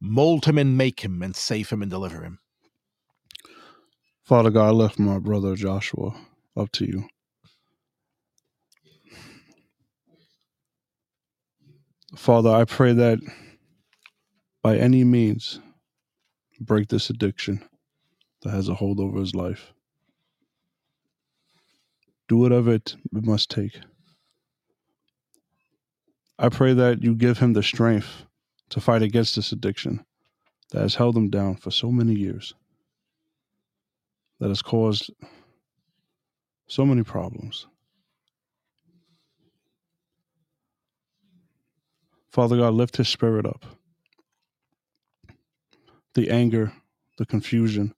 mold 0.00 0.44
him 0.44 0.58
and 0.58 0.78
make 0.78 1.00
him 1.00 1.22
and 1.22 1.34
save 1.34 1.68
him 1.70 1.82
and 1.82 1.90
deliver 1.90 2.22
him. 2.22 2.38
Father 4.22 4.50
God, 4.50 4.68
I 4.68 4.70
lift 4.70 4.98
my 4.98 5.18
brother 5.18 5.56
Joshua 5.56 6.14
up 6.56 6.70
to 6.72 6.84
you. 6.84 7.08
Father, 12.16 12.50
I 12.50 12.64
pray 12.64 12.92
that 12.94 13.18
by 14.62 14.76
any 14.76 15.04
means, 15.04 15.60
break 16.60 16.88
this 16.88 17.10
addiction 17.10 17.62
that 18.42 18.50
has 18.50 18.68
a 18.68 18.74
hold 18.74 18.98
over 18.98 19.18
his 19.18 19.34
life. 19.34 19.72
Do 22.28 22.38
whatever 22.38 22.72
it 22.72 22.96
must 23.12 23.50
take. 23.50 23.78
I 26.38 26.48
pray 26.48 26.72
that 26.74 27.02
you 27.02 27.14
give 27.14 27.38
him 27.38 27.52
the 27.52 27.62
strength 27.62 28.24
to 28.70 28.80
fight 28.80 29.02
against 29.02 29.36
this 29.36 29.52
addiction 29.52 30.04
that 30.70 30.82
has 30.82 30.94
held 30.94 31.16
him 31.16 31.30
down 31.30 31.56
for 31.56 31.70
so 31.70 31.90
many 31.90 32.14
years, 32.14 32.54
that 34.40 34.48
has 34.48 34.62
caused 34.62 35.10
so 36.68 36.84
many 36.84 37.02
problems. 37.02 37.66
Father 42.38 42.56
God, 42.56 42.74
lift 42.74 42.98
his 42.98 43.08
spirit 43.08 43.44
up. 43.44 43.66
The 46.14 46.30
anger, 46.30 46.72
the 47.16 47.26
confusion, 47.26 47.96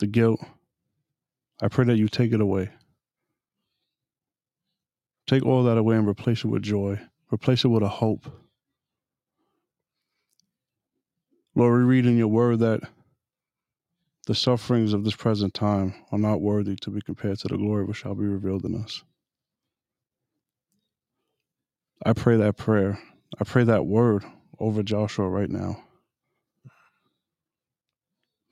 the 0.00 0.08
guilt, 0.08 0.40
I 1.62 1.68
pray 1.68 1.84
that 1.84 1.96
you 1.96 2.08
take 2.08 2.32
it 2.32 2.40
away. 2.40 2.70
Take 5.28 5.46
all 5.46 5.62
that 5.62 5.78
away 5.78 5.94
and 5.94 6.08
replace 6.08 6.42
it 6.42 6.48
with 6.48 6.64
joy, 6.64 6.98
replace 7.32 7.64
it 7.64 7.68
with 7.68 7.84
a 7.84 7.88
hope. 7.88 8.26
Lord, 11.54 11.78
we 11.78 11.88
read 11.88 12.04
in 12.04 12.18
your 12.18 12.26
word 12.26 12.58
that 12.58 12.80
the 14.26 14.34
sufferings 14.34 14.92
of 14.92 15.04
this 15.04 15.14
present 15.14 15.54
time 15.54 15.94
are 16.10 16.18
not 16.18 16.40
worthy 16.40 16.74
to 16.80 16.90
be 16.90 17.00
compared 17.00 17.38
to 17.38 17.46
the 17.46 17.58
glory 17.58 17.84
which 17.84 17.98
shall 17.98 18.16
be 18.16 18.24
revealed 18.24 18.64
in 18.64 18.74
us. 18.74 19.04
I 22.04 22.12
pray 22.12 22.36
that 22.36 22.56
prayer. 22.56 22.98
I 23.40 23.44
pray 23.44 23.64
that 23.64 23.86
word 23.86 24.24
over 24.58 24.82
Joshua 24.82 25.28
right 25.28 25.50
now. 25.50 25.82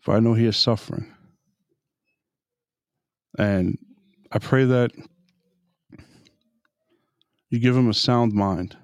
For 0.01 0.15
I 0.15 0.21
know 0.21 0.35
he 0.35 0.47
is 0.47 0.57
suffering. 0.57 1.15
And 3.39 3.79
I 4.33 4.39
pray 4.39 4.65
that 4.65 4.93
you 7.51 7.59
give 7.59 7.77
him 7.77 7.89
a 7.89 7.95
sound 7.95 8.33
mind. 8.33 8.77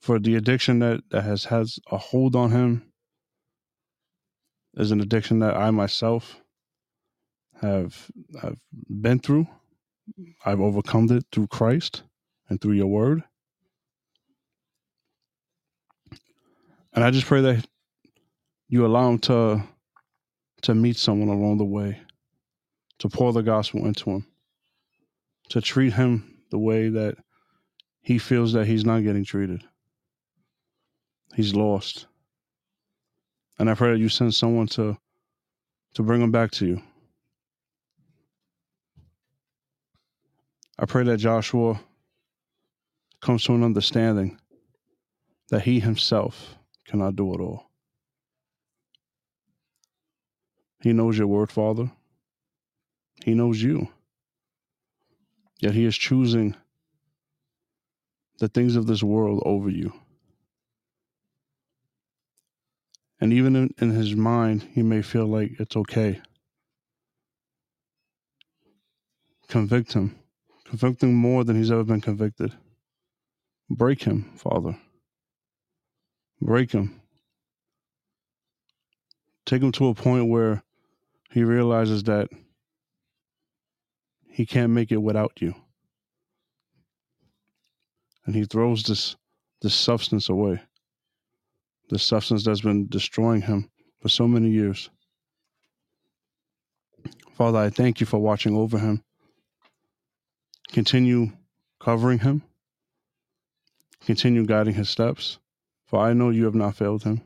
For 0.00 0.18
the 0.18 0.36
addiction 0.36 0.78
that, 0.78 1.02
that 1.10 1.22
has 1.24 1.44
has 1.44 1.78
a 1.90 1.98
hold 1.98 2.34
on 2.34 2.50
him 2.50 2.92
is 4.74 4.90
an 4.90 5.00
addiction 5.00 5.40
that 5.40 5.56
I 5.56 5.70
myself 5.70 6.40
have 7.60 8.10
I've 8.42 8.60
been 8.88 9.18
through. 9.18 9.46
I've 10.44 10.60
overcome 10.60 11.10
it 11.10 11.24
through 11.30 11.48
Christ 11.48 12.02
and 12.48 12.60
through 12.60 12.72
your 12.72 12.86
word. 12.86 13.22
And 16.92 17.04
I 17.04 17.10
just 17.10 17.26
pray 17.26 17.40
that 17.42 17.66
you 18.68 18.84
allow 18.84 19.10
him 19.10 19.18
to 19.20 19.62
to 20.62 20.74
meet 20.74 20.96
someone 20.96 21.28
along 21.28 21.58
the 21.58 21.64
way, 21.64 22.00
to 22.98 23.08
pour 23.08 23.32
the 23.32 23.42
gospel 23.42 23.86
into 23.86 24.10
him, 24.10 24.26
to 25.50 25.60
treat 25.60 25.92
him 25.92 26.38
the 26.50 26.58
way 26.58 26.88
that 26.88 27.16
he 28.00 28.18
feels 28.18 28.52
that 28.54 28.66
he's 28.66 28.84
not 28.84 29.04
getting 29.04 29.24
treated. 29.24 29.62
He's 31.34 31.54
lost. 31.54 32.06
And 33.58 33.70
I 33.70 33.74
pray 33.74 33.92
that 33.92 33.98
you 33.98 34.08
send 34.08 34.34
someone 34.34 34.66
to 34.68 34.96
to 35.94 36.02
bring 36.02 36.20
him 36.20 36.30
back 36.30 36.50
to 36.52 36.66
you. 36.66 36.82
I 40.78 40.86
pray 40.86 41.02
that 41.04 41.18
Joshua 41.18 41.80
comes 43.20 43.44
to 43.44 43.54
an 43.54 43.64
understanding 43.64 44.38
that 45.50 45.62
he 45.62 45.80
himself 45.80 46.56
cannot 46.86 47.16
do 47.16 47.34
it 47.34 47.40
all. 47.40 47.70
He 50.80 50.92
knows 50.92 51.18
your 51.18 51.26
word, 51.26 51.50
Father. 51.50 51.90
He 53.24 53.34
knows 53.34 53.60
you. 53.60 53.88
Yet 55.60 55.74
he 55.74 55.84
is 55.84 55.96
choosing 55.96 56.54
the 58.38 58.48
things 58.48 58.76
of 58.76 58.86
this 58.86 59.02
world 59.02 59.42
over 59.44 59.68
you. 59.68 59.92
And 63.20 63.32
even 63.32 63.56
in, 63.56 63.74
in 63.78 63.90
his 63.90 64.14
mind, 64.14 64.62
he 64.72 64.82
may 64.82 65.02
feel 65.02 65.26
like 65.26 65.58
it's 65.58 65.76
okay. 65.76 66.20
Convict 69.48 69.94
him. 69.94 70.14
Convict 70.66 71.02
him 71.02 71.14
more 71.14 71.42
than 71.42 71.56
he's 71.56 71.72
ever 71.72 71.82
been 71.82 72.00
convicted. 72.00 72.54
Break 73.70 74.02
him, 74.02 74.30
Father. 74.36 74.78
Break 76.40 76.72
him. 76.72 77.00
Take 79.44 79.62
him 79.62 79.72
to 79.72 79.88
a 79.88 79.94
point 79.94 80.28
where 80.28 80.62
he 81.30 81.44
realizes 81.44 82.04
that 82.04 82.28
he 84.30 84.46
can't 84.46 84.72
make 84.72 84.92
it 84.92 85.02
without 85.02 85.32
you. 85.40 85.54
And 88.24 88.34
he 88.34 88.44
throws 88.44 88.82
this 88.82 89.16
this 89.60 89.74
substance 89.74 90.28
away. 90.28 90.60
This 91.90 92.04
substance 92.04 92.44
that's 92.44 92.60
been 92.60 92.86
destroying 92.88 93.42
him 93.42 93.70
for 94.00 94.08
so 94.08 94.28
many 94.28 94.50
years. 94.50 94.90
Father, 97.34 97.58
I 97.58 97.70
thank 97.70 98.00
you 98.00 98.06
for 98.06 98.18
watching 98.18 98.54
over 98.54 98.78
him. 98.78 99.02
Continue 100.70 101.32
covering 101.80 102.18
him. 102.18 102.42
Continue 104.08 104.46
guiding 104.46 104.72
his 104.72 104.88
steps. 104.88 105.38
For 105.84 106.00
I 106.00 106.14
know 106.14 106.30
you 106.30 106.46
have 106.46 106.54
not 106.54 106.74
failed 106.74 107.02
him. 107.02 107.20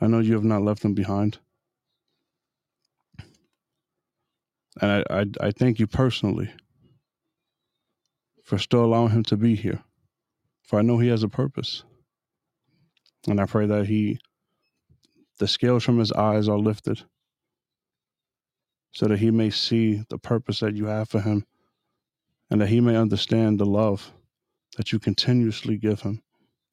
I 0.00 0.06
know 0.06 0.20
you 0.20 0.34
have 0.34 0.44
not 0.44 0.62
left 0.62 0.84
him 0.84 0.94
behind. 0.94 1.40
And 4.80 4.92
I, 4.92 5.04
I, 5.10 5.24
I 5.40 5.50
thank 5.50 5.80
you 5.80 5.88
personally 5.88 6.52
for 8.44 8.58
still 8.58 8.84
allowing 8.84 9.10
him 9.10 9.24
to 9.24 9.36
be 9.36 9.56
here. 9.56 9.82
For 10.62 10.78
I 10.78 10.82
know 10.82 10.98
he 10.98 11.08
has 11.08 11.24
a 11.24 11.28
purpose. 11.28 11.82
And 13.26 13.40
I 13.40 13.46
pray 13.46 13.66
that 13.66 13.88
he, 13.88 14.20
the 15.40 15.48
scales 15.48 15.82
from 15.82 15.98
his 15.98 16.12
eyes 16.12 16.48
are 16.48 16.58
lifted 16.58 17.02
so 18.92 19.08
that 19.08 19.18
he 19.18 19.32
may 19.32 19.50
see 19.50 20.04
the 20.10 20.18
purpose 20.18 20.60
that 20.60 20.76
you 20.76 20.86
have 20.86 21.08
for 21.08 21.20
him 21.20 21.44
and 22.52 22.60
that 22.60 22.68
he 22.68 22.80
may 22.80 22.94
understand 22.94 23.58
the 23.58 23.66
love 23.66 24.12
that 24.78 24.92
you 24.92 24.98
continuously 25.00 25.76
give 25.76 26.00
him 26.00 26.22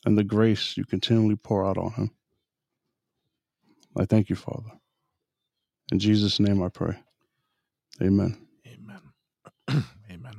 and 0.05 0.17
the 0.17 0.23
grace 0.23 0.77
you 0.77 0.85
continually 0.85 1.35
pour 1.35 1.65
out 1.65 1.77
on 1.77 1.91
him. 1.93 2.11
I 3.97 4.05
thank 4.05 4.29
you, 4.29 4.35
Father. 4.35 4.69
In 5.91 5.97
Jesus' 5.97 6.39
name 6.39 6.61
I 6.61 6.69
pray. 6.69 6.97
Amen. 8.01 8.37
Amen. 8.67 9.01
Amen. 10.11 10.35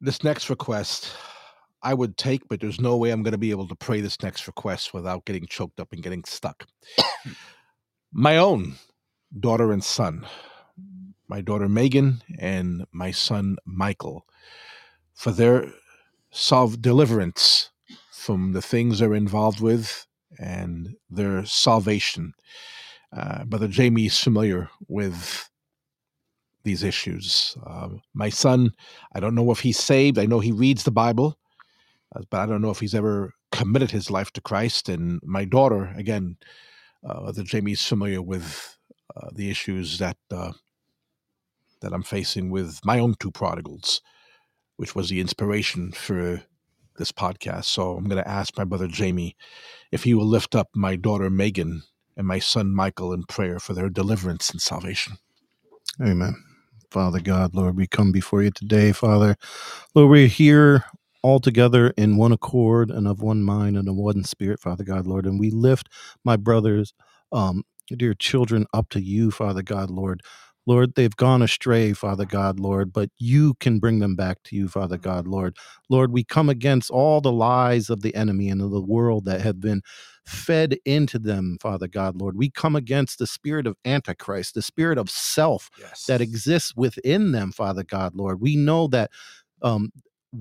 This 0.00 0.24
next 0.24 0.48
request 0.48 1.12
I 1.82 1.92
would 1.92 2.16
take, 2.16 2.48
but 2.48 2.60
there's 2.60 2.80
no 2.80 2.96
way 2.96 3.10
I'm 3.10 3.22
going 3.22 3.32
to 3.32 3.38
be 3.38 3.50
able 3.50 3.68
to 3.68 3.76
pray 3.76 4.00
this 4.00 4.22
next 4.22 4.46
request 4.46 4.94
without 4.94 5.26
getting 5.26 5.46
choked 5.46 5.78
up 5.78 5.92
and 5.92 6.02
getting 6.02 6.24
stuck. 6.24 6.66
my 8.12 8.38
own 8.38 8.76
daughter 9.38 9.72
and 9.72 9.84
son, 9.84 10.26
my 11.28 11.42
daughter 11.42 11.68
Megan 11.68 12.22
and 12.38 12.86
my 12.92 13.10
son 13.10 13.56
Michael, 13.66 14.24
for 15.14 15.30
their 15.30 15.72
solve 16.30 16.82
deliverance 16.82 17.70
from 18.12 18.52
the 18.52 18.62
things 18.62 18.98
they're 18.98 19.14
involved 19.14 19.60
with 19.60 20.06
and 20.38 20.96
their 21.08 21.44
salvation. 21.44 22.32
Uh, 23.16 23.44
Brother 23.44 23.68
Jamie 23.68 24.06
is 24.06 24.18
familiar 24.18 24.68
with 24.88 25.48
these 26.64 26.82
issues. 26.82 27.56
Uh, 27.64 27.90
my 28.14 28.28
son, 28.28 28.72
I 29.14 29.20
don't 29.20 29.34
know 29.34 29.50
if 29.52 29.60
he's 29.60 29.78
saved. 29.78 30.18
I 30.18 30.26
know 30.26 30.40
he 30.40 30.52
reads 30.52 30.82
the 30.82 30.90
Bible, 30.90 31.38
uh, 32.16 32.22
but 32.30 32.40
I 32.40 32.46
don't 32.46 32.62
know 32.62 32.70
if 32.70 32.80
he's 32.80 32.94
ever 32.94 33.34
committed 33.52 33.90
his 33.90 34.10
life 34.10 34.32
to 34.32 34.40
Christ. 34.40 34.88
And 34.88 35.20
my 35.22 35.44
daughter, 35.44 35.92
again, 35.96 36.36
uh, 37.08 37.32
Jamie 37.32 37.72
is 37.72 37.84
familiar 37.84 38.22
with 38.22 38.76
uh, 39.14 39.28
the 39.32 39.50
issues 39.50 39.98
that 39.98 40.16
uh, 40.30 40.52
that 41.80 41.92
I'm 41.92 42.02
facing 42.02 42.50
with 42.50 42.80
my 42.84 42.98
own 42.98 43.14
two 43.20 43.30
prodigals, 43.30 44.00
which 44.76 44.94
was 44.94 45.08
the 45.08 45.20
inspiration 45.20 45.92
for 45.92 46.42
this 46.96 47.12
podcast. 47.12 47.64
So 47.64 47.96
I'm 47.96 48.04
going 48.04 48.22
to 48.22 48.28
ask 48.28 48.56
my 48.56 48.64
brother 48.64 48.86
Jamie 48.86 49.36
if 49.92 50.04
he 50.04 50.14
will 50.14 50.26
lift 50.26 50.54
up 50.54 50.68
my 50.74 50.96
daughter 50.96 51.30
Megan 51.30 51.82
and 52.16 52.26
my 52.26 52.38
son 52.38 52.74
Michael 52.74 53.12
in 53.12 53.24
prayer 53.24 53.58
for 53.58 53.74
their 53.74 53.88
deliverance 53.88 54.50
and 54.50 54.60
salvation. 54.60 55.18
Amen. 56.00 56.34
Father 56.90 57.20
God, 57.20 57.54
Lord, 57.54 57.76
we 57.76 57.86
come 57.86 58.12
before 58.12 58.42
you 58.42 58.50
today, 58.50 58.92
Father. 58.92 59.36
Lord, 59.94 60.10
we're 60.10 60.28
here 60.28 60.84
all 61.22 61.40
together 61.40 61.88
in 61.96 62.16
one 62.16 62.32
accord 62.32 62.90
and 62.90 63.08
of 63.08 63.22
one 63.22 63.42
mind 63.42 63.76
and 63.76 63.88
of 63.88 63.96
one 63.96 64.22
spirit, 64.24 64.60
Father 64.60 64.84
God, 64.84 65.06
Lord. 65.06 65.26
And 65.26 65.40
we 65.40 65.50
lift 65.50 65.88
my 66.24 66.36
brothers, 66.36 66.92
um, 67.32 67.64
dear 67.88 68.14
children, 68.14 68.66
up 68.72 68.90
to 68.90 69.00
you, 69.00 69.30
Father 69.30 69.62
God, 69.62 69.90
Lord. 69.90 70.20
Lord, 70.66 70.94
they've 70.94 71.14
gone 71.14 71.42
astray, 71.42 71.92
Father 71.92 72.24
God, 72.24 72.58
Lord, 72.58 72.92
but 72.92 73.10
you 73.18 73.54
can 73.60 73.78
bring 73.78 73.98
them 73.98 74.16
back 74.16 74.42
to 74.44 74.56
you, 74.56 74.68
Father 74.68 74.96
God, 74.96 75.26
Lord. 75.28 75.56
Lord, 75.90 76.12
we 76.12 76.24
come 76.24 76.48
against 76.48 76.90
all 76.90 77.20
the 77.20 77.32
lies 77.32 77.90
of 77.90 78.02
the 78.02 78.14
enemy 78.14 78.48
and 78.48 78.62
of 78.62 78.70
the 78.70 78.80
world 78.80 79.26
that 79.26 79.42
have 79.42 79.60
been 79.60 79.82
fed 80.24 80.78
into 80.86 81.18
them, 81.18 81.58
Father 81.60 81.86
God, 81.86 82.16
Lord. 82.16 82.36
We 82.36 82.50
come 82.50 82.76
against 82.76 83.18
the 83.18 83.26
spirit 83.26 83.66
of 83.66 83.76
Antichrist, 83.84 84.54
the 84.54 84.62
spirit 84.62 84.96
of 84.96 85.10
self 85.10 85.70
Yes. 85.78 86.06
that 86.06 86.20
exists 86.20 86.74
within 86.76 87.32
them, 87.32 87.52
Father 87.52 87.84
God, 87.84 88.14
Lord. 88.14 88.40
We 88.40 88.56
know 88.56 88.86
that 88.88 89.10
um, 89.62 89.90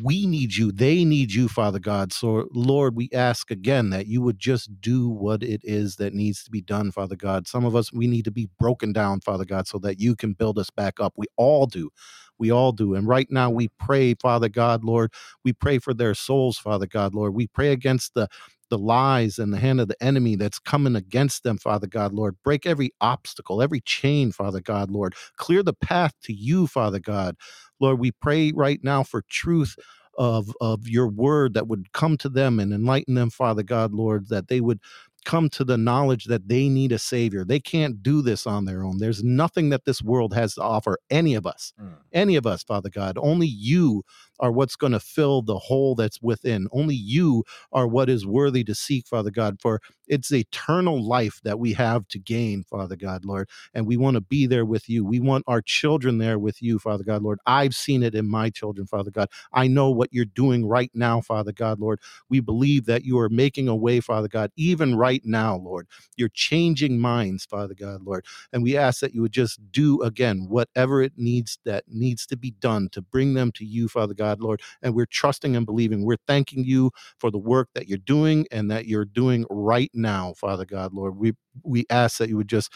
we 0.01 0.25
need 0.25 0.55
you. 0.55 0.71
They 0.71 1.05
need 1.05 1.33
you, 1.33 1.47
Father 1.47 1.79
God. 1.79 2.13
So, 2.13 2.47
Lord, 2.53 2.95
we 2.95 3.09
ask 3.13 3.51
again 3.51 3.91
that 3.91 4.07
you 4.07 4.21
would 4.21 4.39
just 4.39 4.81
do 4.81 5.07
what 5.09 5.43
it 5.43 5.61
is 5.63 5.97
that 5.97 6.13
needs 6.13 6.43
to 6.43 6.51
be 6.51 6.61
done, 6.61 6.91
Father 6.91 7.15
God. 7.15 7.47
Some 7.47 7.65
of 7.65 7.75
us, 7.75 7.93
we 7.93 8.07
need 8.07 8.25
to 8.25 8.31
be 8.31 8.49
broken 8.59 8.93
down, 8.93 9.21
Father 9.21 9.45
God, 9.45 9.67
so 9.67 9.77
that 9.79 9.99
you 9.99 10.15
can 10.15 10.33
build 10.33 10.57
us 10.57 10.69
back 10.71 10.99
up. 10.99 11.13
We 11.17 11.27
all 11.37 11.67
do. 11.67 11.91
We 12.39 12.51
all 12.51 12.71
do. 12.71 12.95
And 12.95 13.07
right 13.07 13.27
now, 13.29 13.49
we 13.51 13.69
pray, 13.79 14.15
Father 14.15 14.49
God, 14.49 14.83
Lord, 14.83 15.13
we 15.43 15.53
pray 15.53 15.79
for 15.79 15.93
their 15.93 16.15
souls, 16.15 16.57
Father 16.57 16.87
God, 16.87 17.13
Lord. 17.13 17.35
We 17.35 17.47
pray 17.47 17.71
against 17.71 18.15
the 18.15 18.27
the 18.73 18.77
lies 18.79 19.37
and 19.37 19.53
the 19.53 19.59
hand 19.59 19.79
of 19.79 19.87
the 19.87 20.03
enemy 20.03 20.35
that's 20.35 20.57
coming 20.57 20.95
against 20.95 21.43
them, 21.43 21.59
Father 21.59 21.85
God, 21.85 22.11
Lord. 22.11 22.35
Break 22.43 22.65
every 22.65 22.91
obstacle, 22.99 23.61
every 23.61 23.81
chain, 23.81 24.31
Father 24.31 24.61
God, 24.61 24.89
Lord. 24.89 25.13
Clear 25.35 25.61
the 25.61 25.75
path 25.75 26.13
to 26.23 26.33
you, 26.33 26.65
Father 26.65 26.97
God. 26.97 27.35
Lord, 27.79 27.99
we 27.99 28.09
pray 28.11 28.51
right 28.51 28.79
now 28.81 29.03
for 29.03 29.21
truth 29.29 29.75
of 30.17 30.51
of 30.59 30.87
your 30.87 31.07
word 31.07 31.53
that 31.53 31.67
would 31.67 31.91
come 31.93 32.17
to 32.17 32.29
them 32.29 32.59
and 32.59 32.73
enlighten 32.73 33.13
them, 33.13 33.29
Father 33.29 33.61
God, 33.61 33.93
Lord, 33.93 34.29
that 34.29 34.47
they 34.47 34.59
would 34.59 34.79
come 35.23 35.49
to 35.49 35.63
the 35.63 35.77
knowledge 35.77 36.25
that 36.25 36.47
they 36.47 36.67
need 36.67 36.91
a 36.91 36.99
savior. 36.99 37.45
They 37.45 37.59
can't 37.59 38.01
do 38.01 38.23
this 38.23 38.47
on 38.47 38.65
their 38.65 38.83
own. 38.83 38.97
There's 38.97 39.23
nothing 39.23 39.69
that 39.69 39.85
this 39.85 40.01
world 40.01 40.33
has 40.33 40.55
to 40.55 40.63
offer 40.63 40.97
any 41.11 41.35
of 41.35 41.45
us. 41.45 41.73
Mm. 41.79 41.97
Any 42.11 42.35
of 42.35 42.47
us, 42.47 42.63
Father 42.63 42.89
God. 42.89 43.17
Only 43.19 43.47
you 43.47 44.03
are 44.39 44.51
what's 44.51 44.75
going 44.75 44.93
to 44.93 44.99
fill 44.99 45.41
the 45.41 45.59
hole 45.59 45.95
that's 45.95 46.21
within. 46.21 46.67
Only 46.71 46.95
you 46.95 47.43
are 47.71 47.87
what 47.87 48.09
is 48.09 48.25
worthy 48.25 48.63
to 48.65 48.75
seek, 48.75 49.07
Father 49.07 49.31
God, 49.31 49.61
for 49.61 49.81
it's 50.07 50.31
eternal 50.31 51.03
life 51.05 51.39
that 51.43 51.59
we 51.59 51.73
have 51.73 52.07
to 52.09 52.19
gain, 52.19 52.63
Father 52.63 52.95
God, 52.95 53.25
Lord. 53.25 53.49
And 53.73 53.87
we 53.87 53.97
want 53.97 54.15
to 54.15 54.21
be 54.21 54.45
there 54.47 54.65
with 54.65 54.89
you. 54.89 55.05
We 55.05 55.19
want 55.19 55.45
our 55.47 55.61
children 55.61 56.17
there 56.17 56.39
with 56.39 56.61
you, 56.61 56.79
Father 56.79 57.03
God, 57.03 57.23
Lord. 57.23 57.39
I've 57.45 57.75
seen 57.75 58.03
it 58.03 58.15
in 58.15 58.27
my 58.27 58.49
children, 58.49 58.87
Father 58.87 59.11
God. 59.11 59.29
I 59.53 59.67
know 59.67 59.89
what 59.89 60.09
you're 60.11 60.25
doing 60.25 60.65
right 60.67 60.91
now, 60.93 61.21
Father 61.21 61.51
God, 61.51 61.79
Lord. 61.79 61.99
We 62.29 62.39
believe 62.39 62.85
that 62.85 63.05
you 63.05 63.17
are 63.19 63.29
making 63.29 63.67
a 63.67 63.75
way, 63.75 63.99
Father 63.99 64.27
God, 64.27 64.51
even 64.57 64.95
right 64.95 65.21
now, 65.25 65.57
Lord. 65.57 65.87
You're 66.17 66.29
changing 66.29 66.99
minds, 66.99 67.45
Father 67.45 67.73
God, 67.73 68.03
Lord. 68.03 68.25
And 68.51 68.63
we 68.63 68.77
ask 68.77 68.99
that 69.01 69.13
you 69.13 69.21
would 69.21 69.31
just 69.31 69.59
do 69.71 70.01
again 70.01 70.47
whatever 70.49 71.01
it 71.01 71.13
needs 71.17 71.59
that 71.65 71.85
needs 71.87 72.25
to 72.27 72.37
be 72.37 72.51
done 72.51 72.89
to 72.91 73.01
bring 73.01 73.33
them 73.33 73.51
to 73.53 73.65
you, 73.65 73.87
Father 73.87 74.13
God, 74.13 74.22
Lord. 74.41 74.61
And 74.81 74.95
we're 74.95 75.05
trusting 75.07 75.55
and 75.55 75.65
believing. 75.65 76.05
We're 76.05 76.17
thanking 76.27 76.63
you 76.65 76.91
for 77.19 77.31
the 77.31 77.37
work 77.37 77.69
that 77.75 77.87
you're 77.87 77.97
doing 77.99 78.47
and 78.51 78.71
that 78.71 78.87
you're 78.87 79.05
doing 79.05 79.45
right 79.49 79.91
now, 79.93 80.33
Father 80.37 80.65
God, 80.65 80.93
Lord. 80.93 81.17
We 81.17 81.33
we 81.63 81.85
ask 81.89 82.17
that 82.17 82.29
you 82.29 82.37
would 82.37 82.49
just 82.49 82.71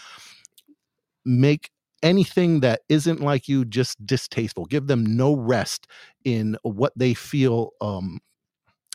make 1.26 1.70
anything 2.04 2.62
that 2.62 2.82
isn't 2.90 3.22
like 3.22 3.48
you 3.48 3.66
just 3.66 4.06
distasteful. 4.06 4.66
Give 4.66 4.88
them 4.88 5.06
no 5.06 5.36
rest 5.36 5.88
in 6.26 6.58
what 6.64 6.94
they 6.96 7.14
feel 7.14 7.72
um 7.82 8.20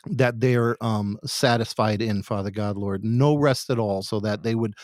that 0.06 0.40
they're 0.40 0.76
um 0.84 1.18
satisfied 1.24 2.02
in, 2.02 2.22
Father 2.22 2.50
God, 2.50 2.76
Lord. 2.76 3.04
No 3.04 3.36
rest 3.36 3.70
at 3.70 3.78
all, 3.78 4.02
so 4.02 4.20
that 4.20 4.42
they 4.42 4.54
would 4.54 4.74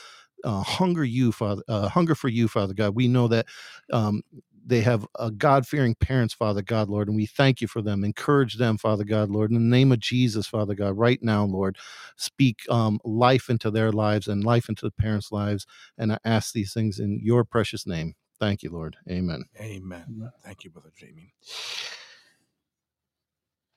uh, 0.44 0.62
hunger 0.62 1.04
you, 1.04 1.32
Father, 1.32 1.62
uh, 1.68 1.88
hunger 1.88 2.14
for 2.14 2.28
you, 2.28 2.48
Father 2.48 2.74
God. 2.74 2.94
We 2.94 3.08
know 3.08 3.28
that 3.28 3.46
um, 3.92 4.22
they 4.68 4.82
have 4.82 5.06
a 5.18 5.30
God 5.30 5.66
fearing 5.66 5.94
parents, 5.96 6.34
Father 6.34 6.62
God, 6.62 6.90
Lord, 6.90 7.08
and 7.08 7.16
we 7.16 7.26
thank 7.26 7.60
you 7.62 7.68
for 7.68 7.82
them. 7.82 8.04
Encourage 8.04 8.56
them, 8.56 8.78
Father 8.78 9.04
God, 9.04 9.30
Lord, 9.30 9.50
in 9.50 9.56
the 9.56 9.76
name 9.76 9.92
of 9.92 10.00
Jesus, 10.00 10.46
Father 10.46 10.74
God, 10.74 10.98
right 10.98 11.22
now, 11.22 11.44
Lord. 11.44 11.78
Speak 12.16 12.60
um, 12.70 13.00
life 13.04 13.50
into 13.50 13.70
their 13.70 13.92
lives 13.92 14.28
and 14.28 14.44
life 14.44 14.68
into 14.68 14.86
the 14.86 14.92
parents' 14.92 15.32
lives. 15.32 15.66
And 15.98 16.12
I 16.12 16.18
ask 16.24 16.52
these 16.52 16.74
things 16.74 17.00
in 17.00 17.20
your 17.22 17.44
precious 17.44 17.86
name. 17.86 18.14
Thank 18.40 18.62
you, 18.62 18.70
Lord. 18.70 18.96
Amen. 19.10 19.44
Amen. 19.60 20.04
Amen. 20.08 20.32
Thank 20.44 20.64
you, 20.64 20.70
Brother 20.70 20.92
Jamie. 20.96 21.34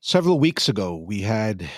Several 0.01 0.39
weeks 0.39 0.69
ago, 0.69 0.95
we 0.97 1.21
had 1.21 1.69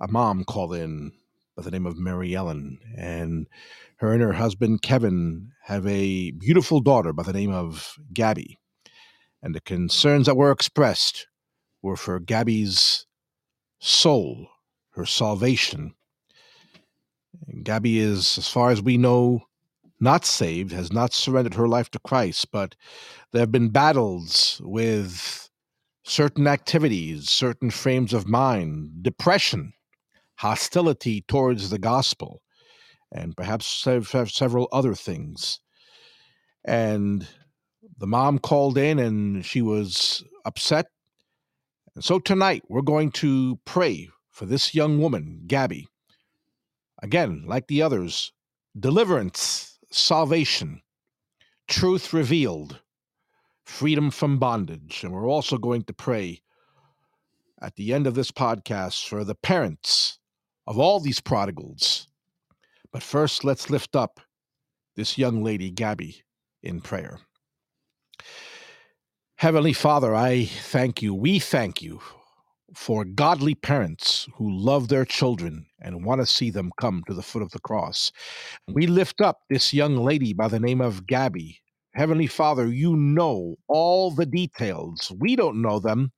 a 0.00 0.08
mom 0.08 0.44
call 0.44 0.72
in 0.74 1.12
by 1.58 1.64
the 1.64 1.72
name 1.72 1.86
of 1.86 1.98
Mary 1.98 2.36
Ellen, 2.36 2.78
and 2.96 3.48
her 3.96 4.12
and 4.12 4.22
her 4.22 4.34
husband 4.34 4.80
Kevin 4.80 5.50
have 5.64 5.84
a 5.88 6.30
beautiful 6.30 6.78
daughter 6.78 7.12
by 7.12 7.24
the 7.24 7.32
name 7.32 7.52
of 7.52 7.98
Gabby. 8.12 8.60
And 9.42 9.56
the 9.56 9.60
concerns 9.60 10.26
that 10.26 10.36
were 10.36 10.52
expressed 10.52 11.26
were 11.82 11.96
for 11.96 12.20
Gabby's 12.20 13.06
soul, 13.80 14.46
her 14.90 15.04
salvation. 15.04 15.96
And 17.48 17.64
Gabby 17.64 17.98
is, 17.98 18.38
as 18.38 18.46
far 18.46 18.70
as 18.70 18.80
we 18.80 18.96
know, 18.96 19.40
not 19.98 20.24
saved, 20.24 20.70
has 20.70 20.92
not 20.92 21.12
surrendered 21.12 21.54
her 21.54 21.66
life 21.66 21.90
to 21.90 21.98
Christ, 21.98 22.52
but 22.52 22.76
there 23.32 23.40
have 23.40 23.50
been 23.50 23.70
battles 23.70 24.60
with 24.64 25.50
certain 26.04 26.46
activities, 26.46 27.28
certain 27.28 27.72
frames 27.72 28.12
of 28.14 28.28
mind, 28.28 29.02
depression, 29.02 29.72
hostility 30.38 31.22
towards 31.22 31.70
the 31.70 31.78
gospel, 31.78 32.42
and 33.12 33.36
perhaps 33.36 33.66
sev- 33.66 34.08
sev- 34.08 34.30
several 34.30 34.68
other 34.72 34.94
things. 34.94 35.60
And 36.64 37.26
the 37.98 38.06
mom 38.06 38.38
called 38.38 38.78
in 38.78 38.98
and 38.98 39.44
she 39.44 39.62
was 39.62 40.24
upset. 40.44 40.86
And 41.94 42.04
so 42.04 42.20
tonight 42.20 42.62
we're 42.68 42.82
going 42.82 43.10
to 43.12 43.58
pray 43.64 44.08
for 44.30 44.46
this 44.46 44.74
young 44.74 45.00
woman, 45.00 45.42
Gabby. 45.46 45.88
Again, 47.02 47.44
like 47.46 47.66
the 47.66 47.82
others, 47.82 48.32
deliverance, 48.78 49.78
salvation, 49.90 50.82
truth 51.66 52.12
revealed, 52.12 52.80
freedom 53.64 54.12
from 54.12 54.38
bondage. 54.38 55.02
And 55.02 55.12
we're 55.12 55.28
also 55.28 55.58
going 55.58 55.82
to 55.84 55.92
pray 55.92 56.42
at 57.60 57.74
the 57.74 57.92
end 57.92 58.06
of 58.06 58.14
this 58.14 58.30
podcast 58.30 59.08
for 59.08 59.24
the 59.24 59.34
parents 59.34 60.18
of 60.68 60.78
all 60.78 61.00
these 61.00 61.18
prodigals. 61.18 62.08
But 62.92 63.02
first, 63.02 63.42
let's 63.42 63.70
lift 63.70 63.96
up 63.96 64.20
this 64.96 65.16
young 65.16 65.42
lady, 65.42 65.70
Gabby, 65.70 66.22
in 66.62 66.82
prayer. 66.82 67.20
Heavenly 69.36 69.72
Father, 69.72 70.14
I 70.14 70.44
thank 70.44 71.00
you. 71.00 71.14
We 71.14 71.38
thank 71.38 71.80
you 71.80 72.00
for 72.74 73.06
godly 73.06 73.54
parents 73.54 74.28
who 74.36 74.50
love 74.50 74.88
their 74.88 75.06
children 75.06 75.64
and 75.80 76.04
want 76.04 76.20
to 76.20 76.26
see 76.26 76.50
them 76.50 76.70
come 76.78 77.02
to 77.06 77.14
the 77.14 77.22
foot 77.22 77.40
of 77.40 77.50
the 77.52 77.60
cross. 77.60 78.12
We 78.66 78.86
lift 78.86 79.22
up 79.22 79.38
this 79.48 79.72
young 79.72 79.96
lady 79.96 80.34
by 80.34 80.48
the 80.48 80.60
name 80.60 80.82
of 80.82 81.06
Gabby. 81.06 81.60
Heavenly 81.94 82.26
Father, 82.26 82.68
you 82.68 82.94
know 82.94 83.56
all 83.68 84.10
the 84.10 84.26
details. 84.26 85.10
We 85.18 85.34
don't 85.34 85.62
know 85.62 85.78
them. 85.78 86.12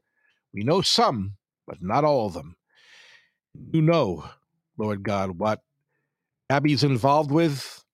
We 0.53 0.65
know 0.65 0.81
some, 0.81 1.37
but 1.69 1.81
not 1.81 2.03
all 2.03 2.27
of 2.27 2.35
them. 2.35 2.57
You 3.73 3.83
know, 3.83 4.25
Lord 4.81 5.03
God, 5.03 5.39
what 5.39 5.61
Abby's 6.49 6.83
involved 6.83 7.31
with, 7.31 7.85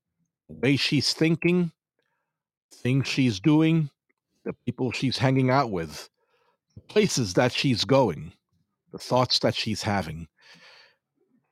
the 0.48 0.54
way 0.54 0.76
she's 0.76 1.12
thinking, 1.12 1.72
things 2.72 3.08
she's 3.08 3.40
doing, 3.40 3.90
the 4.44 4.52
people 4.64 4.92
she's 4.92 5.18
hanging 5.18 5.50
out 5.50 5.72
with, 5.72 6.08
the 6.76 6.80
places 6.82 7.34
that 7.34 7.52
she's 7.52 7.84
going, 7.84 8.32
the 8.92 8.98
thoughts 8.98 9.40
that 9.40 9.56
she's 9.56 9.82
having. 9.82 10.28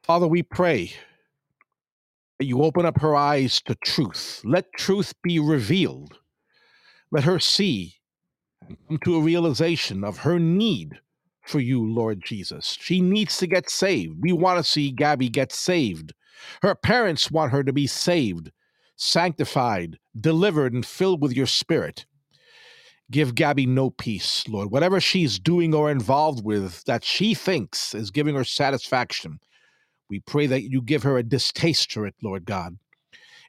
Father, 0.05 0.29
we 0.29 0.45
pray 0.45 0.93
that 2.39 2.45
you 2.45 2.63
open 2.63 2.87
up 2.87 3.01
her 3.01 3.17
eyes 3.17 3.61
to 3.63 3.75
truth. 3.75 4.41
Let 4.45 4.73
truth 4.75 5.15
be 5.21 5.41
revealed. 5.41 6.17
Let 7.11 7.25
her 7.25 7.41
see 7.41 7.97
and 8.69 8.79
come 8.87 8.99
to 9.05 9.17
a 9.17 9.21
realization 9.21 10.05
of 10.05 10.19
her 10.19 10.39
need 10.39 11.01
for 11.47 11.61
you, 11.61 11.85
Lord 11.85 12.23
Jesus. 12.25 12.77
She 12.81 13.01
needs 13.01 13.39
to 13.39 13.47
get 13.47 13.71
saved. 13.71 14.19
We 14.21 14.33
want 14.33 14.59
to 14.59 14.69
see 14.69 14.91
Gabby 14.91 15.29
get 15.29 15.53
saved. 15.53 16.13
Her 16.63 16.75
parents 16.75 17.31
want 17.31 17.53
her 17.53 17.63
to 17.63 17.73
be 17.73 17.87
saved, 17.87 18.51
sanctified, 18.97 19.99
delivered, 20.19 20.73
and 20.73 20.85
filled 20.85 21.23
with 21.23 21.33
your 21.33 21.47
spirit. 21.47 22.07
Give 23.11 23.35
Gabby 23.35 23.67
no 23.67 23.91
peace, 23.91 24.49
Lord. 24.49 24.71
Whatever 24.71 25.01
she's 25.01 25.39
doing 25.39 25.75
or 25.75 25.91
involved 25.91 26.45
with 26.45 26.85
that 26.85 27.05
she 27.05 27.35
thinks 27.35 27.95
is 27.95 28.11
giving 28.11 28.35
her 28.35 28.45
satisfaction, 28.45 29.41
we 30.09 30.21
pray 30.21 30.47
that 30.47 30.63
you 30.63 30.81
give 30.81 31.03
her 31.03 31.19
a 31.19 31.23
distaste 31.23 31.93
for 31.93 32.07
it, 32.07 32.15
Lord 32.23 32.45
God. 32.45 32.79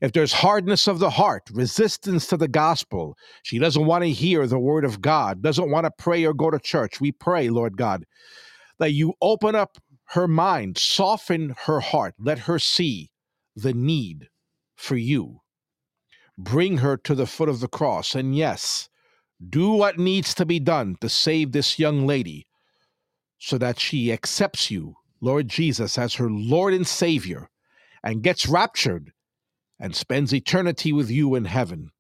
If 0.02 0.12
there's 0.12 0.34
hardness 0.34 0.88
of 0.88 1.00
the 1.00 1.10
heart, 1.10 1.44
resistance 1.54 2.28
to 2.28 2.38
the 2.38 2.48
gospel, 2.48 3.18
she 3.44 3.60
doesn't 3.60 3.86
want 3.86 4.04
to 4.04 4.12
hear 4.12 4.46
the 4.46 4.60
word 4.60 4.84
of 4.84 5.02
God, 5.02 5.42
doesn't 5.42 5.72
want 5.72 5.86
to 5.86 5.92
pray 5.98 6.26
or 6.26 6.34
go 6.34 6.52
to 6.52 6.60
church, 6.60 7.00
we 7.00 7.12
pray, 7.12 7.50
Lord 7.50 7.78
God, 7.78 8.06
that 8.80 8.92
you 8.92 9.14
open 9.22 9.56
up 9.56 9.78
her 10.10 10.28
mind, 10.28 10.78
soften 10.78 11.56
her 11.66 11.80
heart, 11.80 12.14
let 12.20 12.40
her 12.40 12.60
see 12.60 13.10
the 13.56 13.74
need 13.74 14.28
for 14.76 14.98
you. 14.98 15.42
Bring 16.38 16.80
her 16.80 16.98
to 16.98 17.16
the 17.16 17.26
foot 17.26 17.48
of 17.48 17.62
the 17.62 17.68
cross. 17.70 18.14
And 18.14 18.36
yes, 18.36 18.90
do 19.50 19.72
what 19.72 19.98
needs 19.98 20.34
to 20.36 20.46
be 20.46 20.60
done 20.60 20.98
to 21.00 21.08
save 21.08 21.52
this 21.52 21.80
young 21.80 22.06
lady 22.06 22.48
so 23.38 23.58
that 23.58 23.80
she 23.80 24.12
accepts 24.12 24.70
you, 24.70 24.96
Lord 25.22 25.48
Jesus, 25.48 25.98
as 25.98 26.16
her 26.16 26.30
Lord 26.30 26.74
and 26.74 26.86
Savior 26.86 27.50
and 28.04 28.22
gets 28.22 28.48
raptured 28.48 29.12
and 29.80 29.96
spends 29.96 30.34
eternity 30.34 30.94
with 30.94 31.10
you 31.10 31.36
in 31.36 31.46
heaven. 31.46 31.92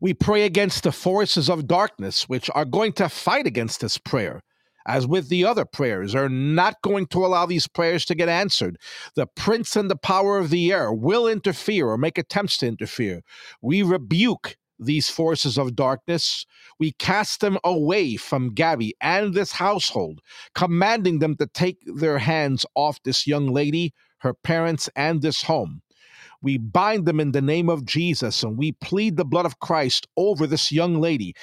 We 0.00 0.14
pray 0.14 0.44
against 0.44 0.82
the 0.82 0.92
forces 0.92 1.48
of 1.48 1.68
darkness, 1.68 2.28
which 2.28 2.50
are 2.54 2.64
going 2.64 2.92
to 2.94 3.08
fight 3.08 3.46
against 3.46 3.80
this 3.80 3.98
prayer, 3.98 4.42
as 4.86 5.06
with 5.06 5.28
the 5.28 5.44
other 5.44 5.64
prayers, 5.64 6.14
are 6.14 6.28
not 6.28 6.82
going 6.82 7.06
to 7.06 7.24
allow 7.24 7.46
these 7.46 7.68
prayers 7.68 8.04
to 8.06 8.16
get 8.16 8.28
answered. 8.28 8.78
The 9.14 9.26
prince 9.26 9.76
and 9.76 9.88
the 9.88 9.96
power 9.96 10.38
of 10.38 10.50
the 10.50 10.72
air 10.72 10.92
will 10.92 11.28
interfere 11.28 11.86
or 11.86 11.98
make 11.98 12.18
attempts 12.18 12.58
to 12.58 12.66
interfere. 12.66 13.22
We 13.60 13.82
rebuke 13.82 14.56
these 14.78 15.08
forces 15.08 15.56
of 15.56 15.76
darkness. 15.76 16.46
We 16.78 16.92
cast 16.92 17.40
them 17.40 17.58
away 17.62 18.16
from 18.16 18.54
Gabby 18.54 18.94
and 19.00 19.34
this 19.34 19.52
household, 19.52 20.20
commanding 20.54 21.20
them 21.20 21.36
to 21.36 21.46
take 21.46 21.78
their 21.86 22.18
hands 22.18 22.66
off 22.74 23.00
this 23.04 23.26
young 23.26 23.48
lady, 23.48 23.94
her 24.18 24.34
parents, 24.34 24.88
and 24.96 25.22
this 25.22 25.42
home. 25.42 25.82
We 26.42 26.58
bind 26.58 27.06
them 27.06 27.20
in 27.20 27.32
the 27.32 27.40
name 27.40 27.68
of 27.68 27.84
Jesus 27.84 28.42
and 28.42 28.58
we 28.58 28.72
plead 28.72 29.16
the 29.16 29.24
blood 29.24 29.46
of 29.46 29.60
Christ 29.60 30.08
over 30.16 30.46
this 30.46 30.72
young 30.72 31.00
lady. 31.00 31.34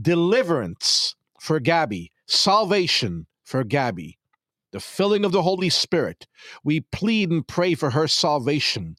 Deliverance 0.00 1.14
for 1.38 1.60
Gabby, 1.60 2.10
salvation 2.26 3.26
for 3.44 3.62
Gabby, 3.64 4.18
the 4.72 4.80
filling 4.80 5.24
of 5.24 5.32
the 5.32 5.42
Holy 5.42 5.68
Spirit. 5.68 6.26
We 6.64 6.80
plead 6.80 7.30
and 7.30 7.46
pray 7.46 7.74
for 7.74 7.90
her 7.90 8.08
salvation. 8.08 8.96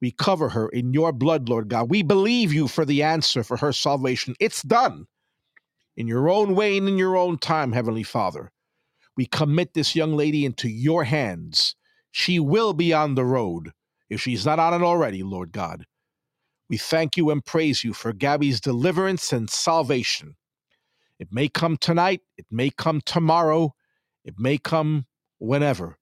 We 0.00 0.12
cover 0.12 0.50
her 0.50 0.68
in 0.68 0.92
your 0.92 1.12
blood, 1.12 1.48
Lord 1.48 1.68
God. 1.68 1.90
We 1.90 2.02
believe 2.02 2.52
you 2.52 2.68
for 2.68 2.84
the 2.84 3.02
answer 3.02 3.42
for 3.42 3.56
her 3.56 3.72
salvation. 3.72 4.34
It's 4.38 4.62
done 4.62 5.06
in 5.96 6.06
your 6.06 6.28
own 6.28 6.54
way 6.54 6.76
and 6.76 6.86
in 6.86 6.98
your 6.98 7.16
own 7.16 7.38
time, 7.38 7.72
Heavenly 7.72 8.04
Father. 8.04 8.52
We 9.16 9.26
commit 9.26 9.74
this 9.74 9.96
young 9.96 10.14
lady 10.14 10.44
into 10.44 10.68
your 10.68 11.02
hands. 11.04 11.74
She 12.12 12.38
will 12.38 12.72
be 12.72 12.92
on 12.92 13.16
the 13.16 13.24
road 13.24 13.72
if 14.10 14.20
she's 14.20 14.46
not 14.46 14.58
on 14.58 14.74
it 14.74 14.84
already, 14.84 15.22
Lord 15.22 15.52
God. 15.52 15.84
We 16.68 16.76
thank 16.76 17.16
you 17.16 17.30
and 17.30 17.44
praise 17.44 17.82
you 17.82 17.92
for 17.92 18.12
Gabby's 18.12 18.60
deliverance 18.60 19.32
and 19.32 19.48
salvation. 19.48 20.36
It 21.18 21.28
may 21.32 21.48
come 21.48 21.76
tonight, 21.76 22.20
it 22.36 22.46
may 22.50 22.70
come 22.70 23.00
tomorrow, 23.00 23.74
it 24.24 24.34
may 24.38 24.58
come 24.58 25.06
whenever, 25.38 25.98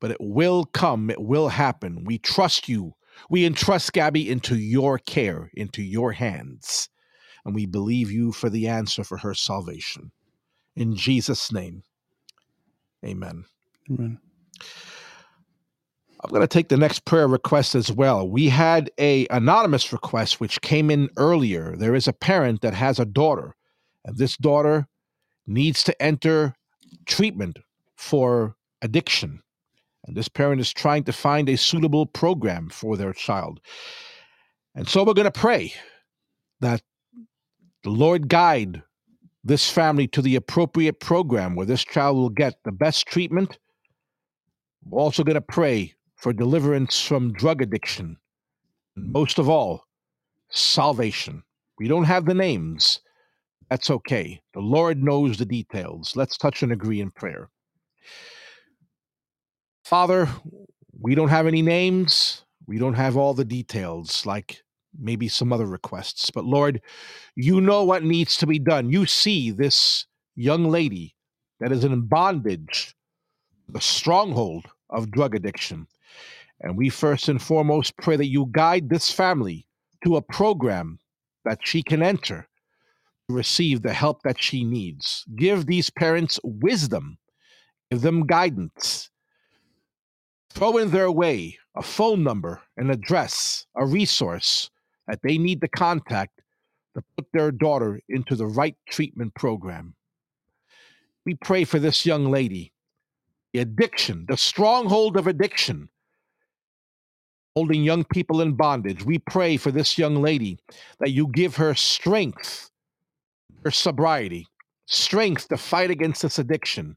but 0.00 0.10
it 0.10 0.20
will 0.20 0.64
come, 0.64 1.10
it 1.10 1.20
will 1.20 1.48
happen. 1.48 2.04
We 2.04 2.18
trust 2.18 2.68
you. 2.68 2.94
We 3.28 3.44
entrust 3.44 3.92
Gabby 3.92 4.30
into 4.30 4.56
your 4.56 4.98
care, 4.98 5.50
into 5.54 5.82
your 5.82 6.12
hands, 6.12 6.88
and 7.44 7.54
we 7.54 7.66
believe 7.66 8.10
you 8.10 8.32
for 8.32 8.48
the 8.48 8.68
answer 8.68 9.04
for 9.04 9.18
her 9.18 9.34
salvation. 9.34 10.12
In 10.76 10.96
Jesus' 10.96 11.52
name, 11.52 11.82
amen. 13.04 13.44
Amen. 13.90 14.18
Going 16.32 16.40
to 16.40 16.48
take 16.48 16.70
the 16.70 16.78
next 16.78 17.04
prayer 17.04 17.28
request 17.28 17.74
as 17.74 17.92
well. 17.92 18.26
We 18.26 18.48
had 18.48 18.90
a 18.98 19.26
anonymous 19.28 19.92
request 19.92 20.40
which 20.40 20.62
came 20.62 20.90
in 20.90 21.10
earlier. 21.18 21.76
There 21.76 21.94
is 21.94 22.08
a 22.08 22.12
parent 22.14 22.62
that 22.62 22.72
has 22.72 22.98
a 22.98 23.04
daughter, 23.04 23.54
and 24.02 24.16
this 24.16 24.38
daughter 24.38 24.88
needs 25.46 25.84
to 25.84 26.02
enter 26.02 26.54
treatment 27.04 27.58
for 27.96 28.56
addiction. 28.80 29.42
And 30.06 30.16
this 30.16 30.28
parent 30.28 30.62
is 30.62 30.72
trying 30.72 31.04
to 31.04 31.12
find 31.12 31.50
a 31.50 31.58
suitable 31.58 32.06
program 32.06 32.70
for 32.70 32.96
their 32.96 33.12
child. 33.12 33.60
And 34.74 34.88
so 34.88 35.04
we're 35.04 35.12
going 35.12 35.26
to 35.26 35.30
pray 35.30 35.74
that 36.60 36.80
the 37.84 37.90
Lord 37.90 38.28
guide 38.28 38.82
this 39.44 39.68
family 39.68 40.08
to 40.08 40.22
the 40.22 40.36
appropriate 40.36 40.98
program 40.98 41.56
where 41.56 41.66
this 41.66 41.84
child 41.84 42.16
will 42.16 42.30
get 42.30 42.54
the 42.64 42.72
best 42.72 43.06
treatment. 43.06 43.58
We're 44.82 44.98
also 44.98 45.24
going 45.24 45.34
to 45.34 45.42
pray 45.42 45.92
for 46.22 46.32
deliverance 46.32 47.02
from 47.02 47.32
drug 47.32 47.60
addiction. 47.60 48.16
And 48.94 49.12
most 49.12 49.40
of 49.40 49.48
all, 49.48 49.88
salvation. 50.50 51.42
We 51.80 51.88
don't 51.88 52.04
have 52.04 52.26
the 52.26 52.34
names. 52.34 53.00
That's 53.68 53.90
okay. 53.90 54.40
The 54.54 54.60
Lord 54.60 55.02
knows 55.02 55.36
the 55.36 55.44
details. 55.44 56.14
Let's 56.14 56.38
touch 56.38 56.62
and 56.62 56.70
agree 56.70 57.00
in 57.00 57.10
prayer. 57.10 57.50
Father, 59.84 60.28
we 61.00 61.16
don't 61.16 61.28
have 61.28 61.48
any 61.48 61.60
names. 61.60 62.44
We 62.68 62.78
don't 62.78 62.94
have 62.94 63.16
all 63.16 63.34
the 63.34 63.44
details 63.44 64.24
like 64.24 64.62
maybe 64.96 65.26
some 65.26 65.52
other 65.52 65.66
requests. 65.66 66.30
But 66.30 66.44
Lord, 66.44 66.80
you 67.34 67.60
know 67.60 67.82
what 67.82 68.04
needs 68.04 68.36
to 68.36 68.46
be 68.46 68.60
done. 68.60 68.92
You 68.92 69.06
see 69.06 69.50
this 69.50 70.06
young 70.36 70.70
lady 70.70 71.16
that 71.58 71.72
is 71.72 71.82
in 71.82 72.02
bondage, 72.02 72.94
the 73.68 73.80
stronghold 73.80 74.66
of 74.88 75.10
drug 75.10 75.34
addiction. 75.34 75.88
And 76.62 76.76
we 76.76 76.88
first 76.88 77.28
and 77.28 77.42
foremost 77.42 77.96
pray 77.96 78.16
that 78.16 78.26
you 78.26 78.48
guide 78.52 78.88
this 78.88 79.10
family 79.10 79.66
to 80.04 80.16
a 80.16 80.22
program 80.22 80.98
that 81.44 81.58
she 81.62 81.82
can 81.82 82.02
enter 82.02 82.48
to 83.28 83.34
receive 83.34 83.82
the 83.82 83.92
help 83.92 84.22
that 84.22 84.40
she 84.40 84.64
needs. 84.64 85.24
Give 85.34 85.66
these 85.66 85.90
parents 85.90 86.38
wisdom, 86.44 87.18
give 87.90 88.00
them 88.00 88.26
guidance. 88.26 89.10
Throw 90.50 90.76
in 90.76 90.90
their 90.90 91.10
way 91.10 91.58
a 91.74 91.82
phone 91.82 92.22
number, 92.22 92.60
an 92.76 92.90
address, 92.90 93.66
a 93.74 93.86
resource 93.86 94.70
that 95.08 95.20
they 95.22 95.38
need 95.38 95.60
to 95.62 95.68
contact 95.68 96.42
to 96.94 97.02
put 97.16 97.26
their 97.32 97.50
daughter 97.50 98.00
into 98.08 98.36
the 98.36 98.46
right 98.46 98.76
treatment 98.88 99.34
program. 99.34 99.94
We 101.24 101.34
pray 101.34 101.64
for 101.64 101.78
this 101.78 102.04
young 102.04 102.30
lady. 102.30 102.72
The 103.52 103.60
addiction, 103.60 104.26
the 104.28 104.36
stronghold 104.36 105.16
of 105.16 105.26
addiction, 105.26 105.88
holding 107.54 107.82
young 107.82 108.04
people 108.04 108.40
in 108.40 108.54
bondage. 108.54 109.04
We 109.04 109.18
pray 109.18 109.56
for 109.56 109.70
this 109.70 109.98
young 109.98 110.16
lady 110.16 110.58
that 111.00 111.10
you 111.10 111.28
give 111.28 111.56
her 111.56 111.74
strength, 111.74 112.70
her 113.64 113.70
sobriety, 113.70 114.46
strength 114.86 115.48
to 115.48 115.56
fight 115.56 115.90
against 115.90 116.22
this 116.22 116.38
addiction. 116.38 116.96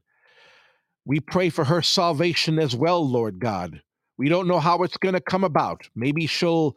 We 1.04 1.20
pray 1.20 1.50
for 1.50 1.64
her 1.64 1.82
salvation 1.82 2.58
as 2.58 2.74
well, 2.74 3.06
Lord 3.06 3.38
God. 3.38 3.80
We 4.18 4.28
don't 4.28 4.48
know 4.48 4.60
how 4.60 4.82
it's 4.82 4.96
going 4.96 5.14
to 5.14 5.20
come 5.20 5.44
about. 5.44 5.88
Maybe 5.94 6.26
she'll 6.26 6.76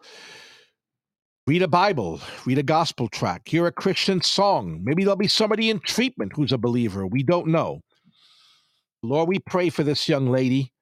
read 1.48 1.62
a 1.64 1.68
Bible, 1.68 2.22
read 2.46 2.58
a 2.58 2.64
gospel 2.64 3.08
tract, 3.08 3.50
hear 3.50 3.66
a 3.66 3.72
Christian 3.72 4.22
song. 4.22 4.82
Maybe 4.84 5.04
there'll 5.04 5.16
be 5.16 5.28
somebody 5.28 5.70
in 5.70 5.80
treatment 5.80 6.34
who's 6.36 6.52
a 6.52 6.58
believer. 6.58 7.08
We 7.08 7.24
don't 7.24 7.48
know. 7.48 7.82
Lord, 9.02 9.30
we 9.30 9.40
pray 9.40 9.70
for 9.70 9.84
this 9.84 10.10
young 10.10 10.30
lady. 10.30 10.74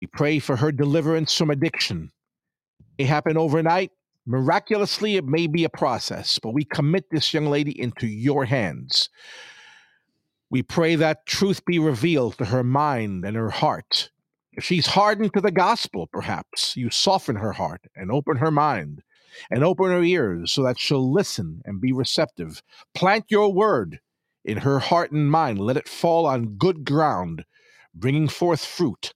We 0.00 0.06
pray 0.08 0.38
for 0.38 0.56
her 0.56 0.72
deliverance 0.72 1.36
from 1.36 1.50
addiction. 1.50 2.12
It 2.98 3.06
happen 3.06 3.36
overnight. 3.36 3.92
Miraculously, 4.26 5.16
it 5.16 5.24
may 5.24 5.46
be 5.46 5.64
a 5.64 5.68
process, 5.68 6.38
but 6.38 6.52
we 6.52 6.64
commit 6.64 7.10
this 7.10 7.32
young 7.32 7.46
lady 7.46 7.80
into 7.80 8.06
your 8.06 8.44
hands. 8.44 9.08
We 10.50 10.62
pray 10.62 10.96
that 10.96 11.26
truth 11.26 11.64
be 11.64 11.78
revealed 11.78 12.38
to 12.38 12.46
her 12.46 12.64
mind 12.64 13.24
and 13.24 13.36
her 13.36 13.50
heart. 13.50 14.10
If 14.52 14.64
she's 14.64 14.86
hardened 14.86 15.32
to 15.34 15.40
the 15.40 15.50
gospel, 15.50 16.06
perhaps 16.06 16.76
you 16.76 16.90
soften 16.90 17.36
her 17.36 17.52
heart 17.52 17.82
and 17.94 18.10
open 18.10 18.38
her 18.38 18.50
mind 18.50 19.02
and 19.50 19.62
open 19.62 19.86
her 19.86 20.02
ears 20.02 20.52
so 20.52 20.62
that 20.62 20.78
she'll 20.78 21.12
listen 21.12 21.62
and 21.64 21.80
be 21.80 21.92
receptive. 21.92 22.62
Plant 22.94 23.26
your 23.28 23.52
word 23.52 24.00
in 24.44 24.58
her 24.58 24.78
heart 24.78 25.12
and 25.12 25.30
mind. 25.30 25.60
Let 25.60 25.76
it 25.76 25.88
fall 25.88 26.26
on 26.26 26.56
good 26.56 26.84
ground, 26.84 27.44
bringing 27.94 28.28
forth 28.28 28.64
fruit. 28.64 29.12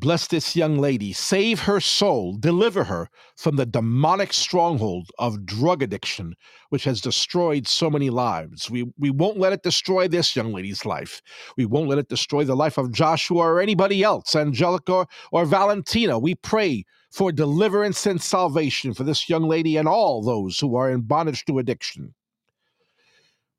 Bless 0.00 0.26
this 0.26 0.56
young 0.56 0.78
lady, 0.78 1.12
save 1.12 1.60
her 1.60 1.78
soul, 1.78 2.38
deliver 2.38 2.84
her 2.84 3.10
from 3.36 3.56
the 3.56 3.66
demonic 3.66 4.32
stronghold 4.32 5.10
of 5.18 5.44
drug 5.44 5.82
addiction, 5.82 6.36
which 6.70 6.84
has 6.84 7.02
destroyed 7.02 7.68
so 7.68 7.90
many 7.90 8.08
lives. 8.08 8.70
We, 8.70 8.90
we 8.98 9.10
won't 9.10 9.36
let 9.36 9.52
it 9.52 9.62
destroy 9.62 10.08
this 10.08 10.34
young 10.34 10.54
lady's 10.54 10.86
life. 10.86 11.20
We 11.58 11.66
won't 11.66 11.90
let 11.90 11.98
it 11.98 12.08
destroy 12.08 12.44
the 12.44 12.56
life 12.56 12.78
of 12.78 12.92
Joshua 12.92 13.42
or 13.42 13.60
anybody 13.60 14.02
else, 14.02 14.34
Angelica 14.34 14.90
or, 14.90 15.06
or 15.32 15.44
Valentina. 15.44 16.18
We 16.18 16.34
pray 16.34 16.86
for 17.12 17.30
deliverance 17.30 18.06
and 18.06 18.22
salvation 18.22 18.94
for 18.94 19.04
this 19.04 19.28
young 19.28 19.42
lady 19.42 19.76
and 19.76 19.86
all 19.86 20.22
those 20.22 20.58
who 20.58 20.76
are 20.76 20.90
in 20.90 21.02
bondage 21.02 21.44
to 21.44 21.58
addiction. 21.58 22.14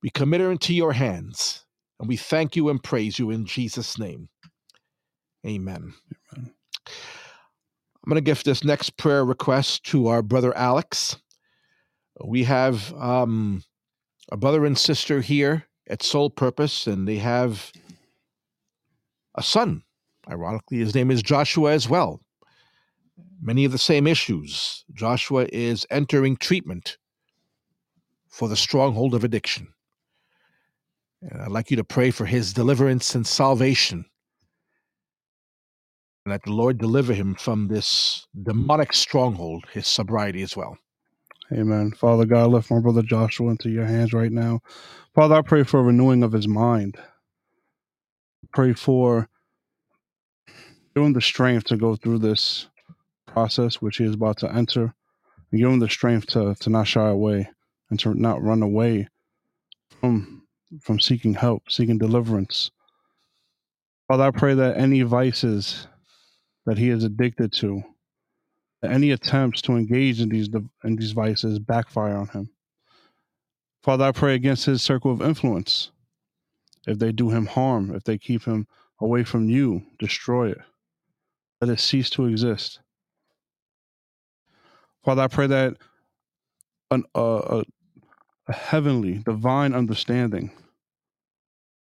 We 0.01 0.09
commit 0.09 0.41
her 0.41 0.51
into 0.51 0.73
your 0.73 0.93
hands, 0.93 1.65
and 1.99 2.09
we 2.09 2.18
thank 2.18 2.55
you 2.55 2.69
and 2.69 2.81
praise 2.81 3.19
you 3.19 3.30
in 3.30 3.45
Jesus' 3.45 3.99
name. 3.99 4.30
Amen. 5.45 5.93
Amen. 6.34 6.53
I'm 8.03 8.09
going 8.09 8.15
to 8.15 8.22
give 8.22 8.43
this 8.43 8.63
next 8.63 8.97
prayer 8.97 9.23
request 9.23 9.84
to 9.85 10.07
our 10.07 10.22
brother 10.22 10.55
Alex. 10.57 11.18
We 12.23 12.43
have 12.43 12.93
um, 12.93 13.63
a 14.31 14.38
brother 14.38 14.65
and 14.65 14.77
sister 14.77 15.22
here 15.22 15.68
at 15.88 16.03
Soul 16.03 16.30
Purpose, 16.30 16.88
and 16.88 17.07
they 17.07 17.18
have 17.18 17.72
a 19.35 19.43
son. 19.43 19.84
Ironically, 20.30 20.77
his 20.77 20.93
name 20.95 21.09
is 21.11 21.22
Joshua 21.22 21.73
as 21.73 21.89
well. 21.89 22.22
Many 23.41 23.65
of 23.65 23.72
the 23.72 23.77
same 23.77 24.05
issues. 24.05 24.84
Joshua 24.93 25.47
is 25.51 25.85
entering 25.89 26.38
treatment 26.38 26.97
for 28.30 28.47
the 28.47 28.55
stronghold 28.55 29.15
of 29.15 29.23
addiction. 29.23 29.68
And 31.22 31.41
I'd 31.41 31.51
like 31.51 31.72
you 31.72 31.77
to 31.77 31.84
pray 31.84 32.11
for 32.11 32.26
his 32.26 32.53
deliverance 32.53 33.13
and 33.15 33.26
salvation 33.26 34.05
and 36.26 36.34
that 36.34 36.43
the 36.43 36.52
Lord 36.52 36.77
deliver 36.77 37.14
him 37.14 37.35
from 37.35 37.68
this 37.68 38.27
demonic 38.41 38.93
stronghold, 38.93 39.65
his 39.73 39.88
sobriety 39.88 40.41
as 40.41 40.56
well. 40.56 40.77
Amen. 41.52 41.91
Father 41.91 42.26
God, 42.26 42.43
I 42.43 42.45
lift 42.45 42.72
my 42.72 42.80
brother 42.80 43.02
Joshua 43.02 43.49
into 43.49 43.69
your 43.69 43.85
hands 43.85 44.14
right 44.14 44.31
now. 44.31 44.61
Father, 45.14 45.35
I 45.35 45.41
pray 45.41 45.64
for 45.64 45.80
a 45.80 45.84
renewing 45.84 46.23
of 46.23 46.31
his 46.31 46.48
mind. 46.48 46.98
Pray 48.53 48.73
for 48.73 49.27
give 50.95 51.03
him 51.03 51.14
the 51.14 51.22
strength 51.22 51.65
to 51.65 51.77
go 51.77 51.95
through 51.95 52.19
this 52.19 52.68
process 53.26 53.76
which 53.76 53.98
he 53.98 54.06
is 54.06 54.15
about 54.15 54.38
to 54.38 54.53
enter. 54.53 54.93
And 55.52 55.60
give 55.60 55.69
him 55.69 55.80
the 55.80 55.89
strength 55.89 56.27
to, 56.27 56.56
to 56.56 56.69
not 56.69 56.88
shy 56.88 57.10
away 57.10 57.49
and 57.89 57.99
to 57.99 58.14
not 58.14 58.41
run 58.41 58.61
away 58.61 59.10
from 59.99 60.43
from 60.80 61.02
seeking 61.02 61.34
help, 61.34 61.69
seeking 61.69 61.98
deliverance. 61.98 62.72
Father, 64.07 64.23
I 64.23 64.31
pray 64.31 64.53
that 64.53 64.77
any 64.77 65.02
vices 65.02 65.88
that 66.65 66.77
he 66.77 66.89
is 66.89 67.03
addicted 67.03 67.51
to, 67.53 67.83
any 68.83 69.11
attempts 69.11 69.61
to 69.63 69.73
engage 69.73 70.21
in 70.21 70.29
these 70.29 70.49
in 70.83 70.95
these 70.95 71.11
vices 71.11 71.59
backfire 71.59 72.15
on 72.15 72.27
him. 72.27 72.49
Father, 73.83 74.05
I 74.05 74.11
pray 74.11 74.35
against 74.35 74.65
his 74.65 74.81
circle 74.81 75.11
of 75.11 75.21
influence. 75.21 75.91
If 76.88 76.99
they 76.99 77.11
do 77.11 77.29
him 77.29 77.45
harm, 77.45 77.93
if 77.93 78.03
they 78.03 78.17
keep 78.17 78.43
him 78.43 78.67
away 78.99 79.23
from 79.23 79.49
you, 79.49 79.83
destroy 79.99 80.51
it. 80.51 80.61
Let 81.59 81.69
it 81.69 81.79
cease 81.79 82.09
to 82.11 82.25
exist. 82.25 82.79
Father, 85.03 85.23
I 85.23 85.27
pray 85.27 85.47
that 85.47 85.77
an, 86.91 87.03
a, 87.15 87.63
heavenly, 88.49 89.19
divine 89.19 89.73
understanding 89.73 90.51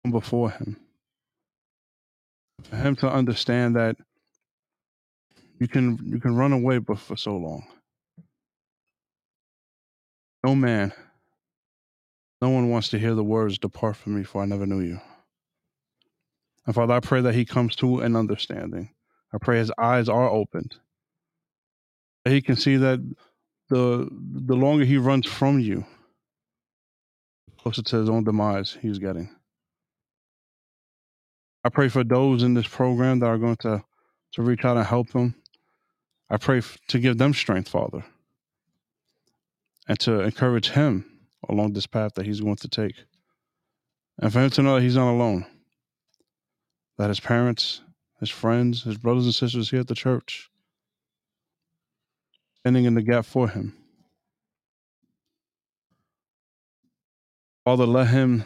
come 0.03 0.11
before 0.11 0.51
him. 0.51 0.77
For 2.63 2.75
him 2.77 2.95
to 2.97 3.11
understand 3.11 3.75
that 3.75 3.97
you 5.59 5.67
can 5.67 5.99
you 6.05 6.19
can 6.19 6.35
run 6.35 6.53
away 6.53 6.79
but 6.79 6.99
for 6.99 7.15
so 7.15 7.37
long. 7.37 7.65
No 10.43 10.55
man, 10.55 10.91
no 12.41 12.49
one 12.49 12.69
wants 12.69 12.89
to 12.89 12.99
hear 12.99 13.15
the 13.15 13.23
words, 13.23 13.57
Depart 13.57 13.95
from 13.95 14.15
me, 14.15 14.23
for 14.23 14.41
I 14.41 14.45
never 14.45 14.65
knew 14.65 14.81
you. 14.81 14.99
And 16.65 16.75
Father, 16.75 16.93
I 16.93 16.99
pray 16.99 17.21
that 17.21 17.35
he 17.35 17.45
comes 17.45 17.75
to 17.77 18.01
an 18.01 18.15
understanding. 18.15 18.89
I 19.33 19.37
pray 19.37 19.57
his 19.57 19.71
eyes 19.77 20.09
are 20.09 20.29
opened. 20.29 20.75
That 22.23 22.31
he 22.31 22.41
can 22.41 22.55
see 22.55 22.77
that 22.77 22.99
the 23.69 24.09
the 24.11 24.55
longer 24.55 24.85
he 24.85 24.97
runs 24.97 25.25
from 25.25 25.59
you, 25.59 25.85
closer 27.57 27.81
to 27.81 27.97
his 27.97 28.09
own 28.09 28.23
demise 28.23 28.77
he's 28.81 28.99
getting. 28.99 29.29
I 31.63 31.69
pray 31.69 31.87
for 31.87 32.03
those 32.03 32.43
in 32.43 32.53
this 32.53 32.67
program 32.67 33.19
that 33.19 33.27
are 33.27 33.37
going 33.37 33.55
to, 33.57 33.83
to 34.33 34.41
reach 34.41 34.65
out 34.65 34.75
and 34.75 34.85
help 34.85 35.13
him. 35.13 35.33
I 36.33 36.37
pray 36.37 36.63
to 36.87 36.97
give 36.97 37.19
them 37.19 37.31
strength, 37.31 37.69
Father, 37.69 38.03
and 39.87 39.99
to 39.99 40.21
encourage 40.21 40.69
him 40.69 41.05
along 41.47 41.73
this 41.73 41.85
path 41.85 42.15
that 42.15 42.25
he's 42.25 42.41
going 42.41 42.55
to 42.55 42.67
take. 42.67 42.95
And 44.17 44.33
for 44.33 44.39
him 44.39 44.49
to 44.49 44.63
know 44.63 44.75
that 44.75 44.81
he's 44.81 44.95
not 44.95 45.13
alone, 45.13 45.45
that 46.97 47.09
his 47.09 47.19
parents, 47.19 47.81
his 48.19 48.31
friends, 48.31 48.81
his 48.81 48.97
brothers 48.97 49.25
and 49.25 49.35
sisters 49.35 49.69
here 49.69 49.81
at 49.81 49.87
the 49.87 49.93
church, 49.93 50.49
standing 52.61 52.85
in 52.85 52.95
the 52.95 53.03
gap 53.03 53.25
for 53.25 53.47
him. 53.47 53.77
Father, 57.63 57.85
let 57.85 58.07
him 58.07 58.43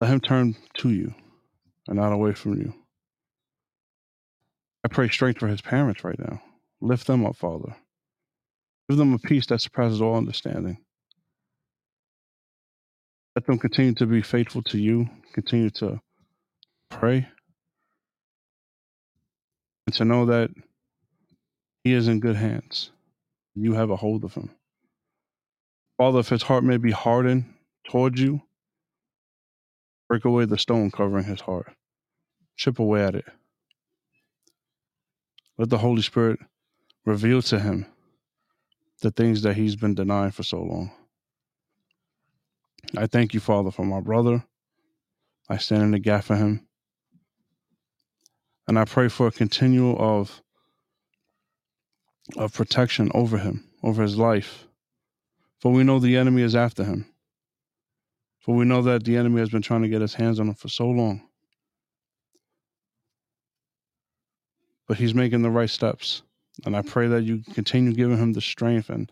let 0.00 0.08
him 0.08 0.20
turn 0.20 0.56
to 0.78 0.88
you 0.88 1.14
and 1.86 1.98
not 1.98 2.14
away 2.14 2.32
from 2.32 2.58
you. 2.58 2.72
I 4.84 4.88
pray 4.88 5.08
strength 5.08 5.40
for 5.40 5.48
his 5.48 5.62
parents 5.62 6.04
right 6.04 6.18
now. 6.18 6.42
Lift 6.80 7.06
them 7.06 7.24
up, 7.24 7.36
Father. 7.36 7.74
Give 8.88 8.98
them 8.98 9.14
a 9.14 9.18
peace 9.18 9.46
that 9.46 9.62
surpasses 9.62 10.02
all 10.02 10.16
understanding. 10.16 10.76
Let 13.34 13.46
them 13.46 13.58
continue 13.58 13.94
to 13.94 14.06
be 14.06 14.20
faithful 14.20 14.62
to 14.64 14.78
you, 14.78 15.08
continue 15.32 15.70
to 15.70 16.00
pray, 16.90 17.26
and 19.86 19.94
to 19.96 20.04
know 20.04 20.26
that 20.26 20.50
he 21.82 21.94
is 21.94 22.06
in 22.06 22.20
good 22.20 22.36
hands. 22.36 22.90
You 23.54 23.72
have 23.72 23.90
a 23.90 23.96
hold 23.96 24.24
of 24.24 24.34
him. 24.34 24.50
Father, 25.96 26.20
if 26.20 26.28
his 26.28 26.42
heart 26.42 26.62
may 26.62 26.76
be 26.76 26.90
hardened 26.90 27.46
toward 27.88 28.18
you, 28.18 28.42
break 30.08 30.24
away 30.24 30.44
the 30.44 30.58
stone 30.58 30.90
covering 30.90 31.24
his 31.24 31.40
heart. 31.40 31.72
Chip 32.56 32.78
away 32.78 33.02
at 33.02 33.14
it. 33.14 33.24
Let 35.56 35.70
the 35.70 35.78
Holy 35.78 36.02
Spirit 36.02 36.40
reveal 37.04 37.42
to 37.42 37.60
him 37.60 37.86
the 39.02 39.10
things 39.10 39.42
that 39.42 39.54
he's 39.56 39.76
been 39.76 39.94
denying 39.94 40.32
for 40.32 40.42
so 40.42 40.62
long. 40.62 40.90
I 42.96 43.06
thank 43.06 43.34
you, 43.34 43.40
Father, 43.40 43.70
for 43.70 43.84
my 43.84 44.00
brother. 44.00 44.44
I 45.48 45.58
stand 45.58 45.82
in 45.82 45.90
the 45.92 45.98
gap 45.98 46.24
for 46.24 46.36
him. 46.36 46.66
And 48.66 48.78
I 48.78 48.84
pray 48.84 49.08
for 49.08 49.26
a 49.26 49.32
continual 49.32 49.96
of 49.98 50.40
of 52.36 52.54
protection 52.54 53.10
over 53.14 53.36
him, 53.36 53.64
over 53.82 54.02
his 54.02 54.16
life. 54.16 54.66
For 55.60 55.70
we 55.70 55.84
know 55.84 55.98
the 55.98 56.16
enemy 56.16 56.42
is 56.42 56.56
after 56.56 56.82
him. 56.82 57.06
For 58.40 58.54
we 58.54 58.64
know 58.64 58.82
that 58.82 59.04
the 59.04 59.16
enemy 59.16 59.40
has 59.40 59.50
been 59.50 59.62
trying 59.62 59.82
to 59.82 59.88
get 59.88 60.00
his 60.00 60.14
hands 60.14 60.40
on 60.40 60.48
him 60.48 60.54
for 60.54 60.68
so 60.68 60.86
long. 60.88 61.22
But 64.86 64.98
he's 64.98 65.14
making 65.14 65.42
the 65.42 65.50
right 65.50 65.70
steps. 65.70 66.22
And 66.64 66.76
I 66.76 66.80
mm-hmm. 66.80 66.90
pray 66.90 67.08
that 67.08 67.22
you 67.22 67.42
continue 67.52 67.92
giving 67.92 68.18
him 68.18 68.32
the 68.32 68.40
strength 68.40 68.90
and 68.90 69.10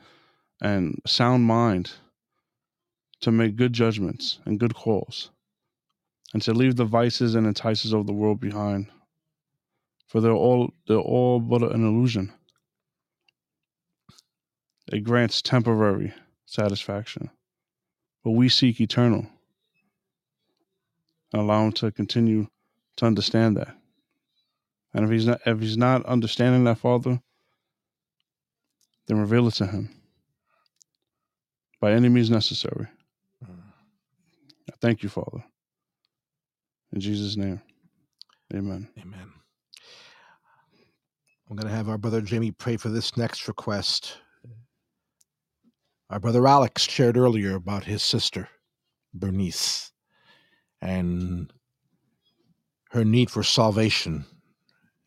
and 0.60 1.00
sound 1.06 1.44
mind 1.44 1.90
to 3.20 3.32
make 3.32 3.56
good 3.56 3.72
judgments 3.72 4.38
and 4.44 4.60
good 4.60 4.74
calls. 4.74 5.30
And 6.32 6.40
to 6.42 6.54
leave 6.54 6.76
the 6.76 6.84
vices 6.84 7.34
and 7.34 7.46
entices 7.46 7.92
of 7.92 8.06
the 8.06 8.12
world 8.12 8.40
behind. 8.40 8.86
For 10.06 10.20
they're 10.20 10.32
all 10.32 10.72
they're 10.86 10.98
all 10.98 11.40
but 11.40 11.62
an 11.62 11.86
illusion. 11.86 12.32
It 14.92 15.00
grants 15.00 15.42
temporary 15.42 16.12
satisfaction. 16.46 17.30
But 18.24 18.32
we 18.32 18.48
seek 18.48 18.80
eternal. 18.80 19.26
And 21.32 21.42
allow 21.42 21.64
him 21.64 21.72
to 21.72 21.90
continue 21.90 22.48
to 22.96 23.06
understand 23.06 23.56
that. 23.56 23.74
And 24.94 25.05
if 25.05 25.10
he's 25.10 25.27
not 25.27 25.40
if 25.47 25.60
he's 25.60 25.78
not 25.78 26.05
understanding 26.06 26.64
that, 26.64 26.78
Father, 26.78 27.20
then 29.06 29.19
reveal 29.19 29.48
it 29.48 29.55
to 29.55 29.66
him. 29.66 29.89
By 31.81 31.93
any 31.93 32.09
means 32.09 32.31
necessary. 32.31 32.86
Mm. 33.44 33.59
I 34.70 34.74
thank 34.81 35.02
you, 35.02 35.09
Father. 35.09 35.43
In 36.93 37.01
Jesus' 37.01 37.36
name. 37.36 37.60
Amen. 38.55 38.89
Amen. 39.01 39.32
I'm 41.48 41.56
going 41.56 41.69
to 41.69 41.74
have 41.74 41.89
our 41.89 41.98
brother 41.98 42.20
Jamie 42.20 42.51
pray 42.51 42.77
for 42.77 42.89
this 42.89 43.16
next 43.16 43.48
request. 43.48 44.19
Our 46.10 46.20
brother 46.20 46.47
Alex 46.47 46.82
shared 46.82 47.16
earlier 47.16 47.55
about 47.55 47.85
his 47.85 48.02
sister, 48.02 48.48
Bernice, 49.14 49.90
and 50.82 51.51
her 52.90 53.05
need 53.05 53.31
for 53.31 53.43
salvation 53.43 54.27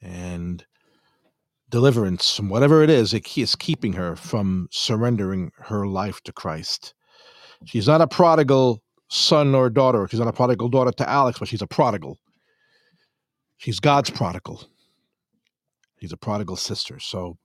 and 0.05 0.65
deliverance 1.69 2.35
from 2.35 2.49
whatever 2.49 2.83
it 2.83 2.89
is 2.89 3.11
that 3.11 3.37
is 3.37 3.55
keeping 3.55 3.93
her 3.93 4.15
from 4.15 4.67
surrendering 4.71 5.51
her 5.57 5.87
life 5.87 6.21
to 6.21 6.31
Christ. 6.31 6.93
She's 7.65 7.87
not 7.87 8.01
a 8.01 8.07
prodigal 8.07 8.81
son 9.09 9.55
or 9.55 9.69
daughter. 9.69 10.07
She's 10.09 10.19
not 10.19 10.27
a 10.27 10.33
prodigal 10.33 10.69
daughter 10.69 10.91
to 10.91 11.09
Alex, 11.09 11.39
but 11.39 11.47
she's 11.47 11.61
a 11.61 11.67
prodigal. 11.67 12.19
She's 13.57 13.79
God's 13.79 14.09
prodigal. 14.09 14.63
She's 15.99 16.11
a 16.11 16.17
prodigal 16.17 16.55
sister. 16.55 16.99
So, 16.99 17.37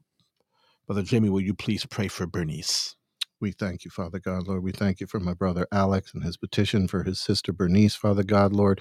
Brother 0.87 1.03
Jamie, 1.03 1.31
will 1.31 1.41
you 1.41 1.55
please 1.55 1.87
pray 1.87 2.09
for 2.09 2.27
Bernice? 2.27 2.97
We 3.41 3.53
thank 3.53 3.85
you, 3.85 3.93
Father 3.93 4.19
God, 4.21 4.49
Lord. 4.49 4.65
We 4.65 4.73
thank 4.73 5.01
you 5.01 5.07
for 5.07 5.21
my 5.21 5.35
brother 5.35 5.67
Alex 5.73 6.15
and 6.15 6.25
his 6.25 6.37
petition 6.39 6.89
for 6.89 7.05
his 7.05 7.21
sister 7.21 7.53
Bernice, 7.53 7.97
Father 7.97 8.25
God, 8.25 8.53
Lord. 8.53 8.81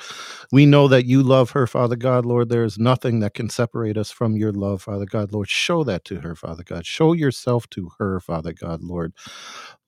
We 0.52 0.66
know 0.66 0.88
that 0.90 1.06
you 1.06 1.24
love 1.24 1.52
her, 1.52 1.68
Father 1.68 1.98
God, 1.98 2.26
Lord. 2.26 2.50
There 2.50 2.64
is 2.66 2.80
nothing 2.80 3.22
that 3.22 3.36
can 3.36 3.50
separate 3.50 3.98
us 3.98 4.12
from 4.12 4.38
your 4.38 4.54
love, 4.54 4.84
Father 4.84 5.06
God, 5.06 5.34
Lord. 5.34 5.50
Show 5.50 5.84
that 5.86 6.06
to 6.06 6.22
her, 6.22 6.36
Father 6.36 6.64
God. 6.64 6.86
Show 6.88 7.14
yourself 7.14 7.70
to 7.72 7.92
her, 8.00 8.20
Father 8.22 8.54
God, 8.54 8.84
Lord. 8.84 9.14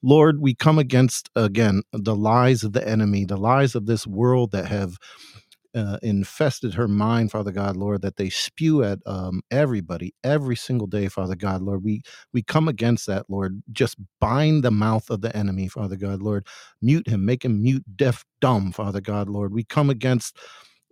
Lord, 0.03 0.41
we 0.41 0.55
come 0.55 0.79
against, 0.79 1.29
again, 1.35 1.83
the 1.93 2.15
lies 2.15 2.63
of 2.63 2.73
the 2.73 2.87
enemy, 2.87 3.25
the 3.25 3.37
lies 3.37 3.75
of 3.75 3.87
this 3.87 4.07
world 4.07 4.51
that 4.51 4.67
have 4.67 4.97
uh, 5.75 5.97
infested 6.03 6.73
her 6.75 6.87
mind, 6.87 7.31
Father 7.31 7.51
God, 7.51 7.77
Lord, 7.77 8.01
that 8.03 8.17
they 8.17 8.29
spew 8.29 8.83
at 8.83 8.99
um, 9.05 9.41
everybody 9.51 10.13
every 10.23 10.55
single 10.55 10.87
day, 10.87 11.07
Father 11.07 11.35
God, 11.35 11.61
Lord. 11.61 11.83
We 11.83 12.01
we 12.33 12.43
come 12.43 12.67
against 12.67 13.07
that, 13.07 13.27
Lord. 13.29 13.63
Just 13.71 13.97
bind 14.19 14.63
the 14.63 14.71
mouth 14.71 15.09
of 15.09 15.21
the 15.21 15.35
enemy, 15.35 15.67
Father 15.67 15.95
God, 15.95 16.21
Lord. 16.21 16.47
Mute 16.81 17.07
him, 17.07 17.25
make 17.25 17.45
him 17.45 17.61
mute, 17.61 17.85
deaf, 17.95 18.25
dumb, 18.41 18.71
Father 18.71 19.01
God, 19.01 19.29
Lord. 19.29 19.53
We 19.53 19.63
come 19.63 19.89
against 19.89 20.37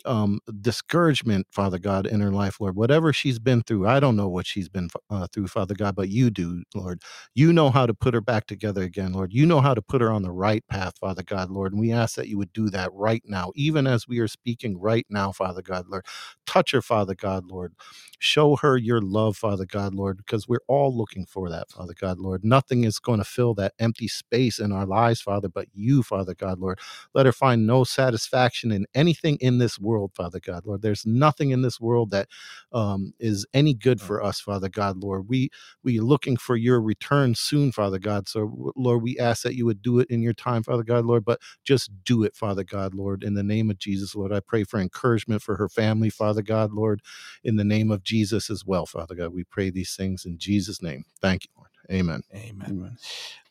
um, 0.09 0.41
discouragement, 0.61 1.47
Father 1.51 1.79
God, 1.79 2.07
in 2.07 2.21
her 2.21 2.31
life, 2.31 2.61
Lord. 2.61 2.75
Whatever 2.77 3.13
she's 3.13 3.39
been 3.39 3.63
through, 3.63 3.87
I 3.87 4.01
don't 4.01 4.17
know 4.17 4.29
what 4.29 4.47
she's 4.47 4.69
been 4.69 4.89
uh, 5.11 5.27
through, 5.33 5.49
Father 5.49 5.75
God, 5.75 5.95
but 5.95 6.09
you 6.09 6.31
do, 6.31 6.63
Lord. 6.75 7.03
You 7.35 7.53
know 7.53 7.71
how 7.71 7.87
to 7.87 7.95
put 7.95 8.15
her 8.15 8.21
back 8.21 8.47
together 8.47 8.83
again, 8.83 9.13
Lord. 9.13 9.33
You 9.33 9.47
know 9.47 9.61
how 9.61 9.75
to 9.75 9.83
put 9.83 10.01
her 10.01 10.11
on 10.11 10.23
the 10.23 10.33
right 10.33 10.65
path, 10.69 10.99
Father 10.99 11.23
God, 11.23 11.51
Lord. 11.51 11.73
And 11.73 11.81
we 11.81 11.93
ask 11.93 12.17
that 12.17 12.29
you 12.29 12.39
would 12.39 12.53
do 12.53 12.69
that 12.71 12.93
right 12.93 13.23
now, 13.25 13.53
even 13.55 13.87
as 13.87 14.09
we 14.09 14.19
are 14.19 14.29
speaking 14.29 14.79
right 14.79 15.07
now, 15.09 15.31
Father 15.31 15.63
God, 15.63 15.87
Lord. 15.89 16.05
Touch 16.47 16.73
her, 16.73 16.83
Father 16.83 17.15
God, 17.15 17.47
Lord. 17.47 17.73
Show 18.19 18.57
her 18.57 18.77
your 18.77 19.01
love, 19.01 19.37
Father 19.37 19.65
God, 19.67 19.95
Lord, 19.95 20.17
because 20.17 20.47
we're 20.49 20.59
all 20.67 20.95
looking 20.97 21.25
for 21.27 21.49
that, 21.51 21.71
Father 21.71 21.95
God, 21.99 22.19
Lord. 22.19 22.45
Nothing 22.45 22.83
is 22.85 22.99
going 22.99 23.19
to 23.19 23.25
fill 23.25 23.55
that 23.55 23.73
empty 23.79 24.09
space 24.09 24.59
in 24.59 24.73
our 24.73 24.87
lives, 24.87 25.21
Father, 25.21 25.49
but 25.49 25.67
you, 25.73 26.03
Father 26.03 26.35
God, 26.35 26.59
Lord. 26.59 26.69
Let 27.13 27.27
her 27.27 27.33
find 27.33 27.67
no 27.67 27.83
satisfaction 27.83 28.71
in 28.71 28.87
anything 28.95 29.37
in 29.41 29.59
this 29.59 29.79
world 29.79 29.98
world, 29.99 30.13
Father 30.15 30.39
God, 30.41 30.65
Lord. 30.65 30.83
There's 30.83 31.05
nothing 31.05 31.51
in 31.51 31.63
this 31.63 31.79
world 31.81 32.11
that 32.11 32.29
um, 32.73 33.13
is 33.19 33.45
any 33.53 33.75
Mm. 33.75 33.79
good 33.81 34.01
for 34.01 34.23
us, 34.23 34.41
Father 34.41 34.69
God, 34.69 34.97
Lord. 34.97 35.29
We 35.29 35.51
we 35.83 35.99
are 35.99 36.03
looking 36.03 36.37
for 36.37 36.57
your 36.57 36.81
return 36.81 37.35
soon, 37.35 37.71
Father 37.71 37.99
God. 37.99 38.29
So, 38.29 38.73
Lord, 38.77 39.03
we 39.03 39.19
ask 39.19 39.43
that 39.43 39.55
you 39.55 39.65
would 39.65 39.81
do 39.81 39.99
it 39.99 40.09
in 40.09 40.21
your 40.21 40.33
time, 40.33 40.63
Father 40.63 40.83
God, 40.83 41.05
Lord. 41.05 41.25
But 41.25 41.41
just 41.65 41.91
do 42.05 42.23
it, 42.23 42.35
Father 42.35 42.63
God, 42.65 42.95
Lord. 42.95 43.23
In 43.23 43.35
the 43.35 43.43
name 43.43 43.69
of 43.71 43.79
Jesus, 43.79 44.15
Lord, 44.15 44.33
I 44.33 44.41
pray 44.41 44.65
for 44.65 44.79
encouragement 44.79 45.41
for 45.43 45.57
her 45.57 45.69
family, 45.69 46.09
Father 46.09 46.41
God, 46.43 46.73
Lord. 46.73 47.01
In 47.43 47.57
the 47.57 47.65
name 47.65 47.91
of 47.91 48.03
Jesus 48.03 48.49
as 48.49 48.65
well, 48.65 48.85
Father 48.87 49.15
God, 49.15 49.33
we 49.33 49.45
pray 49.45 49.71
these 49.71 49.95
things 49.95 50.25
in 50.25 50.39
Jesus' 50.39 50.81
name. 50.83 51.05
Thank 51.21 51.45
you, 51.45 51.51
Lord. 51.57 51.69
Amen. 51.91 52.23
Amen. 52.35 52.69
Amen. 52.69 52.97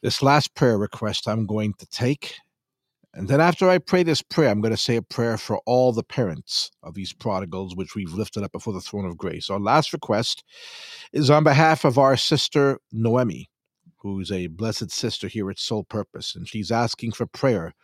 This 0.03 0.23
last 0.23 0.55
prayer 0.55 0.79
request 0.79 1.29
I'm 1.29 1.47
going 1.47 1.75
to 1.75 1.87
take. 1.87 2.37
And 3.19 3.27
then 3.27 3.41
after 3.41 3.69
I 3.69 3.79
pray 3.79 4.05
this 4.05 4.23
prayer, 4.23 4.49
I'm 4.49 4.61
going 4.61 4.71
to 4.71 4.77
say 4.77 4.95
a 4.95 5.03
prayer 5.03 5.37
for 5.37 5.59
all 5.67 5.93
the 5.93 6.05
parents 6.05 6.71
of 6.85 6.95
these 6.95 7.13
prodigals, 7.13 7.75
which 7.75 7.97
we've 7.97 8.13
lifted 8.13 8.45
up 8.45 8.53
before 8.53 8.73
the 8.73 8.81
throne 8.81 9.05
of 9.05 9.19
grace. 9.19 9.51
Our 9.51 9.59
last 9.59 9.93
request 9.93 10.45
is 11.13 11.29
on 11.29 11.43
behalf 11.43 11.85
of 11.85 11.99
our 11.99 12.17
sister 12.17 12.79
Noemi, 12.93 13.51
who's 13.97 14.31
a 14.31 14.47
blessed 14.47 14.93
sister 14.93 15.27
here 15.27 15.51
at 15.51 15.59
Soul 15.59 15.83
Purpose. 15.83 16.37
And 16.37 16.47
she's 16.47 16.71
asking 16.71 17.11
for 17.11 17.27
prayer 17.27 17.75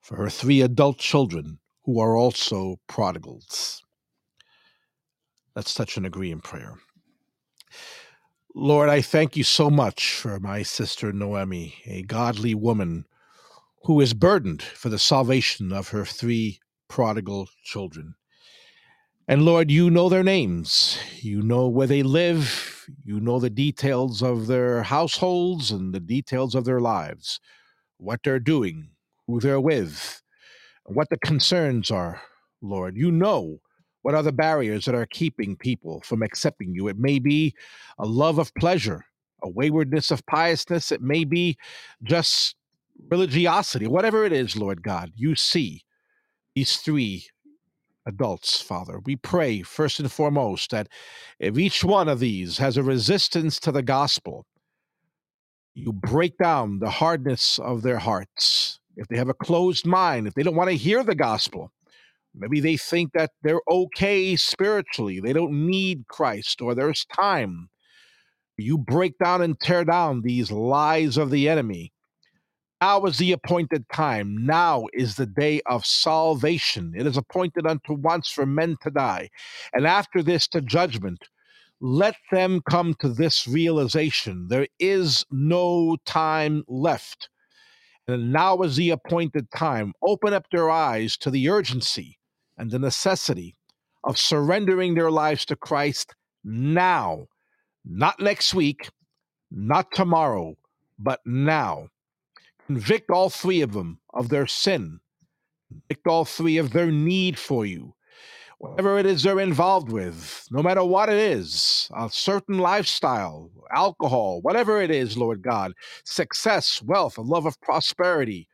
for 0.00 0.16
her 0.16 0.28
three 0.28 0.60
adult 0.60 0.98
children 0.98 1.60
who 1.84 2.00
are 2.00 2.16
also 2.16 2.80
prodigals. 2.88 3.80
Let's 5.54 5.72
touch 5.72 5.96
and 5.96 6.04
agree 6.04 6.32
in 6.32 6.40
prayer. 6.40 6.74
Lord, 8.56 8.88
I 8.88 9.02
thank 9.02 9.36
you 9.36 9.44
so 9.44 9.70
much 9.70 10.14
for 10.14 10.40
my 10.40 10.64
sister 10.64 11.12
Noemi, 11.12 11.76
a 11.86 12.02
godly 12.02 12.56
woman 12.56 13.04
who 13.84 14.00
is 14.00 14.14
burdened 14.14 14.62
for 14.62 14.88
the 14.88 14.98
salvation 14.98 15.72
of 15.72 15.88
her 15.88 16.04
three 16.04 16.60
prodigal 16.88 17.48
children. 17.64 18.14
And 19.26 19.44
Lord, 19.44 19.70
you 19.70 19.90
know 19.90 20.08
their 20.08 20.24
names. 20.24 20.98
You 21.20 21.42
know 21.42 21.68
where 21.68 21.86
they 21.86 22.02
live. 22.02 22.86
You 23.04 23.20
know 23.20 23.38
the 23.38 23.50
details 23.50 24.22
of 24.22 24.46
their 24.46 24.82
households 24.82 25.70
and 25.70 25.92
the 25.92 26.00
details 26.00 26.54
of 26.54 26.64
their 26.64 26.80
lives, 26.80 27.38
what 27.98 28.20
they're 28.24 28.40
doing, 28.40 28.88
who 29.26 29.38
they're 29.40 29.60
with, 29.60 30.22
what 30.86 31.10
the 31.10 31.18
concerns 31.18 31.90
are, 31.90 32.22
Lord. 32.62 32.96
You 32.96 33.12
know 33.12 33.60
what 34.00 34.14
are 34.14 34.22
the 34.22 34.32
barriers 34.32 34.86
that 34.86 34.94
are 34.94 35.06
keeping 35.06 35.56
people 35.56 36.00
from 36.00 36.22
accepting 36.22 36.72
you. 36.74 36.88
It 36.88 36.98
may 36.98 37.18
be 37.18 37.54
a 37.98 38.06
love 38.06 38.38
of 38.38 38.54
pleasure, 38.54 39.04
a 39.42 39.50
waywardness 39.50 40.10
of 40.10 40.24
piousness. 40.24 40.90
It 40.90 41.02
may 41.02 41.24
be 41.24 41.58
just 42.02 42.56
religiosity, 43.10 43.86
whatever 43.86 44.24
it 44.24 44.32
is, 44.32 44.56
Lord 44.56 44.82
God. 44.82 45.12
You 45.14 45.34
see 45.34 45.82
these 46.54 46.76
three 46.76 47.26
adults, 48.06 48.60
Father. 48.60 49.00
We 49.04 49.16
pray 49.16 49.62
first 49.62 50.00
and 50.00 50.10
foremost 50.10 50.70
that 50.70 50.88
if 51.38 51.58
each 51.58 51.84
one 51.84 52.08
of 52.08 52.20
these 52.20 52.58
has 52.58 52.76
a 52.76 52.82
resistance 52.82 53.60
to 53.60 53.72
the 53.72 53.82
gospel, 53.82 54.46
you 55.74 55.92
break 55.92 56.36
down 56.38 56.80
the 56.80 56.90
hardness 56.90 57.58
of 57.58 57.82
their 57.82 57.98
hearts. 57.98 58.80
If 58.96 59.06
they 59.08 59.16
have 59.16 59.28
a 59.28 59.34
closed 59.34 59.86
mind, 59.86 60.26
if 60.26 60.34
they 60.34 60.42
don't 60.42 60.56
want 60.56 60.70
to 60.70 60.76
hear 60.76 61.04
the 61.04 61.14
gospel, 61.14 61.70
maybe 62.34 62.58
they 62.60 62.76
think 62.76 63.12
that 63.12 63.30
they're 63.42 63.60
okay 63.70 64.34
spiritually, 64.34 65.20
they 65.20 65.32
don't 65.32 65.66
need 65.68 66.08
Christ, 66.08 66.60
or 66.60 66.74
there's 66.74 67.04
time. 67.04 67.68
You 68.56 68.76
break 68.76 69.16
down 69.22 69.40
and 69.40 69.58
tear 69.60 69.84
down 69.84 70.22
these 70.22 70.50
lies 70.50 71.16
of 71.16 71.30
the 71.30 71.48
enemy. 71.48 71.92
Now 72.80 73.04
is 73.06 73.18
the 73.18 73.32
appointed 73.32 73.88
time. 73.92 74.46
Now 74.46 74.86
is 74.92 75.16
the 75.16 75.26
day 75.26 75.60
of 75.66 75.84
salvation. 75.84 76.94
It 76.96 77.06
is 77.06 77.16
appointed 77.16 77.66
unto 77.66 77.94
once 77.94 78.28
for 78.30 78.46
men 78.46 78.76
to 78.82 78.90
die, 78.90 79.30
and 79.72 79.86
after 79.86 80.22
this 80.22 80.46
to 80.48 80.60
judgment. 80.60 81.28
Let 81.80 82.16
them 82.32 82.60
come 82.68 82.94
to 82.94 83.08
this 83.08 83.46
realization. 83.46 84.48
There 84.48 84.66
is 84.80 85.24
no 85.30 85.96
time 86.04 86.64
left. 86.66 87.28
And 88.08 88.32
now 88.32 88.62
is 88.62 88.74
the 88.74 88.90
appointed 88.90 89.50
time. 89.52 89.92
Open 90.02 90.32
up 90.32 90.46
their 90.50 90.70
eyes 90.70 91.16
to 91.18 91.30
the 91.30 91.48
urgency 91.48 92.18
and 92.56 92.70
the 92.70 92.80
necessity 92.80 93.54
of 94.02 94.18
surrendering 94.18 94.94
their 94.94 95.10
lives 95.10 95.44
to 95.46 95.56
Christ 95.56 96.16
now, 96.42 97.26
not 97.84 98.18
next 98.18 98.54
week, 98.54 98.88
not 99.50 99.92
tomorrow, 99.92 100.56
but 100.98 101.20
now. 101.24 101.88
Convict 102.68 103.10
all 103.10 103.30
three 103.30 103.62
of 103.62 103.72
them 103.72 103.98
of 104.12 104.28
their 104.28 104.46
sin. 104.46 105.00
Convict 105.70 106.06
all 106.06 106.26
three 106.26 106.58
of 106.58 106.72
their 106.72 106.90
need 106.90 107.38
for 107.38 107.64
you. 107.64 107.94
Whatever 108.58 108.98
it 108.98 109.06
is 109.06 109.22
they're 109.22 109.40
involved 109.40 109.90
with, 109.90 110.46
no 110.50 110.62
matter 110.62 110.84
what 110.84 111.08
it 111.08 111.16
is, 111.16 111.88
a 111.96 112.10
certain 112.10 112.58
lifestyle, 112.58 113.50
alcohol, 113.74 114.40
whatever 114.42 114.82
it 114.82 114.90
is, 114.90 115.16
Lord 115.16 115.40
God, 115.40 115.72
success, 116.04 116.82
wealth, 116.84 117.16
a 117.16 117.22
love 117.22 117.46
of 117.46 117.58
prosperity, 117.62 118.46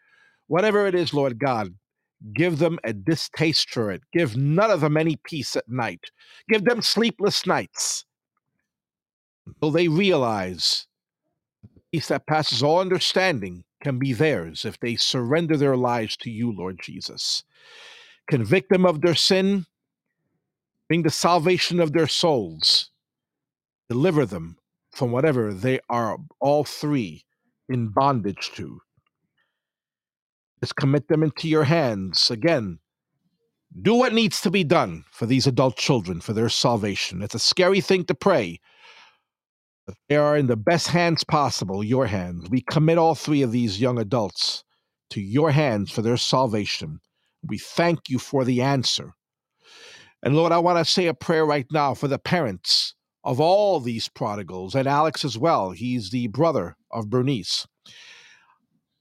whatever 0.46 0.86
it 0.86 0.94
is, 0.94 1.12
Lord 1.12 1.40
God, 1.40 1.74
give 2.36 2.58
them 2.60 2.78
a 2.84 2.92
distaste 2.92 3.70
for 3.70 3.90
it. 3.90 4.02
Give 4.12 4.36
none 4.36 4.70
of 4.70 4.80
them 4.80 4.96
any 4.96 5.16
peace 5.24 5.56
at 5.56 5.68
night. 5.68 6.04
Give 6.48 6.64
them 6.64 6.82
sleepless 6.82 7.46
nights 7.46 8.04
until 9.44 9.72
they 9.72 9.88
realize 9.88 10.86
peace 11.92 12.06
that 12.08 12.28
passes 12.28 12.62
all 12.62 12.78
understanding 12.78 13.64
can 13.84 13.98
be 13.98 14.14
theirs 14.14 14.64
if 14.64 14.80
they 14.80 14.96
surrender 14.96 15.56
their 15.56 15.76
lives 15.76 16.16
to 16.16 16.30
you, 16.30 16.50
Lord 16.50 16.80
Jesus. 16.82 17.44
Convict 18.26 18.70
them 18.70 18.86
of 18.86 19.02
their 19.02 19.14
sin, 19.14 19.66
bring 20.88 21.02
the 21.02 21.10
salvation 21.10 21.78
of 21.78 21.92
their 21.92 22.08
souls, 22.08 22.90
deliver 23.88 24.24
them 24.24 24.56
from 24.90 25.12
whatever 25.12 25.52
they 25.52 25.78
are 25.90 26.16
all 26.40 26.64
three 26.64 27.24
in 27.68 27.88
bondage 27.88 28.50
to. 28.54 28.80
Just 30.62 30.76
commit 30.76 31.08
them 31.08 31.22
into 31.22 31.46
your 31.46 31.64
hands. 31.64 32.30
Again, 32.30 32.78
do 33.82 33.94
what 33.94 34.14
needs 34.14 34.40
to 34.40 34.50
be 34.50 34.64
done 34.64 35.04
for 35.10 35.26
these 35.26 35.46
adult 35.46 35.76
children 35.76 36.22
for 36.22 36.32
their 36.32 36.48
salvation. 36.48 37.22
It's 37.22 37.34
a 37.34 37.38
scary 37.38 37.82
thing 37.82 38.04
to 38.06 38.14
pray. 38.14 38.60
They 40.08 40.16
are 40.16 40.36
in 40.36 40.46
the 40.46 40.56
best 40.56 40.88
hands 40.88 41.24
possible, 41.24 41.84
your 41.84 42.06
hands. 42.06 42.48
We 42.50 42.62
commit 42.62 42.98
all 42.98 43.14
three 43.14 43.42
of 43.42 43.52
these 43.52 43.80
young 43.80 43.98
adults 43.98 44.64
to 45.10 45.20
your 45.20 45.50
hands 45.50 45.90
for 45.90 46.02
their 46.02 46.16
salvation. 46.16 47.00
We 47.42 47.58
thank 47.58 48.08
you 48.08 48.18
for 48.18 48.44
the 48.44 48.62
answer. 48.62 49.12
And 50.22 50.34
Lord, 50.34 50.52
I 50.52 50.58
want 50.58 50.78
to 50.78 50.90
say 50.90 51.06
a 51.06 51.14
prayer 51.14 51.44
right 51.44 51.66
now 51.70 51.92
for 51.92 52.08
the 52.08 52.18
parents 52.18 52.94
of 53.24 53.40
all 53.40 53.80
these 53.80 54.08
prodigals 54.08 54.74
and 54.74 54.88
Alex 54.88 55.24
as 55.24 55.36
well. 55.36 55.70
He's 55.70 56.10
the 56.10 56.28
brother 56.28 56.76
of 56.90 57.10
Bernice. 57.10 57.66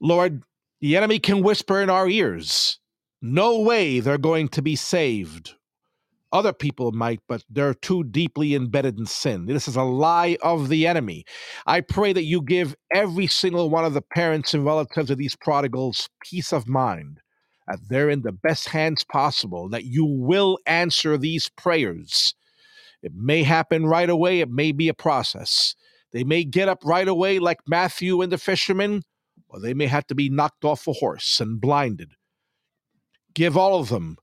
Lord, 0.02 0.44
the 0.82 0.98
enemy 0.98 1.20
can 1.20 1.44
whisper 1.44 1.82
in 1.82 1.90
our 1.90 2.10
ears, 2.10 2.80
no 3.22 3.60
way 3.62 4.02
they're 4.02 4.18
going 4.18 4.50
to 4.50 4.62
be 4.62 4.76
saved. 4.76 5.54
Other 6.34 6.52
people 6.52 6.92
might, 6.92 7.20
but 7.28 7.44
they're 7.48 7.76
too 7.76 8.04
deeply 8.04 8.56
embedded 8.56 8.98
in 8.98 9.06
sin. 9.06 9.46
This 9.46 9.68
is 9.68 9.76
a 9.76 9.84
lie 9.84 10.36
of 10.42 10.68
the 10.68 10.88
enemy. 10.88 11.26
I 11.68 11.82
pray 11.82 12.12
that 12.12 12.24
you 12.24 12.42
give 12.42 12.76
every 12.92 13.28
single 13.28 13.70
one 13.70 13.86
of 13.86 13.94
the 13.94 14.02
parents 14.02 14.56
and 14.56 14.66
relatives 14.66 15.12
of 15.12 15.20
these 15.20 15.36
prodigals 15.36 16.10
peace 16.24 16.52
of 16.52 16.68
mind, 16.68 17.20
that 17.68 17.88
they're 17.88 18.10
in 18.10 18.24
the 18.24 18.32
best 18.32 18.70
hands 18.70 19.04
possible, 19.04 19.70
that 19.70 19.86
you 19.86 20.06
will 20.06 20.58
answer 20.66 21.20
these 21.20 21.50
prayers. 21.50 22.34
It 23.04 23.12
may 23.16 23.44
happen 23.44 23.86
right 23.86 24.10
away, 24.10 24.40
it 24.40 24.50
may 24.50 24.72
be 24.72 24.88
a 24.88 24.94
process. 24.96 25.76
They 26.14 26.24
may 26.24 26.46
get 26.46 26.68
up 26.68 26.80
right 26.84 27.08
away, 27.08 27.38
like 27.38 27.60
Matthew 27.68 28.22
and 28.24 28.32
the 28.32 28.40
fishermen, 28.40 29.04
or 29.50 29.60
they 29.60 29.76
may 29.76 29.86
have 29.86 30.08
to 30.08 30.16
be 30.16 30.30
knocked 30.30 30.66
off 30.66 30.88
a 30.88 30.94
horse 30.94 31.40
and 31.40 31.62
blinded. 31.62 32.14
Give 33.36 33.56
all 33.56 33.80
of 33.80 33.90
them 33.90 34.18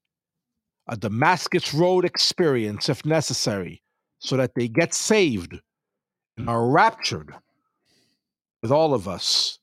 a 0.90 0.96
Damascus 0.96 1.72
Road 1.72 2.04
experience 2.04 2.88
if 2.88 3.06
necessary, 3.06 3.80
so 4.18 4.36
that 4.36 4.56
they 4.56 4.66
get 4.66 4.92
saved 4.92 5.58
and 6.36 6.50
are 6.50 6.66
raptured 6.66 7.32
with 8.60 8.72
all 8.72 8.92
of 8.92 9.06
us. 9.06 9.60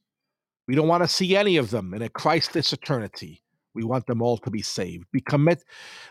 We 0.69 0.75
don't 0.75 0.87
want 0.87 1.03
to 1.03 1.09
see 1.09 1.35
any 1.35 1.57
of 1.57 1.69
them 1.69 1.93
in 1.93 2.01
a 2.01 2.09
Christless 2.09 2.71
eternity. 2.71 3.43
We 3.73 3.83
want 3.83 4.07
them 4.07 4.21
all 4.21 4.37
to 4.39 4.49
be 4.49 4.61
saved. 4.61 5.05
We 5.13 5.19
commit 5.19 5.63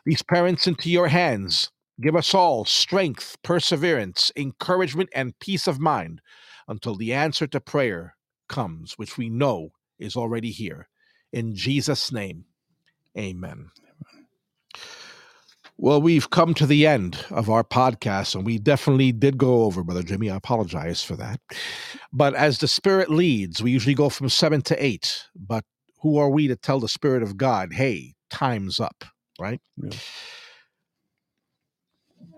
these 0.05 0.23
parents 0.23 0.67
into 0.67 0.91
your 0.91 1.09
hands. 1.09 1.71
Give 2.01 2.15
us 2.15 2.35
all 2.35 2.67
strength, 2.67 3.37
perseverance, 3.43 4.31
encouragement, 4.37 5.09
and 5.15 5.39
peace 5.41 5.67
of 5.67 5.81
mind 5.81 6.21
until 6.69 6.95
the 6.95 7.15
answer 7.15 7.47
to 7.47 7.61
prayer 7.61 8.17
comes, 8.51 8.99
which 8.99 9.17
we 9.17 9.31
know 9.31 9.71
is 9.99 10.15
already 10.15 10.51
here. 10.51 10.89
In 11.33 11.55
Jesus' 11.55 12.13
name, 12.13 12.45
amen. 13.19 13.71
Well, 15.79 16.01
we've 16.01 16.31
come 16.31 16.55
to 16.55 16.67
the 16.67 16.87
end 16.87 17.25
of 17.31 17.51
our 17.51 17.63
podcast, 17.63 18.35
and 18.35 18.47
we 18.47 18.59
definitely 18.59 19.13
did 19.13 19.37
go 19.37 19.65
over, 19.65 19.85
Brother 19.85 20.03
Jimmy. 20.03 20.31
I 20.31 20.37
apologize 20.37 21.03
for 21.03 21.17
that. 21.17 21.41
But 22.13 22.35
as 22.35 22.59
the 22.59 22.69
Spirit 22.69 23.11
leads, 23.11 23.63
we 23.63 23.73
usually 23.73 23.95
go 23.95 24.09
from 24.09 24.31
seven 24.31 24.63
to 24.63 24.85
eight. 24.85 25.25
But 25.35 25.65
who 26.01 26.17
are 26.17 26.31
we 26.31 26.49
to 26.49 26.57
tell 26.57 26.81
the 26.81 26.89
Spirit 26.89 27.23
of 27.23 27.37
God, 27.37 27.75
hey, 27.75 28.15
time's 28.31 28.81
up? 28.81 29.05
right? 29.39 29.61
Yeah. 29.77 29.91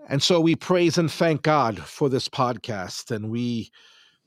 And 0.07 0.23
so 0.23 0.39
we 0.39 0.55
praise 0.55 0.97
and 0.97 1.11
thank 1.11 1.43
God 1.43 1.79
for 1.79 2.09
this 2.09 2.27
podcast. 2.27 3.11
And 3.11 3.29
we 3.29 3.71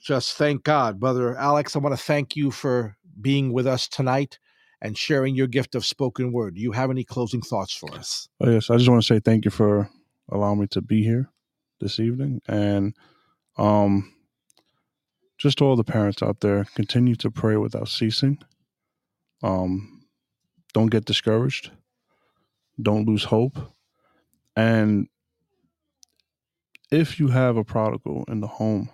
just 0.00 0.36
thank 0.36 0.62
God. 0.62 1.00
Brother 1.00 1.36
Alex, 1.36 1.74
I 1.74 1.80
want 1.80 1.96
to 1.96 2.02
thank 2.02 2.36
you 2.36 2.50
for 2.50 2.96
being 3.20 3.52
with 3.52 3.66
us 3.66 3.88
tonight 3.88 4.38
and 4.82 4.98
sharing 4.98 5.36
your 5.36 5.46
gift 5.46 5.76
of 5.76 5.86
spoken 5.86 6.32
word. 6.32 6.56
Do 6.56 6.60
you 6.60 6.72
have 6.72 6.90
any 6.90 7.04
closing 7.04 7.40
thoughts 7.40 7.72
for 7.72 7.94
us? 7.94 8.28
Oh, 8.40 8.50
yes, 8.50 8.68
I 8.68 8.76
just 8.76 8.90
want 8.90 9.00
to 9.00 9.06
say 9.06 9.20
thank 9.20 9.44
you 9.44 9.50
for 9.50 9.88
allowing 10.30 10.58
me 10.60 10.66
to 10.72 10.82
be 10.82 11.04
here 11.04 11.30
this 11.80 12.00
evening, 12.00 12.42
and 12.46 12.94
um, 13.56 14.12
just 15.38 15.58
to 15.58 15.64
all 15.64 15.76
the 15.76 15.84
parents 15.84 16.22
out 16.22 16.40
there, 16.40 16.66
continue 16.74 17.14
to 17.16 17.30
pray 17.30 17.56
without 17.56 17.88
ceasing. 17.88 18.38
Um, 19.42 20.04
don't 20.74 20.90
get 20.90 21.04
discouraged. 21.04 21.70
Don't 22.80 23.06
lose 23.06 23.24
hope, 23.24 23.56
and 24.56 25.06
if 26.90 27.20
you 27.20 27.28
have 27.28 27.56
a 27.56 27.64
prodigal 27.64 28.24
in 28.28 28.40
the 28.40 28.46
home, 28.48 28.90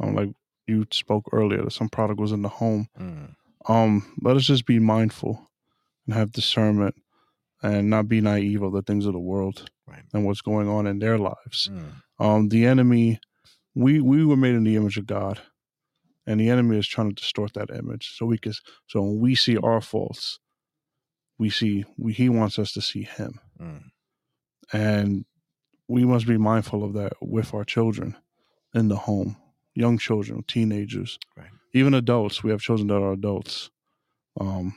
um, 0.00 0.14
like 0.14 0.30
you 0.66 0.86
spoke 0.90 1.28
earlier, 1.32 1.62
that 1.62 1.72
some 1.72 1.88
prodigals 1.88 2.32
in 2.32 2.42
the 2.42 2.48
home, 2.48 2.88
um, 3.68 4.04
let 4.22 4.36
us 4.36 4.44
just 4.44 4.66
be 4.66 4.78
mindful 4.78 5.50
and 6.06 6.14
have 6.14 6.32
discernment 6.32 6.94
and 7.62 7.90
not 7.90 8.08
be 8.08 8.20
naive 8.20 8.62
of 8.62 8.72
the 8.72 8.82
things 8.82 9.06
of 9.06 9.12
the 9.12 9.18
world 9.18 9.70
Right. 9.86 10.02
and 10.14 10.24
what's 10.24 10.40
going 10.40 10.68
on 10.68 10.86
in 10.86 10.98
their 10.98 11.18
lives. 11.18 11.68
Mm. 11.70 11.92
Um, 12.18 12.48
the 12.48 12.64
enemy, 12.66 13.20
we 13.74 14.00
we 14.00 14.24
were 14.24 14.36
made 14.36 14.54
in 14.54 14.64
the 14.64 14.76
image 14.76 14.96
of 14.96 15.06
God, 15.06 15.40
and 16.26 16.38
the 16.40 16.48
enemy 16.48 16.78
is 16.78 16.86
trying 16.88 17.08
to 17.10 17.14
distort 17.14 17.54
that 17.54 17.70
image. 17.70 18.14
So 18.16 18.26
we 18.26 18.38
can, 18.38 18.52
so 18.86 19.02
when 19.02 19.18
we 19.20 19.34
see 19.34 19.56
our 19.58 19.80
faults, 19.80 20.38
we 21.38 21.50
see 21.50 21.84
we, 21.98 22.12
he 22.12 22.28
wants 22.28 22.58
us 22.58 22.72
to 22.72 22.80
see 22.82 23.02
him, 23.02 23.40
Mm. 23.60 23.82
and 24.72 25.24
we 25.88 26.04
must 26.04 26.26
be 26.26 26.38
mindful 26.38 26.84
of 26.84 26.92
that 26.94 27.14
with 27.20 27.52
our 27.52 27.64
children 27.64 28.16
in 28.74 28.88
the 28.88 28.96
home, 28.96 29.36
young 29.74 29.98
children, 29.98 30.44
teenagers, 30.46 31.18
Right. 31.36 31.50
Even 31.72 31.94
adults. 31.94 32.42
We 32.42 32.50
have 32.50 32.60
children 32.60 32.88
that 32.88 33.02
are 33.02 33.12
adults. 33.12 33.70
Um, 34.40 34.74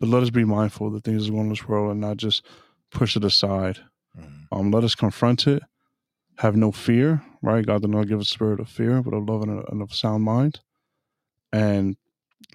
but 0.00 0.08
let 0.08 0.22
us 0.22 0.30
be 0.30 0.44
mindful 0.44 0.88
of 0.88 0.92
the 0.92 1.00
things 1.00 1.26
that 1.26 1.32
go 1.32 1.38
on 1.38 1.44
in 1.44 1.50
this 1.50 1.66
world 1.66 1.92
and 1.92 2.00
not 2.00 2.16
just 2.16 2.44
push 2.90 3.16
it 3.16 3.24
aside. 3.24 3.78
Mm. 4.18 4.46
Um, 4.52 4.70
let 4.70 4.84
us 4.84 4.94
confront 4.94 5.46
it. 5.46 5.62
Have 6.38 6.56
no 6.56 6.72
fear, 6.72 7.22
right? 7.42 7.64
God 7.64 7.82
did 7.82 7.90
not 7.90 8.08
give 8.08 8.20
us 8.20 8.30
a 8.30 8.34
spirit 8.34 8.60
of 8.60 8.68
fear, 8.68 9.02
but 9.02 9.14
of 9.14 9.28
love 9.28 9.42
and 9.42 9.60
a, 9.60 9.70
and 9.70 9.82
of 9.82 9.94
sound 9.94 10.24
mind. 10.24 10.60
And 11.52 11.96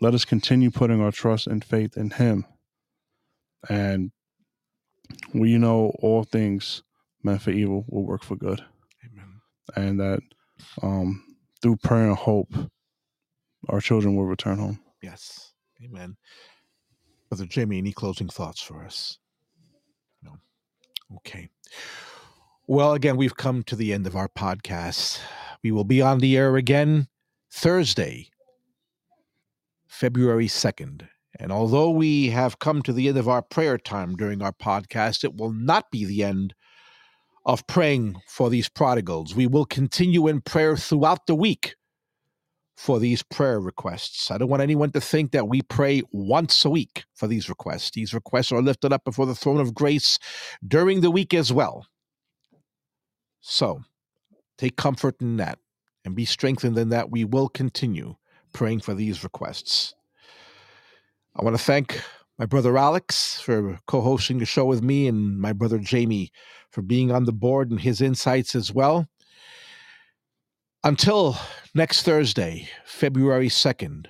let 0.01 0.13
us 0.13 0.25
continue 0.25 0.69
putting 0.69 1.01
our 1.01 1.11
trust 1.11 1.47
and 1.47 1.63
faith 1.63 1.95
in 1.95 2.11
Him. 2.11 2.45
And 3.69 4.11
we 5.33 5.57
know 5.57 5.93
all 5.99 6.23
things 6.23 6.83
meant 7.23 7.41
for 7.41 7.51
evil 7.51 7.85
will 7.87 8.05
work 8.05 8.23
for 8.23 8.35
good, 8.35 8.63
Amen. 9.05 9.41
and 9.75 9.99
that 9.99 10.19
um, 10.81 11.23
through 11.61 11.77
prayer 11.77 12.07
and 12.07 12.17
hope, 12.17 12.53
our 13.67 13.81
children 13.81 14.15
will 14.15 14.25
return 14.25 14.57
home. 14.57 14.79
Yes. 15.01 15.53
Amen. 15.83 16.15
Brother 17.29 17.45
Jamie, 17.45 17.77
any 17.77 17.91
closing 17.91 18.27
thoughts 18.27 18.61
for 18.61 18.83
us? 18.83 19.17
No. 20.23 20.31
Okay. 21.17 21.49
Well, 22.67 22.93
again, 22.93 23.17
we've 23.17 23.35
come 23.35 23.63
to 23.63 23.75
the 23.75 23.93
end 23.93 24.07
of 24.07 24.15
our 24.15 24.29
podcast. 24.29 25.19
We 25.63 25.71
will 25.71 25.83
be 25.83 26.01
on 26.01 26.19
the 26.19 26.37
air 26.37 26.55
again 26.55 27.07
Thursday, 27.51 28.29
February 29.87 30.47
2nd. 30.47 31.07
And 31.39 31.51
although 31.51 31.91
we 31.91 32.29
have 32.29 32.59
come 32.59 32.81
to 32.83 32.93
the 32.93 33.07
end 33.07 33.17
of 33.17 33.29
our 33.29 33.41
prayer 33.41 33.77
time 33.77 34.15
during 34.15 34.41
our 34.41 34.51
podcast, 34.51 35.23
it 35.23 35.35
will 35.37 35.51
not 35.51 35.89
be 35.91 36.05
the 36.05 36.23
end 36.23 36.53
of 37.45 37.65
praying 37.67 38.15
for 38.27 38.49
these 38.49 38.69
prodigals. 38.69 39.35
We 39.35 39.47
will 39.47 39.65
continue 39.65 40.27
in 40.27 40.41
prayer 40.41 40.75
throughout 40.75 41.25
the 41.27 41.35
week 41.35 41.75
for 42.79 42.97
these 42.97 43.21
prayer 43.21 43.59
requests. 43.59 44.31
I 44.31 44.37
don't 44.37 44.47
want 44.47 44.63
anyone 44.63 44.91
to 44.91 45.01
think 45.01 45.31
that 45.31 45.49
we 45.49 45.61
pray 45.61 46.01
once 46.13 46.63
a 46.63 46.69
week 46.69 47.03
for 47.13 47.27
these 47.27 47.49
requests. 47.49 47.91
These 47.91 48.13
requests 48.13 48.53
are 48.53 48.61
lifted 48.61 48.93
up 48.93 49.03
before 49.03 49.25
the 49.25 49.35
throne 49.35 49.59
of 49.59 49.73
grace 49.73 50.17
during 50.65 51.01
the 51.01 51.11
week 51.11 51.33
as 51.33 51.51
well. 51.51 51.87
So 53.41 53.81
take 54.57 54.77
comfort 54.77 55.17
in 55.19 55.35
that 55.35 55.59
and 56.05 56.15
be 56.15 56.23
strengthened 56.23 56.77
in 56.77 56.87
that. 56.87 57.11
We 57.11 57.25
will 57.25 57.49
continue 57.49 58.15
praying 58.53 58.79
for 58.79 58.93
these 58.93 59.25
requests. 59.25 59.93
I 61.35 61.43
want 61.43 61.57
to 61.57 61.61
thank 61.61 62.01
my 62.37 62.45
brother 62.45 62.77
Alex 62.77 63.41
for 63.41 63.77
co 63.87 63.99
hosting 63.99 64.39
the 64.39 64.45
show 64.45 64.63
with 64.63 64.81
me 64.81 65.05
and 65.05 65.37
my 65.37 65.51
brother 65.51 65.79
Jamie 65.79 66.31
for 66.71 66.81
being 66.81 67.11
on 67.11 67.25
the 67.25 67.33
board 67.33 67.71
and 67.71 67.81
his 67.81 67.99
insights 67.99 68.55
as 68.55 68.71
well. 68.71 69.05
Until 70.81 71.35
next 71.75 72.03
Thursday, 72.03 72.69
February 72.85 73.49
2nd, 73.49 74.05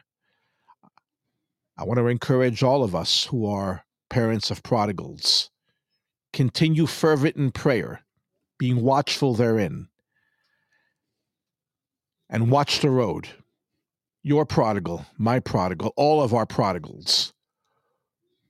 I 1.76 1.84
want 1.84 1.98
to 1.98 2.06
encourage 2.06 2.62
all 2.62 2.84
of 2.84 2.94
us 2.94 3.24
who 3.26 3.48
are 3.48 3.86
parents 4.08 4.52
of 4.52 4.62
prodigals. 4.62 5.50
Continue 6.32 6.86
fervent 6.86 7.38
in 7.38 7.52
prayer, 7.52 8.02
being 8.60 8.84
watchful 8.84 9.34
therein, 9.34 9.88
and 12.30 12.52
watch 12.52 12.82
the 12.82 12.92
road. 12.92 13.30
Your 14.22 14.46
prodigal, 14.46 15.08
my 15.18 15.40
prodigal, 15.40 15.92
all 15.96 16.22
of 16.22 16.36
our 16.36 16.46
prodigals 16.46 17.34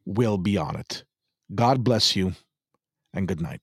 will 0.03 0.37
be 0.37 0.57
on 0.57 0.75
it. 0.75 1.05
God 1.55 1.85
bless 1.85 2.17
you, 2.17 2.33
and 3.13 3.29
good 3.29 3.39
night. 3.39 3.61